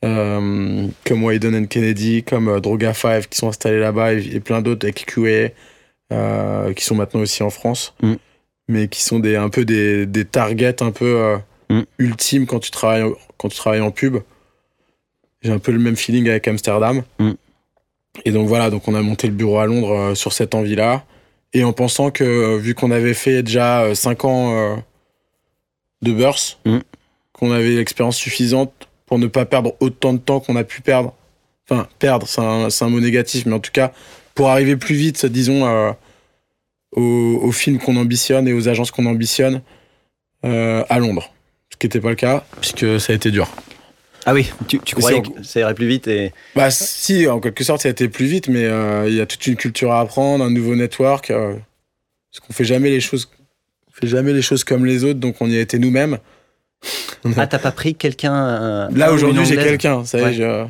euh, 0.05 0.87
comme 1.07 1.25
Wyden 1.25 1.55
and 1.55 1.67
Kennedy, 1.67 2.23
comme 2.23 2.61
Droga 2.61 2.93
5 2.95 3.29
qui 3.29 3.39
sont 3.39 3.49
installés 3.49 3.79
là-bas 3.81 4.15
et, 4.15 4.37
et 4.37 4.41
plein 4.41 4.63
d'autres 4.63 4.87
avec 4.87 5.07
QA 5.07 5.51
euh, 6.13 6.73
qui 6.75 6.85
sont 6.85 6.95
maintenant 6.95 7.21
aussi 7.21 7.43
en 7.43 7.51
France, 7.51 7.95
Mm. 8.03 8.15
mais 8.69 8.89
qui 8.89 9.03
sont 9.03 9.19
des, 9.21 9.37
un 9.37 9.49
peu 9.49 9.65
des, 9.65 10.07
des 10.07 10.25
targets 10.25 10.83
un 10.83 10.91
peu 10.91 11.37
Mm. 11.71 11.83
ultime 12.01 12.47
quand 12.47 12.59
tu 12.59 12.73
travailles 12.73 13.05
quand 13.37 13.49
tu 13.49 13.57
travailles 13.57 13.81
en 13.81 13.93
pub. 13.93 14.17
J'ai 15.43 15.53
un 15.53 15.59
peu 15.59 15.73
le 15.73 15.79
même 15.79 15.97
feeling 15.97 16.29
avec 16.29 16.47
Amsterdam. 16.49 17.03
Mm. 17.19 17.33
Et 18.25 18.33
donc 18.33 18.49
voilà, 18.49 18.71
donc 18.71 18.89
on 18.89 18.95
a 18.95 19.03
monté 19.03 19.27
le 19.27 19.33
bureau 19.33 19.59
à 19.59 19.67
Londres 19.67 19.93
euh, 19.93 20.15
sur 20.15 20.33
cette 20.33 20.55
envie-là, 20.55 21.05
et 21.53 21.65
en 21.65 21.73
pensant 21.73 22.11
que 22.11 22.25
euh, 22.25 22.59
vu 22.59 22.75
qu'on 22.75 22.91
avait 22.91 23.15
fait 23.15 23.43
déjà 23.43 23.95
5 23.95 24.25
ans 24.25 24.55
euh, 24.55 24.77
de 26.03 26.13
burst, 26.13 26.59
Mm. 26.65 26.79
qu'on 27.33 27.53
avait 27.53 27.71
l'expérience 27.71 28.17
suffisante 28.17 28.89
pour 29.07 29.19
ne 29.19 29.27
pas 29.27 29.45
perdre 29.45 29.75
autant 29.81 30.13
de 30.13 30.19
temps 30.19 30.41
qu'on 30.41 30.57
a 30.57 30.65
pu 30.65 30.83
perdre. 30.83 31.15
Enfin, 31.69 31.89
perdre, 31.99 32.27
c'est 32.27 32.41
un, 32.41 32.89
mot 32.89 33.01
négatif, 33.01 33.47
mais 33.47 33.55
en 33.55 33.61
tout 33.61 33.71
cas, 33.73 33.93
pour 34.35 34.49
arriver 34.49 34.77
plus 34.77 34.95
vite, 34.97 35.25
disons, 35.27 35.67
euh, 35.67 35.93
aux, 36.97 37.41
aux 37.43 37.53
films 37.53 37.79
qu'on 37.79 37.97
ambitionne 37.97 38.49
et 38.49 38.53
aux 38.53 38.69
agences 38.69 38.91
qu'on 38.91 39.07
ambitionne 39.07 39.63
euh, 40.45 40.85
à 40.89 40.99
Londres. 40.99 41.33
Ce 41.71 41.77
qui 41.77 41.87
n'était 41.87 42.01
pas 42.01 42.11
le 42.11 42.17
cas, 42.17 42.45
puisque 42.61 43.01
ça 43.01 43.13
a 43.13 43.17
été 43.17 43.31
dur. 43.31 43.49
Ah 44.27 44.35
oui, 44.35 44.51
tu, 44.69 44.79
tu 44.81 44.95
croyais 44.97 45.23
que 45.23 45.43
ça 45.43 45.61
irait 45.61 45.75
plus 45.75 45.87
vite 45.89 46.07
et. 46.09 46.33
Bah 46.55 46.71
si, 46.71 47.27
en 47.27 47.41
quelque 47.41 47.65
sorte, 47.65 47.83
ça 47.83 47.89
a 47.89 47.91
été 47.93 48.09
plus 48.09 48.27
vite, 48.27 48.49
mais 48.49 48.65
euh, 48.67 49.09
il 49.09 49.15
y 49.15 49.21
a 49.21 49.27
toute 49.27 49.47
une 49.47 49.57
culture 49.57 49.93
à 49.93 50.01
apprendre, 50.01 50.45
un 50.45 50.51
nouveau 50.51 50.75
network. 50.77 51.31
euh, 51.31 51.55
parce 52.33 52.47
qu'on 52.47 52.53
fait 52.53 52.65
jamais 52.65 52.91
les 52.91 53.01
choses, 53.01 53.29
on 53.89 53.93
fait 54.01 54.07
jamais 54.07 54.33
les 54.33 54.43
choses 54.43 54.63
comme 54.63 54.85
les 54.87 55.05
autres, 55.05 55.19
donc 55.21 55.37
on 55.41 55.49
y 55.49 55.57
a 55.57 55.61
été 55.61 55.79
nous-mêmes. 55.79 56.19
Ah, 57.37 57.47
t'as 57.47 57.59
pas 57.59 57.71
pris 57.73 57.95
quelqu'un. 57.95 58.35
euh, 58.35 58.89
Là 58.97 59.13
aujourd'hui, 59.13 59.45
j'ai 59.45 59.57
quelqu'un. 59.57 60.05
Ça 60.07 60.19
y 60.19 60.23
est, 60.23 60.25
Ouais. 60.25 60.33
je- 60.33 60.67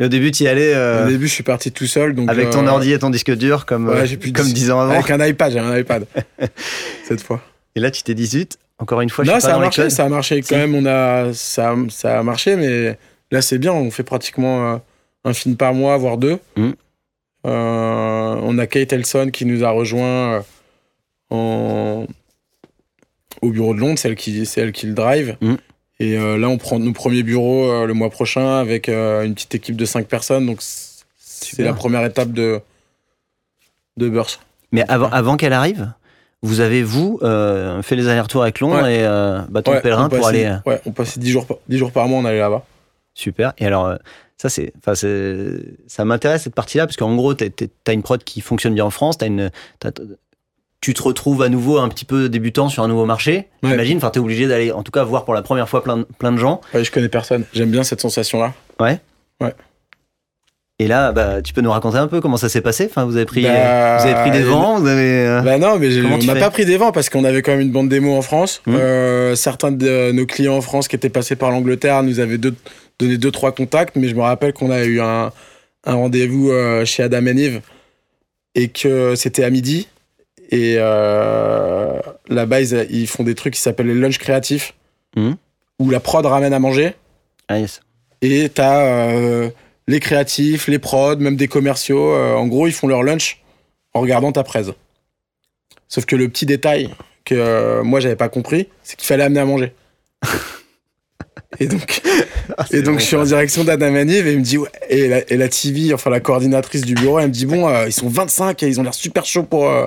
Mais 0.00 0.06
Au 0.06 0.08
début, 0.08 0.32
tu 0.32 0.42
y 0.42 0.48
allais 0.48 0.74
Au 0.74 1.06
début, 1.08 1.28
je 1.28 1.32
suis 1.34 1.44
parti 1.44 1.70
tout 1.70 1.86
seul, 1.86 2.14
donc 2.16 2.28
avec 2.28 2.50
ton 2.50 2.66
ordi 2.66 2.92
et 2.92 2.98
ton 2.98 3.10
disque 3.10 3.30
dur, 3.36 3.64
comme, 3.64 3.88
ouais, 3.88 4.16
plus 4.16 4.32
comme 4.32 4.46
dix- 4.46 4.54
10 4.54 4.70
ans 4.72 4.80
avant. 4.80 4.92
Avec 4.94 5.08
un 5.12 5.24
iPad, 5.24 5.52
j'ai 5.52 5.60
un 5.60 5.76
iPad 5.78 6.06
cette 7.06 7.20
fois. 7.22 7.40
Et 7.76 7.80
là, 7.80 7.90
tu 7.92 8.02
t'es 8.02 8.14
18. 8.14 8.58
Encore 8.78 9.00
une 9.00 9.10
fois, 9.10 9.24
je 9.24 9.30
non, 9.30 9.38
suis 9.38 9.42
pas 9.42 9.48
ça 9.48 9.54
a 9.54 9.58
dans 9.58 9.60
marché, 9.60 9.90
ça 9.90 10.04
a 10.04 10.08
marché 10.08 10.42
quand 10.42 10.56
même. 10.56 10.74
On 10.74 10.86
a, 10.86 11.32
ça, 11.32 11.74
ça 11.88 12.18
a 12.18 12.22
marché, 12.22 12.56
mais 12.56 12.98
là 13.30 13.40
c'est 13.42 13.58
bien. 13.58 13.72
On 13.72 13.90
fait 13.90 14.02
pratiquement 14.02 14.74
euh, 14.74 14.76
un 15.24 15.32
film 15.32 15.56
par 15.56 15.72
mois, 15.72 15.96
voire 15.96 16.16
deux. 16.16 16.38
Mm. 16.56 16.70
Euh, 17.46 18.36
on 18.42 18.58
a 18.58 18.66
Kate 18.66 18.92
Elson 18.92 19.30
qui 19.32 19.46
nous 19.46 19.64
a 19.64 19.70
rejoint 19.70 20.34
euh, 20.34 20.40
en... 21.30 22.06
au 23.40 23.50
bureau 23.50 23.74
de 23.74 23.80
Londres, 23.80 23.98
c'est 23.98 24.08
elle 24.08 24.16
qui, 24.16 24.46
c'est 24.46 24.60
elle 24.60 24.72
qui 24.72 24.86
le 24.86 24.94
drive. 24.94 25.36
Mm. 25.40 25.54
Et 26.00 26.18
euh, 26.18 26.36
là, 26.36 26.48
on 26.48 26.58
prend 26.58 26.78
nos 26.78 26.92
premiers 26.92 27.22
bureaux 27.22 27.70
euh, 27.70 27.86
le 27.86 27.94
mois 27.94 28.10
prochain 28.10 28.58
avec 28.58 28.88
une 28.88 29.34
petite 29.34 29.54
équipe 29.54 29.76
de 29.76 29.84
cinq 29.84 30.08
personnes. 30.08 30.46
Donc 30.46 30.58
c'est 30.60 31.62
la 31.62 31.72
première 31.72 32.04
étape 32.04 32.32
de 32.32 32.60
de 33.96 34.08
Burst. 34.08 34.40
Mais 34.72 34.84
avant, 34.88 35.10
avant 35.10 35.36
qu'elle 35.36 35.52
arrive, 35.52 35.92
vous 36.42 36.60
avez, 36.60 36.82
vous, 36.82 37.18
euh, 37.22 37.82
fait 37.82 37.94
les 37.96 38.08
allers-retours 38.08 38.42
avec 38.42 38.60
Londres 38.60 38.82
Ouais. 38.82 38.96
et 38.96 39.04
euh, 39.04 39.40
bâton 39.48 39.72
Ouais, 39.72 39.80
pèlerin 39.80 40.08
pour 40.08 40.26
aller. 40.26 40.44
euh, 40.46 40.56
Ouais, 40.66 40.80
on 40.86 40.90
passait 40.92 41.20
10 41.20 41.30
jours, 41.30 41.46
par- 41.46 41.58
10 41.68 41.78
jours 41.78 41.92
par 41.92 42.08
mois, 42.08 42.18
on 42.18 42.24
allait 42.24 42.40
là-bas. 42.40 42.64
Super. 43.14 43.52
Et 43.58 43.66
alors, 43.66 43.86
euh, 43.86 43.96
ça, 44.38 44.48
c'est, 44.48 44.72
ça 45.86 46.04
m'intéresse 46.04 46.42
cette 46.42 46.54
partie-là 46.54 46.86
parce 46.86 46.96
qu'en 46.96 47.14
gros, 47.14 47.34
t'as, 47.34 47.48
t'as- 47.50 47.66
t'as 47.84 47.92
une 47.92 48.02
prod 48.02 48.22
qui 48.24 48.40
fonctionne 48.40 48.74
bien 48.74 48.84
en 48.84 48.90
France. 48.90 49.18
T'as 49.18 49.26
une, 49.26 49.50
tu 50.80 50.94
te 50.94 51.02
retrouves 51.02 51.42
à 51.42 51.48
nouveau 51.48 51.78
un 51.78 51.88
petit 51.88 52.04
peu 52.04 52.28
débutant 52.28 52.68
sur 52.68 52.82
un 52.82 52.88
nouveau 52.88 53.04
marché. 53.06 53.48
Ouais. 53.62 53.70
J'imagine. 53.70 53.98
Enfin, 53.98 54.10
t'es 54.10 54.18
obligé 54.18 54.48
d'aller, 54.48 54.72
en 54.72 54.82
tout 54.82 54.90
cas, 54.90 55.04
voir 55.04 55.24
pour 55.24 55.34
la 55.34 55.42
première 55.42 55.68
fois 55.68 55.84
plein, 55.84 55.98
de- 55.98 56.06
plein 56.18 56.32
de 56.32 56.38
gens. 56.38 56.60
Ouais, 56.74 56.82
je 56.82 56.90
connais 56.90 57.08
personne. 57.08 57.44
J'aime 57.52 57.70
bien 57.70 57.84
cette 57.84 58.00
sensation-là. 58.00 58.52
Et 60.78 60.88
là, 60.88 61.12
bah, 61.12 61.42
tu 61.42 61.52
peux 61.52 61.60
nous 61.60 61.70
raconter 61.70 61.98
un 61.98 62.08
peu 62.08 62.20
comment 62.20 62.36
ça 62.36 62.48
s'est 62.48 62.60
passé? 62.60 62.86
Enfin, 62.90 63.04
vous 63.04 63.16
avez 63.16 63.26
pris, 63.26 63.42
Bah, 63.42 63.98
vous 63.98 64.04
avez 64.08 64.14
pris 64.22 64.30
des 64.32 64.40
et- 64.40 64.42
vents. 64.50 64.78
Vous 64.80 64.86
avez. 64.88 65.26
euh, 65.28 65.40
Bah 65.42 65.58
non, 65.58 65.78
mais 65.78 65.88
on 66.04 66.18
n'a 66.18 66.34
pas 66.34 66.50
pris 66.50 66.64
des 66.64 66.76
vents 66.76 66.90
parce 66.92 67.08
qu'on 67.08 67.24
avait 67.24 67.42
quand 67.42 67.52
même 67.52 67.60
une 67.60 67.70
bande 67.70 67.88
démo 67.88 68.16
en 68.16 68.22
France. 68.22 68.62
Mhm. 68.66 68.74
Euh, 68.76 69.34
certains 69.36 69.70
de 69.70 70.10
nos 70.12 70.26
clients 70.26 70.56
en 70.56 70.60
France 70.60 70.88
qui 70.88 70.96
étaient 70.96 71.08
passés 71.10 71.36
par 71.36 71.50
l'Angleterre 71.50 72.02
nous 72.02 72.18
avaient 72.20 72.38
deux- 72.38 72.54
donné 72.98 73.16
deux 73.18 73.30
trois 73.30 73.52
contacts, 73.52 73.96
mais 73.96 74.08
je 74.08 74.14
me 74.14 74.22
rappelle 74.22 74.52
qu'on 74.54 74.70
a 74.70 74.82
eu 74.84 75.00
un, 75.00 75.30
un 75.84 75.94
rendez-vous 75.94 76.50
euh, 76.50 76.84
chez 76.84 77.02
Adam 77.04 77.18
and 77.28 77.36
Eve 77.36 77.60
et 78.54 78.68
que 78.68 79.14
c'était 79.14 79.44
à 79.44 79.50
midi. 79.50 79.88
Et 80.50 80.76
euh, 80.78 81.98
là-bas, 82.28 82.60
ils, 82.60 82.86
ils 82.90 83.06
font 83.06 83.22
des 83.22 83.34
trucs 83.34 83.54
qui 83.54 83.60
s'appellent 83.60 83.86
les 83.86 83.94
lunchs 83.94 84.18
créatifs, 84.18 84.74
Mhm. 85.16 85.36
où 85.78 85.90
la 85.90 86.00
prod 86.00 86.24
ramène 86.26 86.52
à 86.54 86.58
manger. 86.58 86.94
Ah, 87.48 87.58
yes. 87.60 87.80
Et 88.20 88.48
t'as 88.48 88.80
euh, 88.80 89.48
les 89.88 90.00
créatifs, 90.00 90.68
les 90.68 90.78
prods, 90.78 91.16
même 91.16 91.36
des 91.36 91.48
commerciaux. 91.48 92.12
euh, 92.14 92.34
en 92.34 92.46
gros, 92.46 92.66
ils 92.66 92.72
font 92.72 92.88
leur 92.88 93.02
lunch 93.02 93.42
en 93.94 94.00
regardant 94.00 94.32
ta 94.32 94.42
presse. 94.44 94.68
Sauf 95.88 96.06
que 96.06 96.16
le 96.16 96.28
petit 96.28 96.46
détail 96.46 96.90
que 97.24 97.34
euh, 97.34 97.82
moi 97.82 98.00
j'avais 98.00 98.16
pas 98.16 98.28
compris, 98.28 98.68
c'est 98.82 98.96
qu'il 98.96 99.06
fallait 99.06 99.24
amener 99.24 99.40
à 99.40 99.44
manger. 99.44 99.72
et 101.60 101.66
donc, 101.66 102.00
et 102.72 102.82
donc 102.82 102.98
je 102.98 103.04
suis 103.04 103.16
en 103.16 103.24
direction 103.24 103.64
d'Adam 103.64 103.94
Eve 103.94 104.26
et 104.26 104.32
il 104.32 104.38
me 104.38 104.44
dit 104.44 104.58
ouais, 104.58 104.68
et 104.88 105.08
la, 105.08 105.30
et 105.30 105.36
la 105.36 105.48
TV, 105.48 105.92
enfin 105.92 106.10
la 106.10 106.20
coordinatrice 106.20 106.82
du 106.82 106.94
bureau, 106.94 107.18
elle 107.18 107.28
me 107.28 107.32
dit 107.32 107.46
bon, 107.46 107.68
euh, 107.68 107.86
ils 107.86 107.92
sont 107.92 108.08
25 108.08 108.62
et 108.62 108.68
ils 108.68 108.80
ont 108.80 108.82
l'air 108.82 108.94
super 108.94 109.24
chauds 109.26 109.42
pour 109.42 109.68
euh, 109.68 109.86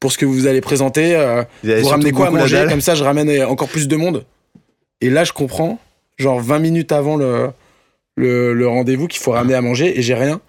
pour 0.00 0.12
ce 0.12 0.18
que 0.18 0.26
vous 0.26 0.46
allez 0.46 0.60
présenter. 0.60 1.16
euh, 1.16 1.42
Vous, 1.64 1.88
ramenez 1.88 2.12
quoi 2.12 2.28
à 2.28 2.30
manger? 2.30 2.66
Comme 2.68 2.80
ça, 2.80 2.94
je 2.94 3.02
ramène 3.02 3.42
encore 3.44 3.68
plus 3.68 3.88
de 3.88 3.96
monde. 3.96 4.24
Et 5.00 5.10
là, 5.10 5.24
je 5.24 5.32
comprends, 5.32 5.80
genre 6.18 6.40
20 6.40 6.58
minutes 6.60 6.92
avant 6.92 7.16
le, 7.16 7.50
le, 8.18 8.66
rendez-vous, 8.68 9.06
qu'il 9.08 9.20
faut 9.20 9.32
ramener 9.32 9.54
à 9.54 9.60
manger 9.60 9.98
et 9.98 10.02
j'ai 10.02 10.14
rien. 10.14 10.40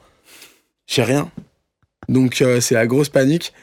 J'ai 0.87 1.03
rien. 1.03 1.29
Donc, 2.07 2.41
euh, 2.41 2.59
c'est 2.61 2.75
la 2.75 2.87
grosse 2.87 3.09
panique. 3.09 3.53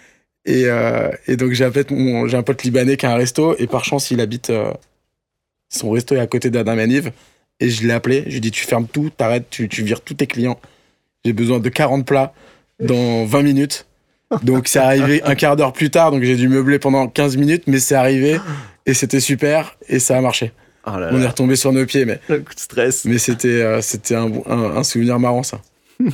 Et, 0.45 0.67
euh, 0.67 1.11
et 1.27 1.37
donc, 1.37 1.53
j'ai 1.53 1.65
un, 1.65 1.71
pote, 1.73 1.91
mon- 1.91 2.33
un 2.33 2.43
pote 2.43 2.63
libanais 2.63 2.97
qui 2.97 3.07
a 3.07 3.13
un 3.13 3.17
resto 3.17 3.57
et 3.59 3.67
par 3.67 3.85
chance, 3.85 4.11
il 4.11 4.21
habite. 4.21 4.51
euh, 4.51 4.73
son 5.69 5.91
resto 5.91 6.15
est 6.15 6.21
à 6.21 6.27
côté 6.29 6.51
d'Adam 6.51 6.79
Eve. 6.79 7.11
Et 7.59 7.69
je 7.71 7.87
l'ai 7.87 7.93
appelé. 7.93 8.23
Je 8.27 8.31
lui 8.31 8.37
ai 8.37 8.41
dit 8.41 8.51
Tu 8.53 8.65
fermes 8.65 8.87
tout, 8.87 9.11
t'arrêtes, 9.11 9.51
tu, 9.51 9.69
tu 9.69 9.83
vires 9.83 10.01
tous 10.03 10.15
tes 10.15 10.27
clients. 10.27 10.61
J'ai 11.25 11.33
besoin 11.33 11.59
de 11.59 11.69
40 11.69 12.07
plats 12.07 12.33
dans 12.81 13.25
20 13.25 13.43
minutes. 13.43 13.87
Donc, 14.43 14.69
c'est 14.69 14.79
arrivé 14.79 15.23
un 15.25 15.35
quart 15.35 15.57
d'heure 15.57 15.73
plus 15.73 15.91
tard. 15.91 16.11
Donc, 16.13 16.23
j'ai 16.23 16.37
dû 16.37 16.49
meubler 16.49 16.79
pendant 16.79 17.09
15 17.09 17.37
minutes, 17.37 17.65
mais 17.67 17.79
c'est 17.81 17.95
arrivé. 17.97 18.39
Et 18.85 18.95
c'était 18.95 19.21
super. 19.21 19.77
Et 19.89 19.99
ça 19.99 20.17
a 20.17 20.21
marché. 20.21 20.53
Oh 20.87 20.99
là 20.99 21.09
On 21.13 21.21
est 21.21 21.27
retombé 21.27 21.57
sur 21.57 21.73
nos 21.73 21.85
pieds, 21.87 22.05
mais, 22.05 22.21
le 22.29 22.39
coup 22.41 22.55
de 22.55 22.61
stress. 22.61 23.05
mais 23.05 23.19
c'était 23.19 23.49
euh, 23.63 23.81
c'était 23.83 24.15
un, 24.15 24.29
bon- 24.29 24.45
un, 24.47 24.77
un 24.77 24.83
souvenir 24.85 25.19
marrant, 25.19 25.43
ça. 25.43 25.61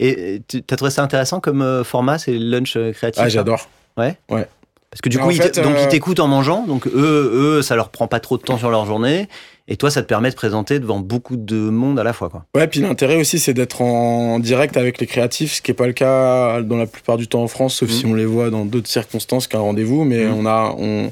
Et 0.00 0.42
tu 0.48 0.62
as 0.70 0.76
trouvé 0.76 0.90
ça 0.90 1.02
intéressant 1.02 1.40
comme 1.40 1.62
euh, 1.62 1.84
format, 1.84 2.18
c'est 2.18 2.32
lunch 2.38 2.76
euh, 2.76 2.92
créatif 2.92 3.22
Ah, 3.24 3.28
j'adore. 3.28 3.68
Parce 3.96 5.00
que 5.02 5.08
du 5.08 5.18
coup, 5.18 5.30
ils 5.32 5.42
fait, 5.42 5.58
donc 5.60 5.74
euh, 5.74 5.80
ils 5.82 5.88
t'écoutent 5.88 6.20
en 6.20 6.28
mangeant, 6.28 6.66
donc 6.68 6.86
eux, 6.86 7.30
eux, 7.58 7.62
ça 7.62 7.74
leur 7.74 7.88
prend 7.88 8.06
pas 8.06 8.20
trop 8.20 8.36
de 8.38 8.42
temps 8.42 8.58
sur 8.58 8.70
leur 8.70 8.86
journée, 8.86 9.26
et 9.66 9.76
toi, 9.76 9.90
ça 9.90 10.02
te 10.02 10.06
permet 10.06 10.30
de 10.30 10.36
présenter 10.36 10.78
devant 10.78 11.00
beaucoup 11.00 11.36
de 11.36 11.56
monde 11.56 11.98
à 11.98 12.04
la 12.04 12.12
fois, 12.12 12.28
quoi. 12.30 12.44
Ouais, 12.54 12.68
puis 12.68 12.78
l'intérêt 12.78 13.16
aussi, 13.16 13.40
c'est 13.40 13.54
d'être 13.54 13.80
en 13.82 14.38
direct 14.38 14.76
avec 14.76 15.00
les 15.00 15.08
créatifs, 15.08 15.54
ce 15.54 15.62
qui 15.62 15.72
n'est 15.72 15.74
pas 15.76 15.88
le 15.88 15.94
cas 15.94 16.62
dans 16.62 16.76
la 16.76 16.86
plupart 16.86 17.16
du 17.16 17.26
temps 17.26 17.42
en 17.42 17.48
France, 17.48 17.74
sauf 17.74 17.88
Mhm. 17.90 17.94
si 17.96 18.06
on 18.06 18.14
les 18.14 18.24
voit 18.24 18.50
dans 18.50 18.64
d'autres 18.64 18.86
circonstances 18.88 19.48
qu'un 19.48 19.58
rendez-vous. 19.58 20.04
Mais 20.04 20.26
Mhm. 20.26 20.34
on 20.34 20.46
a. 20.46 20.74
On... 20.78 21.10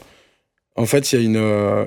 En 0.77 0.87
fait, 0.87 1.13
il 1.13 1.19
y, 1.19 1.23
a 1.23 1.25
une, 1.25 1.37
euh, 1.37 1.85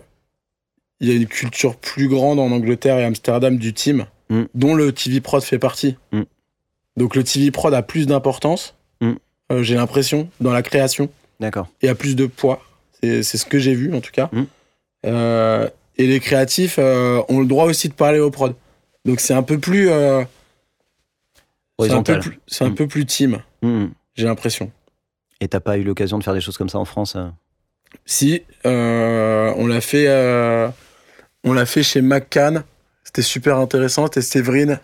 il 0.99 1.09
y 1.09 1.11
a 1.11 1.15
une 1.15 1.27
culture 1.27 1.75
plus 1.75 2.07
grande 2.07 2.39
en 2.39 2.51
Angleterre 2.51 2.97
et 2.99 3.03
Amsterdam 3.03 3.57
du 3.57 3.73
team, 3.73 4.05
Mhm. 4.29 4.47
dont 4.53 4.73
le 4.75 4.91
TV 4.91 5.21
Prod 5.21 5.43
fait 5.43 5.59
partie. 5.59 5.97
Mhm. 6.11 6.25
Donc 6.97 7.15
le 7.15 7.23
TV 7.23 7.51
Prod 7.51 7.73
a 7.73 7.81
plus 7.81 8.07
d'importance, 8.07 8.75
Mhm. 9.01 9.17
euh, 9.51 9.63
j'ai 9.63 9.75
l'impression, 9.75 10.29
dans 10.41 10.53
la 10.53 10.61
création. 10.63 11.09
D'accord. 11.41 11.67
et 11.81 11.89
a 11.89 11.95
plus 11.95 12.15
de 12.15 12.27
poids. 12.27 12.63
C'est 13.03 13.21
ce 13.23 13.45
que 13.45 13.59
j'ai 13.59 13.75
vu 13.75 13.93
en 13.93 13.99
tout 13.99 14.11
cas. 14.13 14.29
Mm. 14.31 14.43
Euh, 15.05 15.69
et 15.97 16.07
les 16.07 16.21
créatifs 16.21 16.77
euh, 16.79 17.21
ont 17.27 17.41
le 17.41 17.45
droit 17.45 17.65
aussi 17.65 17.89
de 17.89 17.93
parler 17.93 18.19
aux 18.19 18.31
prod. 18.31 18.55
Donc 19.03 19.19
c'est 19.19 19.33
un 19.33 19.43
peu 19.43 19.59
plus. 19.59 19.87
c'est 19.87 19.91
un 19.91 20.23
peu 20.23 20.27
Horizontal. 21.77 22.19
plus- 22.21 22.39
C'est 22.47 22.63
un, 22.63 22.69
Mm. 22.69 22.75
peu 22.75 22.87
plus 22.87 23.05
team, 23.05 23.41
j'ai 24.15 24.23
l'impression. 24.25 24.71
Et 25.41 25.49
t'as 25.49 25.59
pas 25.59 25.77
eu 25.77 25.83
l'occasion 25.83 26.17
de 26.17 26.23
faire 26.23 26.33
des 26.33 26.39
choses 26.41 26.57
comme 26.57 26.69
ça 26.69 26.79
en 26.79 26.85
France 26.85 27.17
Si, 28.05 28.41
on 28.63 29.67
l'a 29.67 29.81
fait, 29.81 30.07
on 31.45 31.53
l'a 31.53 31.65
fait 31.65 31.83
chez 31.83 32.01
McCann. 32.01 32.63
C'était 33.03 33.21
super 33.21 33.57
intéressant. 33.57 34.05
C'était 34.07 34.21
Séverine 34.21 34.79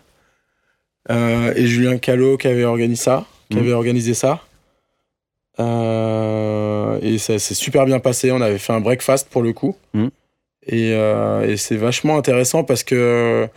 euh, 1.10 1.52
et 1.56 1.66
Julien 1.66 1.98
Callot 1.98 2.36
qui 2.38 2.48
avaient 2.48 2.64
organisé 2.64 3.02
ça. 3.02 3.26
Qui 3.50 3.56
Mhm. 3.58 3.62
avaient 3.64 3.72
organisé 3.72 4.14
ça. 4.14 4.40
Euh, 5.60 6.98
et 7.02 7.18
ça 7.18 7.38
s'est 7.38 7.54
super 7.54 7.84
bien 7.84 7.98
passé. 8.00 8.30
On 8.32 8.40
avait 8.40 8.58
fait 8.58 8.72
un 8.72 8.80
breakfast 8.80 9.28
pour 9.28 9.42
le 9.42 9.52
coup. 9.52 9.76
Mhm. 9.94 10.10
Et, 10.66 10.92
euh, 10.94 11.46
et 11.48 11.56
c'est 11.56 11.76
vachement 11.76 12.16
intéressant 12.16 12.64
parce 12.64 12.84
que 12.84 13.48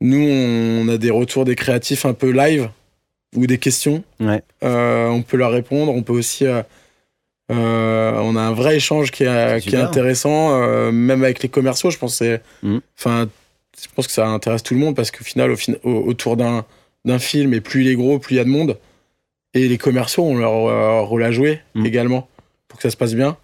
nous, 0.00 0.26
on 0.28 0.88
a 0.88 0.96
des 0.98 1.10
retours 1.10 1.44
des 1.44 1.54
créatifs 1.54 2.04
un 2.04 2.12
peu 2.14 2.30
live 2.30 2.68
ou 3.36 3.46
des 3.46 3.58
questions. 3.58 4.02
Ouais. 4.20 4.42
On 4.62 5.22
peut 5.26 5.36
leur 5.36 5.50
répondre. 5.52 5.92
On 5.92 6.02
peut 6.02 6.12
aussi. 6.12 6.44
Euh, 7.50 8.12
on 8.22 8.36
a 8.36 8.40
un 8.40 8.52
vrai 8.52 8.76
échange 8.76 9.10
qui 9.10 9.24
est, 9.24 9.60
qui 9.60 9.68
est 9.68 9.72
Super. 9.72 9.86
intéressant, 9.86 10.60
euh, 10.60 10.92
même 10.92 11.22
avec 11.24 11.42
les 11.42 11.48
commerciaux. 11.48 11.90
Je 11.90 11.98
pense, 11.98 12.22
enfin, 12.98 13.28
je 13.80 13.86
pense 13.94 14.06
que 14.06 14.12
ça 14.12 14.26
intéresse 14.28 14.62
tout 14.62 14.74
le 14.74 14.80
monde 14.80 14.94
parce 14.96 15.10
qu'au 15.10 15.24
final, 15.24 15.50
au 15.52 15.56
fin- 15.56 15.74
au- 15.82 16.02
autour 16.06 16.36
d'un 16.36 16.64
d'un 17.04 17.18
film, 17.20 17.54
et 17.54 17.60
plus 17.60 17.82
il 17.84 17.88
est 17.88 17.94
gros, 17.94 18.18
plus 18.18 18.34
il 18.34 18.38
y 18.38 18.40
a 18.40 18.44
de 18.44 18.50
monde. 18.50 18.76
Et 19.54 19.66
les 19.68 19.78
commerciaux 19.78 20.24
ont 20.24 20.36
leur 20.36 20.52
euh, 20.66 21.00
rôle 21.02 21.22
à 21.22 21.30
jouer 21.30 21.60
Mhm. 21.74 21.86
également 21.86 22.28
pour 22.66 22.78
que 22.78 22.82
ça 22.82 22.90
se 22.90 22.96
passe 22.96 23.14
bien. 23.14 23.36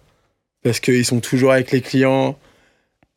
Parce 0.61 0.79
qu'ils 0.79 1.05
sont 1.05 1.19
toujours 1.19 1.51
avec 1.51 1.71
les 1.71 1.81
clients. 1.81 2.37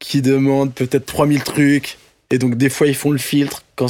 qui 0.01 0.23
demandent 0.23 0.73
peut-être 0.73 1.07
3000 1.07 1.43
trucs. 1.43 1.99
Et 2.31 2.39
donc, 2.39 2.55
des 2.55 2.69
fois, 2.71 2.87
ils 2.87 2.95
font 2.95 3.11
le 3.11 3.19
filtre. 3.19 3.65
Quand, 3.75 3.89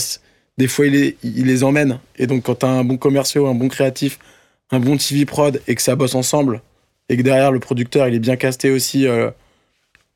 des 0.56 0.66
fois, 0.66 0.86
ils 0.86 0.92
les, 0.94 1.16
ils 1.22 1.44
les 1.44 1.64
emmènent. 1.64 1.98
Et 2.16 2.26
donc, 2.26 2.44
quand 2.44 2.54
tu 2.60 2.66
as 2.66 2.70
un 2.70 2.82
bon 2.82 2.96
commercial, 2.96 3.44
un 3.44 3.54
bon 3.54 3.68
créatif, 3.68 4.18
un 4.70 4.80
bon 4.80 4.96
TV 4.96 5.26
prod 5.26 5.60
et 5.68 5.74
que 5.74 5.82
ça 5.82 5.96
bosse 5.96 6.14
ensemble, 6.14 6.62
et 7.08 7.16
que 7.16 7.22
derrière, 7.22 7.52
le 7.52 7.60
producteur, 7.60 8.06
il 8.08 8.14
est 8.14 8.18
bien 8.18 8.36
casté 8.36 8.70
aussi, 8.70 9.06
euh, 9.06 9.30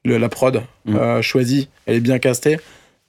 le- 0.04 0.18
la 0.18 0.28
prod 0.28 0.62
Mm. 0.84 0.96
euh, 0.96 1.22
choisie, 1.22 1.68
elle 1.86 1.96
est 1.96 2.00
bien 2.00 2.18
castée, 2.18 2.58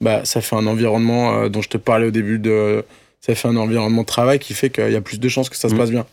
bah, 0.01 0.25
ça 0.25 0.41
fait 0.41 0.55
un 0.55 0.67
environnement 0.67 1.33
euh, 1.33 1.49
dont 1.49 1.61
je 1.61 1.69
te 1.69 1.77
parlais 1.77 2.07
au 2.07 2.11
début 2.11 2.39
de. 2.39 2.83
Ça 3.21 3.33
fait 3.35 3.47
un 3.47 3.55
environnement 3.55 4.01
de 4.01 4.07
travail 4.07 4.37
qui 4.39 4.53
fait 4.53 4.69
qu'il 4.69 4.91
y 4.91 4.95
a 4.95 5.01
plus 5.01 5.19
de 5.19 5.29
chances 5.29 5.49
que 5.49 5.55
ça 5.55 5.69
se 5.69 5.75
Mm. 5.75 5.77
passe 5.77 5.91
bien 5.91 6.05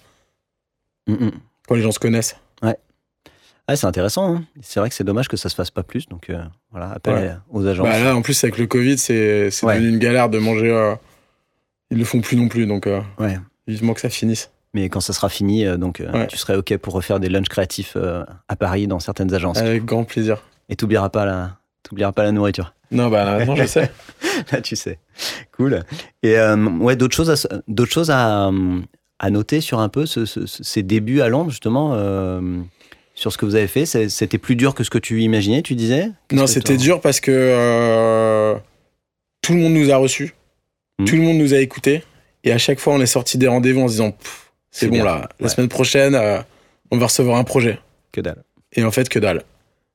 Mm, 1.08 1.28
quand 1.66 1.74
les 1.74 1.82
gens 1.82 1.90
se 1.92 1.98
connaissent. 1.98 2.36
Ah, 3.66 3.76
c'est 3.76 3.86
intéressant. 3.86 4.34
hein. 4.34 4.44
C'est 4.62 4.80
vrai 4.80 4.88
que 4.88 4.96
c'est 4.96 5.04
dommage 5.04 5.28
que 5.28 5.36
ça 5.36 5.48
se 5.48 5.54
fasse 5.54 5.70
pas 5.70 5.84
plus. 5.84 6.08
Donc 6.08 6.28
euh, 6.28 6.42
voilà, 6.72 6.90
appel 6.90 7.14
Ouais. 7.14 7.30
aux 7.50 7.64
agences. 7.66 7.86
Bah 7.86 8.00
là, 8.02 8.16
en 8.16 8.22
plus, 8.22 8.42
avec 8.42 8.58
le 8.58 8.66
Covid, 8.66 8.98
c'est 8.98 9.48
c'est 9.52 9.64
Ouais. 9.64 9.76
devenu 9.76 9.90
une 9.90 9.98
galère 10.00 10.28
de 10.28 10.38
manger. 10.40 10.70
euh, 10.70 10.96
ils 11.92 11.98
le 11.98 12.04
font 12.04 12.20
plus 12.20 12.36
non 12.36 12.48
plus, 12.48 12.66
donc 12.66 12.88
euh, 12.88 13.00
Ouais. 13.20 13.38
vivement 13.68 13.94
que 13.94 14.00
ça 14.00 14.08
finisse. 14.10 14.50
Mais 14.74 14.88
quand 14.88 15.00
ça 15.00 15.12
sera 15.12 15.28
fini, 15.28 15.64
euh, 15.66 15.76
donc 15.76 16.00
euh, 16.00 16.10
Ouais. 16.12 16.26
tu 16.28 16.36
serais 16.36 16.54
ok 16.56 16.76
pour 16.76 16.94
refaire 16.94 17.18
des 17.20 17.28
lunchs 17.28 17.48
créatifs 17.48 17.94
euh, 17.96 18.24
à 18.48 18.56
Paris 18.56 18.86
dans 18.86 19.00
certaines 19.00 19.34
agences. 19.34 19.58
Avec 19.58 19.84
grand 19.84 20.04
plaisir. 20.04 20.42
Et 20.68 20.76
t'oublieras 20.76 21.08
pas 21.08 21.24
la, 21.24 21.58
t'oublieras 21.82 22.12
pas 22.12 22.22
la 22.22 22.32
nourriture. 22.32 22.72
Non, 22.92 23.08
bah 23.08 23.24
là, 23.24 23.38
maintenant, 23.38 23.54
je 23.56 23.64
sais. 23.66 23.90
Là, 24.52 24.60
tu 24.60 24.74
sais. 24.76 24.98
Cool. 25.56 25.82
Et 26.24 26.36
euh, 26.38 26.56
ouais, 26.56 26.96
d'autres 26.96 27.14
choses, 27.14 27.30
à, 27.30 27.48
d'autres 27.68 27.92
choses 27.92 28.10
à, 28.10 28.50
à 29.20 29.30
noter 29.30 29.60
sur 29.60 29.78
un 29.80 29.88
peu 29.88 30.06
ce- 30.06 30.24
ce- 30.24 30.46
ce- 30.46 30.62
ces 30.64 30.82
débuts 30.82 31.20
à 31.20 31.28
Londres, 31.28 31.50
justement, 31.50 31.92
euh, 31.94 32.40
sur 33.14 33.32
ce 33.32 33.38
que 33.38 33.44
vous 33.44 33.54
avez 33.54 33.68
fait? 33.68 33.86
C'était 33.86 34.38
plus 34.38 34.56
dur 34.56 34.74
que 34.74 34.82
ce 34.82 34.90
que 34.90 34.98
tu 34.98 35.22
imaginais, 35.22 35.62
tu 35.62 35.74
disais? 35.76 36.10
Non, 36.32 36.46
c'était 36.48 36.76
dur 36.76 37.00
parce 37.00 37.20
que 37.20 37.30
euh, 37.32 38.54
tout 39.42 39.52
le 39.52 39.60
monde 39.60 39.72
nous 39.74 39.90
a 39.92 39.96
reçus. 39.96 40.34
Mm. 40.98 41.04
Tout 41.04 41.16
le 41.16 41.22
monde 41.22 41.36
nous 41.38 41.54
a 41.54 41.58
écoutés. 41.58 42.02
Et 42.44 42.52
à 42.52 42.58
chaque 42.58 42.80
fois, 42.80 42.94
on 42.94 43.00
est 43.00 43.06
sorti 43.06 43.36
des 43.38 43.46
rendez-vous 43.48 43.82
en 43.82 43.86
se 43.88 43.92
disant 43.92 44.10
Pff, 44.12 44.49
c'est 44.70 44.86
bon 44.86 44.94
bien. 44.94 45.04
là, 45.04 45.28
la 45.38 45.46
Ouais. 45.46 45.52
semaine 45.52 45.68
prochaine, 45.68 46.14
euh, 46.14 46.38
on 46.90 46.98
va 46.98 47.06
recevoir 47.06 47.38
un 47.38 47.44
projet. 47.44 47.78
Que 48.12 48.20
dalle. 48.20 48.42
Et 48.72 48.82
en 48.84 48.90
fait, 48.90 49.08
que 49.08 49.18
dalle. 49.18 49.42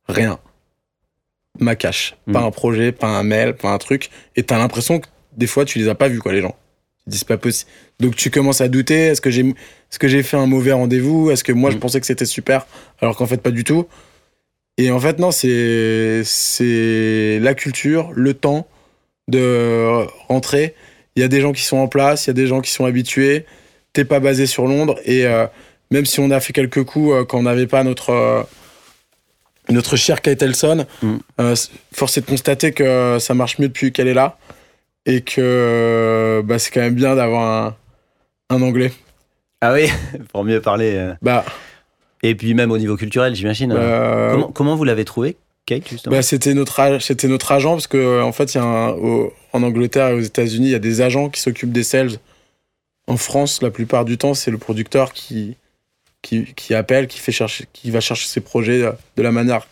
Rien. 0.07 0.39
Ma 1.59 1.75
cache. 1.75 2.15
Mm. 2.27 2.33
Pas 2.33 2.41
un 2.41 2.51
projet, 2.51 2.91
pas 2.91 3.07
un 3.07 3.23
mail, 3.23 3.53
pas 3.55 3.69
un 3.69 3.77
truc. 3.77 4.09
Et 4.35 4.43
t'as 4.43 4.57
l'impression 4.57 4.99
que 4.99 5.07
des 5.37 5.47
fois, 5.47 5.65
tu 5.65 5.79
les 5.79 5.87
as 5.89 5.95
pas 5.95 6.07
vus, 6.07 6.19
quoi, 6.19 6.33
les 6.33 6.41
gens. 6.41 6.55
Tu 7.03 7.09
dis, 7.11 7.17
c'est 7.19 7.27
pas 7.27 7.37
possible. 7.37 7.69
Donc 7.99 8.15
tu 8.15 8.29
commences 8.31 8.61
à 8.61 8.67
douter. 8.67 9.05
Est-ce 9.07 9.21
que 9.21 9.29
j'ai, 9.29 9.41
est-ce 9.47 9.99
que 9.99 10.07
j'ai 10.07 10.23
fait 10.23 10.37
un 10.37 10.47
mauvais 10.47 10.71
rendez-vous? 10.73 11.31
Est-ce 11.31 11.43
que 11.43 11.51
moi, 11.53 11.71
je 11.71 11.77
Mm. 11.77 11.79
pensais 11.79 11.99
que 12.01 12.05
c'était 12.07 12.25
super, 12.25 12.65
alors 13.01 13.15
qu'en 13.15 13.25
fait, 13.25 13.37
pas 13.37 13.51
du 13.51 13.63
tout? 13.63 13.87
Et 14.77 14.91
en 14.91 14.99
fait, 14.99 15.19
non, 15.19 15.31
c'est, 15.31 16.21
c'est 16.25 17.39
la 17.41 17.53
culture, 17.53 18.11
le 18.13 18.33
temps 18.33 18.67
de 19.29 20.05
rentrer. 20.27 20.75
Il 21.15 21.21
y 21.21 21.23
a 21.23 21.29
des 21.29 21.39
gens 21.39 21.53
qui 21.53 21.61
sont 21.63 21.77
en 21.77 21.87
place, 21.87 22.25
il 22.25 22.29
y 22.29 22.31
a 22.31 22.33
des 22.33 22.47
gens 22.47 22.59
qui 22.59 22.71
sont 22.71 22.83
habitués. 22.85 23.45
T'es 23.95 24.05
pas 24.05 24.19
basé 24.19 24.45
sur 24.45 24.67
Londres. 24.67 24.99
Et 25.05 25.25
euh, 25.25 25.47
même 25.89 26.05
si 26.05 26.19
on 26.19 26.29
a 26.29 26.39
fait 26.39 26.51
quelques 26.53 26.83
coups 26.83 27.13
euh, 27.13 27.23
quand 27.25 27.39
on 27.39 27.43
n'avait 27.43 27.65
pas 27.65 27.83
notre, 27.83 28.09
euh, 28.11 28.43
notre 29.69 29.95
cher 29.95 30.21
Kate 30.21 30.41
Elson, 30.41 30.85
Mm. 31.01 31.15
euh, 31.39 31.55
force 31.93 32.17
est 32.17 32.21
de 32.21 32.25
constater 32.27 32.71
que 32.73 33.17
ça 33.19 33.33
marche 33.33 33.57
mieux 33.57 33.67
depuis 33.69 33.91
qu'elle 33.91 34.07
est 34.07 34.13
là. 34.13 34.37
Et 35.07 35.21
que 35.21 36.41
bah, 36.45 36.57
c'est 36.59 36.71
quand 36.71 36.81
même 36.81 36.95
bien 36.95 37.15
d'avoir 37.15 37.43
un, 38.49 38.55
un 38.55 38.61
anglais. 38.61 38.91
Ah 39.61 39.73
oui, 39.73 39.87
pour 40.33 40.43
mieux 40.43 40.61
parler. 40.61 41.13
Bah, 41.21 41.45
Et 42.23 42.35
puis 42.35 42.53
même 42.53 42.71
au 42.71 42.77
niveau 42.77 42.97
culturel, 42.97 43.33
j'imagine. 43.35 43.71
euh, 43.75 44.31
Comment, 44.31 44.51
comment 44.51 44.75
vous 44.75 44.83
l'avez 44.83 45.05
trouvé, 45.05 45.37
Kate, 45.67 45.87
justement? 45.87 46.15
Bah, 46.15 46.21
c'était 46.23 46.53
notre 46.55 46.97
c'était 47.01 47.27
notre 47.27 47.51
agent 47.51 47.71
parce 47.73 47.87
que 47.87 48.21
en 48.21 48.31
fait 48.31 48.55
il 48.55 48.57
y 48.57 48.61
a 48.61 48.63
un- 48.63 48.89
au- 48.93 49.31
en 49.53 49.61
Angleterre 49.63 50.07
et 50.09 50.13
aux 50.15 50.19
États-Unis 50.21 50.67
il 50.67 50.71
y 50.71 50.75
a 50.75 50.79
des 50.79 51.01
agents 51.01 51.29
qui 51.29 51.39
s'occupent 51.39 51.71
des 51.71 51.83
sales. 51.83 52.17
En 53.07 53.17
France, 53.17 53.61
la 53.61 53.69
plupart 53.69 54.05
du 54.05 54.17
temps, 54.17 54.33
c'est 54.33 54.51
le 54.51 54.57
producteur 54.57 55.13
qui, 55.13 55.55
qui 56.21 56.45
qui 56.55 56.73
appelle, 56.73 57.07
qui 57.07 57.19
fait 57.19 57.31
chercher, 57.31 57.65
qui 57.73 57.91
va 57.91 57.99
chercher 58.01 58.27
ses 58.27 58.41
projets 58.41 58.81
de 59.15 59.21
la 59.21 59.31
manière 59.31 59.67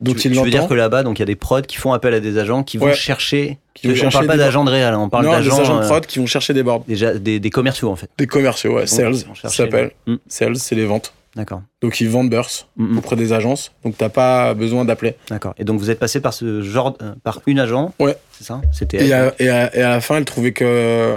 dont 0.00 0.12
tu, 0.12 0.28
il 0.28 0.32
tu 0.34 0.38
veux 0.40 0.50
dire 0.50 0.62
l'entend. 0.62 0.68
que 0.68 0.74
là-bas, 0.74 1.02
donc 1.04 1.18
il 1.18 1.22
y 1.22 1.24
a 1.24 1.26
des 1.26 1.36
prods 1.36 1.62
qui 1.62 1.76
font 1.76 1.92
appel 1.92 2.14
à 2.14 2.20
des 2.20 2.36
agents 2.38 2.64
qui 2.64 2.78
vont 2.78 2.92
chercher. 2.92 3.58
Qui 3.74 3.86
vont 3.88 3.92
on 3.92 3.96
chercher 3.96 4.14
parle 4.18 4.26
pas 4.26 4.36
d'agents 4.36 4.64
de 4.64 4.70
réel, 4.70 4.94
on 4.94 5.08
parle 5.08 5.24
non, 5.24 5.30
des 5.30 5.36
d'agents. 5.44 5.60
agents 5.60 5.78
de 5.78 5.84
euh, 5.84 5.88
prod 5.88 6.06
qui 6.06 6.18
vont 6.18 6.26
chercher 6.26 6.52
des 6.54 6.62
boards, 6.62 6.84
déjà 6.86 7.14
des, 7.14 7.38
des 7.40 7.50
commerciaux 7.50 7.90
en 7.90 7.96
fait. 7.96 8.08
des 8.18 8.26
commerciaux, 8.26 8.74
ouais, 8.74 8.86
sales, 8.86 9.14
ça 9.40 9.48
s'appelle. 9.48 9.90
les- 10.06 10.14
Mm. 10.14 10.18
Sales, 10.28 10.56
c'est 10.56 10.74
les 10.74 10.84
ventes. 10.84 11.12
D'accord. 11.36 11.62
Donc 11.82 12.00
ils 12.00 12.08
vendent 12.08 12.30
Burst 12.30 12.66
Mm, 12.76 12.98
auprès 12.98 13.16
des 13.16 13.32
agences. 13.32 13.72
Donc 13.84 13.96
t'as 13.98 14.08
pas 14.08 14.54
besoin 14.54 14.84
d'appeler. 14.84 15.14
D'accord. 15.28 15.54
Et 15.58 15.64
donc 15.64 15.80
vous 15.80 15.90
êtes 15.90 15.98
passé 15.98 16.20
par 16.20 16.32
ce 16.32 16.62
genre, 16.62 16.96
euh, 17.02 17.12
par 17.24 17.40
une 17.46 17.58
agent. 17.58 17.92
Ouais. 17.98 18.16
C'est 18.32 18.44
ça? 18.44 18.60
C'était. 18.72 19.04
Et 19.04 19.44
et 19.44 19.48
à 19.48 19.88
la 19.90 20.00
fin, 20.00 20.16
elle 20.16 20.24
trouvait 20.24 20.52
que 20.52 21.16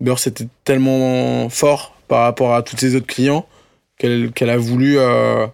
Burst 0.00 0.26
était 0.26 0.48
tellement 0.64 1.48
fort 1.48 1.94
par 2.08 2.22
rapport 2.22 2.54
à 2.54 2.62
tous 2.62 2.76
ses 2.76 2.94
autres 2.96 3.06
clients 3.06 3.46
qu'elle 3.96 4.50
a 4.50 4.56
voulu 4.56 4.98
euh, 4.98 5.46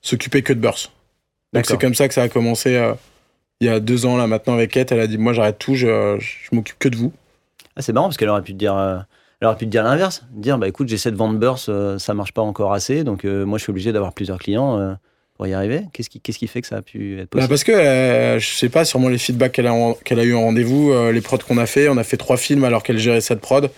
s'occuper 0.00 0.42
que 0.42 0.52
de 0.52 0.60
Burst. 0.60 0.90
Donc 1.52 1.66
c'est 1.66 1.80
comme 1.80 1.94
ça 1.94 2.08
que 2.08 2.14
ça 2.14 2.22
a 2.22 2.28
commencé 2.28 2.76
euh, 2.76 2.94
il 3.60 3.66
y 3.66 3.70
a 3.70 3.80
deux 3.80 4.06
ans 4.06 4.16
là 4.16 4.26
maintenant 4.26 4.54
avec 4.54 4.70
Kate. 4.72 4.92
Elle 4.92 5.00
a 5.00 5.06
dit 5.06 5.18
moi 5.18 5.32
j'arrête 5.32 5.58
tout, 5.58 5.74
je, 5.74 6.18
je 6.18 6.54
m'occupe 6.54 6.78
que 6.78 6.88
de 6.88 6.96
vous. 6.96 7.12
Ah, 7.76 7.82
c'est 7.82 7.92
marrant 7.92 8.06
parce 8.06 8.16
qu'elle 8.16 8.28
aurait 8.30 8.42
pu 8.42 8.52
te 8.52 8.58
dire. 8.58 8.74
euh, 8.76 8.98
Elle 9.40 9.48
aurait 9.48 9.56
pu 9.56 9.66
te 9.66 9.70
dire 9.70 9.84
l'inverse, 9.84 10.24
dire 10.30 10.58
bah 10.58 10.66
écoute 10.68 10.88
j'essaie 10.88 11.10
de 11.10 11.16
vendre 11.16 11.38
Burst, 11.38 11.68
euh, 11.68 11.98
ça 11.98 12.14
marche 12.14 12.32
pas 12.32 12.42
encore 12.42 12.72
assez, 12.72 13.04
donc 13.04 13.24
moi 13.24 13.58
je 13.58 13.62
suis 13.62 13.70
obligé 13.70 13.92
d'avoir 13.92 14.12
plusieurs 14.12 14.38
clients 14.38 14.96
pour 15.38 15.46
y 15.46 15.54
arriver? 15.54 15.82
Qu'est-ce 15.92 16.10
qui, 16.10 16.20
qu'est-ce 16.20 16.38
qui 16.38 16.48
fait 16.48 16.60
que 16.60 16.66
ça 16.66 16.76
a 16.76 16.82
pu 16.82 17.14
être 17.20 17.30
Bah, 17.30 17.46
possible? 17.46 17.48
parce 17.48 17.64
que 17.64 17.72
euh, 17.72 18.38
je 18.38 18.46
sais 18.54 18.68
pas 18.68 18.84
sûrement 18.84 19.08
les 19.08 19.18
feedbacks 19.18 19.52
qu'elle 19.52 19.68
a, 19.68 19.72
en- 19.72 19.94
qu'elle 19.94 20.18
a 20.20 20.24
eu 20.24 20.34
en 20.34 20.42
rendez-vous, 20.42 20.90
euh, 20.92 21.12
les 21.12 21.20
prods 21.22 21.38
qu'on 21.38 21.56
a 21.58 21.64
fait. 21.66 21.88
On 21.88 21.96
a 21.96 22.04
fait 22.04 22.16
trois 22.18 22.36
films 22.36 22.64
alors 22.64 22.82
qu'elle 22.82 22.98
gérait 22.98 23.20
cette 23.22 23.40
prod. 23.40 23.70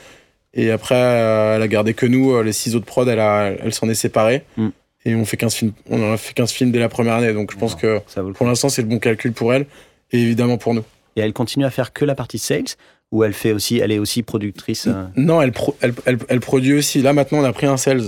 Et 0.55 0.71
après, 0.73 0.97
euh, 0.97 1.55
elle 1.57 1.63
a 1.63 1.69
gardé 1.69 1.95
que 1.95 2.07
nous. 2.07 2.33
euh, 2.33 2.43
Les 2.43 2.53
six 2.53 2.75
autres 2.75 2.87
prods, 2.87 3.07
elle, 3.07 3.21
a- 3.21 3.53
elle 3.63 3.73
s'en 3.75 3.89
est 3.89 3.95
séparée. 3.95 4.43
Mm. 4.57 4.69
Et 5.05 5.15
on, 5.15 5.25
fait 5.25 5.37
15 5.37 5.55
films, 5.55 5.73
on 5.89 6.03
en 6.03 6.13
a 6.13 6.17
fait 6.17 6.35
15 6.35 6.51
films 6.51 6.73
dès 6.73 6.79
la 6.79 6.89
première 6.89 7.15
année. 7.15 7.33
Donc 7.33 7.53
je 7.53 7.57
pense 7.59 7.75
que 7.75 8.01
Ça 8.07 8.23
pour 8.35 8.47
l'instant, 8.47 8.69
c'est 8.69 8.83
le 8.83 8.89
bon 8.89 8.99
calcul 8.99 9.33
pour 9.33 9.55
elle. 9.55 9.67
Et 10.13 10.21
évidemment 10.21 10.59
pour 10.59 10.75
nous. 10.75 10.83
Et 11.17 11.21
elle 11.21 11.33
continue 11.33 11.65
à 11.65 11.71
faire 11.71 11.93
que 11.93 12.05
la 12.05 12.15
partie 12.15 12.39
sales 12.39 12.65
ou 13.13 13.23
elle 13.25 13.33
fait 13.33 13.53
aussi, 13.53 13.79
elle 13.79 13.93
est 13.93 13.99
aussi 13.99 14.23
productrice. 14.23 14.89
Non, 15.17 15.41
elle, 15.43 15.53
pro- 15.53 15.77
elle, 15.81 15.93
elle, 16.07 16.19
elle 16.29 16.41
produit 16.41 16.75
aussi. 16.75 17.03
Là, 17.03 17.13
maintenant, 17.13 17.39
on 17.39 17.45
a 17.45 17.53
pris 17.53 17.67
un 17.67 17.77
sales 17.77 18.03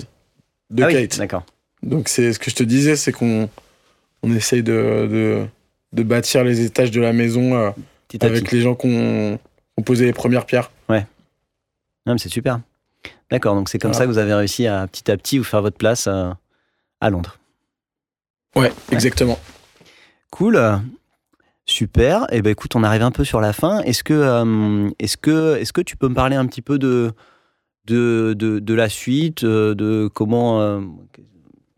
de 0.71 0.83
ah 0.83 0.87
oui, 0.89 0.95
Kate. 0.95 1.19
D'accord. 1.19 1.45
Donc 1.83 2.09
c'est 2.09 2.33
ce 2.33 2.39
que 2.39 2.51
je 2.51 2.57
te 2.57 2.63
disais, 2.63 2.97
c'est 2.97 3.13
qu'on 3.13 3.49
on 4.23 4.35
essaye 4.35 4.63
de, 4.63 5.09
de, 5.11 5.47
de 5.93 6.03
bâtir 6.03 6.45
les 6.45 6.61
étages 6.65 6.91
de 6.91 7.01
la 7.01 7.13
maison 7.13 7.55
euh, 7.57 7.71
avec 8.21 8.51
les 8.53 8.61
gens 8.61 8.75
qui 8.75 8.87
ont 8.87 9.83
posé 9.83 10.05
les 10.05 10.13
premières 10.13 10.47
pierres. 10.47 10.71
Non, 12.05 12.15
mais 12.15 12.19
c'est 12.19 12.29
super. 12.29 12.59
D'accord, 13.31 13.55
donc 13.55 13.69
c'est 13.69 13.79
comme 13.79 13.93
Voilà. 13.93 13.99
ça 14.05 14.07
que 14.07 14.11
vous 14.13 14.19
avez 14.19 14.35
réussi 14.35 14.67
à 14.67 14.89
petit 14.89 15.09
à 15.09 15.17
petit 15.17 15.39
vous 15.39 15.45
faire 15.45 15.63
votre 15.63 15.77
place 15.77 16.09
euh, 16.09 16.31
à 17.01 17.11
Londres. 17.11 17.39
Ouais, 18.57 18.73
exactement. 18.91 19.39
Cool. 20.31 20.61
Super. 21.65 22.27
Et 22.33 22.43
ben 22.43 22.51
écoute, 22.51 22.75
on 22.75 22.83
arrive 22.83 23.03
un 23.03 23.13
peu 23.13 23.23
sur 23.23 23.41
la 23.41 23.53
fin. 23.53 23.83
Est-ce 23.83 24.03
que, 24.03 24.13
euh, 24.15 24.91
est-ce 24.99 25.17
que, 25.17 25.57
est-ce 25.59 25.73
que 25.73 25.81
tu 25.81 25.97
peux 25.97 26.09
me 26.09 26.15
parler 26.15 26.35
un 26.35 26.47
petit 26.47 26.61
peu 26.61 26.77
de 26.79 27.13
de, 27.85 28.35
de, 28.37 28.59
de 28.59 28.75
la 28.75 28.89
suite, 28.89 29.45
de 29.45 30.11
comment, 30.13 30.61
euh, 30.61 30.81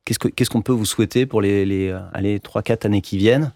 qu'est-ce 0.04 0.18
que, 0.18 0.28
qu'est-ce 0.28 0.50
qu'on 0.50 0.62
peut 0.62 0.72
vous 0.72 0.84
souhaiter 0.86 1.26
pour 1.26 1.40
les, 1.40 1.64
les 1.64 1.88
euh, 1.88 1.98
allez, 2.12 2.38
3-4 2.38 2.86
années 2.86 3.00
qui 3.02 3.16
viennent 3.18 3.52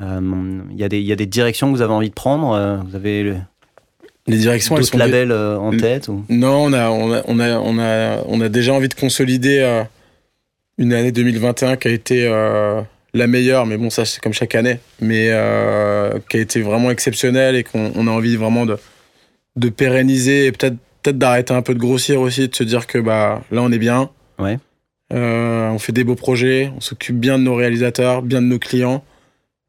Euh, 0.00 0.60
Il 0.70 0.76
y 0.78 0.84
a 0.84 0.88
des, 0.88 0.98
il 1.00 1.06
y 1.06 1.12
a 1.12 1.16
des 1.16 1.26
directions 1.26 1.70
que 1.70 1.76
vous 1.76 1.82
avez 1.82 1.92
envie 1.92 2.08
de 2.10 2.14
prendre. 2.14 2.52
euh, 2.54 2.76
Vous 2.88 2.96
avez 2.96 3.22
le- 3.22 3.36
Les 4.26 4.36
directions, 4.38 4.76
elles 4.76 4.84
sont 4.84 4.98
labels 4.98 5.30
euh, 5.32 5.58
en 5.58 5.70
tête 5.76 6.08
ou... 6.08 6.24
Non, 6.28 6.64
on 6.64 6.72
a, 6.72 6.90
on, 6.90 7.12
a, 7.12 7.22
on, 7.26 7.38
a, 7.40 7.58
on, 7.58 7.78
a, 7.78 8.22
on 8.26 8.40
a 8.40 8.48
déjà 8.48 8.72
envie 8.74 8.88
de 8.88 8.94
consolider 8.94 9.60
euh, 9.60 9.82
une 10.78 10.92
année 10.92 11.12
2021 11.12 11.76
qui 11.76 11.88
a 11.88 11.90
été 11.92 12.26
euh, 12.26 12.80
la 13.14 13.26
meilleure, 13.26 13.66
mais 13.66 13.76
bon, 13.76 13.90
ça 13.90 14.04
c'est 14.04 14.20
comme 14.22 14.32
chaque 14.32 14.54
année, 14.54 14.78
mais 15.00 15.28
euh, 15.30 16.18
qui 16.28 16.38
a 16.38 16.40
été 16.40 16.62
vraiment 16.62 16.90
exceptionnelle 16.90 17.54
et 17.56 17.62
qu'on 17.62 17.92
on 17.94 18.06
a 18.08 18.10
envie 18.10 18.36
vraiment 18.36 18.64
de, 18.66 18.78
de 19.56 19.68
pérenniser 19.68 20.46
et 20.46 20.52
peut-être 20.52 20.76
peut-être 21.02 21.18
d'arrêter 21.18 21.52
un 21.52 21.62
peu 21.62 21.74
de 21.74 21.80
grossir 21.80 22.20
aussi, 22.20 22.48
de 22.48 22.54
se 22.54 22.62
dire 22.64 22.86
que 22.86 22.98
bah, 22.98 23.42
là 23.50 23.60
on 23.62 23.70
est 23.72 23.78
bien. 23.78 24.08
Ouais. 24.38 24.58
Euh, 25.12 25.68
on 25.70 25.78
fait 25.78 25.92
des 25.92 26.04
beaux 26.04 26.14
projets, 26.14 26.70
on 26.76 26.80
s'occupe 26.80 27.18
bien 27.18 27.38
de 27.38 27.44
nos 27.44 27.54
réalisateurs, 27.54 28.22
bien 28.22 28.40
de 28.40 28.46
nos 28.46 28.58
clients 28.58 29.04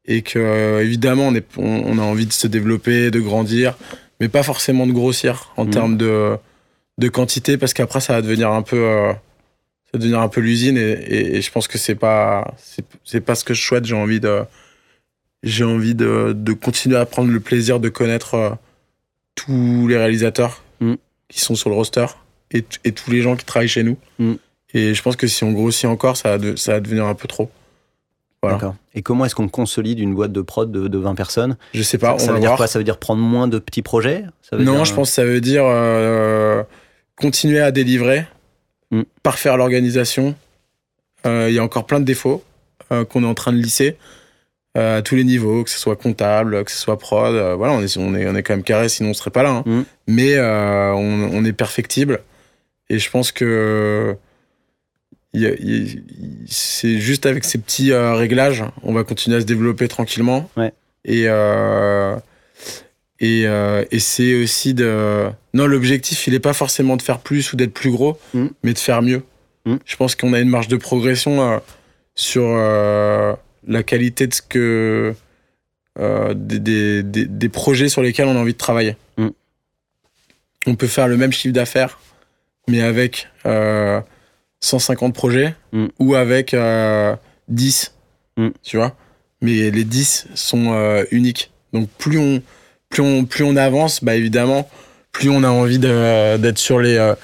et 0.06 0.22
que 0.22 0.38
euh, 0.38 0.82
évidemment 0.82 1.28
on, 1.28 1.34
est, 1.34 1.46
on, 1.56 1.64
on 1.86 1.98
a 1.98 2.02
envie 2.02 2.26
de 2.26 2.32
se 2.32 2.46
développer, 2.46 3.10
de 3.10 3.20
grandir, 3.20 3.76
mais 4.20 4.28
pas 4.28 4.42
forcément 4.42 4.86
de 4.86 4.92
grossir 4.92 5.52
en 5.56 5.64
Mhm. 5.66 5.70
termes 5.70 5.96
de, 5.96 6.36
de 6.98 7.08
quantité 7.08 7.58
parce 7.58 7.74
qu'après 7.74 8.00
ça 8.00 8.14
va 8.14 8.22
devenir 8.22 8.50
un 8.50 8.62
peu 8.62 8.76
euh, 8.78 9.12
ça 9.12 9.90
va 9.94 9.98
devenir 9.98 10.20
un 10.20 10.28
peu 10.28 10.40
l'usine 10.40 10.76
et, 10.78 10.80
et- 10.92 11.36
et 11.36 11.42
je 11.42 11.50
pense 11.50 11.68
que 11.68 11.76
c'est 11.78 11.94
pas 11.94 12.54
c'est 13.04 13.20
pas 13.20 13.34
ce 13.34 13.44
que 13.44 13.52
je 13.54 13.62
souhaite 13.62 13.84
j'ai 13.84 13.94
envie 13.96 14.20
de 14.20 14.42
j'ai 15.42 15.64
envie 15.64 15.94
de, 15.94 16.32
de 16.34 16.52
continuer 16.54 16.96
à 16.96 17.04
prendre 17.04 17.30
le 17.30 17.40
plaisir 17.40 17.80
de 17.80 17.90
connaître 17.90 18.34
euh, 18.34 18.50
tous 19.34 19.88
les 19.88 19.96
réalisateurs 19.98 20.62
Mhm. 20.80 20.96
qui 21.28 21.40
sont 21.40 21.54
sur 21.54 21.68
le 21.70 21.76
roster 21.76 22.06
et, 22.50 22.62
tous 22.62 23.10
les 23.10 23.20
gens 23.22 23.36
qui 23.36 23.44
travaillent 23.44 23.68
chez 23.68 23.82
nous 23.82 23.96
Mhm. 24.18 24.36
Et 24.74 24.92
je 24.94 25.02
pense 25.02 25.16
que 25.16 25.26
si 25.26 25.42
on 25.44 25.52
grossit 25.52 25.86
encore 25.86 26.16
ça 26.16 26.30
va, 26.30 26.38
de- 26.38 26.56
ça 26.56 26.72
va 26.72 26.80
devenir 26.80 27.06
un 27.06 27.14
peu 27.14 27.26
trop 27.28 27.50
Voilà. 28.42 28.56
D'accord. 28.58 28.74
Et 28.94 29.00
comment 29.02 29.24
est-ce 29.24 29.34
qu'on 29.34 29.48
consolide 29.48 29.98
une 30.00 30.14
boîte 30.14 30.32
de 30.32 30.40
prod 30.42 30.70
de, 30.70 30.86
de 30.88 30.98
20 30.98 31.14
personnes? 31.14 31.56
Je 31.72 31.82
sais 31.82 31.96
pas, 31.98 32.18
Ça 32.18 32.30
on 32.30 32.34
veut 32.34 32.40
dire 32.40 32.48
voir. 32.50 32.56
quoi? 32.58 32.66
Ça 32.66 32.78
veut 32.78 32.84
dire 32.84 32.98
prendre 32.98 33.22
moins 33.22 33.48
de 33.48 33.58
petits 33.58 33.82
projets? 33.82 34.24
Ça 34.42 34.56
veut 34.56 34.64
Non, 34.64 34.74
dire, 34.76 34.84
je 34.84 34.92
pense 34.94 35.08
que 35.08 35.14
ça 35.14 35.24
veut 35.24 35.40
dire 35.40 35.64
euh, 35.66 36.62
continuer 37.16 37.60
à 37.60 37.70
délivrer, 37.70 38.26
Mm. 38.90 39.02
parfaire 39.22 39.56
l'organisation. 39.56 40.34
Euh, 41.26 41.46
Il 41.48 41.54
y 41.54 41.58
a 41.58 41.62
encore 41.64 41.86
plein 41.86 42.00
de 42.00 42.04
défauts 42.04 42.44
euh, 42.92 43.04
qu'on 43.06 43.22
est 43.24 43.26
en 43.26 43.34
train 43.34 43.52
de 43.52 43.56
lisser 43.56 43.96
euh, 44.76 44.98
à 44.98 45.02
tous 45.02 45.14
les 45.16 45.24
niveaux, 45.24 45.64
que 45.64 45.70
ce 45.70 45.78
soit 45.78 45.96
comptable, 45.96 46.62
que 46.64 46.70
ce 46.70 46.76
soit 46.76 46.98
prod. 46.98 47.34
euh, 47.34 47.54
voilà, 47.54 47.72
on 47.72 47.80
est, 47.82 47.96
on, 47.96 48.14
est, 48.14 48.28
on 48.28 48.36
est 48.36 48.42
quand 48.42 48.52
même 48.54 48.62
carré, 48.62 48.88
sinon 48.90 49.10
on 49.10 49.14
serait 49.14 49.30
pas 49.30 49.42
là. 49.42 49.50
hein. 49.50 49.62
Mm. 49.64 49.82
Mais 50.08 50.34
euh, 50.34 50.92
on, 50.92 51.30
on 51.32 51.44
est 51.46 51.52
perfectible. 51.54 52.20
Et 52.90 52.98
je 52.98 53.10
pense 53.10 53.32
que 53.32 54.14
c'est 56.46 56.98
juste 57.00 57.26
avec 57.26 57.44
ces 57.44 57.58
petits 57.58 57.92
euh, 57.92 58.14
réglages, 58.14 58.64
on 58.82 58.92
va 58.92 59.04
continuer 59.04 59.36
à 59.36 59.40
se 59.40 59.46
développer 59.46 59.88
tranquillement. 59.88 60.48
Ouais. 60.56 60.72
Et, 61.04 61.24
euh, 61.26 62.16
et, 63.20 63.42
euh, 63.46 63.84
et 63.90 63.98
c'est 63.98 64.42
aussi 64.42 64.74
de. 64.74 65.26
Non, 65.52 65.66
l'objectif, 65.66 66.26
il 66.26 66.32
n'est 66.32 66.40
pas 66.40 66.52
forcément 66.52 66.96
de 66.96 67.02
faire 67.02 67.18
plus 67.18 67.52
ou 67.52 67.56
d'être 67.56 67.74
plus 67.74 67.90
gros, 67.90 68.18
Mm. 68.32 68.46
mais 68.62 68.72
de 68.72 68.78
faire 68.78 69.02
mieux. 69.02 69.22
Mm. 69.66 69.76
Je 69.84 69.96
pense 69.96 70.14
qu'on 70.14 70.32
a 70.32 70.40
une 70.40 70.48
marge 70.48 70.68
de 70.68 70.76
progression 70.76 71.60
sur 72.14 72.46
la 72.46 73.82
qualité 73.82 74.26
de 74.26 74.34
ce 74.34 74.42
que. 74.42 75.14
des, 75.98 76.58
des, 76.58 77.02
des- 77.02 77.26
des 77.26 77.48
projets 77.48 77.88
sur 77.88 78.02
lesquels 78.02 78.26
on 78.26 78.36
a 78.36 78.40
envie 78.40 78.52
de 78.52 78.58
travailler. 78.58 78.96
Mm. 79.18 79.28
On 80.66 80.74
peut 80.76 80.86
faire 80.86 81.08
le 81.08 81.16
même 81.16 81.32
chiffre 81.32 81.52
d'affaires, 81.54 81.98
mais 82.68 82.80
avec 82.82 83.28
150 84.64 85.14
projets 85.14 85.54
Mm. 85.72 85.86
ou 85.98 86.14
avec 86.14 86.54
euh, 86.54 87.14
10. 87.48 87.92
Mm. 88.36 88.48
Tu 88.62 88.76
vois? 88.76 88.94
Mais 89.40 89.70
les 89.70 89.84
10 89.84 90.28
sont 90.34 90.72
euh, 90.72 91.04
uniques. 91.10 91.50
Donc 91.72 91.88
plus 91.98 92.18
on, 92.18 92.42
plus 92.88 93.02
on, 93.02 93.24
plus 93.24 93.44
on 93.44 93.56
avance, 93.56 94.02
bah 94.02 94.14
évidemment, 94.14 94.68
plus 95.12 95.28
on 95.28 95.42
a 95.44 95.48
envie 95.50 95.78
de- 95.78 96.36
d'être 96.38 96.58
sur 96.58 96.78
les, 96.80 96.96
euh, 96.96 97.14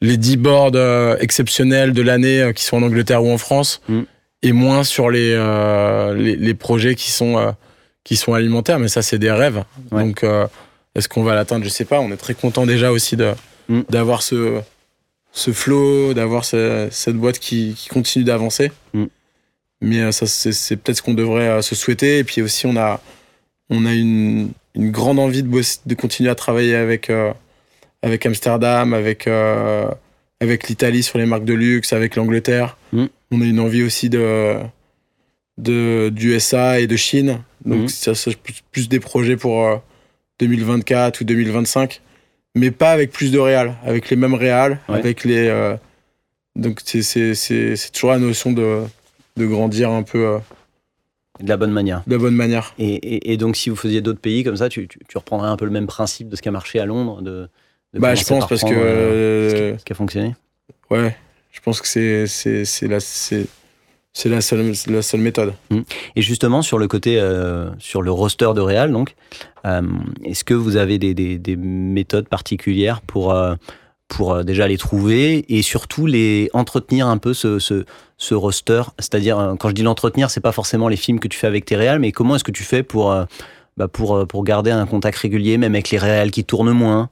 les 0.00 0.16
10 0.16 0.36
boards 0.38 0.72
euh, 0.74 1.16
exceptionnels 1.20 1.92
de 1.92 2.02
l'année 2.02 2.40
euh, 2.42 2.52
qui 2.52 2.64
sont 2.64 2.78
en 2.78 2.82
Angleterre 2.82 3.22
ou 3.22 3.30
en 3.30 3.38
France, 3.38 3.80
Mm. 3.88 4.00
et 4.42 4.52
moins 4.52 4.82
sur 4.84 5.10
les, 5.10 5.32
euh, 5.34 6.14
les, 6.14 6.36
les 6.36 6.54
projets 6.54 6.94
qui 6.94 7.10
sont, 7.10 7.38
euh, 7.38 7.50
qui 8.04 8.16
sont 8.16 8.32
alimentaires. 8.34 8.78
Mais 8.78 8.88
ça, 8.88 9.02
c'est 9.02 9.18
des 9.18 9.30
rêves. 9.30 9.62
Ouais. 9.92 10.02
Donc, 10.04 10.24
euh, 10.24 10.46
est-ce 10.94 11.08
qu'on 11.08 11.22
va 11.22 11.34
l'atteindre? 11.34 11.64
Je 11.64 11.68
sais 11.70 11.84
pas. 11.84 12.00
On 12.00 12.10
est 12.10 12.16
très 12.16 12.34
content 12.34 12.66
déjà 12.66 12.90
aussi 12.90 13.16
de 13.16 13.32
d'avoir 13.90 14.22
ce, 14.22 14.60
ce 15.38 15.52
flow, 15.52 16.14
d'avoir 16.14 16.44
ce- 16.44 16.88
cette 16.90 17.16
boîte 17.16 17.38
qui, 17.38 17.74
qui 17.76 17.88
continue 17.88 18.24
d'avancer. 18.24 18.70
Mm. 18.92 19.04
Mais 19.80 20.00
euh, 20.00 20.12
ça, 20.12 20.26
c'est 20.26 20.76
peut-être 20.76 20.96
ce 20.98 21.02
qu'on 21.02 21.14
devrait 21.14 21.48
euh, 21.48 21.62
se 21.62 21.74
souhaiter. 21.74 22.18
Et 22.18 22.24
puis 22.24 22.42
aussi, 22.42 22.66
on 22.66 22.76
a, 22.76 23.00
on 23.70 23.86
a 23.86 23.92
une, 23.94 24.50
une 24.74 24.90
grande 24.90 25.18
envie 25.18 25.42
de, 25.42 25.48
bosser- 25.48 25.80
de 25.86 25.94
continuer 25.94 26.30
à 26.30 26.34
travailler 26.34 26.74
avec, 26.74 27.08
euh, 27.10 27.32
avec 28.02 28.26
Amsterdam, 28.26 28.92
avec, 28.94 29.26
euh, 29.28 29.86
avec 30.40 30.68
l'Italie 30.68 31.02
sur 31.02 31.18
les 31.18 31.26
marques 31.26 31.44
de 31.44 31.54
luxe, 31.54 31.92
avec 31.92 32.16
l'Angleterre. 32.16 32.76
Mm. 32.92 33.06
On 33.30 33.40
a 33.40 33.44
une 33.44 33.60
envie 33.60 33.82
aussi 33.84 34.08
de, 34.08 34.56
de, 35.58 36.08
d'USA 36.12 36.80
et 36.80 36.86
de 36.86 36.96
Chine. 36.96 37.40
Donc, 37.64 37.82
Mm. 37.84 37.88
ça, 37.88 38.14
c'est 38.14 38.36
plus, 38.36 38.62
plus 38.72 38.88
des 38.88 39.00
projets 39.00 39.36
pour 39.36 39.64
euh, 39.66 39.76
2024 40.40 41.20
ou 41.20 41.24
2025. 41.24 42.00
Mais 42.58 42.70
pas 42.72 42.90
avec 42.90 43.12
plus 43.12 43.30
de 43.30 43.38
réals, 43.38 43.76
avec 43.84 44.10
les 44.10 44.16
mêmes 44.16 44.34
réals, 44.34 44.80
Ouais. 44.88 44.98
avec 44.98 45.24
les. 45.24 45.46
euh, 45.48 45.76
donc, 46.56 46.80
c'est, 46.84 47.02
toujours 47.92 48.10
la 48.10 48.18
notion 48.18 48.52
de, 48.52 48.82
de 49.36 49.46
grandir 49.46 49.90
un 49.90 50.02
peu 50.02 50.26
euh, 50.26 50.38
De 51.40 51.48
la 51.48 51.56
bonne 51.56 51.70
manière. 51.70 52.02
de 52.06 52.12
la 52.12 52.18
bonne 52.18 52.34
manière. 52.34 52.74
Et, 52.78 52.94
et- 52.94 53.32
et 53.32 53.36
donc, 53.36 53.54
si 53.56 53.70
vous 53.70 53.76
faisiez 53.76 54.00
d'autres 54.00 54.18
pays 54.20 54.42
comme 54.42 54.56
ça, 54.56 54.68
tu, 54.68 54.88
tu- 54.88 54.98
tu 55.08 55.18
reprendrais 55.18 55.48
un 55.48 55.56
peu 55.56 55.66
le 55.66 55.70
même 55.70 55.86
principe 55.86 56.28
de 56.28 56.34
ce 56.36 56.42
qui 56.42 56.48
a 56.48 56.52
marché 56.52 56.80
à 56.80 56.86
Londres 56.86 57.22
de, 57.22 57.48
de 57.94 58.00
Bah, 58.00 58.16
je 58.16 58.24
pense 58.24 58.40
par 58.40 58.48
parce 58.48 58.62
que. 58.62 58.74
euh, 58.74 59.50
ce, 59.50 59.54
qui, 59.74 59.80
ce 59.80 59.84
qui 59.84 59.92
a 59.92 59.96
fonctionné? 59.96 60.34
Ouais, 60.90 61.16
je 61.52 61.60
pense 61.60 61.80
que 61.80 61.86
c'est, 61.86 62.26
c'est, 62.26 62.64
c'est, 62.64 62.88
la, 62.88 62.98
c'est, 64.18 64.28
la, 64.28 64.40
seule, 64.40 65.20
méthode. 65.20 65.52
Et 66.16 66.22
justement, 66.22 66.60
sur 66.60 66.76
le 66.78 66.88
côté, 66.88 67.20
euh, 67.20 67.70
sur 67.78 68.02
le 68.02 68.10
roster 68.10 68.50
de 68.52 68.60
Real, 68.60 68.90
donc, 68.90 69.14
euh, 69.64 69.82
est-ce 70.24 70.42
que 70.42 70.54
vous 70.54 70.76
avez 70.76 70.98
des, 70.98 71.14
des- 71.14 71.38
des 71.38 71.54
méthodes 71.56 72.28
particulières 72.28 73.00
pour, 73.00 73.32
euh, 73.32 73.54
pour 74.08 74.44
déjà 74.44 74.66
les 74.66 74.76
trouver 74.76 75.44
et 75.56 75.62
surtout 75.62 76.06
les 76.06 76.50
entretenir 76.52 77.06
un 77.06 77.18
peu 77.18 77.32
ce, 77.32 77.60
ce, 77.60 77.84
ce 78.16 78.34
roster? 78.34 78.82
C'est-à-dire, 78.98 79.54
quand 79.60 79.68
je 79.68 79.74
dis 79.74 79.82
l'entretenir, 79.84 80.30
c'est 80.30 80.40
pas 80.40 80.50
forcément 80.50 80.88
les 80.88 80.96
films 80.96 81.20
que 81.20 81.28
tu 81.28 81.38
fais 81.38 81.46
avec 81.46 81.64
tes 81.64 81.76
réals, 81.76 82.00
mais 82.00 82.10
comment 82.10 82.34
est-ce 82.34 82.44
que 82.44 82.50
tu 82.50 82.64
fais 82.64 82.82
pour, 82.82 83.14
bah, 83.76 83.86
pour, 83.86 84.26
pour 84.26 84.42
garder 84.42 84.72
un 84.72 84.86
contact 84.86 85.18
régulier, 85.18 85.58
même 85.58 85.76
avec 85.76 85.90
les 85.90 85.98
réals 85.98 86.32
qui 86.32 86.42
tournent 86.44 86.72
moins? 86.72 87.08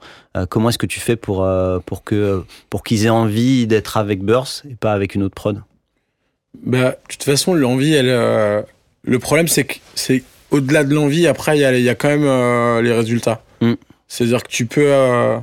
Comment 0.50 0.70
est-ce 0.70 0.78
que 0.78 0.86
tu 0.86 0.98
fais 0.98 1.14
pour, 1.14 1.46
pour, 1.86 2.02
que, 2.02 2.42
pour 2.68 2.82
qu'ils 2.82 3.06
aient 3.06 3.10
envie 3.10 3.68
d'être 3.68 3.96
avec 3.96 4.24
Burst 4.24 4.64
et 4.68 4.74
pas 4.74 4.92
avec 4.92 5.14
une 5.14 5.22
autre 5.22 5.36
prod? 5.36 5.62
Bah, 6.64 6.90
de 6.90 6.96
toute 7.08 7.22
façon, 7.22 7.54
l'envie, 7.54 7.94
elle, 7.94 8.08
euh, 8.08 8.62
le 9.04 9.18
problème, 9.18 9.48
c'est 9.48 9.64
que 9.64 9.74
c'est 9.94 10.22
au-delà 10.50 10.84
de 10.84 10.94
l'envie, 10.94 11.26
après, 11.26 11.56
il 11.58 11.60
y 11.78 11.82
y 11.82 11.88
a 11.88 11.94
quand 11.94 12.08
même 12.08 12.24
euh, 12.24 12.82
les 12.82 12.92
résultats. 12.92 13.42
Mm. 13.60 13.74
C'est-à-dire 14.08 14.42
que 14.42 14.48
tu 14.48 14.66
peux, 14.66 14.86
euh, 14.86 15.38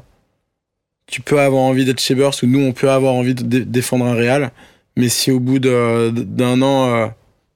tu 1.07 1.21
peux 1.21 1.39
avoir 1.39 1.61
envie 1.63 1.85
d'être 1.85 1.99
chez 1.99 2.15
Burst 2.15 2.43
ou 2.43 2.47
nous, 2.47 2.59
on 2.61 2.71
peut 2.73 2.89
avoir 2.89 3.13
envie 3.13 3.35
de 3.35 3.43
dé- 3.43 3.65
défendre 3.65 4.05
un 4.05 4.13
Real, 4.15 4.51
mais 4.95 5.09
si 5.09 5.31
au 5.31 5.39
bout 5.39 5.59
d'un 5.59 6.61
an, 6.61 7.11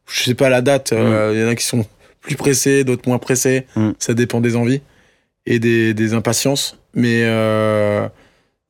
je 0.09 0.23
sais 0.23 0.33
pas 0.35 0.49
la 0.49 0.61
date, 0.61 0.91
euh, 0.93 1.31
il 1.33 1.39
y 1.41 1.43
en 1.43 1.47
a 1.47 1.55
qui 1.55 1.65
sont 1.65 1.85
plus 2.21 2.35
pressés, 2.35 2.83
d'autres 2.83 3.07
moins 3.07 3.19
pressés, 3.19 3.65
Mm. 3.75 3.91
ça 3.99 4.13
dépend 4.13 4.41
des 4.41 4.55
envies 4.55 4.81
et 5.45 5.59
des, 5.59 5.93
des 5.93 6.13
impatiences, 6.13 6.77
mais 6.93 7.21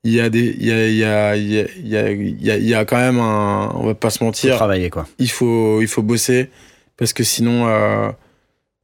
il 0.03 0.13
y 0.13 0.21
a 0.21 0.29
des, 0.29 0.55
il 0.59 0.65
y 0.65 0.71
a, 0.71 0.87
il 0.87 0.95
y 0.97 1.03
a, 1.05 1.35
il 1.35 1.47
y 1.51 1.57
a, 1.59 1.65
il 1.77 1.87
y 1.87 1.97
a, 1.97 2.11
il 2.11 2.41
y 2.45 2.51
a- 2.51 2.57
il 2.57 2.67
y 2.67 2.73
a 2.75 2.85
quand 2.85 2.97
même 2.97 3.19
un, 3.19 3.71
on 3.75 3.85
va 3.85 3.95
pas 3.95 4.09
se 4.09 4.23
mentir, 4.23 4.55
travailler, 4.55 4.89
quoi. 4.89 5.07
il 5.19 5.29
faut, 5.29 5.81
il 5.81 5.87
faut 5.87 6.01
bosser 6.03 6.49
parce 6.97 7.13
que 7.13 7.23
sinon, 7.23 7.67
euh, 7.67 8.09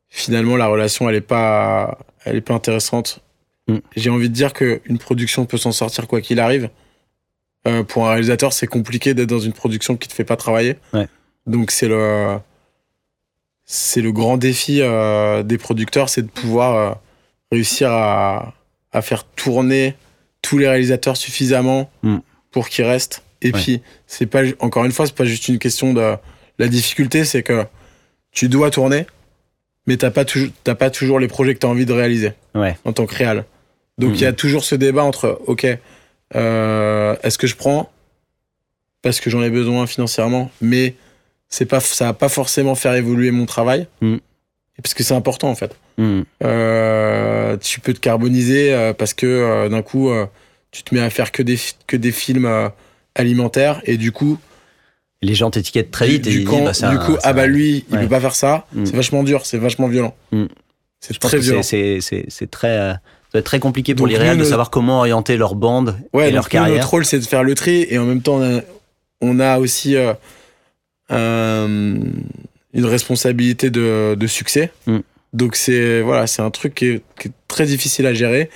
finalement, 0.09 0.57
la 0.57 0.67
relation, 0.67 1.09
elle 1.09 1.15
est 1.15 1.21
pas, 1.21 1.97
elle 2.25 2.35
est 2.37 2.41
pas 2.41 2.53
intéressante. 2.53 3.21
Mm. 3.67 3.77
J'ai 3.95 4.09
envie 4.09 4.29
de 4.29 4.33
dire 4.33 4.53
qu'une 4.53 4.97
production 4.99 5.45
peut 5.45 5.57
s'en 5.57 5.71
sortir 5.71 6.07
quoi 6.07 6.19
qu'il 6.21 6.39
arrive. 6.39 6.69
Euh, 7.67 7.83
pour 7.83 8.05
un 8.07 8.11
réalisateur, 8.11 8.51
c'est 8.51 8.67
compliqué 8.67 9.13
d'être 9.13 9.29
dans 9.29 9.39
une 9.39 9.53
production 9.53 9.95
qui 9.95 10.07
te 10.09 10.13
fait 10.13 10.25
pas 10.25 10.35
travailler. 10.35 10.75
Ouais. 10.93 11.07
Donc 11.47 11.71
c'est 11.71 11.87
le, 11.87 12.37
c'est 13.65 14.01
le 14.01 14.11
grand 14.11 14.37
défi 14.37 14.81
euh, 14.81 15.43
des 15.43 15.57
producteurs, 15.57 16.09
c'est 16.09 16.21
de 16.23 16.27
pouvoir 16.29 16.97
réussir 17.51 17.89
à, 17.91 18.53
à 18.91 19.01
faire 19.01 19.23
tourner 19.23 19.95
tous 20.43 20.59
les 20.59 20.67
réalisateurs 20.67 21.17
suffisamment 21.17 21.89
Mm. 22.03 22.17
pour 22.51 22.69
qu'ils 22.69 22.85
restent. 22.85 23.23
Et 23.41 23.47
Ouais. 23.51 23.59
puis, 23.59 23.81
c'est 24.05 24.27
pas, 24.27 24.41
encore 24.59 24.85
une 24.85 24.91
fois, 24.91 25.07
c'est 25.07 25.15
pas 25.15 25.25
juste 25.25 25.47
une 25.47 25.57
question 25.57 25.93
de 25.93 26.15
la 26.59 26.67
difficulté, 26.67 27.25
c'est 27.25 27.41
que 27.41 27.65
tu 28.31 28.47
dois 28.49 28.69
tourner, 28.69 29.07
mais 29.87 29.97
t'as 29.97 30.11
pas 30.11 30.23
toujours, 30.25 30.49
t'as 30.63 30.75
pas 30.75 30.91
toujours 30.91 31.19
les 31.19 31.27
projets 31.27 31.55
que 31.55 31.59
t'as 31.59 31.67
envie 31.67 31.85
de 31.87 31.93
réaliser 31.93 32.33
Ouais. 32.53 32.77
en 32.85 32.93
tant 32.93 33.07
que 33.07 33.15
réal. 33.15 33.43
Donc 33.97 34.11
il 34.15 34.21
y 34.21 34.25
a 34.25 34.33
toujours 34.33 34.63
ce 34.63 34.75
débat 34.75 35.03
entre, 35.03 35.41
ok, 35.47 35.65
euh, 36.35 37.15
est-ce 37.23 37.37
que 37.37 37.47
je 37.47 37.55
prends 37.55 37.89
parce 39.01 39.19
que 39.19 39.29
j'en 39.29 39.43
ai 39.43 39.49
besoin 39.49 39.85
financièrement, 39.87 40.49
mais 40.61 40.95
c'est 41.49 41.65
pas, 41.65 41.79
ça 41.81 42.05
va 42.05 42.13
pas 42.13 42.29
forcément 42.29 42.73
faire 42.75 42.93
évoluer 42.95 43.31
mon 43.31 43.45
travail, 43.45 43.87
et 44.01 44.81
parce 44.81 44.93
que 44.93 45.03
c'est 45.03 45.13
important 45.13 45.49
en 45.49 45.55
fait. 45.55 45.75
Hmm. 45.97 46.21
Euh, 46.43 47.57
tu 47.57 47.79
peux 47.79 47.93
te 47.93 47.99
carboniser 47.99 48.73
euh, 48.73 48.93
parce 48.93 49.13
que 49.13 49.25
euh, 49.27 49.69
d'un 49.69 49.81
coup, 49.81 50.09
tu 50.71 50.83
te 50.83 50.93
mets 50.95 51.01
à 51.01 51.09
faire 51.09 51.31
que 51.31 51.43
des, 51.43 51.57
que 51.87 51.95
des 51.97 52.11
films 52.11 52.49
alimentaires 53.15 53.81
et 53.85 53.97
du 53.97 54.11
coup, 54.11 54.37
Les 55.21 55.35
gens 55.35 55.51
t'étiquettent 55.51 55.91
très 55.91 56.07
du, 56.07 56.11
vite 56.13 56.27
et 56.27 56.29
du 56.31 56.43
camp- 56.43 56.55
disent, 56.57 56.65
bah, 56.65 56.73
ça- 56.73 56.89
du 56.91 56.97
coup, 56.99 57.13
ça- 57.13 57.19
ah 57.23 57.33
bah 57.33 57.45
lui, 57.47 57.85
il 57.89 57.95
Ouais. 57.95 58.01
peut 58.03 58.09
pas 58.09 58.19
faire 58.19 58.35
ça. 58.35 58.65
Mm. 58.73 58.85
C'est 58.85 58.95
vachement 58.95 59.23
dur, 59.23 59.45
c'est 59.45 59.57
vachement 59.57 59.87
violent. 59.87 60.15
Mm. 60.31 60.45
C'est 60.99 61.17
très 61.19 61.37
violent. 61.37 61.61
c'est- 61.63 61.99
c'est 62.01 62.21
c'est- 62.21 62.25
c'est 62.29 62.49
très, 62.51 62.67
euh, 62.77 62.91
ça 62.93 62.99
doit 63.33 63.39
être 63.39 63.45
très 63.45 63.59
compliqué 63.59 63.93
pour 63.95 64.07
Donc 64.07 64.17
les 64.17 64.31
nous, 64.33 64.39
de 64.39 64.43
savoir 64.43 64.69
comment 64.69 64.99
orienter 64.99 65.37
leur 65.37 65.55
bande 65.55 65.97
Ouais, 66.13 66.29
et 66.29 66.31
leur 66.31 66.49
carrière. 66.49 66.75
notre 66.77 66.89
rôle, 66.89 67.05
c'est 67.05 67.19
de 67.19 67.25
faire 67.25 67.43
le 67.43 67.55
tri 67.55 67.85
et 67.89 67.97
en 67.99 68.05
même 68.05 68.21
temps, 68.21 68.35
on 68.37 68.57
a, 68.57 68.61
on 69.21 69.39
a 69.39 69.59
aussi 69.59 69.95
euh, 69.95 70.13
un- 71.09 71.99
une 72.73 72.85
responsabilité 72.85 73.69
de, 73.69 74.15
de 74.19 74.27
succès. 74.27 74.71
Mm. 74.87 74.97
Donc 75.33 75.55
c'est 75.55 76.01
voilà, 76.01 76.27
c'est 76.27 76.41
un 76.41 76.51
truc 76.51 76.75
qui 76.75 76.85
est, 76.85 77.01
qui 77.19 77.27
est 77.29 77.31
très 77.47 77.65
difficile 77.65 78.05
à 78.05 78.13
gérer 78.13 78.49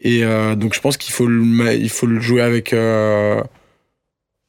et 0.00 0.24
euh, 0.24 0.54
donc 0.54 0.72
je 0.74 0.80
pense 0.80 0.96
qu'il 0.96 1.12
faut 1.12 1.26
le, 1.26 1.74
il 1.74 1.90
faut 1.90 2.06
le 2.06 2.20
jouer 2.20 2.42
avec 2.42 2.72
euh, 2.72 3.42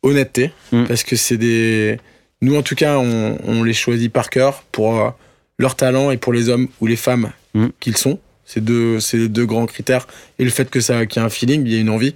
honnêteté 0.04 0.52
Mm. 0.72 0.86
parce 0.86 1.04
que 1.04 1.16
c'est 1.16 1.38
des 1.38 1.98
nous 2.42 2.56
en 2.56 2.62
tout 2.62 2.76
cas 2.76 2.98
on, 2.98 3.38
on 3.44 3.64
les 3.64 3.74
choisit 3.74 4.12
par 4.12 4.30
cœur 4.30 4.64
pour 4.72 5.00
euh, 5.02 5.10
leur 5.58 5.76
talent 5.76 6.12
et 6.12 6.18
pour 6.18 6.34
les 6.34 6.50
hommes 6.50 6.68
ou 6.80 6.88
les 6.88 6.96
femmes 6.96 7.32
Mm. 7.56 7.68
qu'ils 7.80 7.98
sont. 7.98 8.20
C'est 8.46 8.64
deux, 8.64 9.00
c'est 9.00 9.30
deux 9.30 9.46
grands 9.46 9.66
critères 9.68 10.06
et 10.40 10.44
le 10.44 10.50
fait 10.50 10.70
que 10.70 10.80
ça, 10.82 11.06
qu'il 11.06 11.22
y 11.22 11.24
ait 11.24 11.26
un 11.26 11.30
feeling, 11.30 11.64
il 11.66 11.72
y 11.74 11.78
a 11.78 11.80
une 11.80 11.90
envie. 11.90 12.16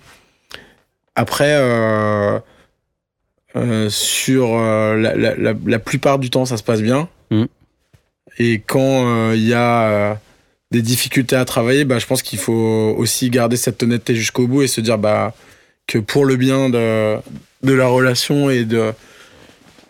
Après, 1.15 1.55
sur 3.89 4.57
la, 4.57 5.15
la, 5.15 5.35
la, 5.35 5.53
la 5.65 5.79
plupart 5.79 6.19
du 6.19 6.29
temps, 6.29 6.45
ça 6.45 6.57
se 6.57 6.63
passe 6.63 6.81
bien. 6.81 7.07
Mm. 7.31 7.45
Et 8.39 8.61
quand 8.65 9.33
il 9.33 9.45
y 9.47 9.53
a 9.53 10.19
des 10.71 10.81
difficultés 10.81 11.35
à 11.35 11.45
travailler, 11.45 11.85
bah, 11.85 11.97
je 11.99 12.05
pense 12.05 12.21
qu'il 12.21 12.39
faut 12.39 12.93
aussi 12.97 13.29
garder 13.29 13.55
cette 13.57 13.81
honnêteté 13.81 14.15
jusqu'au 14.15 14.47
bout 14.47 14.63
et 14.63 14.67
se 14.67 14.81
dire 14.81 14.97
bah, 14.97 15.33
que 15.87 15.97
pour 15.97 16.25
le 16.25 16.35
bien 16.35 16.69
de, 16.69 17.15
de 17.63 17.73
la 17.73 17.87
relation 17.87 18.49
et 18.49 18.65
de, 18.65 18.91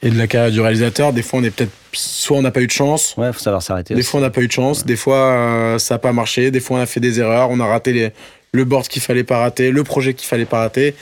et 0.04 0.10
de 0.12 0.18
la 0.18 0.28
carrière 0.28 0.52
du 0.52 0.62
réalisateur, 0.62 1.14
des 1.14 1.24
fois 1.24 1.40
on 1.40 1.44
est 1.44 1.50
peut-être 1.52 1.72
soit 1.94 2.38
on 2.38 2.42
n'a 2.44 2.52
pas 2.52 2.62
eu 2.62 2.68
de 2.68 2.72
chance. 2.72 3.16
Ouais, 3.18 3.34
faut 3.34 3.40
savoir 3.40 3.64
s'arrêter. 3.64 3.96
Des 3.96 4.04
fois 4.04 4.20
on 4.20 4.24
n'a 4.24 4.30
pas 4.30 4.42
eu 4.42 4.48
de 4.48 4.52
chance, 4.52 4.86
des 4.86 4.96
fois 4.96 5.18
euh, 5.32 5.80
ça 5.80 5.96
n'a 5.96 6.00
pas 6.00 6.14
marché, 6.14 6.52
des 6.52 6.60
fois 6.60 6.78
on 6.78 6.82
a 6.82 6.86
fait 6.86 7.00
des 7.00 7.20
erreurs, 7.20 7.50
on 7.50 7.60
a 7.60 7.66
raté 7.66 7.92
les, 7.92 8.12
le 8.52 8.64
board 8.64 8.88
qu'il 8.88 9.02
fallait 9.02 9.24
pas 9.24 9.40
rater, 9.40 9.72
le 9.72 9.84
projet 9.84 10.14
qu'il 10.14 10.28
fallait 10.28 10.46
pas 10.46 10.60
rater. 10.60 10.94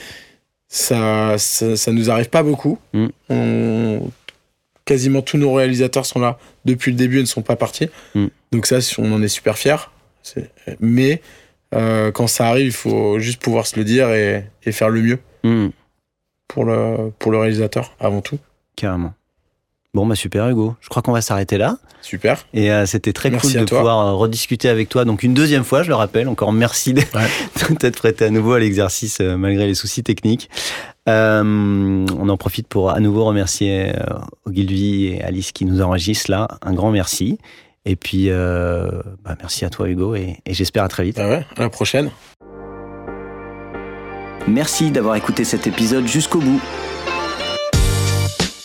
Ça, 0.68 1.34
ça, 1.38 1.76
ça 1.76 1.92
nous 1.92 2.10
arrive 2.10 2.28
pas 2.28 2.42
beaucoup. 2.42 2.78
Mm. 2.92 3.06
On- 3.28 4.10
quasiment 4.86 5.20
tous 5.20 5.36
nos 5.36 5.52
réalisateurs 5.52 6.06
sont 6.06 6.20
là 6.20 6.38
depuis 6.64 6.92
le 6.92 6.96
début 6.96 7.18
et 7.18 7.20
ne 7.20 7.26
sont 7.26 7.42
pas 7.42 7.56
partis. 7.56 7.90
Mm. 8.14 8.26
Donc 8.52 8.66
ça, 8.66 8.78
on 8.98 9.12
en 9.12 9.22
est 9.22 9.28
super 9.28 9.58
fiers. 9.58 9.76
Mais 10.80 11.20
euh, 11.74 12.10
quand 12.12 12.26
ça 12.28 12.48
arrive, 12.48 12.66
il 12.66 12.72
faut 12.72 13.18
juste 13.18 13.42
pouvoir 13.42 13.66
se 13.66 13.76
le 13.76 13.84
dire 13.84 14.10
et, 14.12 14.44
et 14.64 14.72
faire 14.72 14.88
le 14.88 15.02
mieux 15.02 15.18
Hmm, 15.44 15.68
pour 16.48 16.64
le, 16.64 17.10
pour 17.18 17.30
le 17.30 17.38
réalisateur 17.38 17.94
avant 18.00 18.20
tout. 18.22 18.38
carrément. 18.74 19.12
Bon, 19.96 20.04
bah 20.04 20.14
super 20.14 20.46
Hugo. 20.46 20.74
Je 20.82 20.90
crois 20.90 21.00
qu'on 21.00 21.12
va 21.12 21.22
s'arrêter 21.22 21.56
là. 21.56 21.78
Super. 22.02 22.44
Et 22.52 22.70
euh, 22.70 22.84
c'était 22.84 23.14
très 23.14 23.30
Merci 23.30 23.52
cool 23.54 23.60
de 23.62 23.64
toi. 23.66 23.78
pouvoir 23.78 24.06
euh, 24.06 24.12
rediscuter 24.12 24.68
avec 24.68 24.90
toi. 24.90 25.06
Donc 25.06 25.22
une 25.22 25.32
deuxième 25.32 25.64
fois, 25.64 25.82
je 25.82 25.88
le 25.88 25.94
rappelle. 25.94 26.28
Encore 26.28 26.52
merci 26.52 26.92
de 26.92 27.00
Ouais. 27.00 27.74
t'être 27.78 27.96
prêté 27.96 28.26
à 28.26 28.30
nouveau 28.30 28.52
à 28.52 28.58
l'exercice 28.60 29.22
euh, 29.22 29.38
malgré 29.38 29.66
les 29.66 29.74
soucis 29.74 30.02
techniques. 30.02 30.50
Euh, 31.08 31.42
on 32.14 32.28
en 32.28 32.36
profite 32.36 32.68
pour 32.68 32.90
à 32.90 33.00
nouveau 33.00 33.24
remercier 33.24 33.94
euh, 33.96 34.18
Ogilvy 34.44 35.06
et 35.06 35.22
Alice 35.22 35.52
qui 35.52 35.64
nous 35.64 35.80
enregistrent 35.80 36.30
là. 36.30 36.46
Un 36.60 36.74
grand 36.74 36.90
merci. 36.90 37.38
Et 37.86 37.96
puis, 37.96 38.26
euh, 38.28 39.00
bah, 39.24 39.34
merci 39.40 39.64
à 39.64 39.70
toi 39.70 39.88
Hugo 39.88 40.14
et, 40.14 40.36
et 40.44 40.52
j'espère 40.52 40.84
à 40.84 40.88
très 40.88 41.04
vite. 41.04 41.16
Ouais, 41.16 41.46
à 41.56 41.62
la 41.62 41.70
prochaine. 41.70 42.10
Merci 44.46 44.90
d'avoir 44.90 45.16
écouté 45.16 45.44
cet 45.44 45.66
épisode 45.66 46.06
jusqu'au 46.06 46.40
bout. 46.40 46.60